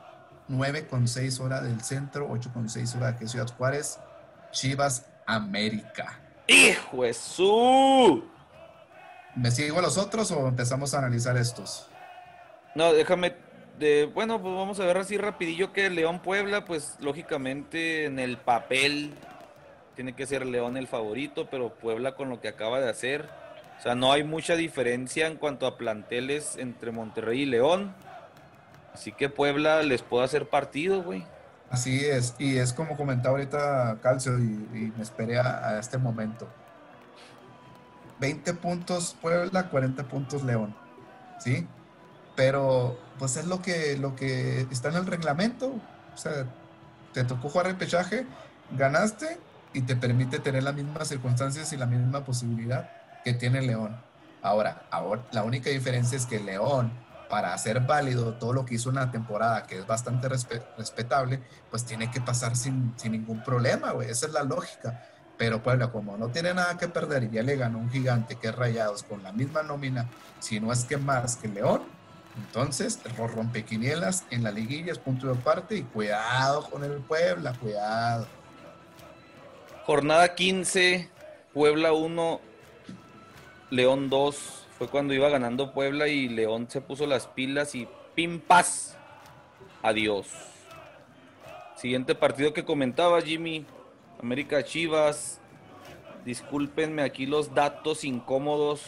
9 0.47 0.87
con 0.87 1.07
6 1.07 1.39
horas 1.39 1.63
del 1.63 1.81
centro, 1.81 2.27
8 2.29 2.51
con 2.53 2.69
6 2.69 2.95
horas 2.95 3.09
de 3.09 3.15
aquí 3.15 3.23
de 3.25 3.29
Ciudad 3.29 3.47
Juárez, 3.55 3.99
Chivas 4.51 5.05
América. 5.25 6.19
¡Hijo 6.47 7.01
su! 7.13 8.23
¿Me 9.35 9.51
sigo 9.51 9.79
a 9.79 9.81
los 9.81 9.97
otros 9.97 10.31
o 10.31 10.47
empezamos 10.47 10.93
a 10.93 10.99
analizar 10.99 11.35
estos? 11.37 11.87
No, 12.75 12.93
déjame. 12.93 13.35
De, 13.79 14.05
bueno, 14.05 14.41
pues 14.41 14.55
vamos 14.55 14.79
a 14.79 14.85
ver 14.85 14.97
así 14.97 15.17
rapidillo 15.17 15.73
que 15.73 15.89
León 15.89 16.21
Puebla, 16.21 16.63
pues 16.63 16.95
lógicamente 17.01 18.05
en 18.05 18.19
el 18.19 18.37
papel 18.37 19.13
tiene 19.95 20.13
que 20.13 20.25
ser 20.25 20.45
León 20.45 20.77
el 20.77 20.87
favorito, 20.87 21.47
pero 21.49 21.73
Puebla 21.73 22.15
con 22.15 22.29
lo 22.29 22.41
que 22.41 22.47
acaba 22.47 22.79
de 22.79 22.89
hacer. 22.89 23.29
O 23.79 23.81
sea, 23.81 23.95
no 23.95 24.11
hay 24.11 24.23
mucha 24.23 24.55
diferencia 24.55 25.27
en 25.27 25.37
cuanto 25.37 25.67
a 25.67 25.77
planteles 25.77 26.57
entre 26.57 26.91
Monterrey 26.91 27.41
y 27.41 27.45
León. 27.45 27.93
Así 28.93 29.11
que 29.11 29.29
Puebla 29.29 29.83
les 29.83 30.01
puede 30.01 30.25
hacer 30.25 30.49
partido, 30.49 31.03
güey. 31.03 31.25
Así 31.69 32.05
es, 32.05 32.35
y 32.37 32.57
es 32.57 32.73
como 32.73 32.95
comentaba 32.95 33.37
ahorita 33.37 33.97
Calcio 34.01 34.37
y, 34.39 34.43
y 34.43 34.93
me 34.95 35.03
esperé 35.03 35.39
a, 35.39 35.79
este 35.79 35.97
momento. 35.97 36.47
20 38.19 38.53
puntos 38.53 39.15
Puebla, 39.21 39.69
40 39.69 40.03
puntos 40.03 40.43
León, 40.43 40.75
¿sí? 41.39 41.67
Pero 42.35 42.97
pues 43.19 43.35
es 43.35 43.47
lo 43.47 43.61
que, 43.61 43.97
lo 43.97 44.15
que 44.15 44.61
está 44.71 44.89
en 44.89 44.95
el 44.95 45.05
reglamento, 45.05 45.73
o 46.13 46.17
sea, 46.17 46.45
te 47.13 47.23
tocó 47.23 47.49
jugar 47.49 47.67
el 47.67 47.75
pechaje, 47.75 48.25
ganaste 48.71 49.37
y 49.75 49.81
te 49.81 49.95
permite 49.95 50.39
tener 50.39 50.63
las 50.63 50.73
mismas 50.73 51.09
circunstancias 51.09 51.71
y 51.73 51.77
la 51.77 51.85
misma 51.85 52.23
posibilidad 52.23 52.89
que 53.23 53.33
tiene 53.33 53.61
León. 53.61 53.95
Ahora, 54.41 54.83
ahora 54.89 55.23
la 55.31 55.43
única 55.43 55.69
diferencia 55.69 56.17
es 56.17 56.25
que 56.25 56.39
León, 56.39 56.91
para 57.29 57.53
hacer 57.53 57.81
válido 57.81 58.35
todo 58.35 58.53
lo 58.53 58.65
que 58.65 58.75
hizo 58.75 58.89
en 58.89 58.95
la 58.95 59.11
temporada, 59.11 59.63
que 59.63 59.79
es 59.79 59.85
bastante 59.85 60.29
respe- 60.29 60.63
respetable, 60.77 61.41
pues 61.69 61.83
tiene 61.83 62.09
que 62.09 62.21
pasar 62.21 62.55
sin, 62.55 62.93
sin 62.95 63.11
ningún 63.11 63.43
problema, 63.43 63.91
güey. 63.91 64.09
Esa 64.09 64.27
es 64.27 64.31
la 64.31 64.43
lógica. 64.43 65.03
Pero 65.37 65.61
Puebla, 65.61 65.91
como 65.91 66.15
no 66.15 66.29
tiene 66.29 66.53
nada 66.53 66.77
que 66.77 66.87
perder 66.87 67.23
y 67.23 67.29
ya 67.31 67.43
le 67.43 67.57
ganó 67.57 67.79
un 67.79 67.89
gigante 67.89 68.37
que 68.37 68.47
es 68.47 68.55
Rayados 68.55 69.03
con 69.03 69.21
la 69.23 69.33
misma 69.33 69.63
nómina, 69.63 70.09
si 70.39 70.61
no 70.61 70.71
es 70.71 70.85
que 70.85 70.95
más 70.95 71.35
que 71.35 71.49
León, 71.49 71.81
entonces 72.37 72.99
rompequinielas 73.17 74.23
en 74.29 74.43
la 74.43 74.51
liguilla 74.51 74.93
es 74.93 74.99
punto 74.99 75.27
de 75.27 75.35
parte 75.35 75.75
y 75.75 75.83
cuidado 75.83 76.69
con 76.69 76.83
el 76.83 76.93
Puebla, 76.99 77.53
cuidado. 77.53 78.27
Jornada 79.85 80.33
15, 80.33 81.09
Puebla 81.53 81.93
1, 81.93 82.41
León 83.69 84.09
2. 84.09 84.65
Fue 84.79 84.87
cuando 84.87 85.13
iba 85.13 85.29
ganando 85.29 85.73
Puebla 85.73 86.07
y 86.07 86.27
León 86.27 86.67
se 86.69 86.81
puso 86.81 87.05
las 87.05 87.27
pilas 87.27 87.75
y 87.75 87.87
pim 88.15 88.39
paz. 88.39 88.97
Adiós. 89.83 90.27
Siguiente 91.75 92.15
partido 92.15 92.51
que 92.51 92.65
comentaba 92.65 93.21
Jimmy, 93.21 93.65
América 94.19 94.63
Chivas. 94.63 95.39
Discúlpenme 96.25 97.03
aquí 97.03 97.27
los 97.27 97.53
datos 97.53 98.03
incómodos. 98.03 98.81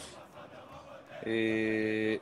Eh, 1.22 2.18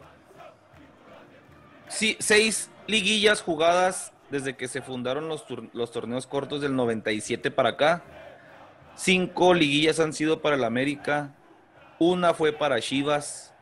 sí, 1.89 2.17
seis 2.19 2.71
liguillas 2.87 3.41
jugadas 3.41 4.13
desde 4.31 4.55
que 4.55 4.69
se 4.69 4.83
fundaron 4.83 5.29
los, 5.29 5.47
torneos 5.93 6.27
cortos 6.27 6.61
del 6.61 6.77
97 6.77 7.51
para 7.51 7.71
acá. 7.71 8.03
Cinco 8.97 9.53
liguillas 9.53 10.01
han 10.01 10.15
sido 10.15 10.41
para 10.41 10.57
el 10.57 10.65
América. 10.65 11.35
Una 11.99 12.33
fue 12.33 12.53
para 12.53 12.81
Chivas. 12.81 13.55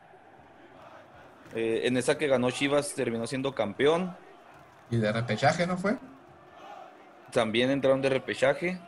Eh, 1.53 1.81
en 1.83 1.97
esa 1.97 2.17
que 2.17 2.27
ganó 2.27 2.49
Chivas 2.51 2.93
terminó 2.95 3.27
siendo 3.27 3.53
campeón. 3.53 4.15
Y 4.89 4.97
de 4.97 5.11
repechaje, 5.11 5.67
¿no 5.67 5.77
fue? 5.77 5.97
También 7.31 7.69
entraron 7.69 8.01
de 8.01 8.09
repechaje. 8.09 8.79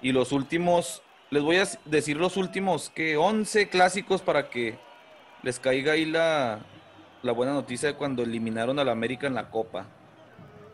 Y 0.00 0.12
los 0.12 0.32
últimos, 0.32 1.02
les 1.30 1.42
voy 1.42 1.56
a 1.56 1.68
decir 1.84 2.16
los 2.16 2.38
últimos 2.38 2.88
que 2.90 3.18
11 3.18 3.68
clásicos 3.68 4.22
para 4.22 4.48
que 4.48 4.78
les 5.42 5.58
caiga 5.60 5.92
ahí 5.92 6.06
la, 6.06 6.60
la 7.22 7.32
buena 7.32 7.52
noticia 7.52 7.90
de 7.90 7.94
cuando 7.94 8.22
eliminaron 8.22 8.78
al 8.78 8.88
América 8.88 9.26
en 9.26 9.34
la 9.34 9.50
Copa. 9.50 9.86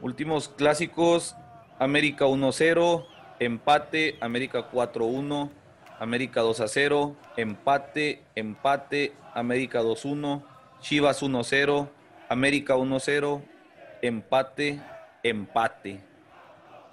Últimos 0.03 0.49
clásicos, 0.49 1.35
América 1.81 2.27
1-0, 2.27 3.07
empate, 3.41 4.17
América 4.21 4.71
4-1, 4.71 5.51
América 5.99 6.43
2-0, 6.43 7.17
empate, 7.37 8.23
empate, 8.37 9.13
América 9.35 9.83
2-1, 9.83 10.43
Chivas 10.81 11.23
1-0, 11.23 11.89
América 12.29 12.77
1-0, 12.77 13.43
empate, 14.03 14.81
empate. 15.23 16.01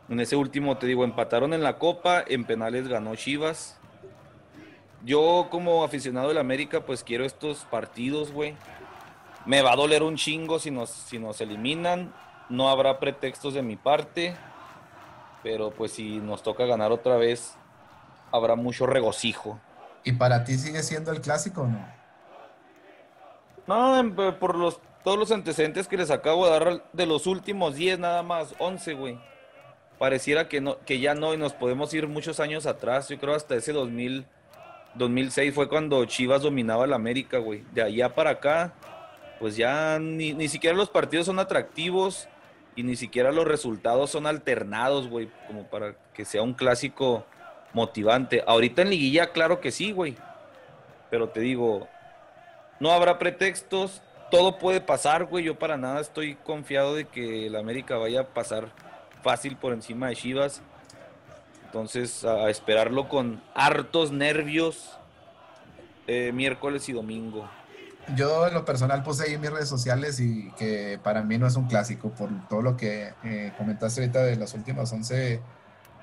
En 0.10 0.20
ese 0.22 0.38
último, 0.38 0.78
te 0.78 0.88
digo, 0.88 1.04
empataron 1.04 1.54
en 1.54 1.64
la 1.64 1.78
Copa, 1.78 2.24
en 2.26 2.46
penales 2.46 2.88
ganó 2.88 3.16
Chivas. 3.16 3.78
Yo 5.04 5.48
como 5.52 5.84
aficionado 5.84 6.30
del 6.30 6.38
América, 6.38 6.86
pues 6.86 7.04
quiero 7.04 7.26
estos 7.26 7.66
partidos, 7.66 8.32
güey. 8.32 8.56
Me 9.46 9.62
va 9.62 9.74
a 9.74 9.76
doler 9.76 10.04
un 10.04 10.16
chingo 10.16 10.60
si 10.60 10.72
nos, 10.72 10.90
si 10.90 11.20
nos 11.20 11.40
eliminan. 11.40 12.14
No 12.50 12.70
habrá 12.70 13.00
pretextos 13.00 13.54
de 13.54 13.62
mi 13.62 13.76
parte. 13.76 14.36
Pero 15.44 15.72
pues 15.72 15.92
si 15.92 16.18
nos 16.20 16.44
toca 16.44 16.66
ganar 16.66 16.92
otra 16.92 17.16
vez, 17.18 17.56
habrá 18.32 18.56
mucho 18.56 18.86
regocijo. 18.86 19.60
¿Y 20.04 20.14
para 20.14 20.44
ti 20.44 20.58
sigue 20.58 20.84
siendo 20.84 21.12
el 21.12 21.22
clásico 21.22 21.62
o 21.62 21.68
no? 21.68 21.86
No, 23.68 24.00
en- 24.00 24.16
por 24.16 24.56
los, 24.56 24.80
todos 25.04 25.18
los 25.18 25.32
antecedentes 25.32 25.88
que 25.88 25.98
les 25.98 26.12
acabo 26.12 26.46
de 26.46 26.52
dar 26.52 26.84
de 26.94 27.06
los 27.06 27.28
últimos 27.28 27.76
10 27.76 28.00
nada 28.00 28.24
más, 28.24 28.56
11, 28.60 28.94
güey. 28.94 29.20
Pareciera 30.00 30.48
que, 30.48 30.62
no, 30.62 30.78
que 30.86 31.00
ya 31.00 31.16
no 31.16 31.34
y 31.34 31.38
nos 31.38 31.54
podemos 31.54 31.94
ir 31.94 32.08
muchos 32.08 32.40
años 32.40 32.66
atrás. 32.66 33.10
Yo 33.10 33.18
creo 33.20 33.34
hasta 33.36 33.56
ese 33.56 33.74
2000, 33.74 34.26
2006 34.96 35.54
fue 35.54 35.68
cuando 35.68 36.06
Chivas 36.06 36.44
dominaba 36.44 36.88
la 36.88 36.96
América, 36.96 37.40
güey. 37.40 37.64
De 37.74 37.82
allá 37.82 38.14
para 38.14 38.30
acá, 38.32 38.74
pues 39.40 39.56
ya 39.58 39.98
ni, 40.00 40.34
ni 40.34 40.48
siquiera 40.48 40.76
los 40.78 40.90
partidos 40.90 41.26
son 41.26 41.40
atractivos 41.40 42.30
y 42.78 42.84
ni 42.84 42.96
siquiera 42.96 43.32
los 43.32 43.46
resultados 43.46 44.12
son 44.12 44.28
alternados, 44.28 45.10
güey, 45.10 45.30
como 45.48 45.64
para 45.64 45.96
que 46.14 46.26
sea 46.26 46.44
un 46.44 46.54
clásico 46.54 47.26
motivante. 47.74 48.44
Ahorita 48.46 48.84
en 48.84 48.92
liguilla, 48.92 49.32
claro 49.32 49.60
que 49.60 49.72
sí, 49.72 49.92
güey. 49.92 50.16
Pero 51.10 51.30
te 51.30 51.40
digo, 51.40 51.88
no 52.80 52.92
habrá 52.92 53.18
pretextos, 53.18 54.04
todo 54.30 54.60
puede 54.60 54.80
pasar, 54.80 55.26
güey. 55.26 55.44
Yo 55.44 55.58
para 55.58 55.76
nada 55.76 56.02
estoy 56.02 56.36
confiado 56.36 56.94
de 56.94 57.06
que 57.06 57.48
el 57.48 57.56
América 57.56 57.98
vaya 57.98 58.22
a 58.22 58.28
pasar 58.28 58.70
fácil 59.24 59.58
por 59.58 59.74
encima 59.74 60.10
de 60.10 60.16
Chivas. 60.16 60.62
Entonces, 61.66 62.24
a 62.26 62.48
esperarlo 62.52 63.10
con 63.10 63.42
hartos 63.56 64.12
nervios 64.12 64.96
eh, 66.06 66.32
miércoles 66.32 66.88
y 66.90 66.94
domingo. 66.94 67.50
Yo 68.16 68.48
en 68.48 68.54
lo 68.54 68.64
personal 68.64 69.04
puse 69.04 69.24
ahí 69.26 69.34
en 69.34 69.42
mis 69.42 69.50
redes 69.52 69.68
sociales 69.68 70.20
y 70.20 70.50
que 70.58 71.00
para 71.04 71.22
mí 71.24 71.38
no 71.38 71.46
es 71.48 71.56
un 71.56 71.68
clásico 71.68 72.10
por 72.12 72.30
todo 72.48 72.62
lo 72.62 72.78
que 72.78 73.14
eh, 73.24 73.52
comentaste 73.58 74.02
ahorita 74.02 74.24
de 74.24 74.38
los 74.38 74.54
últimos 74.54 74.92
11 74.94 75.42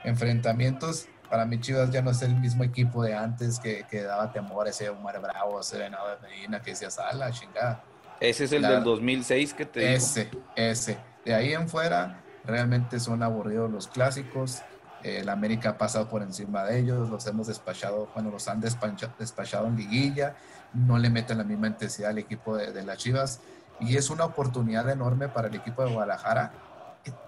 enfrentamientos. 0.05 1.07
Para 1.31 1.47
mí 1.47 1.59
Chivas 1.61 1.91
ya 1.91 2.03
no 2.03 2.11
es 2.11 2.23
el 2.23 2.37
mismo 2.37 2.63
equipo 2.63 3.03
de 3.03 3.15
antes 3.15 3.59
que, 3.59 3.85
que 3.91 4.03
daba 4.03 4.31
temor 4.33 4.69
ese 4.69 4.91
Omar 4.91 5.21
Bravo, 5.21 5.61
ese 5.61 5.79
Venado 5.79 6.09
de 6.11 6.29
Medina 6.29 6.61
que 6.61 6.71
decía, 6.73 6.91
sala, 6.91 7.31
chingada. 7.33 7.83
Ese 8.21 8.45
es 8.45 8.53
el 8.53 8.63
La- 8.63 8.73
del 8.73 8.85
2006 8.85 9.55
que 9.55 9.65
te 9.67 9.81
digo. 9.81 9.93
Ese, 9.93 10.31
ese. 10.55 10.99
De 11.25 11.35
ahí 11.35 11.53
en 11.55 11.69
fuera, 11.69 12.21
realmente 12.45 13.01
son 13.01 13.23
aburridos 13.23 13.71
los 13.71 13.89
clásicos. 13.89 14.61
Eh, 15.03 15.19
el 15.21 15.29
América 15.29 15.71
ha 15.71 15.79
pasado 15.79 16.09
por 16.09 16.23
encima 16.23 16.65
de 16.65 16.79
ellos, 16.79 17.09
los 17.11 17.27
hemos 17.27 17.47
despachado, 17.49 18.09
bueno, 18.15 18.31
los 18.31 18.47
han 18.49 18.61
despachado 18.61 19.67
en 19.67 19.77
liguilla, 19.77 20.37
no 20.75 20.99
le 20.99 21.11
meten 21.11 21.39
la 21.39 21.45
misma 21.45 21.69
intensidad 21.69 22.11
al 22.11 22.19
equipo 22.19 22.57
de, 22.57 22.73
de 22.73 22.83
las 22.85 22.99
Chivas. 22.99 23.41
Y 23.81 23.97
es 23.97 24.11
una 24.11 24.25
oportunidad 24.25 24.89
enorme 24.89 25.29
para 25.29 25.49
el 25.49 25.55
equipo 25.55 25.85
de 25.85 25.93
Guadalajara 25.93 26.53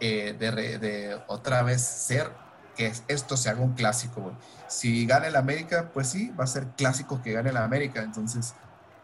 eh, 0.01 0.35
de, 0.39 0.79
de 0.79 1.19
otra 1.27 1.63
vez 1.63 1.83
ser 1.83 2.31
que 2.77 2.93
esto 3.09 3.37
se 3.37 3.51
haga 3.51 3.61
un 3.61 3.73
clásico. 3.73 4.33
Si 4.69 5.07
gana 5.07 5.27
el 5.27 5.37
América, 5.37 5.91
pues 5.93 6.09
sí, 6.09 6.31
va 6.39 6.45
a 6.45 6.47
ser 6.47 6.67
clásico 6.77 7.21
que 7.23 7.33
gane 7.33 7.51
el 7.51 7.57
América. 7.57 8.03
Entonces, 8.03 8.55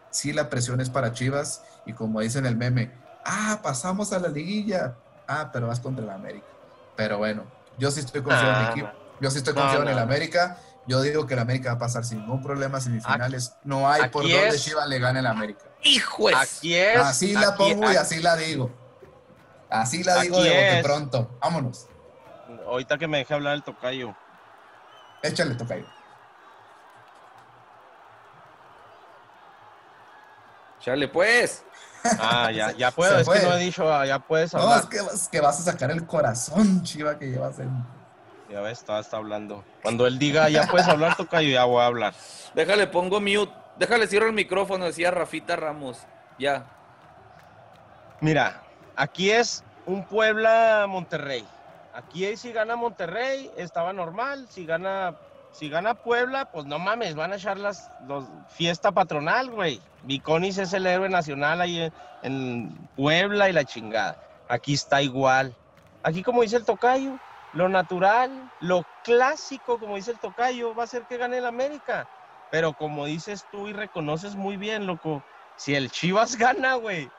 sí 0.09 0.31
la 0.31 0.49
presión 0.49 0.79
es 0.79 0.89
para 0.89 1.11
Chivas 1.13 1.63
y 1.85 1.93
como 1.93 2.21
dice 2.21 2.39
en 2.39 2.45
el 2.45 2.55
meme, 2.55 2.91
ah, 3.25 3.59
pasamos 3.63 4.13
a 4.13 4.19
la 4.19 4.29
liguilla, 4.29 4.95
ah, 5.27 5.49
pero 5.51 5.67
vas 5.67 5.79
contra 5.79 6.03
el 6.03 6.11
América. 6.11 6.45
Pero 6.95 7.17
bueno, 7.17 7.43
yo 7.77 7.91
sí 7.91 7.99
estoy 8.01 8.21
confiado 8.21 8.53
en 8.53 8.59
mi 8.59 8.65
Ah, 8.65 8.71
equipo, 8.71 8.89
yo 9.19 9.31
sí 9.31 9.37
estoy 9.39 9.53
confiado 9.53 9.83
en 9.83 9.89
el. 9.89 9.99
América, 9.99 10.57
yo 10.87 11.01
digo 11.01 11.25
que 11.25 11.33
el 11.33 11.39
América 11.39 11.69
va 11.69 11.75
a 11.75 11.79
pasar 11.79 12.03
sin 12.03 12.19
ningún 12.19 12.41
problema 12.43 12.77
a 12.77 12.81
semifinales, 12.81 13.55
no 13.63 13.89
hay 13.89 14.09
por 14.09 14.23
aquí 14.25 14.33
dónde 14.33 14.49
es- 14.49 14.63
Chivas 14.63 14.87
le 14.87 14.99
gane 14.99 15.19
el 15.19 15.27
América. 15.27 15.65
¡Hijo 15.83 16.27
de 16.29 16.35
Aquí 16.35 16.75
es. 16.75 16.97
Así 16.99 17.33
la 17.33 17.49
aquí- 17.49 17.57
pongo 17.57 17.83
y 17.83 17.87
aquí- 17.87 17.97
así 17.97 18.19
la 18.21 18.35
digo. 18.35 18.71
Así 19.69 20.03
la 20.03 20.21
digo 20.21 20.37
Aquí 20.37 20.43
de 20.47 20.49
bote 20.53 20.77
es. 20.79 20.83
pronto. 20.85 21.37
Vámonos. 21.41 21.87
Ahorita 22.67 22.97
que 22.97 23.07
me 23.07 23.17
deje 23.19 23.33
hablar 23.33 23.55
el 23.55 23.63
tocayo. 23.63 24.15
Échale, 25.21 25.55
tocayo. 25.55 25.85
Chale, 30.79 31.07
pues. 31.07 31.63
Ah, 32.19 32.51
ya, 32.51 32.73
ya 32.73 32.91
puedo. 32.91 33.15
Se 33.15 33.21
Es 33.21 33.29
que 33.29 33.47
no 33.47 33.53
he 33.55 33.59
dicho, 33.59 33.89
ah, 33.93 34.05
ya 34.05 34.19
puedes 34.19 34.53
No, 34.53 34.59
hablar. 34.59 34.79
es 34.81 34.85
que, 34.87 34.97
es 34.97 35.29
que 35.29 35.39
vas 35.39 35.57
a 35.61 35.63
sacar 35.71 35.89
el 35.89 36.05
corazón, 36.05 36.83
Chiva, 36.83 37.17
que 37.17 37.27
llevas 37.27 37.57
en... 37.59 37.69
Ya 38.53 38.61
ves, 38.61 38.81
está, 38.81 38.99
está 38.99 39.17
hablando. 39.17 39.63
Cuando 39.81 40.05
él 40.05 40.19
diga, 40.19 40.47
ya 40.47 40.67
puedes 40.67 40.87
hablar, 40.87 41.15
tocayo, 41.17 41.49
ya 41.49 41.63
voy 41.63 41.81
a 41.81 41.87
hablar. 41.87 42.13
Déjale, 42.53 42.85
pongo 42.85 43.19
mute. 43.19 43.51
Déjale, 43.77 44.05
cierro 44.05 44.27
el 44.27 44.33
micrófono, 44.33 44.85
decía 44.85 45.09
Rafita 45.09 45.55
Ramos. 45.55 45.97
Ya. 46.37 46.67
Mira, 48.21 48.61
aquí 48.95 49.31
es 49.31 49.63
un 49.87 50.05
Puebla-Monterrey. 50.05 51.43
Aquí 51.95 52.37
si 52.37 52.53
gana 52.53 52.75
Monterrey, 52.75 53.49
estaba 53.57 53.91
normal. 53.91 54.45
Si 54.51 54.67
gana, 54.67 55.15
si 55.51 55.67
gana 55.67 55.95
Puebla, 55.95 56.51
pues 56.51 56.67
no 56.67 56.77
mames, 56.77 57.15
van 57.15 57.33
a 57.33 57.37
echar 57.37 57.57
las 57.57 57.89
los, 58.07 58.25
fiesta 58.49 58.91
patronal, 58.91 59.49
güey. 59.49 59.81
Viconis 60.03 60.59
es 60.59 60.73
el 60.73 60.85
héroe 60.85 61.09
nacional 61.09 61.59
ahí 61.59 61.81
en, 61.81 61.93
en 62.21 62.89
Puebla 62.95 63.49
y 63.49 63.53
la 63.53 63.65
chingada. 63.65 64.15
Aquí 64.47 64.75
está 64.75 65.01
igual. 65.01 65.55
Aquí, 66.03 66.21
como 66.21 66.43
dice 66.43 66.57
el 66.57 66.65
tocayo, 66.65 67.17
lo 67.53 67.69
natural, 67.69 68.51
lo 68.59 68.83
clásico, 69.03 69.79
como 69.79 69.95
dice 69.95 70.11
el 70.11 70.19
tocayo, 70.19 70.73
va 70.75 70.83
a 70.83 70.87
ser 70.87 71.05
que 71.05 71.17
gane 71.17 71.37
el 71.37 71.45
América. 71.45 72.07
Pero 72.49 72.73
como 72.73 73.05
dices 73.05 73.47
tú 73.49 73.67
y 73.67 73.73
reconoces 73.73 74.35
muy 74.35 74.57
bien, 74.57 74.85
loco, 74.85 75.23
si 75.55 75.75
el 75.75 75.91
Chivas 75.91 76.35
gana, 76.67 76.75
güey, 76.75 77.13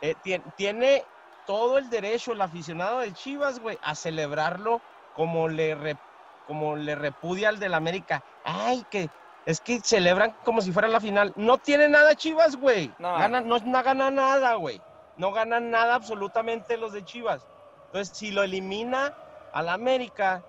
eh, 0.00 0.16
tien- 0.22 0.52
tiene 0.56 1.06
todo 1.44 1.78
el 1.78 1.88
derecho 1.88 2.32
el 2.32 2.40
aficionado 2.40 3.00
de 3.00 3.12
Chivas, 3.12 3.58
güey, 3.60 3.78
a 3.80 3.94
celebrarlo 3.94 4.82
como 5.12 5.48
le, 5.48 5.74
re- 5.74 5.98
como 6.44 6.76
le 6.76 6.94
repudia 6.96 7.48
al 7.48 7.58
del 7.60 7.74
América. 7.74 8.22
Ay, 8.42 8.84
que 8.90 9.10
es 9.44 9.60
que 9.60 9.80
celebran 9.80 10.36
como 10.42 10.62
si 10.62 10.72
fuera 10.72 10.88
la 10.88 11.00
final. 11.00 11.32
No 11.36 11.58
tiene 11.58 11.88
nada 11.88 12.14
Chivas, 12.16 12.56
güey. 12.56 12.94
No. 12.98 13.16
Gana- 13.16 13.40
no, 13.40 13.58
no 13.58 13.82
gana 13.82 14.10
nada, 14.10 14.54
güey. 14.54 14.82
No 15.14 15.32
ganan 15.32 15.70
nada 15.70 15.94
absolutamente 15.94 16.76
los 16.76 16.92
de 16.92 17.04
Chivas. 17.04 17.46
Entonces, 17.86 18.16
si 18.16 18.30
lo 18.32 18.42
elimina 18.42 19.12
al 19.52 19.68
América, 19.68 20.42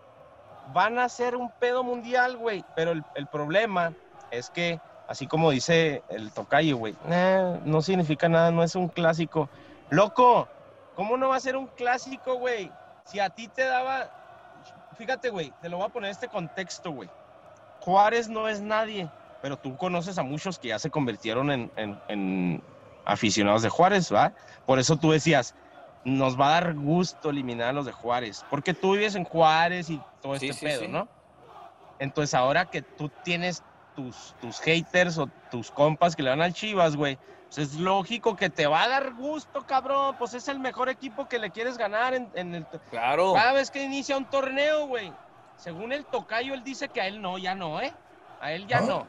van 0.73 0.99
a 0.99 1.09
ser 1.09 1.35
un 1.35 1.49
pedo 1.59 1.83
mundial, 1.83 2.37
güey. 2.37 2.63
Pero 2.75 2.91
el, 2.91 3.27
problema 3.27 3.93
es 4.29 4.49
que, 4.49 4.79
así 5.07 5.27
como 5.27 5.51
dice 5.51 6.03
el 6.09 6.31
tocayo, 6.31 6.77
güey, 6.77 6.95
"Nah, 7.07 7.57
no 7.65 7.81
significa 7.81 8.29
nada, 8.29 8.51
no 8.51 8.63
es 8.63 8.75
un 8.75 8.87
clásico. 8.87 9.49
Loco, 9.89 10.47
¿cómo 10.95 11.17
no 11.17 11.29
va 11.29 11.35
a 11.35 11.41
ser 11.41 11.57
un 11.57 11.67
clásico, 11.67 12.35
güey? 12.35 12.71
Si 13.05 13.19
a 13.19 13.29
ti 13.29 13.47
te 13.47 13.65
daba, 13.65 14.09
fíjate, 14.97 15.29
güey, 15.29 15.51
te 15.61 15.69
lo 15.69 15.77
voy 15.77 15.87
a 15.87 15.89
poner 15.89 16.09
en 16.09 16.11
este 16.11 16.27
contexto, 16.27 16.91
güey. 16.91 17.09
Juárez 17.81 18.29
no 18.29 18.47
es 18.47 18.61
nadie, 18.61 19.09
pero 19.41 19.57
tú 19.57 19.75
conoces 19.75 20.17
a 20.17 20.23
muchos 20.23 20.59
que 20.59 20.69
ya 20.69 20.79
se 20.79 20.91
convirtieron 20.91 21.51
en 21.51 22.61
aficionados 23.05 23.61
de 23.61 23.69
Juárez, 23.69 24.13
¿va? 24.13 24.33
Por 24.65 24.79
eso 24.79 24.97
tú 24.97 25.11
decías, 25.11 25.55
nos 26.03 26.39
va 26.39 26.47
a 26.47 26.61
dar 26.61 26.73
gusto 26.73 27.29
eliminar 27.29 27.69
a 27.69 27.73
los 27.73 27.85
de 27.85 27.91
Juárez, 27.91 28.45
porque 28.49 28.73
tú 28.73 28.93
vives 28.93 29.15
en 29.15 29.23
Juárez 29.23 29.89
y 29.89 30.01
todo 30.21 30.37
Sí, 30.37 30.49
este 30.49 30.59
sí, 30.59 30.65
pedo, 30.65 30.81
sí. 30.81 30.87
¿no? 30.87 31.07
Entonces 31.99 32.33
ahora 32.33 32.65
que 32.65 32.81
tú 32.81 33.09
tienes 33.23 33.63
tus, 33.95 34.35
tus 34.41 34.59
haters 34.61 35.17
o 35.17 35.27
tus 35.51 35.69
compas 35.69 36.15
que 36.15 36.23
le 36.23 36.29
van 36.29 36.41
al 36.41 36.53
Chivas, 36.53 36.95
güey, 36.95 37.17
pues 37.45 37.57
es 37.57 37.75
lógico 37.75 38.35
que 38.35 38.49
te 38.49 38.65
va 38.65 38.83
a 38.83 38.87
dar 38.87 39.13
gusto, 39.13 39.65
cabrón, 39.67 40.15
pues 40.17 40.33
es 40.33 40.47
el 40.47 40.59
mejor 40.59 40.89
equipo 40.89 41.27
que 41.27 41.37
le 41.37 41.51
quieres 41.51 41.77
ganar 41.77 42.13
en, 42.13 42.29
en 42.33 42.55
el... 42.55 42.65
Claro. 42.89 43.33
Cada 43.33 43.53
vez 43.53 43.69
que 43.69 43.83
inicia 43.83 44.17
un 44.17 44.25
torneo, 44.25 44.87
güey, 44.87 45.13
según 45.57 45.91
el 45.91 46.05
tocayo, 46.05 46.53
él 46.53 46.63
dice 46.63 46.89
que 46.89 47.01
a 47.01 47.07
él 47.07 47.21
no, 47.21 47.37
ya 47.37 47.53
no, 47.53 47.81
¿eh? 47.81 47.93
A 48.39 48.53
él 48.53 48.65
ya 48.67 48.81
no. 48.81 49.05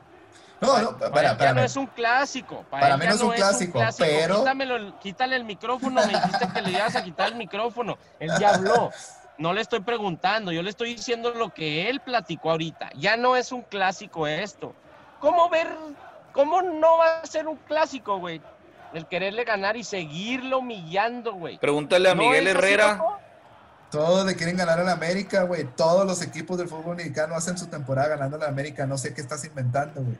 No, 0.62 0.78
no, 0.80 0.96
Para 0.96 1.32
él 1.32 1.36
ya 1.38 1.52
no 1.54 1.62
es 1.62 1.76
un 1.76 1.86
clásico. 1.86 2.64
Para, 2.70 2.82
Para 2.82 2.96
mí 2.96 3.06
no 3.06 3.14
es 3.14 3.20
un 3.20 3.32
clásico, 3.32 3.80
pero- 3.98 4.38
Quítamelo 4.38 4.76
el- 4.76 4.94
quítale 5.00 5.36
el 5.36 5.44
micrófono, 5.44 6.00
me 6.06 6.12
dijiste 6.12 6.48
que 6.54 6.62
le 6.62 6.70
ibas 6.70 6.96
a 6.96 7.02
quitar 7.02 7.28
el 7.28 7.34
micrófono. 7.36 7.98
Él 8.20 8.30
ya 8.38 8.54
habló. 8.54 8.90
No 9.38 9.52
le 9.52 9.60
estoy 9.60 9.80
preguntando, 9.80 10.52
yo 10.52 10.62
le 10.62 10.70
estoy 10.70 10.94
diciendo 10.94 11.32
lo 11.34 11.52
que 11.52 11.88
él 11.90 12.00
platicó 12.00 12.50
ahorita. 12.52 12.90
Ya 12.96 13.16
no 13.16 13.34
es 13.34 13.50
un 13.50 13.62
clásico 13.62 14.26
esto. 14.26 14.72
¿Cómo 15.20 15.48
ver, 15.48 15.68
cómo 16.32 16.62
no 16.62 16.98
va 16.98 17.20
a 17.20 17.26
ser 17.26 17.48
un 17.48 17.56
clásico, 17.56 18.18
güey? 18.18 18.40
El 18.94 19.06
quererle 19.06 19.44
ganar 19.44 19.76
y 19.76 19.84
seguirlo 19.84 20.58
humillando, 20.58 21.32
güey. 21.32 21.58
Pregúntale 21.58 22.10
a 22.10 22.14
¿No 22.14 22.22
Miguel 22.22 22.46
Herrera. 22.46 23.02
Todos 23.90 24.24
le 24.24 24.36
quieren 24.36 24.56
ganar 24.56 24.80
a 24.80 24.84
la 24.84 24.92
América, 24.92 25.42
güey. 25.42 25.64
Todos 25.64 26.06
los 26.06 26.22
equipos 26.22 26.56
del 26.56 26.68
fútbol 26.68 26.96
mexicano 26.96 27.34
hacen 27.34 27.58
su 27.58 27.66
temporada 27.66 28.08
ganando 28.08 28.36
a 28.36 28.40
la 28.40 28.48
América. 28.48 28.86
No 28.86 28.96
sé 28.96 29.12
qué 29.12 29.20
estás 29.20 29.44
inventando, 29.44 30.00
güey. 30.02 30.16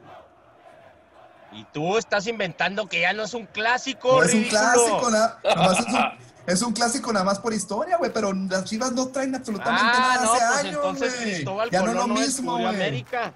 Y 1.54 1.64
tú 1.72 1.98
estás 1.98 2.26
inventando 2.26 2.88
que 2.88 3.00
ya 3.00 3.12
no 3.12 3.24
es 3.24 3.34
un 3.34 3.46
clásico, 3.46 4.18
No 4.18 4.22
es 4.24 4.32
un 4.34 4.44
clásico, 4.44 5.10
nada. 5.10 5.38
nomás 5.54 5.78
es, 5.80 5.86
un, 5.86 6.00
es 6.46 6.62
un 6.62 6.72
clásico 6.72 7.12
nada 7.12 7.24
más 7.24 7.38
por 7.38 7.52
historia, 7.52 7.96
güey. 7.98 8.12
Pero 8.12 8.32
las 8.32 8.64
chivas 8.64 8.92
no 8.92 9.08
traen 9.08 9.34
absolutamente 9.34 9.82
Ah, 9.84 9.98
nada 10.16 10.24
no, 10.24 10.32
hace 10.32 10.44
pues 10.46 10.58
años, 10.60 10.74
entonces 10.76 11.14
güey. 11.20 11.32
Cristóbal 11.34 11.70
Ya 11.70 11.82
no 11.82 11.88
es 11.88 11.94
lo 11.94 12.06
no 12.06 12.14
mismo, 12.14 12.52
güey. 12.52 12.66
América. 12.66 13.32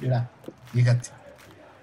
Mira, 0.00 0.28
fíjate. 0.72 1.10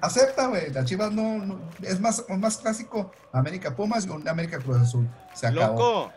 Acepta, 0.02 0.48
güey. 0.48 0.72
Las 0.72 0.86
chivas 0.86 1.12
no, 1.12 1.38
no- 1.40 1.60
es 1.82 2.00
más, 2.00 2.24
es 2.28 2.38
más 2.38 2.58
clásico 2.58 3.12
América 3.32 3.76
Pumas 3.76 4.06
y 4.06 4.28
América 4.30 4.60
Cruz 4.60 4.78
Azul. 4.78 5.08
Se 5.34 5.48
acabó. 5.48 5.72
Loco, 5.74 6.12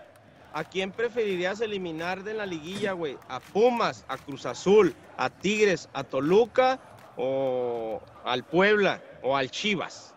¿a 0.53 0.65
quién 0.65 0.91
preferirías 0.93 1.61
eliminar 1.61 2.23
de 2.25 2.35
la 2.35 2.45
liguilla, 2.45 2.93
güey? 2.93 3.17
¿A 3.29 3.41
Pumas, 3.41 4.05
a 4.09 4.17
Cruz 4.19 4.45
Azul, 4.47 4.95
a 5.17 5.31
Tigres, 5.31 5.89
a 5.95 6.05
Toluca 6.05 6.79
o 7.17 8.03
al 8.25 8.45
Puebla 8.45 9.01
o 9.23 9.37
al 9.37 9.51
Chivas? 9.51 10.15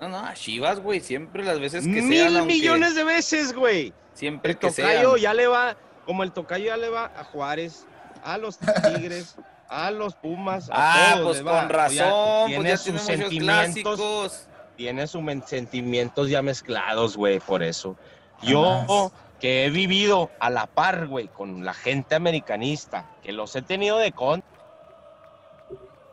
No, 0.00 0.08
no, 0.08 0.18
a 0.18 0.34
Chivas, 0.34 0.80
güey. 0.80 1.00
Siempre 1.00 1.44
las 1.44 1.58
veces 1.60 1.84
que 1.84 1.90
Mil 2.02 2.12
sean. 2.18 2.36
aunque- 2.36 2.54
millones 2.54 2.94
de 2.94 3.04
veces, 3.04 3.54
güey. 3.54 3.92
Siempre 4.12 4.52
El 4.52 4.58
que 4.58 4.68
tocayo 4.68 5.10
sean. 5.12 5.20
ya 5.20 5.34
le 5.34 5.46
va, 5.46 5.76
como 6.06 6.22
el 6.22 6.32
tocayo 6.32 6.66
ya 6.66 6.76
le 6.76 6.88
va 6.88 7.10
a 7.16 7.24
Juárez, 7.24 7.86
a 8.22 8.38
los 8.38 8.58
Tigres, 8.58 9.36
a 9.68 9.90
los 9.90 10.14
Pumas, 10.14 10.68
a 10.70 10.74
Ah, 10.74 11.14
todos. 11.14 11.26
pues 11.26 11.38
le 11.38 11.44
va. 11.44 11.60
con 11.60 11.68
Ya 11.70 11.76
razón. 11.76 12.46
tiene 12.46 12.60
Pues 12.60 12.68
ya 12.68 12.76
sus 12.76 12.84
tiene 12.84 12.98
muchos 13.00 13.06
sentimientos. 13.06 13.98
clásicos. 13.98 14.48
tiene 14.76 15.06
sus 15.06 15.22
sentimientos 15.46 16.28
ya 16.28 16.42
mezclados, 16.42 17.16
güey, 17.16 17.38
por 17.40 17.62
eso. 17.62 17.96
Yo 18.42 19.10
que 19.40 19.66
he 19.66 19.70
vivido 19.70 20.30
a 20.40 20.50
la 20.50 20.66
par, 20.66 21.06
güey, 21.06 21.28
con 21.28 21.64
la 21.64 21.74
gente 21.74 22.14
americanista, 22.16 23.08
que 23.22 23.32
los 23.32 23.54
he 23.56 23.62
tenido 23.62 23.98
de 23.98 24.10
con. 24.12 24.42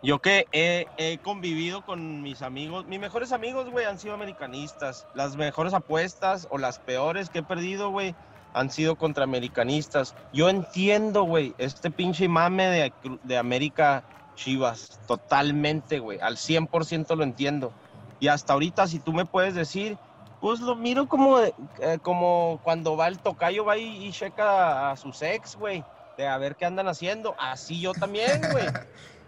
Yo 0.04 0.20
que 0.20 0.48
he, 0.52 0.88
he, 0.98 1.20
convivido 1.20 1.86
con 1.86 2.24
mis 2.24 2.42
amigos, 2.42 2.86
mis 2.88 3.00
mejores 3.00 3.32
amigos, 3.32 3.70
güey, 3.70 3.86
han 3.86 4.00
sido 4.00 4.16
americanistas. 4.16 5.06
Las 5.14 5.36
mejores 5.36 5.74
apuestas 5.74 6.48
o 6.50 6.58
las 6.58 6.80
peores 6.80 7.30
que 7.30 7.40
he 7.40 7.44
perdido, 7.44 7.92
güey, 7.92 8.16
han 8.54 8.72
sido 8.72 8.96
contra 8.96 9.24
americanistas. 9.24 10.16
Yo 10.34 10.50
entiendo, 10.50 11.24
güey, 11.24 11.54
este 11.60 11.92
pinche 11.92 12.28
mame 12.28 12.66
de, 12.68 12.94
de 13.24 13.38
América 13.38 14.04
Chivas, 14.36 15.00
totalmente, 15.08 16.00
güey, 16.00 16.20
al 16.20 16.38
100% 16.38 17.16
lo 17.16 17.24
entiendo. 17.24 17.72
Y 18.20 18.28
hasta 18.28 18.54
ahorita, 18.54 18.88
si 18.88 19.00
tú 19.00 19.14
me 19.14 19.26
puedes 19.26 19.54
decir, 19.54 19.98
pues 20.40 20.60
lo 20.60 20.76
miro 20.76 21.08
como, 21.08 21.40
eh, 21.40 21.54
como 22.02 22.60
cuando 22.64 22.98
va 22.98 23.08
el 23.08 23.20
tocayo, 23.20 23.66
va 23.66 23.78
y, 23.78 24.08
y 24.08 24.12
checa 24.12 24.92
a, 24.92 24.98
sus 24.98 25.22
ex, 25.22 25.56
güey, 25.56 25.84
de 26.18 26.28
a 26.28 26.38
ver 26.38 26.56
qué 26.56 26.66
andan 26.66 26.88
haciendo. 26.88 27.36
Así 27.38 27.80
yo 27.80 27.94
también, 27.94 28.42
güey. 28.52 28.66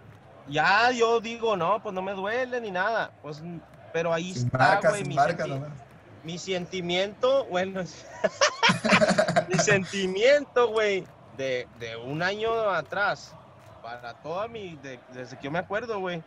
ya 0.50 0.92
yo 0.92 1.20
digo, 1.20 1.56
no, 1.56 1.82
pues 1.82 1.94
no 1.94 2.02
me 2.02 2.14
duele 2.14 2.60
ni 2.62 2.72
nada. 2.72 3.12
Pues, 3.22 3.42
pero 3.92 4.14
ahí 4.14 4.32
está, 4.32 4.80
güey. 4.82 5.04
Mi, 5.04 5.16
mi, 6.24 6.38
sentimiento, 6.38 7.46
bueno, 7.46 7.84
mi 9.50 9.56
sentimiento, 9.60 10.70
güey, 10.70 11.06
de, 11.38 11.68
de, 11.80 11.96
un 11.98 12.22
año 12.22 12.70
atrás, 12.70 13.34
para 13.82 14.14
toda 14.16 14.48
mi, 14.48 14.80
desde 15.14 15.38
que 15.38 15.44
yo 15.44 15.52
me 15.52 15.60
acuerdo, 15.60 16.00
güey, 16.00 16.24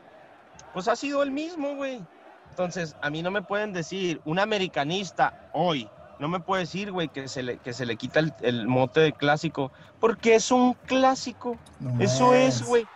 pues 0.73 0.89
ha 0.89 0.97
sido 0.97 1.23
el 1.23 1.31
mismo, 1.31 1.75
güey. 1.75 2.03
Entonces, 2.51 2.97
a 3.03 3.11
mí 3.11 3.23
no 3.23 3.31
me 3.31 3.43
pueden 3.43 3.73
decir, 3.73 4.21
un 4.25 4.39
americanista 4.39 5.49
hoy, 5.53 5.91
no 6.19 6.29
me 6.29 6.41
puede 6.41 6.63
decir, 6.63 6.93
güey, 6.93 7.09
que 7.09 7.29
se 7.29 7.43
le, 7.43 7.59
que 7.59 7.73
se 7.73 7.85
le 7.85 7.97
quita 7.97 8.21
el, 8.41 8.67
mote 8.67 9.01
de 9.01 9.13
clásico, 9.13 9.73
porque 10.01 10.35
es 10.35 10.51
un 10.51 10.75
clásico. 10.87 11.59
Eso 11.99 12.35
es, 12.35 12.63
güey. 12.63 12.87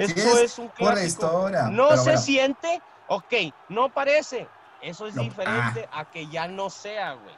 Eso 0.00 0.38
es, 0.38 0.58
un 0.58 0.68
clásico. 0.68 1.50
no 1.70 1.96
se 1.96 2.16
siente, 2.18 2.80
ok, 3.08 3.34
no 3.68 3.88
parece. 3.88 4.48
Eso 4.82 5.06
es 5.06 5.14
diferente 5.14 5.88
ah. 5.92 6.00
a 6.00 6.10
que 6.10 6.26
ya 6.28 6.48
no 6.48 6.70
sea, 6.70 7.12
güey. 7.12 7.34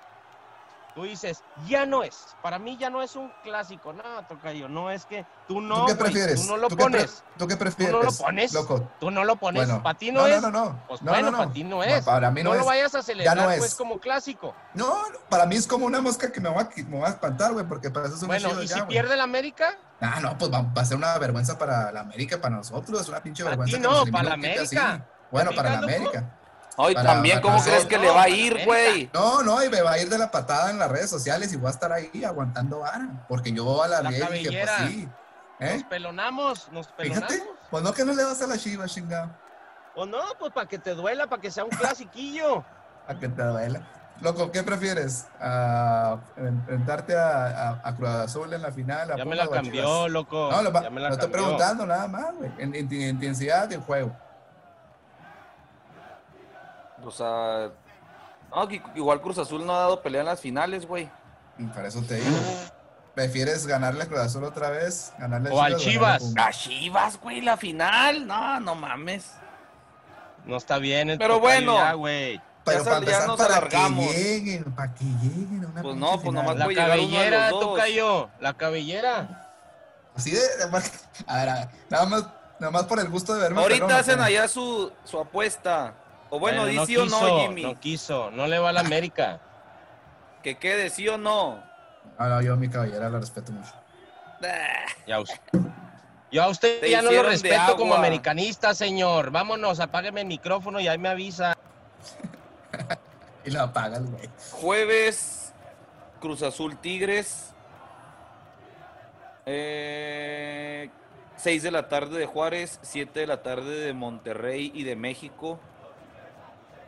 Tú 0.94 1.04
dices, 1.04 1.42
ya 1.66 1.86
no 1.86 2.02
es. 2.02 2.36
Para 2.42 2.58
mí 2.58 2.76
ya 2.76 2.90
no 2.90 3.02
es 3.02 3.16
un 3.16 3.32
clásico. 3.42 3.94
No, 3.94 4.02
Tocayo, 4.28 4.68
no 4.68 4.90
es 4.90 5.06
que 5.06 5.24
tú 5.48 5.60
no. 5.60 5.80
¿Tú 5.80 5.86
qué 5.86 5.94
prefieres? 5.94 6.42
tú 6.42 6.48
no 6.48 6.56
lo 6.58 6.68
pones. 6.68 7.24
¿Tú 7.38 7.46
qué 7.46 7.56
prefieres? 7.56 7.94
Tú 7.94 7.98
no 7.98 8.04
lo 8.04 8.12
pones. 8.12 8.52
Loco. 8.52 8.90
Tú 9.00 9.10
no 9.10 9.24
lo 9.24 9.36
pones. 9.36 9.68
para 9.68 9.98
ti 9.98 10.12
no, 10.12 10.26
es. 10.26 10.42
No, 10.42 10.50
no, 10.50 10.64
no. 10.64 10.82
Pues 10.88 11.00
bueno, 11.00 11.32
para 11.32 11.50
ti 11.50 11.64
no 11.64 11.82
es. 11.82 12.04
Para 12.04 12.30
mí 12.30 12.42
no, 12.42 12.50
no 12.50 12.56
es. 12.56 12.60
lo 12.60 12.66
vayas 12.66 12.94
a 12.94 13.02
celebrar, 13.02 13.36
no 13.36 13.56
pues 13.56 13.74
como 13.74 13.98
clásico. 14.00 14.54
No, 14.74 14.94
para 15.30 15.46
mí 15.46 15.56
es 15.56 15.66
como 15.66 15.86
una 15.86 16.00
mosca 16.02 16.30
que 16.30 16.40
me 16.40 16.50
va, 16.50 16.68
me 16.88 16.98
va 16.98 17.08
a 17.08 17.10
espantar, 17.10 17.52
güey, 17.52 17.66
porque 17.66 17.90
para 17.90 18.06
eso 18.06 18.16
es 18.16 18.22
un 18.22 18.28
Bueno, 18.28 18.62
¿y 18.62 18.68
si 18.68 18.80
pierde 18.82 19.16
la 19.16 19.24
América? 19.24 19.78
Ah, 20.00 20.18
no, 20.20 20.36
pues 20.36 20.52
va, 20.52 20.70
a 20.74 20.84
ser 20.84 20.96
una 20.96 21.16
vergüenza 21.18 21.56
para 21.58 21.90
la 21.92 22.00
América, 22.00 22.38
para 22.40 22.56
nosotros. 22.56 23.00
Es 23.00 23.08
una 23.08 23.22
pinche 23.22 23.44
vergüenza. 23.44 23.78
Para 23.78 23.94
ti 23.94 24.06
no, 24.06 24.12
para 24.12 24.28
la 24.28 24.34
América. 24.34 25.06
Bueno, 25.30 25.52
para 25.56 25.70
la 25.70 25.78
América. 25.78 26.38
Hoy 26.76 26.94
también, 26.94 27.40
¿cómo 27.40 27.62
crees 27.62 27.84
que 27.84 27.98
le 27.98 28.08
va 28.08 28.22
a 28.22 28.28
ir, 28.28 28.64
güey? 28.64 29.10
No, 29.12 29.42
no, 29.42 29.62
y 29.62 29.68
me 29.68 29.82
va 29.82 29.92
a 29.92 29.98
ir 29.98 30.08
de 30.08 30.18
la 30.18 30.30
patada 30.30 30.70
en 30.70 30.78
las 30.78 30.90
redes 30.90 31.10
sociales 31.10 31.52
y 31.52 31.56
voy 31.56 31.68
a 31.68 31.70
estar 31.70 31.92
ahí 31.92 32.24
aguantando 32.24 32.80
vara. 32.80 33.24
Porque 33.28 33.52
yo 33.52 33.82
a 33.82 33.88
la, 33.88 34.02
la 34.02 34.10
y 34.10 34.44
dije, 34.44 34.64
pues 34.64 34.90
sí. 34.90 35.08
¿eh? 35.60 35.74
Nos 35.74 35.84
pelonamos, 35.84 36.72
nos 36.72 36.86
pelonamos. 36.88 37.30
Fíjate, 37.30 37.50
pues 37.70 37.82
no 37.82 37.92
que 37.92 38.04
no 38.04 38.14
le 38.14 38.24
vas 38.24 38.40
a 38.42 38.46
la 38.46 38.58
chiva, 38.58 38.86
chingado. 38.86 39.30
O 39.94 40.06
no, 40.06 40.20
pues 40.38 40.52
para 40.52 40.66
que 40.66 40.78
te 40.78 40.94
duela, 40.94 41.26
para 41.26 41.42
que 41.42 41.50
sea 41.50 41.64
un 41.64 41.70
clasiquillo. 41.70 42.64
para 43.06 43.18
que 43.18 43.28
te 43.28 43.42
duela. 43.42 43.82
Loco, 44.20 44.52
¿qué 44.52 44.62
prefieres? 44.62 45.26
¿A 45.40 46.16
¿Enfrentarte 46.36 47.16
a, 47.16 47.80
a, 47.82 47.96
Cruz 47.96 48.08
Azul 48.08 48.52
en 48.52 48.62
la 48.62 48.70
final? 48.70 49.16
ya 49.16 49.24
me 49.24 49.34
la 49.34 49.48
cambió, 49.48 50.08
loco. 50.08 50.48
No, 50.50 50.62
lo, 50.62 50.72
ya 50.72 50.90
me 50.90 51.00
la 51.00 51.08
no 51.08 51.14
estoy 51.14 51.30
preguntando 51.30 51.86
nada 51.86 52.06
más, 52.06 52.32
güey. 52.36 52.50
En, 52.58 52.74
en, 52.74 52.92
en 52.92 53.02
intensidad 53.02 53.68
del 53.68 53.80
juego. 53.80 54.14
O 57.04 57.10
sea, 57.10 57.70
no, 58.54 58.68
igual 58.94 59.20
Cruz 59.20 59.38
Azul 59.38 59.64
no 59.64 59.74
ha 59.74 59.80
dado 59.80 60.02
pelea 60.02 60.20
en 60.20 60.26
las 60.26 60.40
finales, 60.40 60.86
güey. 60.86 61.10
Para 61.74 61.88
eso 61.88 62.02
te 62.02 62.16
digo. 62.16 62.36
¿Prefieres 63.14 63.66
ganarle 63.66 64.04
a 64.04 64.06
Cruz 64.06 64.20
Azul 64.20 64.44
otra 64.44 64.70
vez? 64.70 65.12
Ganarle 65.18 65.50
o 65.50 65.60
al 65.60 65.76
Chivas. 65.76 66.32
A 66.36 66.50
Chivas, 66.50 67.20
güey, 67.20 67.40
la 67.40 67.56
final. 67.56 68.26
No, 68.26 68.60
no 68.60 68.74
mames. 68.74 69.32
No 70.44 70.56
está 70.56 70.78
bien. 70.78 71.10
El 71.10 71.18
Pero 71.18 71.40
bueno. 71.40 71.76
güey. 71.98 72.40
Pero 72.64 72.84
para 72.84 72.98
empezar, 72.98 73.26
nos 73.26 73.38
para 73.38 73.56
alargamos. 73.56 74.06
que 74.06 74.22
lleguen, 74.22 74.64
para 74.72 74.94
que 74.94 75.04
lleguen 75.04 75.64
a 75.64 75.68
una 75.68 75.82
Pues 75.82 75.96
no, 75.96 76.20
pues 76.20 76.32
nomás 76.32 76.56
La 76.56 76.72
cabellera, 76.72 77.50
toca 77.50 77.84
la 78.40 78.54
cabellera. 78.54 79.50
Así 80.14 80.30
de, 80.30 80.40
a 81.26 81.36
ver, 81.36 81.68
nada 81.90 82.06
más, 82.06 82.26
nada 82.60 82.70
más 82.70 82.84
por 82.84 83.00
el 83.00 83.08
gusto 83.08 83.34
de 83.34 83.40
verme. 83.40 83.60
Ahorita 83.60 83.98
hacen 83.98 84.20
allá 84.20 84.46
su, 84.46 84.92
su 85.04 85.18
apuesta. 85.18 85.94
O 86.34 86.38
bueno, 86.38 86.64
di 86.64 86.78
sí 86.86 86.96
o 86.96 87.04
no, 87.04 87.40
Jimmy. 87.40 87.62
No 87.62 87.78
quiso, 87.78 88.30
no 88.30 88.46
le 88.46 88.58
va 88.58 88.70
a 88.70 88.72
la 88.72 88.80
América. 88.80 89.38
que 90.42 90.56
quede 90.56 90.88
sí 90.88 91.06
o 91.06 91.18
no. 91.18 91.62
Ah, 92.16 92.26
no, 92.26 92.40
yo 92.40 92.54
a 92.54 92.56
mi 92.56 92.70
caballera 92.70 93.10
la 93.10 93.18
respeto 93.18 93.52
mucho. 93.52 93.74
Ya 95.06 95.20
usted. 95.20 95.38
Yo 96.30 96.42
a 96.42 96.48
usted 96.48 96.82
ya 96.88 97.02
no 97.02 97.12
lo 97.12 97.22
respeto 97.22 97.76
como 97.76 97.94
americanista, 97.94 98.72
señor. 98.72 99.30
Vámonos, 99.30 99.78
apágueme 99.78 100.22
el 100.22 100.26
micrófono 100.26 100.80
y 100.80 100.88
ahí 100.88 100.96
me 100.96 101.10
avisa. 101.10 101.54
y 103.44 103.50
lo 103.50 103.60
apagas, 103.60 104.10
güey. 104.10 104.30
Jueves, 104.52 105.52
Cruz 106.18 106.42
Azul 106.42 106.78
Tigres. 106.78 107.52
Eh, 109.44 110.88
6 111.36 111.62
de 111.62 111.70
la 111.70 111.90
tarde 111.90 112.18
de 112.18 112.24
Juárez, 112.24 112.78
7 112.80 113.20
de 113.20 113.26
la 113.26 113.42
tarde 113.42 113.80
de 113.80 113.92
Monterrey 113.92 114.72
y 114.74 114.84
de 114.84 114.96
México 114.96 115.60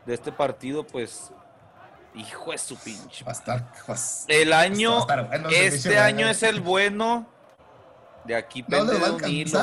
de 0.06 0.14
este 0.14 0.32
partido, 0.32 0.86
pues, 0.86 1.32
hijo 2.14 2.52
de 2.52 2.58
su 2.58 2.76
pinche. 2.76 3.24
El 4.28 4.52
año, 4.52 5.06
este 5.50 5.98
año 5.98 6.28
es 6.28 6.42
el 6.42 6.60
bueno. 6.60 7.26
De 8.24 8.34
aquí 8.34 8.62
pende 8.62 8.98
de 8.98 9.10
un 9.10 9.28
hilo. 9.28 9.58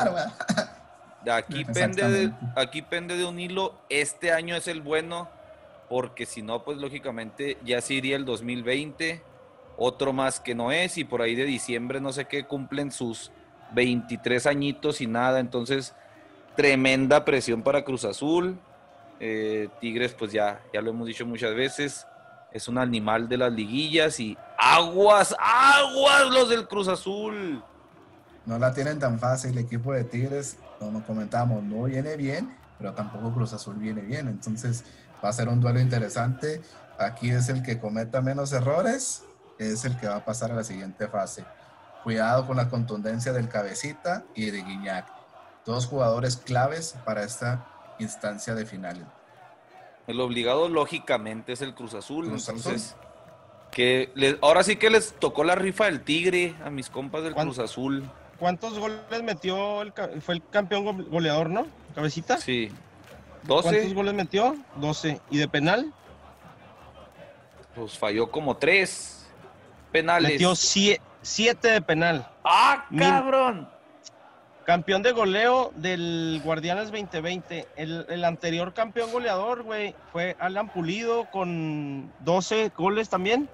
De 1.24 1.32
aquí 1.32 1.64
pende 1.72 2.08
de, 2.08 2.32
aquí 2.56 2.82
pende 2.82 3.16
de 3.16 3.24
un 3.24 3.38
hilo. 3.40 3.74
Este 3.88 4.32
año 4.32 4.54
es 4.54 4.68
el 4.68 4.80
bueno, 4.80 5.28
porque 5.88 6.26
si 6.26 6.42
no, 6.42 6.62
pues 6.64 6.78
lógicamente 6.78 7.58
ya 7.64 7.80
se 7.80 7.94
iría 7.94 8.16
el 8.16 8.24
2020. 8.24 9.22
Otro 9.76 10.12
más 10.12 10.38
que 10.38 10.54
no 10.54 10.70
es, 10.70 10.98
y 10.98 11.04
por 11.04 11.22
ahí 11.22 11.34
de 11.34 11.44
diciembre 11.44 12.00
no 12.00 12.12
sé 12.12 12.26
qué 12.26 12.44
cumplen 12.44 12.92
sus 12.92 13.32
23 13.72 14.46
añitos 14.46 15.00
y 15.00 15.06
nada. 15.06 15.40
Entonces, 15.40 15.94
tremenda 16.56 17.24
presión 17.24 17.62
para 17.62 17.84
Cruz 17.84 18.04
Azul. 18.04 18.58
Eh, 19.24 19.68
Tigres, 19.80 20.14
pues 20.14 20.32
ya, 20.32 20.60
ya 20.74 20.82
lo 20.82 20.90
hemos 20.90 21.06
dicho 21.06 21.24
muchas 21.24 21.54
veces, 21.54 22.08
es 22.50 22.66
un 22.66 22.76
animal 22.76 23.28
de 23.28 23.36
las 23.36 23.52
liguillas 23.52 24.18
y 24.18 24.36
aguas, 24.58 25.32
aguas 25.38 26.28
los 26.32 26.48
del 26.48 26.66
Cruz 26.66 26.88
Azul. 26.88 27.62
No 28.46 28.58
la 28.58 28.74
tienen 28.74 28.98
tan 28.98 29.20
fácil 29.20 29.52
el 29.52 29.58
equipo 29.58 29.92
de 29.92 30.02
Tigres, 30.02 30.56
como 30.80 31.04
comentamos, 31.04 31.62
no 31.62 31.84
viene 31.84 32.16
bien, 32.16 32.52
pero 32.78 32.94
tampoco 32.94 33.32
Cruz 33.32 33.52
Azul 33.52 33.76
viene 33.76 34.00
bien, 34.00 34.26
entonces 34.26 34.82
va 35.24 35.28
a 35.28 35.32
ser 35.32 35.48
un 35.48 35.60
duelo 35.60 35.78
interesante. 35.78 36.60
Aquí 36.98 37.30
es 37.30 37.48
el 37.48 37.62
que 37.62 37.78
cometa 37.78 38.22
menos 38.22 38.52
errores, 38.52 39.22
es 39.56 39.84
el 39.84 39.96
que 40.00 40.08
va 40.08 40.16
a 40.16 40.24
pasar 40.24 40.50
a 40.50 40.56
la 40.56 40.64
siguiente 40.64 41.06
fase. 41.06 41.44
Cuidado 42.02 42.44
con 42.44 42.56
la 42.56 42.68
contundencia 42.68 43.32
del 43.32 43.48
cabecita 43.48 44.24
y 44.34 44.50
de 44.50 44.64
Guiñac. 44.64 45.06
Dos 45.64 45.86
jugadores 45.86 46.36
claves 46.36 46.96
para 47.04 47.22
esta 47.22 47.68
instancia 47.98 48.54
de 48.54 48.66
final. 48.66 49.06
El 50.06 50.20
obligado 50.20 50.68
lógicamente 50.68 51.52
es 51.52 51.62
el 51.62 51.74
Cruz 51.74 51.94
Azul. 51.94 52.26
entonces, 52.26 52.96
que 53.70 54.10
ahora 54.42 54.62
sí 54.62 54.76
que 54.76 54.90
les 54.90 55.12
tocó 55.14 55.44
la 55.44 55.54
rifa 55.54 55.86
del 55.86 56.02
Tigre 56.02 56.54
a 56.64 56.70
mis 56.70 56.90
compas 56.90 57.22
del 57.22 57.34
Cruz 57.34 57.58
Azul. 57.58 58.08
¿Cuántos 58.38 58.78
goles 58.78 59.00
metió? 59.22 59.82
El, 59.82 59.92
fue 60.20 60.34
el 60.34 60.42
campeón 60.50 61.08
goleador, 61.08 61.48
¿no? 61.48 61.66
Cabecita. 61.94 62.38
Sí. 62.38 62.70
12. 63.44 63.68
¿Cuántos 63.68 63.94
goles 63.94 64.14
metió? 64.14 64.56
12. 64.76 65.20
¿Y 65.30 65.38
de 65.38 65.48
penal? 65.48 65.92
Pues 67.74 67.96
falló 67.96 68.30
como 68.30 68.56
3 68.56 69.26
penales. 69.92 70.32
Metió 70.32 70.54
7 70.54 71.00
de 71.68 71.82
penal. 71.82 72.28
¡Ah, 72.44 72.86
cabrón! 72.96 73.68
Campeón 74.64 75.02
de 75.02 75.12
goleo 75.12 75.72
del 75.76 76.40
Guardianes 76.44 76.92
2020. 76.92 77.66
El, 77.76 78.24
anterior 78.24 78.72
campeón 78.72 79.10
goleador, 79.10 79.64
güey, 79.64 79.94
fue 80.12 80.36
Alan 80.38 80.68
Pulido 80.68 81.28
con 81.30 82.12
12 82.20 82.70
goles 82.76 83.08
también. 83.08 83.48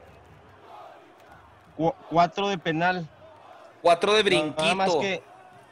cuatro 2.11 2.49
de 2.49 2.59
penal. 2.59 3.09
Cuatro 3.81 4.13
de 4.13 4.23
brinquito. 4.23 4.63
nada 4.63 4.75
más 4.75 4.95
que, 4.97 5.23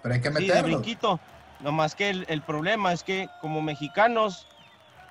Pero 0.03 0.15
hay 0.15 0.21
que 0.21 0.31
meterlo. 0.31 0.55
Sí, 0.55 0.61
de 0.61 0.63
brinquito. 0.63 1.21
Nomás 1.61 1.95
que 1.95 2.11
el, 2.11 2.43
problema 2.43 2.93
es 2.93 3.03
que 3.03 3.29
como 3.41 3.61
mexicanos, 3.61 4.47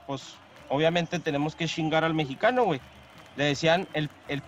pues 0.07 0.35
obviamente 0.69 1.19
tenemos 1.19 1.55
que 1.55 1.67
chingar 1.67 2.03
al 2.03 2.13
mexicano, 2.13 2.65
güey. 2.65 2.81
Le 3.35 3.45
decían 3.45 3.87
el, 3.93 4.09
el, 4.27 4.41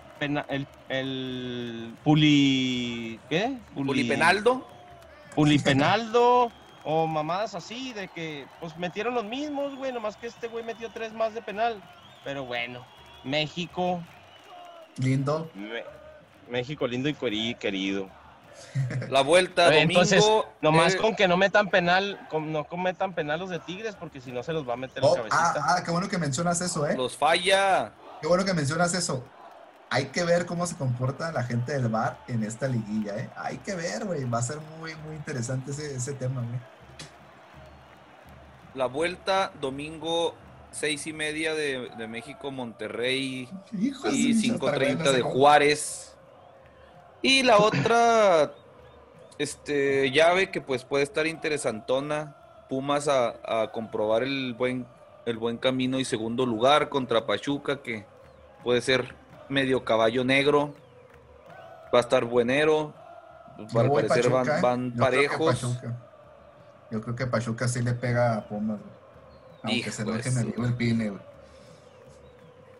el, 0.48 0.66
el 0.88 1.94
puli... 2.02 3.20
¿Qué? 3.28 3.58
Pulipenaldo. 3.74 4.66
Pulipenaldo 5.38 6.50
o 6.82 7.06
mamadas 7.06 7.54
así, 7.54 7.92
de 7.92 8.08
que 8.08 8.44
pues 8.58 8.76
metieron 8.76 9.14
los 9.14 9.24
mismos, 9.24 9.76
güey, 9.76 9.92
nomás 9.92 10.16
que 10.16 10.26
este 10.26 10.48
güey 10.48 10.64
metió 10.64 10.90
tres 10.90 11.12
más 11.12 11.32
de 11.32 11.40
penal. 11.40 11.80
Pero 12.24 12.44
bueno, 12.44 12.84
México. 13.22 14.02
Lindo. 14.96 15.48
México 16.50 16.88
lindo 16.88 17.08
y 17.08 17.54
querido. 17.54 18.08
La 19.10 19.20
vuelta, 19.20 19.66
domingo. 19.66 19.82
Entonces, 19.82 20.28
nomás 20.60 20.94
eh, 20.94 20.96
con 20.96 21.14
que 21.14 21.28
no 21.28 21.36
metan 21.36 21.68
penal, 21.68 22.18
no 22.32 22.64
cometan 22.64 23.12
penal 23.12 23.38
los 23.38 23.50
de 23.50 23.60
Tigres, 23.60 23.94
porque 23.94 24.20
si 24.20 24.32
no 24.32 24.42
se 24.42 24.52
los 24.52 24.68
va 24.68 24.72
a 24.72 24.76
meter 24.76 25.04
oh, 25.04 25.14
cabecita. 25.14 25.54
Ah, 25.54 25.76
ah, 25.76 25.82
qué 25.84 25.92
bueno 25.92 26.08
que 26.08 26.18
mencionas 26.18 26.60
eso, 26.60 26.84
¿eh? 26.84 26.96
Los 26.96 27.16
falla. 27.16 27.92
Qué 28.20 28.26
bueno 28.26 28.44
que 28.44 28.54
mencionas 28.54 28.92
eso. 28.92 29.22
Hay 29.90 30.06
que 30.06 30.22
ver 30.24 30.44
cómo 30.44 30.66
se 30.66 30.76
comporta 30.76 31.32
la 31.32 31.44
gente 31.44 31.72
del 31.72 31.88
bar 31.88 32.22
en 32.28 32.44
esta 32.44 32.68
liguilla, 32.68 33.16
¿eh? 33.16 33.30
Hay 33.36 33.56
que 33.58 33.74
ver, 33.74 34.04
güey. 34.04 34.24
Va 34.24 34.38
a 34.38 34.42
ser 34.42 34.58
muy, 34.78 34.94
muy 34.96 35.16
interesante 35.16 35.70
ese, 35.70 35.94
ese 35.94 36.12
tema, 36.12 36.42
güey. 36.42 36.60
La 38.74 38.86
vuelta, 38.86 39.50
domingo, 39.60 40.34
seis 40.70 41.06
y 41.06 41.12
media 41.12 41.54
de, 41.54 42.06
México, 42.08 42.50
Monterrey. 42.50 43.48
y 43.72 43.90
5.30 43.90 45.12
de 45.12 45.22
Juárez. 45.22 46.16
Y 47.22 47.42
la 47.42 47.58
otra 47.58 48.52
este, 49.38 50.10
llave 50.10 50.50
que 50.50 50.60
pues 50.60 50.84
puede 50.84 51.04
estar 51.04 51.26
interesantona. 51.26 52.36
Pumas 52.68 53.08
a, 53.08 53.70
comprobar 53.72 54.22
el 54.22 54.54
buen, 54.54 54.86
el 55.24 55.38
buen 55.38 55.56
camino 55.56 55.98
y 55.98 56.04
segundo 56.04 56.44
lugar 56.44 56.90
contra 56.90 57.26
Pachuca, 57.26 57.82
que 57.82 58.04
puede 58.62 58.82
ser 58.82 59.14
medio 59.48 59.84
caballo 59.84 60.24
negro. 60.24 60.74
Va 61.94 61.98
a 61.98 62.02
estar 62.02 62.24
buenero. 62.24 62.94
Al 63.74 63.90
parecer 63.90 64.30
van, 64.30 64.92
parejos. 64.92 65.78
Yo 66.90 67.00
creo 67.00 67.16
que 67.16 67.26
Pachuca 67.26 67.68
sí 67.68 67.82
le 67.82 67.92
pega 67.92 68.36
a 68.36 68.48
Pumas, 68.48 68.78
Aunque 69.62 69.90
se 69.90 70.02
enoje 70.02 70.28
en 70.28 70.38
el, 70.38 70.74
Pine, 70.74 71.12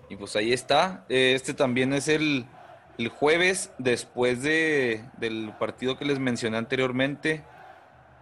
Y 0.08 0.16
pues 0.16 0.36
ahí 0.36 0.52
está. 0.52 1.04
Este 1.08 1.52
también 1.52 1.92
es 1.92 2.08
el, 2.08 2.46
el 2.96 3.08
jueves 3.08 3.70
después 3.78 4.42
de, 4.42 5.04
del 5.18 5.52
partido 5.58 5.98
que 5.98 6.04
les 6.04 6.18
mencioné 6.18 6.56
anteriormente. 6.56 7.44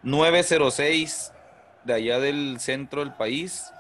906 0.02 1.32
de 1.85 1.94
allá 1.94 2.18
del 2.18 2.59
centro 2.59 3.01
del 3.01 3.14
país. 3.14 3.73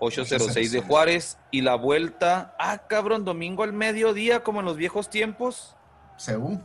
806 0.00 0.72
de 0.72 0.80
Juárez. 0.80 1.38
Y 1.50 1.60
la 1.60 1.76
vuelta. 1.76 2.54
Ah, 2.58 2.78
cabrón, 2.88 3.24
domingo 3.24 3.62
al 3.62 3.72
mediodía, 3.72 4.42
como 4.42 4.60
en 4.60 4.66
los 4.66 4.76
viejos 4.76 5.08
tiempos. 5.08 5.76
CU. 6.24 6.60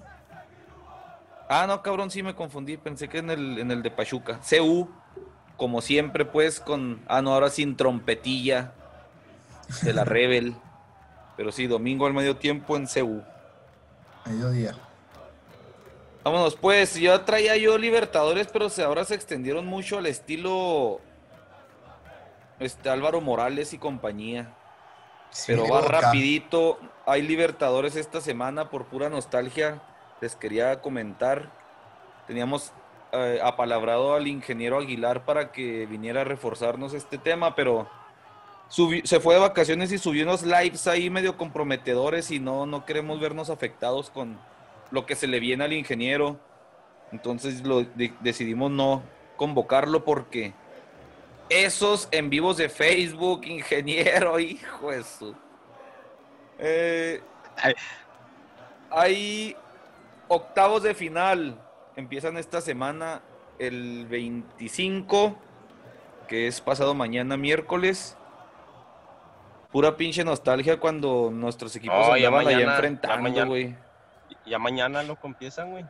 Ah, 1.48 1.66
no, 1.68 1.82
cabrón, 1.84 2.10
sí 2.10 2.24
me 2.24 2.34
confundí. 2.34 2.78
Pensé 2.78 3.08
que 3.08 3.20
en 3.20 3.30
el, 3.30 3.60
en 3.60 3.70
el 3.72 3.84
de 3.84 3.92
Pachuca. 3.92 4.40
CU, 4.50 4.90
como 5.58 5.82
siempre, 5.82 6.26
pues, 6.26 6.60
con. 6.60 7.02
Ah, 7.08 7.22
no, 7.22 7.34
ahora 7.34 7.50
sin 7.50 7.76
trompetilla 7.76 8.74
de 9.84 9.94
la 9.94 10.04
Rebel. 10.06 10.56
Pero 11.38 11.52
sí, 11.52 11.68
domingo 11.68 12.08
al 12.08 12.14
medio 12.14 12.38
tiempo 12.38 12.78
en 12.78 12.88
CU. 12.88 13.22
Mediodía. 14.26 14.76
Vámonos, 16.24 16.56
pues, 16.56 16.96
ya 16.96 17.24
traía 17.24 17.56
yo 17.58 17.78
Libertadores, 17.78 18.48
pero 18.48 18.68
ahora 18.84 19.06
se 19.06 19.14
extendieron 19.14 19.68
mucho 19.68 20.00
al 20.00 20.08
estilo 20.08 21.00
este 22.60 22.90
Álvaro 22.90 23.22
Morales 23.22 23.74
y 23.74 23.78
compañía. 23.78 24.54
pero 25.48 25.68
va 25.68 25.82
rapidito. 25.82 26.80
Hay 27.06 27.22
Libertadores 27.22 27.96
esta 27.96 28.22
semana 28.22 28.70
por 28.70 28.86
pura 28.86 29.10
nostalgia. 29.10 29.82
Les 30.22 30.36
quería 30.36 30.82
comentar. 30.82 31.52
Teníamos 32.28 32.72
eh, 33.12 33.40
apalabrado 33.44 34.16
al 34.16 34.28
ingeniero 34.28 34.80
Aguilar 34.80 35.26
para 35.26 35.52
que 35.52 35.86
viniera 35.86 36.22
a 36.22 36.24
reforzarnos 36.24 36.94
este 36.94 37.18
tema, 37.18 37.56
pero 37.56 37.88
se 38.68 39.20
fue 39.20 39.36
de 39.36 39.42
vacaciones 39.42 39.92
y 39.92 39.98
subió 39.98 40.24
unos 40.24 40.44
lives 40.44 40.88
ahí 40.88 41.10
medio 41.10 41.38
comprometedores 41.38 42.32
y 42.32 42.40
no, 42.40 42.66
no 42.66 42.84
queremos 42.86 43.20
vernos 43.20 43.50
afectados 43.50 44.10
con 44.10 44.40
lo 44.92 45.06
que 45.06 45.16
se 45.16 45.28
le 45.28 45.40
viene 45.40 45.64
al 45.64 45.74
ingeniero. 45.74 46.40
Entonces 47.12 47.64
lo, 47.64 47.84
decidimos 48.22 48.72
no 48.72 49.04
convocarlo 49.38 50.04
porque 50.04 50.54
esos 51.50 52.08
en 52.12 52.30
vivos 52.30 52.58
de 52.58 52.70
Facebook, 52.70 53.46
ingeniero, 53.46 54.40
hijo 54.40 54.92
de 54.92 55.04
su... 55.04 55.36
Eh, 56.58 57.22
hay 58.90 59.56
octavos 60.28 60.84
de 60.84 60.94
final, 60.94 61.60
empiezan 61.96 62.38
esta 62.38 62.62
semana 62.62 63.22
el 63.60 64.06
25, 64.08 65.38
que 66.28 66.48
es 66.48 66.62
pasado 66.62 66.94
mañana 66.94 67.38
miércoles 67.38 68.18
pura 69.76 69.98
pinche 69.98 70.24
nostalgia 70.24 70.80
cuando 70.80 71.30
nuestros 71.34 71.76
equipos 71.76 71.98
oh, 72.08 72.14
andaban 72.14 72.48
allá 72.48 72.62
enfrentando, 72.62 73.46
güey. 73.46 73.76
Ya, 74.46 74.58
mañana 74.58 75.04
lo 75.04 75.18
empiezan, 75.22 75.72
güey. 75.72 75.86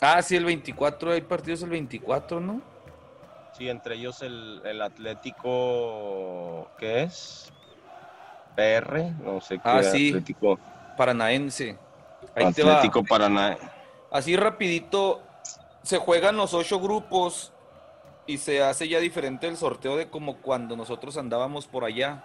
Ah, 0.00 0.22
sí, 0.22 0.36
el 0.36 0.44
24, 0.44 1.10
hay 1.10 1.20
partidos 1.22 1.60
el 1.64 1.70
24, 1.70 2.38
¿no? 2.38 2.62
Sí, 3.60 3.68
entre 3.68 3.96
ellos 3.96 4.22
el, 4.22 4.62
el 4.64 4.80
Atlético, 4.80 6.70
¿qué 6.78 7.02
es? 7.02 7.52
PR, 8.56 9.12
no 9.22 9.42
sé 9.42 9.56
qué. 9.56 9.62
Ah, 9.64 9.82
sí, 9.82 10.08
Atlético. 10.08 10.58
Paranaense. 10.96 11.76
Ahí 12.34 12.44
Atlético 12.46 13.04
Paranaense. 13.04 13.62
Así 14.10 14.34
rapidito, 14.34 15.20
se 15.82 15.98
juegan 15.98 16.38
los 16.38 16.54
ocho 16.54 16.80
grupos 16.80 17.52
y 18.26 18.38
se 18.38 18.62
hace 18.62 18.88
ya 18.88 18.98
diferente 18.98 19.46
el 19.46 19.58
sorteo 19.58 19.98
de 19.98 20.08
como 20.08 20.38
cuando 20.38 20.74
nosotros 20.74 21.18
andábamos 21.18 21.66
por 21.66 21.84
allá. 21.84 22.24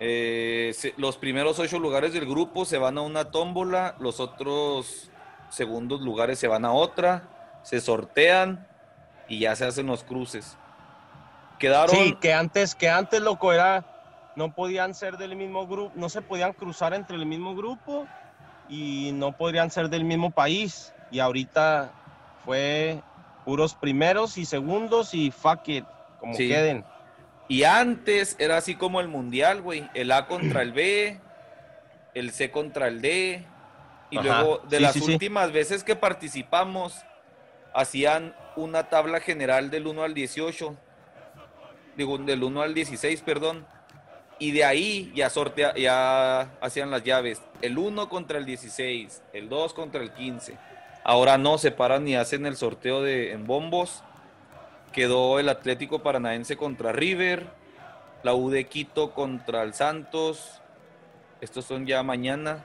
Eh, 0.00 0.74
los 0.98 1.16
primeros 1.16 1.58
ocho 1.60 1.78
lugares 1.78 2.12
del 2.12 2.26
grupo 2.26 2.66
se 2.66 2.76
van 2.76 2.98
a 2.98 3.00
una 3.00 3.30
tómbola, 3.30 3.96
los 4.00 4.20
otros 4.20 5.10
segundos 5.48 6.02
lugares 6.02 6.38
se 6.38 6.46
van 6.46 6.66
a 6.66 6.74
otra, 6.74 7.62
se 7.62 7.80
sortean 7.80 8.68
y 9.28 9.40
ya 9.40 9.56
se 9.56 9.64
hacen 9.64 9.86
los 9.86 10.04
cruces. 10.04 10.56
Quedaron. 11.58 11.94
Sí, 11.94 12.16
que 12.20 12.32
antes, 12.32 12.74
que 12.74 12.88
antes, 12.88 13.20
loco, 13.20 13.52
era. 13.52 13.84
No 14.36 14.52
podían 14.52 14.94
ser 14.94 15.16
del 15.16 15.36
mismo 15.36 15.68
grupo, 15.68 15.92
no 15.94 16.08
se 16.08 16.20
podían 16.20 16.54
cruzar 16.54 16.92
entre 16.92 17.14
el 17.14 17.24
mismo 17.24 17.54
grupo 17.54 18.04
y 18.68 19.12
no 19.14 19.36
podrían 19.36 19.70
ser 19.70 19.88
del 19.88 20.02
mismo 20.02 20.32
país. 20.32 20.92
Y 21.12 21.20
ahorita 21.20 21.92
fue 22.44 23.00
puros 23.44 23.74
primeros 23.74 24.36
y 24.36 24.44
segundos 24.44 25.14
y 25.14 25.30
fuck 25.30 25.68
it, 25.68 25.84
como 26.18 26.36
queden. 26.36 26.84
Y 27.46 27.62
antes 27.62 28.34
era 28.40 28.56
así 28.56 28.74
como 28.74 29.00
el 29.00 29.06
mundial, 29.06 29.62
güey. 29.62 29.88
El 29.94 30.10
A 30.10 30.26
contra 30.26 30.62
el 30.62 30.72
B, 30.72 31.20
el 32.14 32.32
C 32.32 32.50
contra 32.50 32.88
el 32.88 33.00
D. 33.02 33.46
Y 34.10 34.18
luego 34.18 34.62
de 34.68 34.80
las 34.80 34.96
últimas 34.96 35.52
veces 35.52 35.84
que 35.84 35.94
participamos, 35.94 37.04
hacían 37.72 38.34
una 38.56 38.88
tabla 38.88 39.20
general 39.20 39.70
del 39.70 39.86
1 39.86 40.02
al 40.02 40.14
18. 40.14 40.76
Digo, 41.96 42.18
del 42.18 42.42
1 42.42 42.62
al 42.62 42.74
16, 42.74 43.20
perdón. 43.22 43.66
Y 44.38 44.52
de 44.52 44.64
ahí 44.64 45.12
ya, 45.14 45.30
sortea, 45.30 45.74
ya 45.74 46.52
hacían 46.60 46.90
las 46.90 47.04
llaves. 47.04 47.40
El 47.62 47.78
1 47.78 48.08
contra 48.08 48.38
el 48.38 48.44
16, 48.44 49.22
el 49.32 49.48
2 49.48 49.74
contra 49.74 50.02
el 50.02 50.12
15. 50.12 50.56
Ahora 51.04 51.38
no 51.38 51.58
se 51.58 51.70
paran 51.70 52.04
ni 52.04 52.16
hacen 52.16 52.46
el 52.46 52.56
sorteo 52.56 53.02
de, 53.02 53.32
en 53.32 53.46
bombos 53.46 54.02
Quedó 54.94 55.40
el 55.40 55.48
Atlético 55.48 56.04
Paranaense 56.04 56.56
contra 56.56 56.92
River, 56.92 57.48
la 58.22 58.32
U 58.32 58.48
de 58.48 58.68
Quito 58.68 59.10
contra 59.10 59.64
el 59.64 59.74
Santos. 59.74 60.60
Estos 61.40 61.64
son 61.64 61.84
ya 61.84 62.04
mañana. 62.04 62.64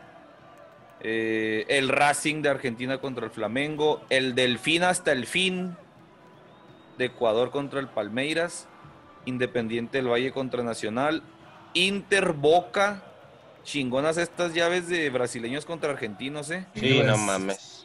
Eh, 1.02 1.66
el 1.70 1.90
Racing 1.90 2.42
de 2.42 2.50
Argentina 2.50 3.00
contra 3.00 3.26
el 3.26 3.32
Flamengo. 3.32 4.02
El 4.10 4.36
Delfín 4.36 4.84
hasta 4.84 5.12
el 5.12 5.26
fin 5.26 5.76
de 6.98 7.06
Ecuador 7.06 7.52
contra 7.52 7.80
el 7.80 7.88
Palmeiras. 7.88 8.68
Independiente 9.26 9.98
del 9.98 10.12
Valle 10.12 10.32
contra 10.32 10.64
Nacional. 10.64 11.24
Inter 11.74 12.34
Boca. 12.34 13.04
Chingonas 13.64 14.18
estas 14.18 14.54
llaves 14.54 14.88
de 14.88 15.10
brasileños 15.10 15.66
contra 15.66 15.92
argentinos, 15.92 16.50
¿eh? 16.50 16.66
Sí, 16.76 17.02
no 17.04 17.18
mames 17.18 17.80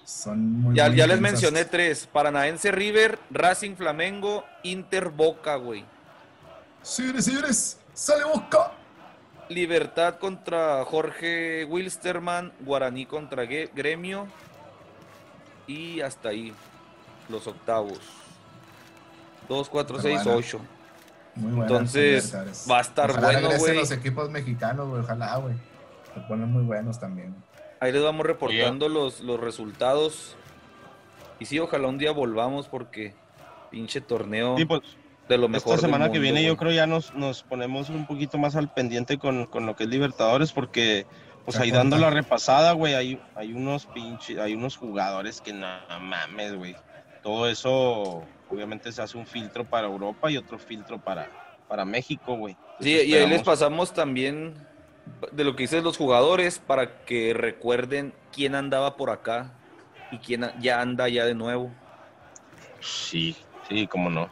ya, 0.73 0.89
ya 0.89 1.07
les 1.07 1.21
mencioné 1.21 1.65
tres: 1.65 2.09
Paranaense 2.13 2.71
River, 2.71 3.19
Racing 3.31 3.77
Flamengo, 3.77 4.45
Inter 4.63 5.09
Boca, 5.09 5.57
güey. 5.57 5.85
Señores, 6.83 7.25
señores, 7.25 7.79
sale 7.93 8.25
Boca. 8.25 8.73
Libertad 9.49 10.19
contra 10.19 10.85
Jorge 10.85 11.65
Wilstermann, 11.65 12.53
Guaraní 12.61 13.07
contra 13.07 13.45
Gremio. 13.45 14.27
Y 15.67 16.01
hasta 16.01 16.31
ahí, 16.31 16.53
los 17.29 17.47
octavos. 17.47 18.01
2, 19.49 19.69
4, 19.69 20.01
6, 20.01 20.21
8. 20.27 20.61
Muy 21.37 21.51
buena. 21.53 21.63
Entonces, 21.65 22.35
va 22.71 22.79
a 22.79 22.81
estar 22.81 23.11
Ojalá 23.11 23.41
bueno, 23.41 23.59
güey. 23.59 23.77
los 23.77 23.91
equipos 23.91 24.31
mexicanos, 24.31 24.89
güey. 24.89 25.03
Ojalá, 25.03 25.37
güey. 25.37 25.55
Se 26.15 26.21
ponen 26.21 26.51
muy 26.51 26.63
buenos 26.63 27.01
también. 27.01 27.35
Ahí 27.81 27.93
les 27.93 28.03
vamos 28.03 28.25
reportando 28.25 28.89
los, 28.89 29.21
los 29.21 29.41
resultados. 29.41 30.37
Y 31.39 31.47
sí, 31.47 31.59
ojalá 31.59 31.89
un 31.89 31.99
día 31.99 32.13
volvamos 32.13 32.69
porque 32.69 33.15
pinche 33.71 34.01
torneo 34.01 34.57
Sí, 34.57 34.65
pues, 34.65 34.83
de 35.29 35.39
lo 35.39 35.49
mejor. 35.49 35.75
esta 35.75 35.87
semana 35.87 36.11
que 36.11 36.19
viene 36.19 36.41
güey. 36.41 36.47
yo 36.47 36.57
creo 36.57 36.73
ya 36.73 36.87
nos, 36.87 37.15
nos 37.15 37.43
ponemos 37.43 37.89
un 37.89 38.07
poquito 38.07 38.39
más 38.39 38.57
al 38.57 38.73
pendiente 38.73 39.19
con, 39.19 39.47
con 39.47 39.67
lo 39.67 39.75
que 39.77 39.85
es 39.85 39.91
Libertadores 39.91 40.53
porque 40.53 41.07
pues 41.45 41.59
ahí 41.59 41.71
dando 41.71 41.99
la 41.99 42.11
repasada, 42.11 42.73
güey, 42.73 42.95
hay, 42.95 43.21
hay 43.35 43.53
unos 43.53 43.87
pinches, 43.87 44.39
hay 44.39 44.55
unos 44.55 44.77
jugadores 44.77 45.41
que 45.41 45.53
no 45.53 45.67
mames, 46.01 46.55
güey. 46.55 46.75
Todo 47.23 47.49
eso 47.49 48.25
obviamente 48.49 48.91
se 48.93 49.03
hace 49.03 49.19
un 49.19 49.27
filtro 49.27 49.65
para 49.65 49.87
Europa 49.87 50.31
y 50.31 50.39
otro 50.39 50.59
filtro 50.59 50.99
para, 50.99 51.31
para 51.69 51.85
México, 51.85 52.37
güey. 52.37 52.57
Sí, 52.81 52.93
y 52.93 53.15
ahí 53.15 53.29
les 53.29 53.43
pasamos 53.43 53.93
también 53.93 54.55
de 55.33 55.45
lo 55.45 55.55
que 55.55 55.65
dicen 55.65 55.85
los 55.85 55.99
jugadores 55.99 56.59
para 56.59 57.05
que 57.05 57.35
recuerden 57.35 58.15
quién 58.33 58.55
andaba 58.55 58.97
por 58.97 59.11
acá 59.11 59.53
y 60.11 60.19
quién 60.19 60.51
ya 60.61 60.81
anda 60.81 61.09
ya 61.09 61.27
de 61.27 61.35
nuevo. 61.35 61.71
Sí, 62.81 63.37
sí, 63.69 63.87
cómo 63.87 64.09
no. 64.09 64.31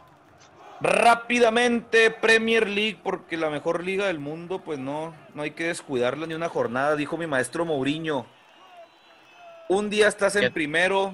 Rápidamente, 0.81 2.11
Premier 2.11 2.67
League, 2.67 2.99
porque 3.01 3.37
la 3.37 3.49
mejor 3.49 3.83
liga 3.83 4.07
del 4.07 4.19
mundo, 4.19 4.59
pues 4.59 4.79
no, 4.79 5.15
no 5.33 5.41
hay 5.43 5.51
que 5.51 5.67
descuidarla 5.67 6.27
ni 6.27 6.33
una 6.33 6.49
jornada, 6.49 6.95
dijo 6.95 7.17
mi 7.17 7.27
maestro 7.27 7.63
Mourinho. 7.63 8.25
Un 9.69 9.89
día 9.89 10.07
estás 10.07 10.35
en 10.35 10.51
primero, 10.51 11.13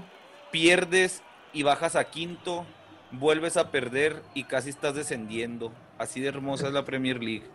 pierdes 0.51 1.21
y 1.53 1.63
bajas 1.63 1.95
a 1.95 2.05
quinto, 2.05 2.65
vuelves 3.11 3.57
a 3.57 3.69
perder 3.69 4.23
y 4.33 4.45
casi 4.45 4.69
estás 4.69 4.95
descendiendo. 4.95 5.71
Así 5.97 6.19
de 6.19 6.29
hermosa 6.29 6.67
es 6.67 6.73
la 6.73 6.85
Premier 6.85 7.21
League. 7.21 7.45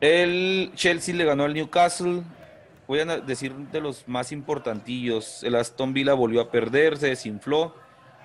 El 0.00 0.72
Chelsea 0.74 1.14
le 1.14 1.24
ganó 1.24 1.44
al 1.44 1.54
Newcastle. 1.54 2.22
Voy 2.86 3.00
a 3.00 3.04
decir 3.04 3.52
de 3.54 3.80
los 3.80 4.06
más 4.06 4.32
importantillos. 4.32 5.42
El 5.42 5.54
Aston 5.56 5.92
Villa 5.92 6.14
volvió 6.14 6.40
a 6.40 6.50
perder, 6.50 6.96
se 6.96 7.08
desinfló. 7.08 7.74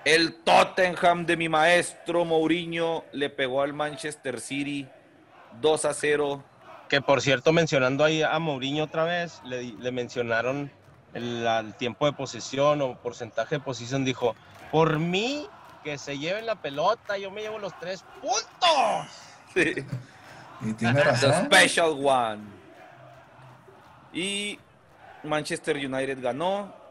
El 0.05 0.33
Tottenham 0.33 1.25
de 1.25 1.37
mi 1.37 1.47
maestro 1.47 2.25
Mourinho 2.25 3.05
le 3.13 3.29
pegó 3.29 3.61
al 3.61 3.73
Manchester 3.73 4.41
City 4.41 4.87
2 5.61 5.85
a 5.85 5.93
0. 5.93 6.43
Que 6.89 7.01
por 7.01 7.21
cierto, 7.21 7.53
mencionando 7.53 8.03
ahí 8.03 8.21
a 8.21 8.37
Mourinho 8.39 8.83
otra 8.83 9.05
vez, 9.05 9.41
le, 9.45 9.91
mencionaron 9.91 10.71
el, 11.13 11.47
al 11.47 11.77
tiempo 11.77 12.05
de 12.05 12.13
posesión 12.13 12.81
o 12.81 12.99
porcentaje 12.99 13.55
de 13.55 13.61
posición. 13.61 14.03
Dijo, 14.03 14.35
por 14.71 14.99
mí, 14.99 15.47
que 15.83 15.97
se 15.97 16.17
lleven 16.17 16.45
la 16.45 16.55
pelota, 16.55 17.17
yo 17.17 17.31
me 17.31 17.41
llevo 17.41 17.59
los 17.59 17.77
tres 17.79 18.03
puntos. 18.21 19.07
Sí. 19.53 19.85
Y 20.61 20.73
tiene 20.73 20.95
The 20.95 21.03
razón. 21.03 21.45
Special 21.45 21.95
One. 22.03 22.41
Y 24.13 24.59
Manchester 25.23 25.77
United 25.77 26.21
ganó. 26.21 26.82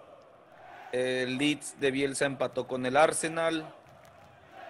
El 0.93 1.39
Leeds 1.39 1.81
de 1.81 1.91
Bielsa 1.91 2.27
empató 2.27 2.67
con 2.67 2.85
el 2.85 2.97
Arsenal. 2.97 3.75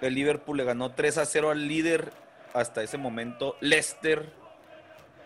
El 0.01 0.15
Liverpool 0.15 0.57
le 0.57 0.65
ganó 0.65 0.93
3 0.93 1.19
a 1.19 1.27
0 1.27 1.51
al 1.51 1.67
líder 1.67 2.13
hasta 2.55 2.83
ese 2.83 2.97
momento 2.97 3.57
Leicester. 3.61 4.33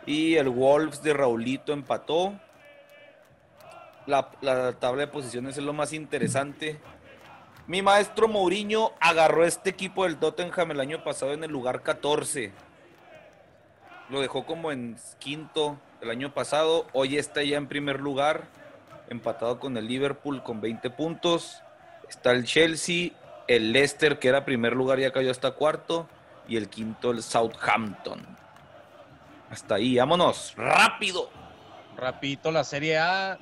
Y 0.06 0.36
el 0.36 0.48
Wolves 0.48 1.02
de 1.02 1.12
Raulito 1.12 1.72
empató. 1.72 2.38
La, 4.06 4.30
la 4.40 4.72
tabla 4.72 5.02
de 5.02 5.08
posiciones 5.08 5.58
es 5.58 5.64
lo 5.64 5.72
más 5.72 5.92
interesante. 5.92 6.80
Mi 7.66 7.82
maestro 7.82 8.28
Mourinho 8.28 8.92
agarró 9.00 9.44
este 9.44 9.70
equipo 9.70 10.04
del 10.04 10.16
Tottenham 10.16 10.70
el 10.70 10.80
año 10.80 11.02
pasado 11.02 11.32
en 11.32 11.42
el 11.42 11.50
lugar 11.50 11.82
14. 11.82 12.52
Lo 14.08 14.20
dejó 14.20 14.46
como 14.46 14.70
en 14.70 14.96
quinto 15.18 15.76
el 16.00 16.10
año 16.10 16.32
pasado. 16.32 16.86
Hoy 16.92 17.18
está 17.18 17.42
ya 17.42 17.56
en 17.56 17.66
primer 17.66 17.98
lugar, 17.98 18.44
empatado 19.08 19.58
con 19.58 19.76
el 19.76 19.86
Liverpool 19.86 20.42
con 20.42 20.60
20 20.60 20.90
puntos. 20.90 21.62
Está 22.08 22.32
el 22.32 22.44
Chelsea, 22.44 23.10
el 23.48 23.72
Leicester, 23.72 24.18
que 24.18 24.28
era 24.28 24.44
primer 24.44 24.74
lugar, 24.74 24.98
ya 24.98 25.12
cayó 25.12 25.30
hasta 25.30 25.52
cuarto. 25.52 26.08
Y 26.48 26.56
el 26.56 26.68
quinto, 26.68 27.10
el 27.10 27.22
Southampton. 27.22 28.24
Hasta 29.50 29.76
ahí, 29.76 29.96
vámonos, 29.96 30.54
rápido. 30.56 31.30
Rapidito, 31.96 32.50
la 32.50 32.62
Serie 32.62 32.98
A, 32.98 33.38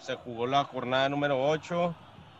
se 0.00 0.14
jugó 0.14 0.46
la 0.46 0.64
jornada 0.64 1.08
número 1.08 1.44
8. 1.46 1.94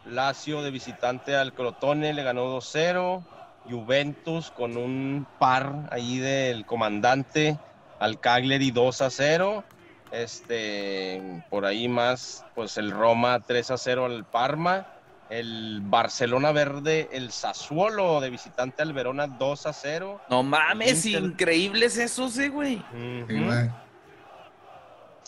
Lazio 0.06 0.62
de 0.62 0.70
visitante 0.70 1.36
al 1.36 1.52
Crotone 1.52 2.14
le 2.14 2.22
ganó 2.22 2.56
2-0. 2.56 3.22
Juventus 3.68 4.50
con 4.50 4.76
un 4.76 5.26
par 5.38 5.88
ahí 5.92 6.18
del 6.18 6.64
comandante 6.64 7.58
al 7.98 8.18
Cagliari 8.18 8.70
2 8.70 9.02
a 9.02 9.10
0. 9.10 9.64
Este, 10.10 11.42
por 11.50 11.66
ahí 11.66 11.88
más, 11.88 12.44
pues 12.54 12.78
el 12.78 12.90
Roma 12.90 13.40
3 13.40 13.72
a 13.72 13.78
0 13.78 14.06
al 14.06 14.24
Parma. 14.24 14.86
El 15.30 15.80
Barcelona 15.82 16.52
Verde, 16.52 17.10
el 17.12 17.30
Sassuolo 17.32 18.18
de 18.20 18.30
visitante 18.30 18.80
al 18.80 18.94
Verona 18.94 19.26
2 19.26 19.66
a 19.66 19.72
0. 19.74 20.22
No 20.30 20.42
mames, 20.42 21.04
Inter. 21.04 21.22
increíbles 21.22 21.98
esos, 21.98 22.38
eh, 22.38 22.48
güey. 22.48 22.82
Güey. 22.92 23.70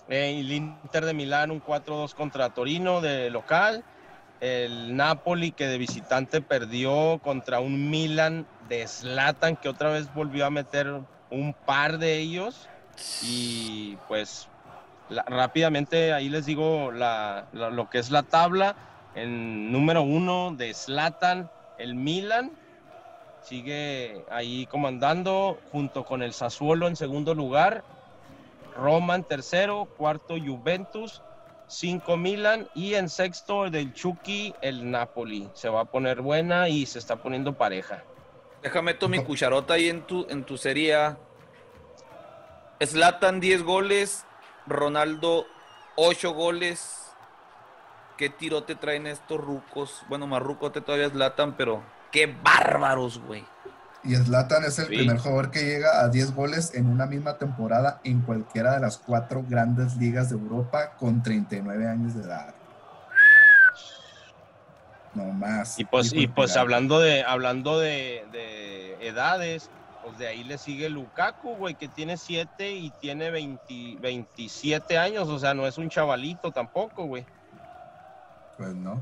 Eh, 0.09 0.41
el 0.41 0.51
Inter 0.51 1.05
de 1.05 1.15
Milán 1.15 1.51
un 1.51 1.61
4-2 1.61 2.15
contra 2.15 2.51
Torino 2.51 3.01
de 3.01 3.31
local. 3.31 3.85
El 4.41 4.97
Napoli 4.97 5.53
que 5.53 5.67
de 5.67 5.77
visitante 5.77 6.41
perdió 6.41 7.21
contra 7.23 7.61
un 7.61 7.91
Milan 7.91 8.47
de 8.71 8.89
Zlatan 8.89 9.57
que 9.57 9.69
otra 9.69 9.91
vez 9.91 10.13
volvió 10.15 10.47
a 10.47 10.51
meter 10.51 11.01
un 11.31 11.53
par 11.53 11.99
de 11.99 12.17
ellos. 12.19 12.69
Y 13.23 13.97
pues 14.09 14.49
rápidamente 15.27 16.13
ahí 16.13 16.29
les 16.29 16.47
digo 16.47 16.91
lo 16.93 17.91
que 17.91 17.99
es 17.99 18.11
la 18.11 18.23
tabla. 18.23 18.77
En 19.15 19.73
número 19.73 20.03
uno 20.03 20.55
de 20.57 20.73
Zlatan, 20.73 21.51
el 21.79 21.95
Milan 21.95 22.53
sigue 23.43 24.25
ahí 24.31 24.67
comandando 24.67 25.59
junto 25.73 26.05
con 26.05 26.23
el 26.23 26.33
Sassuolo 26.33 26.87
en 26.87 26.97
segundo 26.97 27.35
lugar. 27.35 27.85
Roma 28.77 29.17
en 29.17 29.25
tercero, 29.25 29.89
cuarto 29.97 30.37
Juventus, 30.39 31.23
cinco 31.67 32.17
Milan 32.17 32.69
y 32.75 32.95
en 32.95 33.09
sexto 33.09 33.69
del 33.69 33.93
Chucky 33.93 34.55
el 34.61 34.91
Napoli. 34.91 35.49
Se 35.55 35.69
va 35.69 35.81
a 35.81 35.85
poner 35.87 36.23
buena 36.23 36.69
y 36.69 36.87
se 36.87 36.99
está 36.99 37.17
poniendo 37.17 37.55
pareja. 37.55 38.05
Déjame 38.63 38.95
tu 38.95 39.09
mi 39.09 39.25
cucharota 39.25 39.75
ahí 39.75 39.89
en 39.89 40.03
tu, 40.03 40.27
en 40.29 40.45
tu 40.45 40.57
serie 40.57 40.95
A. 40.95 41.19
Zlatan 42.85 43.41
10 43.41 43.63
goles, 43.63 44.25
Ronaldo 44.71 45.47
8 45.97 46.33
goles. 46.33 46.97
¿Qué 48.17 48.29
tirote 48.31 48.75
traen 48.75 49.07
estos 49.07 49.41
rucos? 49.41 50.03
Bueno, 50.09 50.27
más 50.27 50.43
rucote 50.43 50.81
todavía 50.81 51.09
Zlatan, 51.11 51.57
pero 51.57 51.83
qué 52.13 52.27
bárbaros, 52.43 53.19
güey. 53.19 53.45
Y 54.03 54.15
Zlatan 54.17 54.65
es 54.65 54.79
el 54.79 54.87
Sí. 54.87 54.97
primer 54.97 55.19
jugador 55.19 55.51
que 55.51 55.63
llega 55.65 56.01
a 56.03 56.09
10 56.09 56.35
goles 56.35 56.75
en 56.75 56.87
una 56.87 57.07
misma 57.07 57.37
temporada 57.39 58.01
en 58.05 58.21
cualquiera 58.23 58.73
de 58.75 58.81
las 58.81 58.97
cuatro 58.99 59.45
grandes 59.49 59.97
ligas 59.97 60.31
de 60.31 60.37
Europa 60.37 60.93
con 60.99 61.23
39 61.23 61.87
años 61.89 62.15
de 62.15 62.23
edad. 62.23 62.55
No 65.15 65.25
más. 65.25 65.79
Y 65.79 65.85
pues, 65.85 66.13
y 66.13 66.29
pues 66.29 66.57
hablando 66.57 67.01
de, 67.01 67.25
hablando 67.25 67.79
de, 67.81 68.25
de 68.33 69.07
edades, 69.07 69.69
pues 70.11 70.19
de 70.19 70.27
ahí 70.29 70.43
le 70.45 70.59
sigue 70.59 70.89
Lukaku, 70.91 71.55
güey, 71.57 71.75
que 71.77 71.87
tiene 71.89 72.17
7 72.17 72.73
y 72.73 72.91
tiene 73.01 73.31
20 73.31 73.97
27 74.01 74.99
años, 74.99 75.29
o 75.29 75.39
sea, 75.39 75.55
no 75.55 75.67
es 75.67 75.79
un 75.79 75.89
chavalito 75.89 76.51
tampoco, 76.51 77.05
güey. 77.05 77.25
Pues 78.59 78.75
no. 78.75 79.01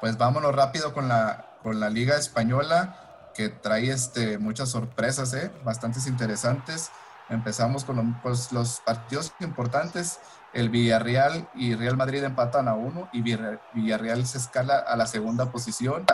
Pues 0.00 0.16
vámonos 0.18 0.54
rápido 0.54 0.92
con 0.92 1.08
la, 1.08 1.44
con 1.62 1.78
la 1.78 1.88
Liga 1.90 2.16
Española, 2.16 3.30
que 3.34 3.48
trae 3.50 3.90
este, 3.90 4.38
muchas 4.38 4.70
sorpresas, 4.70 5.32
¿eh? 5.34 5.50
bastantes 5.64 6.06
interesantes. 6.06 6.90
Empezamos 7.28 7.84
con 7.84 7.96
lo- 7.96 8.20
pues, 8.22 8.50
los 8.50 8.80
partidos 8.80 9.32
importantes. 9.40 10.18
El 10.52 10.68
Villarreal 10.70 11.48
y 11.54 11.76
Real 11.76 11.96
Madrid 11.96 12.24
empatan 12.24 12.66
a 12.66 12.74
uno 12.74 13.08
y 13.12 13.22
Villar- 13.22 13.60
Villarreal 13.74 14.26
se 14.26 14.38
escala 14.38 14.78
a 14.78 14.96
la 14.96 15.06
segunda 15.06 15.52
posición. 15.52 16.06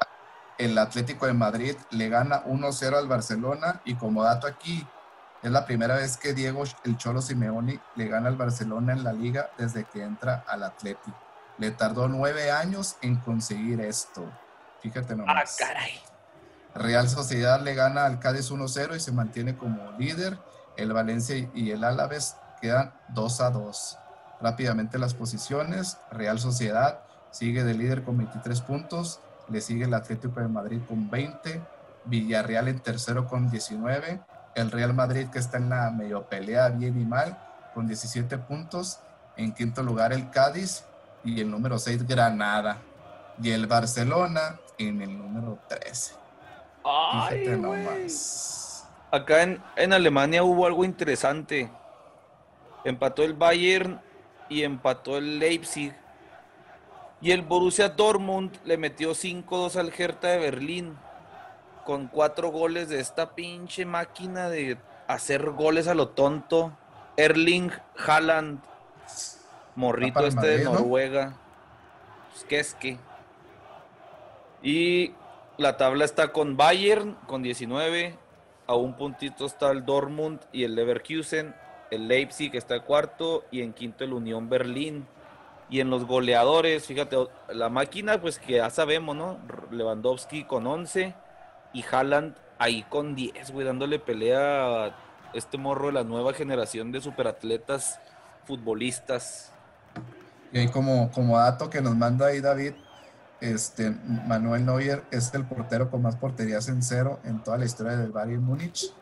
El 0.58 0.78
Atlético 0.78 1.26
de 1.26 1.34
Madrid 1.34 1.76
le 1.90 2.08
gana 2.08 2.42
1-0 2.44 2.96
al 2.96 3.08
Barcelona 3.08 3.82
y 3.84 3.94
como 3.94 4.22
dato 4.22 4.46
aquí, 4.46 4.86
es 5.42 5.50
la 5.50 5.66
primera 5.66 5.96
vez 5.96 6.16
que 6.16 6.32
Diego 6.32 6.64
el 6.84 6.96
Cholo 6.96 7.20
Simeone 7.20 7.78
le 7.94 8.08
gana 8.08 8.28
al 8.28 8.36
Barcelona 8.36 8.92
en 8.94 9.04
la 9.04 9.12
liga 9.12 9.50
desde 9.58 9.84
que 9.84 10.02
entra 10.02 10.44
al 10.48 10.62
Atlético. 10.62 11.16
Le 11.58 11.70
tardó 11.70 12.08
nueve 12.08 12.50
años 12.50 12.96
en 13.02 13.16
conseguir 13.16 13.80
esto. 13.80 14.24
Fíjate 14.80 15.12
Ah, 15.12 15.16
nomás. 15.16 15.56
caray. 15.58 16.00
Real 16.74 17.08
Sociedad 17.08 17.60
le 17.62 17.74
gana 17.74 18.04
al 18.06 18.18
Cádiz 18.18 18.50
1-0 18.50 18.96
y 18.96 19.00
se 19.00 19.12
mantiene 19.12 19.56
como 19.56 19.92
líder. 19.92 20.38
El 20.76 20.92
Valencia 20.92 21.36
y 21.54 21.70
el 21.70 21.84
Álaves 21.84 22.36
quedan 22.60 22.92
2 23.10 23.40
a 23.40 23.50
2. 23.50 23.98
Rápidamente 24.40 24.98
las 24.98 25.14
posiciones. 25.14 25.98
Real 26.10 26.38
Sociedad 26.38 27.00
sigue 27.30 27.64
de 27.64 27.74
líder 27.74 28.04
con 28.04 28.18
23 28.18 28.60
puntos. 28.62 29.20
Le 29.48 29.60
sigue 29.60 29.84
el 29.84 29.94
Atlético 29.94 30.40
de 30.40 30.48
Madrid 30.48 30.80
con 30.88 31.10
20. 31.10 31.62
Villarreal 32.06 32.68
en 32.68 32.80
tercero 32.80 33.26
con 33.26 33.50
19, 33.50 34.20
el 34.54 34.70
Real 34.70 34.94
Madrid 34.94 35.28
que 35.28 35.38
está 35.38 35.58
en 35.58 35.68
la 35.68 35.90
medio 35.90 36.22
pelea 36.24 36.68
bien 36.68 37.00
y 37.00 37.04
mal 37.04 37.36
con 37.74 37.86
17 37.86 38.38
puntos, 38.38 39.00
en 39.36 39.52
quinto 39.52 39.82
lugar 39.82 40.12
el 40.12 40.30
Cádiz 40.30 40.84
y 41.24 41.40
el 41.40 41.50
número 41.50 41.78
6 41.78 42.06
Granada 42.06 42.78
y 43.42 43.50
el 43.50 43.66
Barcelona 43.66 44.58
en 44.78 45.02
el 45.02 45.18
número 45.18 45.58
13. 45.68 46.14
Ay, 46.84 47.60
Acá 49.10 49.42
en, 49.42 49.62
en 49.76 49.92
Alemania 49.92 50.42
hubo 50.42 50.66
algo 50.66 50.84
interesante. 50.84 51.70
Empató 52.84 53.24
el 53.24 53.34
Bayern 53.34 54.00
y 54.48 54.62
empató 54.62 55.18
el 55.18 55.38
Leipzig. 55.38 55.92
Y 57.20 57.30
el 57.30 57.42
Borussia 57.42 57.88
Dortmund 57.88 58.58
le 58.64 58.76
metió 58.76 59.12
5-2 59.12 59.76
al 59.76 59.92
Hertha 59.96 60.28
de 60.28 60.38
Berlín. 60.38 60.96
Con 61.84 62.08
cuatro 62.08 62.50
goles 62.50 62.88
de 62.88 63.00
esta 63.00 63.34
pinche 63.34 63.86
máquina 63.86 64.48
de 64.48 64.76
hacer 65.06 65.50
goles 65.50 65.88
a 65.88 65.94
lo 65.94 66.08
tonto. 66.08 66.76
Erling 67.16 67.70
Haaland. 67.96 68.60
Morrito 69.76 70.26
este 70.26 70.46
de 70.46 70.64
Noruega. 70.64 71.36
Pues, 72.32 72.44
¿qué 72.44 72.58
es? 72.60 72.76
Y 74.62 75.14
la 75.58 75.76
tabla 75.76 76.04
está 76.04 76.32
con 76.32 76.56
Bayern 76.56 77.14
con 77.26 77.42
19. 77.42 78.18
A 78.66 78.74
un 78.74 78.94
puntito 78.94 79.46
está 79.46 79.70
el 79.70 79.84
Dortmund 79.84 80.40
y 80.52 80.64
el 80.64 80.74
Leverkusen. 80.74 81.54
El 81.90 82.08
Leipzig 82.08 82.54
está 82.56 82.80
cuarto 82.80 83.44
y 83.50 83.62
en 83.62 83.72
quinto 83.72 84.04
el 84.04 84.12
Unión 84.12 84.48
Berlín. 84.48 85.06
Y 85.68 85.80
en 85.80 85.90
los 85.90 86.04
goleadores, 86.06 86.86
fíjate, 86.86 87.16
la 87.48 87.68
máquina, 87.68 88.20
pues 88.20 88.38
que 88.38 88.54
ya 88.54 88.70
sabemos, 88.70 89.16
¿no? 89.16 89.38
Lewandowski 89.70 90.44
con 90.44 90.66
11 90.66 91.14
y 91.72 91.84
Haaland 91.90 92.36
ahí 92.58 92.84
con 92.84 93.14
10, 93.14 93.50
güey, 93.50 93.66
dándole 93.66 93.98
pelea 93.98 94.86
a 94.86 94.96
este 95.34 95.58
morro 95.58 95.88
de 95.88 95.92
la 95.92 96.04
nueva 96.04 96.32
generación 96.32 96.92
de 96.92 97.00
superatletas 97.00 97.98
futbolistas. 98.44 99.50
Y 100.52 100.58
ahí 100.58 100.68
como, 100.68 101.10
como 101.10 101.36
dato 101.36 101.68
que 101.68 101.80
nos 101.80 101.96
manda 101.96 102.26
ahí 102.26 102.40
David, 102.40 102.74
este, 103.40 103.90
Manuel 103.90 104.64
Neuer 104.64 105.04
es 105.10 105.34
el 105.34 105.44
portero 105.44 105.90
con 105.90 106.02
más 106.02 106.16
porterías 106.16 106.68
en 106.68 106.82
cero 106.82 107.20
en 107.24 107.42
toda 107.42 107.58
la 107.58 107.64
historia 107.64 107.96
del 107.96 108.12
Bayern 108.12 108.42
Múnich. 108.42 108.92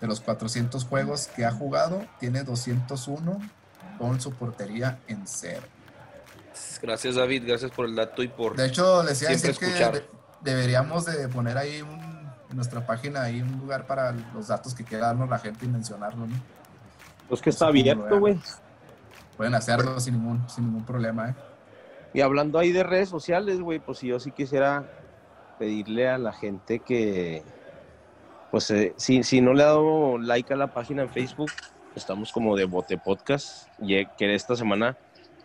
De 0.00 0.06
los 0.06 0.20
400 0.20 0.84
juegos 0.84 1.28
que 1.28 1.44
ha 1.44 1.50
jugado, 1.50 2.06
tiene 2.18 2.42
201 2.42 3.38
con 3.98 4.20
su 4.20 4.32
portería 4.32 4.98
en 5.08 5.26
cero. 5.26 5.66
Gracias 6.82 7.14
David, 7.14 7.44
gracias 7.46 7.70
por 7.70 7.86
el 7.86 7.94
dato 7.94 8.22
y 8.22 8.28
por... 8.28 8.56
De 8.56 8.66
hecho, 8.66 9.02
les 9.02 9.20
decía 9.20 9.52
que 9.52 10.04
deberíamos 10.40 11.04
de 11.04 11.28
poner 11.28 11.58
ahí 11.58 11.78
en 11.78 12.56
nuestra 12.56 12.84
página 12.86 13.22
ahí 13.22 13.40
un 13.42 13.58
lugar 13.58 13.86
para 13.86 14.12
los 14.34 14.48
datos 14.48 14.74
que 14.74 14.84
quiera 14.84 15.08
darnos 15.08 15.28
la 15.28 15.38
gente 15.38 15.66
y 15.66 15.68
mencionarlo, 15.68 16.26
¿no? 16.26 16.34
Pues 17.28 17.40
que 17.40 17.50
está 17.50 17.66
abierto, 17.66 18.18
güey. 18.18 18.40
Pueden 19.36 19.54
hacerlo 19.54 19.98
sin 20.00 20.14
ningún, 20.14 20.48
sin 20.48 20.66
ningún 20.66 20.84
problema, 20.84 21.30
¿eh? 21.30 21.34
Y 22.12 22.22
hablando 22.22 22.58
ahí 22.58 22.72
de 22.72 22.82
redes 22.82 23.08
sociales, 23.08 23.60
güey, 23.60 23.78
pues 23.78 24.00
yo 24.00 24.18
sí 24.18 24.32
quisiera 24.32 24.84
pedirle 25.58 26.08
a 26.08 26.18
la 26.18 26.32
gente 26.32 26.80
que, 26.80 27.44
pues 28.50 28.70
eh, 28.72 28.94
si, 28.96 29.22
si 29.22 29.40
no 29.40 29.54
le 29.54 29.62
ha 29.62 29.66
dado 29.66 30.18
like 30.18 30.52
a 30.52 30.56
la 30.56 30.74
página 30.74 31.02
en 31.02 31.10
Facebook, 31.10 31.52
estamos 31.94 32.32
como 32.32 32.56
de 32.56 32.64
Bote 32.64 32.98
Podcast, 32.98 33.68
y 33.78 34.04
que 34.06 34.34
esta 34.34 34.56
semana 34.56 34.96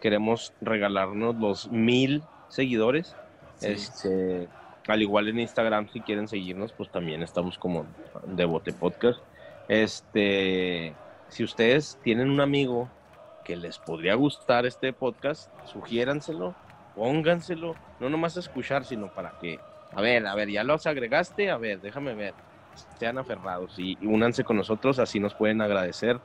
queremos 0.06 0.54
regalarnos 0.62 1.36
los 1.38 1.72
mil 1.72 2.22
seguidores. 2.48 3.16
Este, 3.60 4.48
al 4.88 5.02
igual 5.02 5.30
en 5.30 5.40
Instagram, 5.40 5.90
si 5.90 6.00
quieren 6.00 6.28
seguirnos, 6.28 6.74
pues 6.74 6.92
también 6.92 7.24
estamos 7.24 7.58
como 7.58 7.88
de 8.28 8.46
Bote 8.46 8.72
Podcast. 8.72 9.20
Este, 9.68 10.94
si 11.30 11.44
ustedes 11.44 11.98
tienen 12.04 12.30
un 12.30 12.40
amigo 12.40 12.88
que 13.44 13.56
les 13.56 13.80
podría 13.80 14.14
gustar 14.14 14.68
este 14.68 14.94
podcast, 14.94 15.52
sugiéranselo, 15.66 16.54
pónganselo, 16.94 17.74
no 18.00 18.08
nomás 18.08 18.38
a 18.38 18.42
escuchar, 18.42 18.86
sino 18.86 19.12
para 19.12 19.32
que, 19.40 19.60
a 19.92 20.02
ver, 20.02 20.28
a 20.28 20.36
ver, 20.36 20.52
ya 20.52 20.64
los 20.64 20.86
agregaste, 20.86 21.50
a 21.50 21.58
ver, 21.58 21.82
déjame 21.82 22.14
ver, 22.14 22.36
sean 23.00 23.18
aferrados 23.18 23.80
y 23.80 23.98
únanse 24.06 24.44
con 24.44 24.58
nosotros, 24.58 25.00
así 25.00 25.20
nos 25.20 25.34
pueden 25.34 25.62
agradecer 25.62 26.20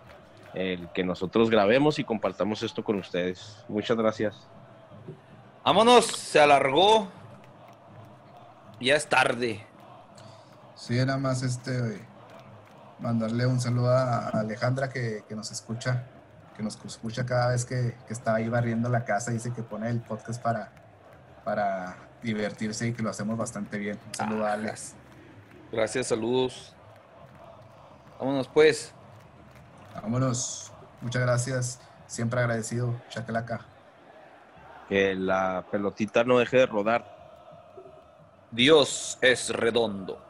el 0.55 0.89
que 0.93 1.05
nosotros 1.05 1.51
grabemos 1.51 1.99
y 1.99 2.05
compartamos 2.05 2.63
esto 2.63 2.83
con 2.85 2.99
ustedes. 2.99 3.65
Muchas 3.69 3.97
gracias. 3.97 4.49
Vámonos, 5.65 6.07
se 6.07 6.41
alargó. 6.41 7.09
Ya 8.81 8.97
es 8.97 9.07
tarde. 9.07 9.65
Sí, 10.75 10.95
nada 10.95 11.19
más 11.19 11.43
este 11.43 12.07
mandarle 12.99 13.47
un 13.47 13.61
saludo 13.61 13.91
a 13.91 14.29
Alejandra 14.29 14.89
que, 14.89 15.25
que 15.29 15.35
nos 15.35 15.51
escucha 15.51 16.07
nos 16.63 16.79
escucha 16.85 17.27
cada 17.27 17.49
vez 17.49 17.65
que, 17.65 17.95
está 18.09 18.35
ahí 18.35 18.49
barriendo 18.49 18.89
la 18.89 19.05
casa, 19.05 19.31
dice 19.31 19.53
que 19.53 19.63
pone 19.63 19.89
el 19.89 20.01
podcast 20.01 20.43
para, 20.43 20.73
para 21.45 21.97
divertirse 22.23 22.89
y 22.89 22.93
que 22.93 23.03
lo 23.03 23.11
hacemos 23.11 23.37
bastante 23.37 23.79
bien. 23.79 23.99
Un 24.21 24.43
ah, 24.43 24.57
Gracias, 25.73 26.07
saludos. 26.09 26.75
Vámonos 28.19 28.49
pues. 28.49 28.93
Vámonos. 29.95 30.73
Muchas 31.01 31.23
gracias. 31.23 31.81
Siempre 32.07 32.41
agradecido, 32.41 32.95
Chacalaca. 33.09 33.61
Que 34.89 35.15
la 35.15 35.65
pelotita 35.71 36.25
no 36.25 36.39
deje 36.39 36.59
de 36.59 36.67
rodar. 36.67 37.21
Dios 38.51 39.19
es 39.21 39.51
redondo. 39.51 40.30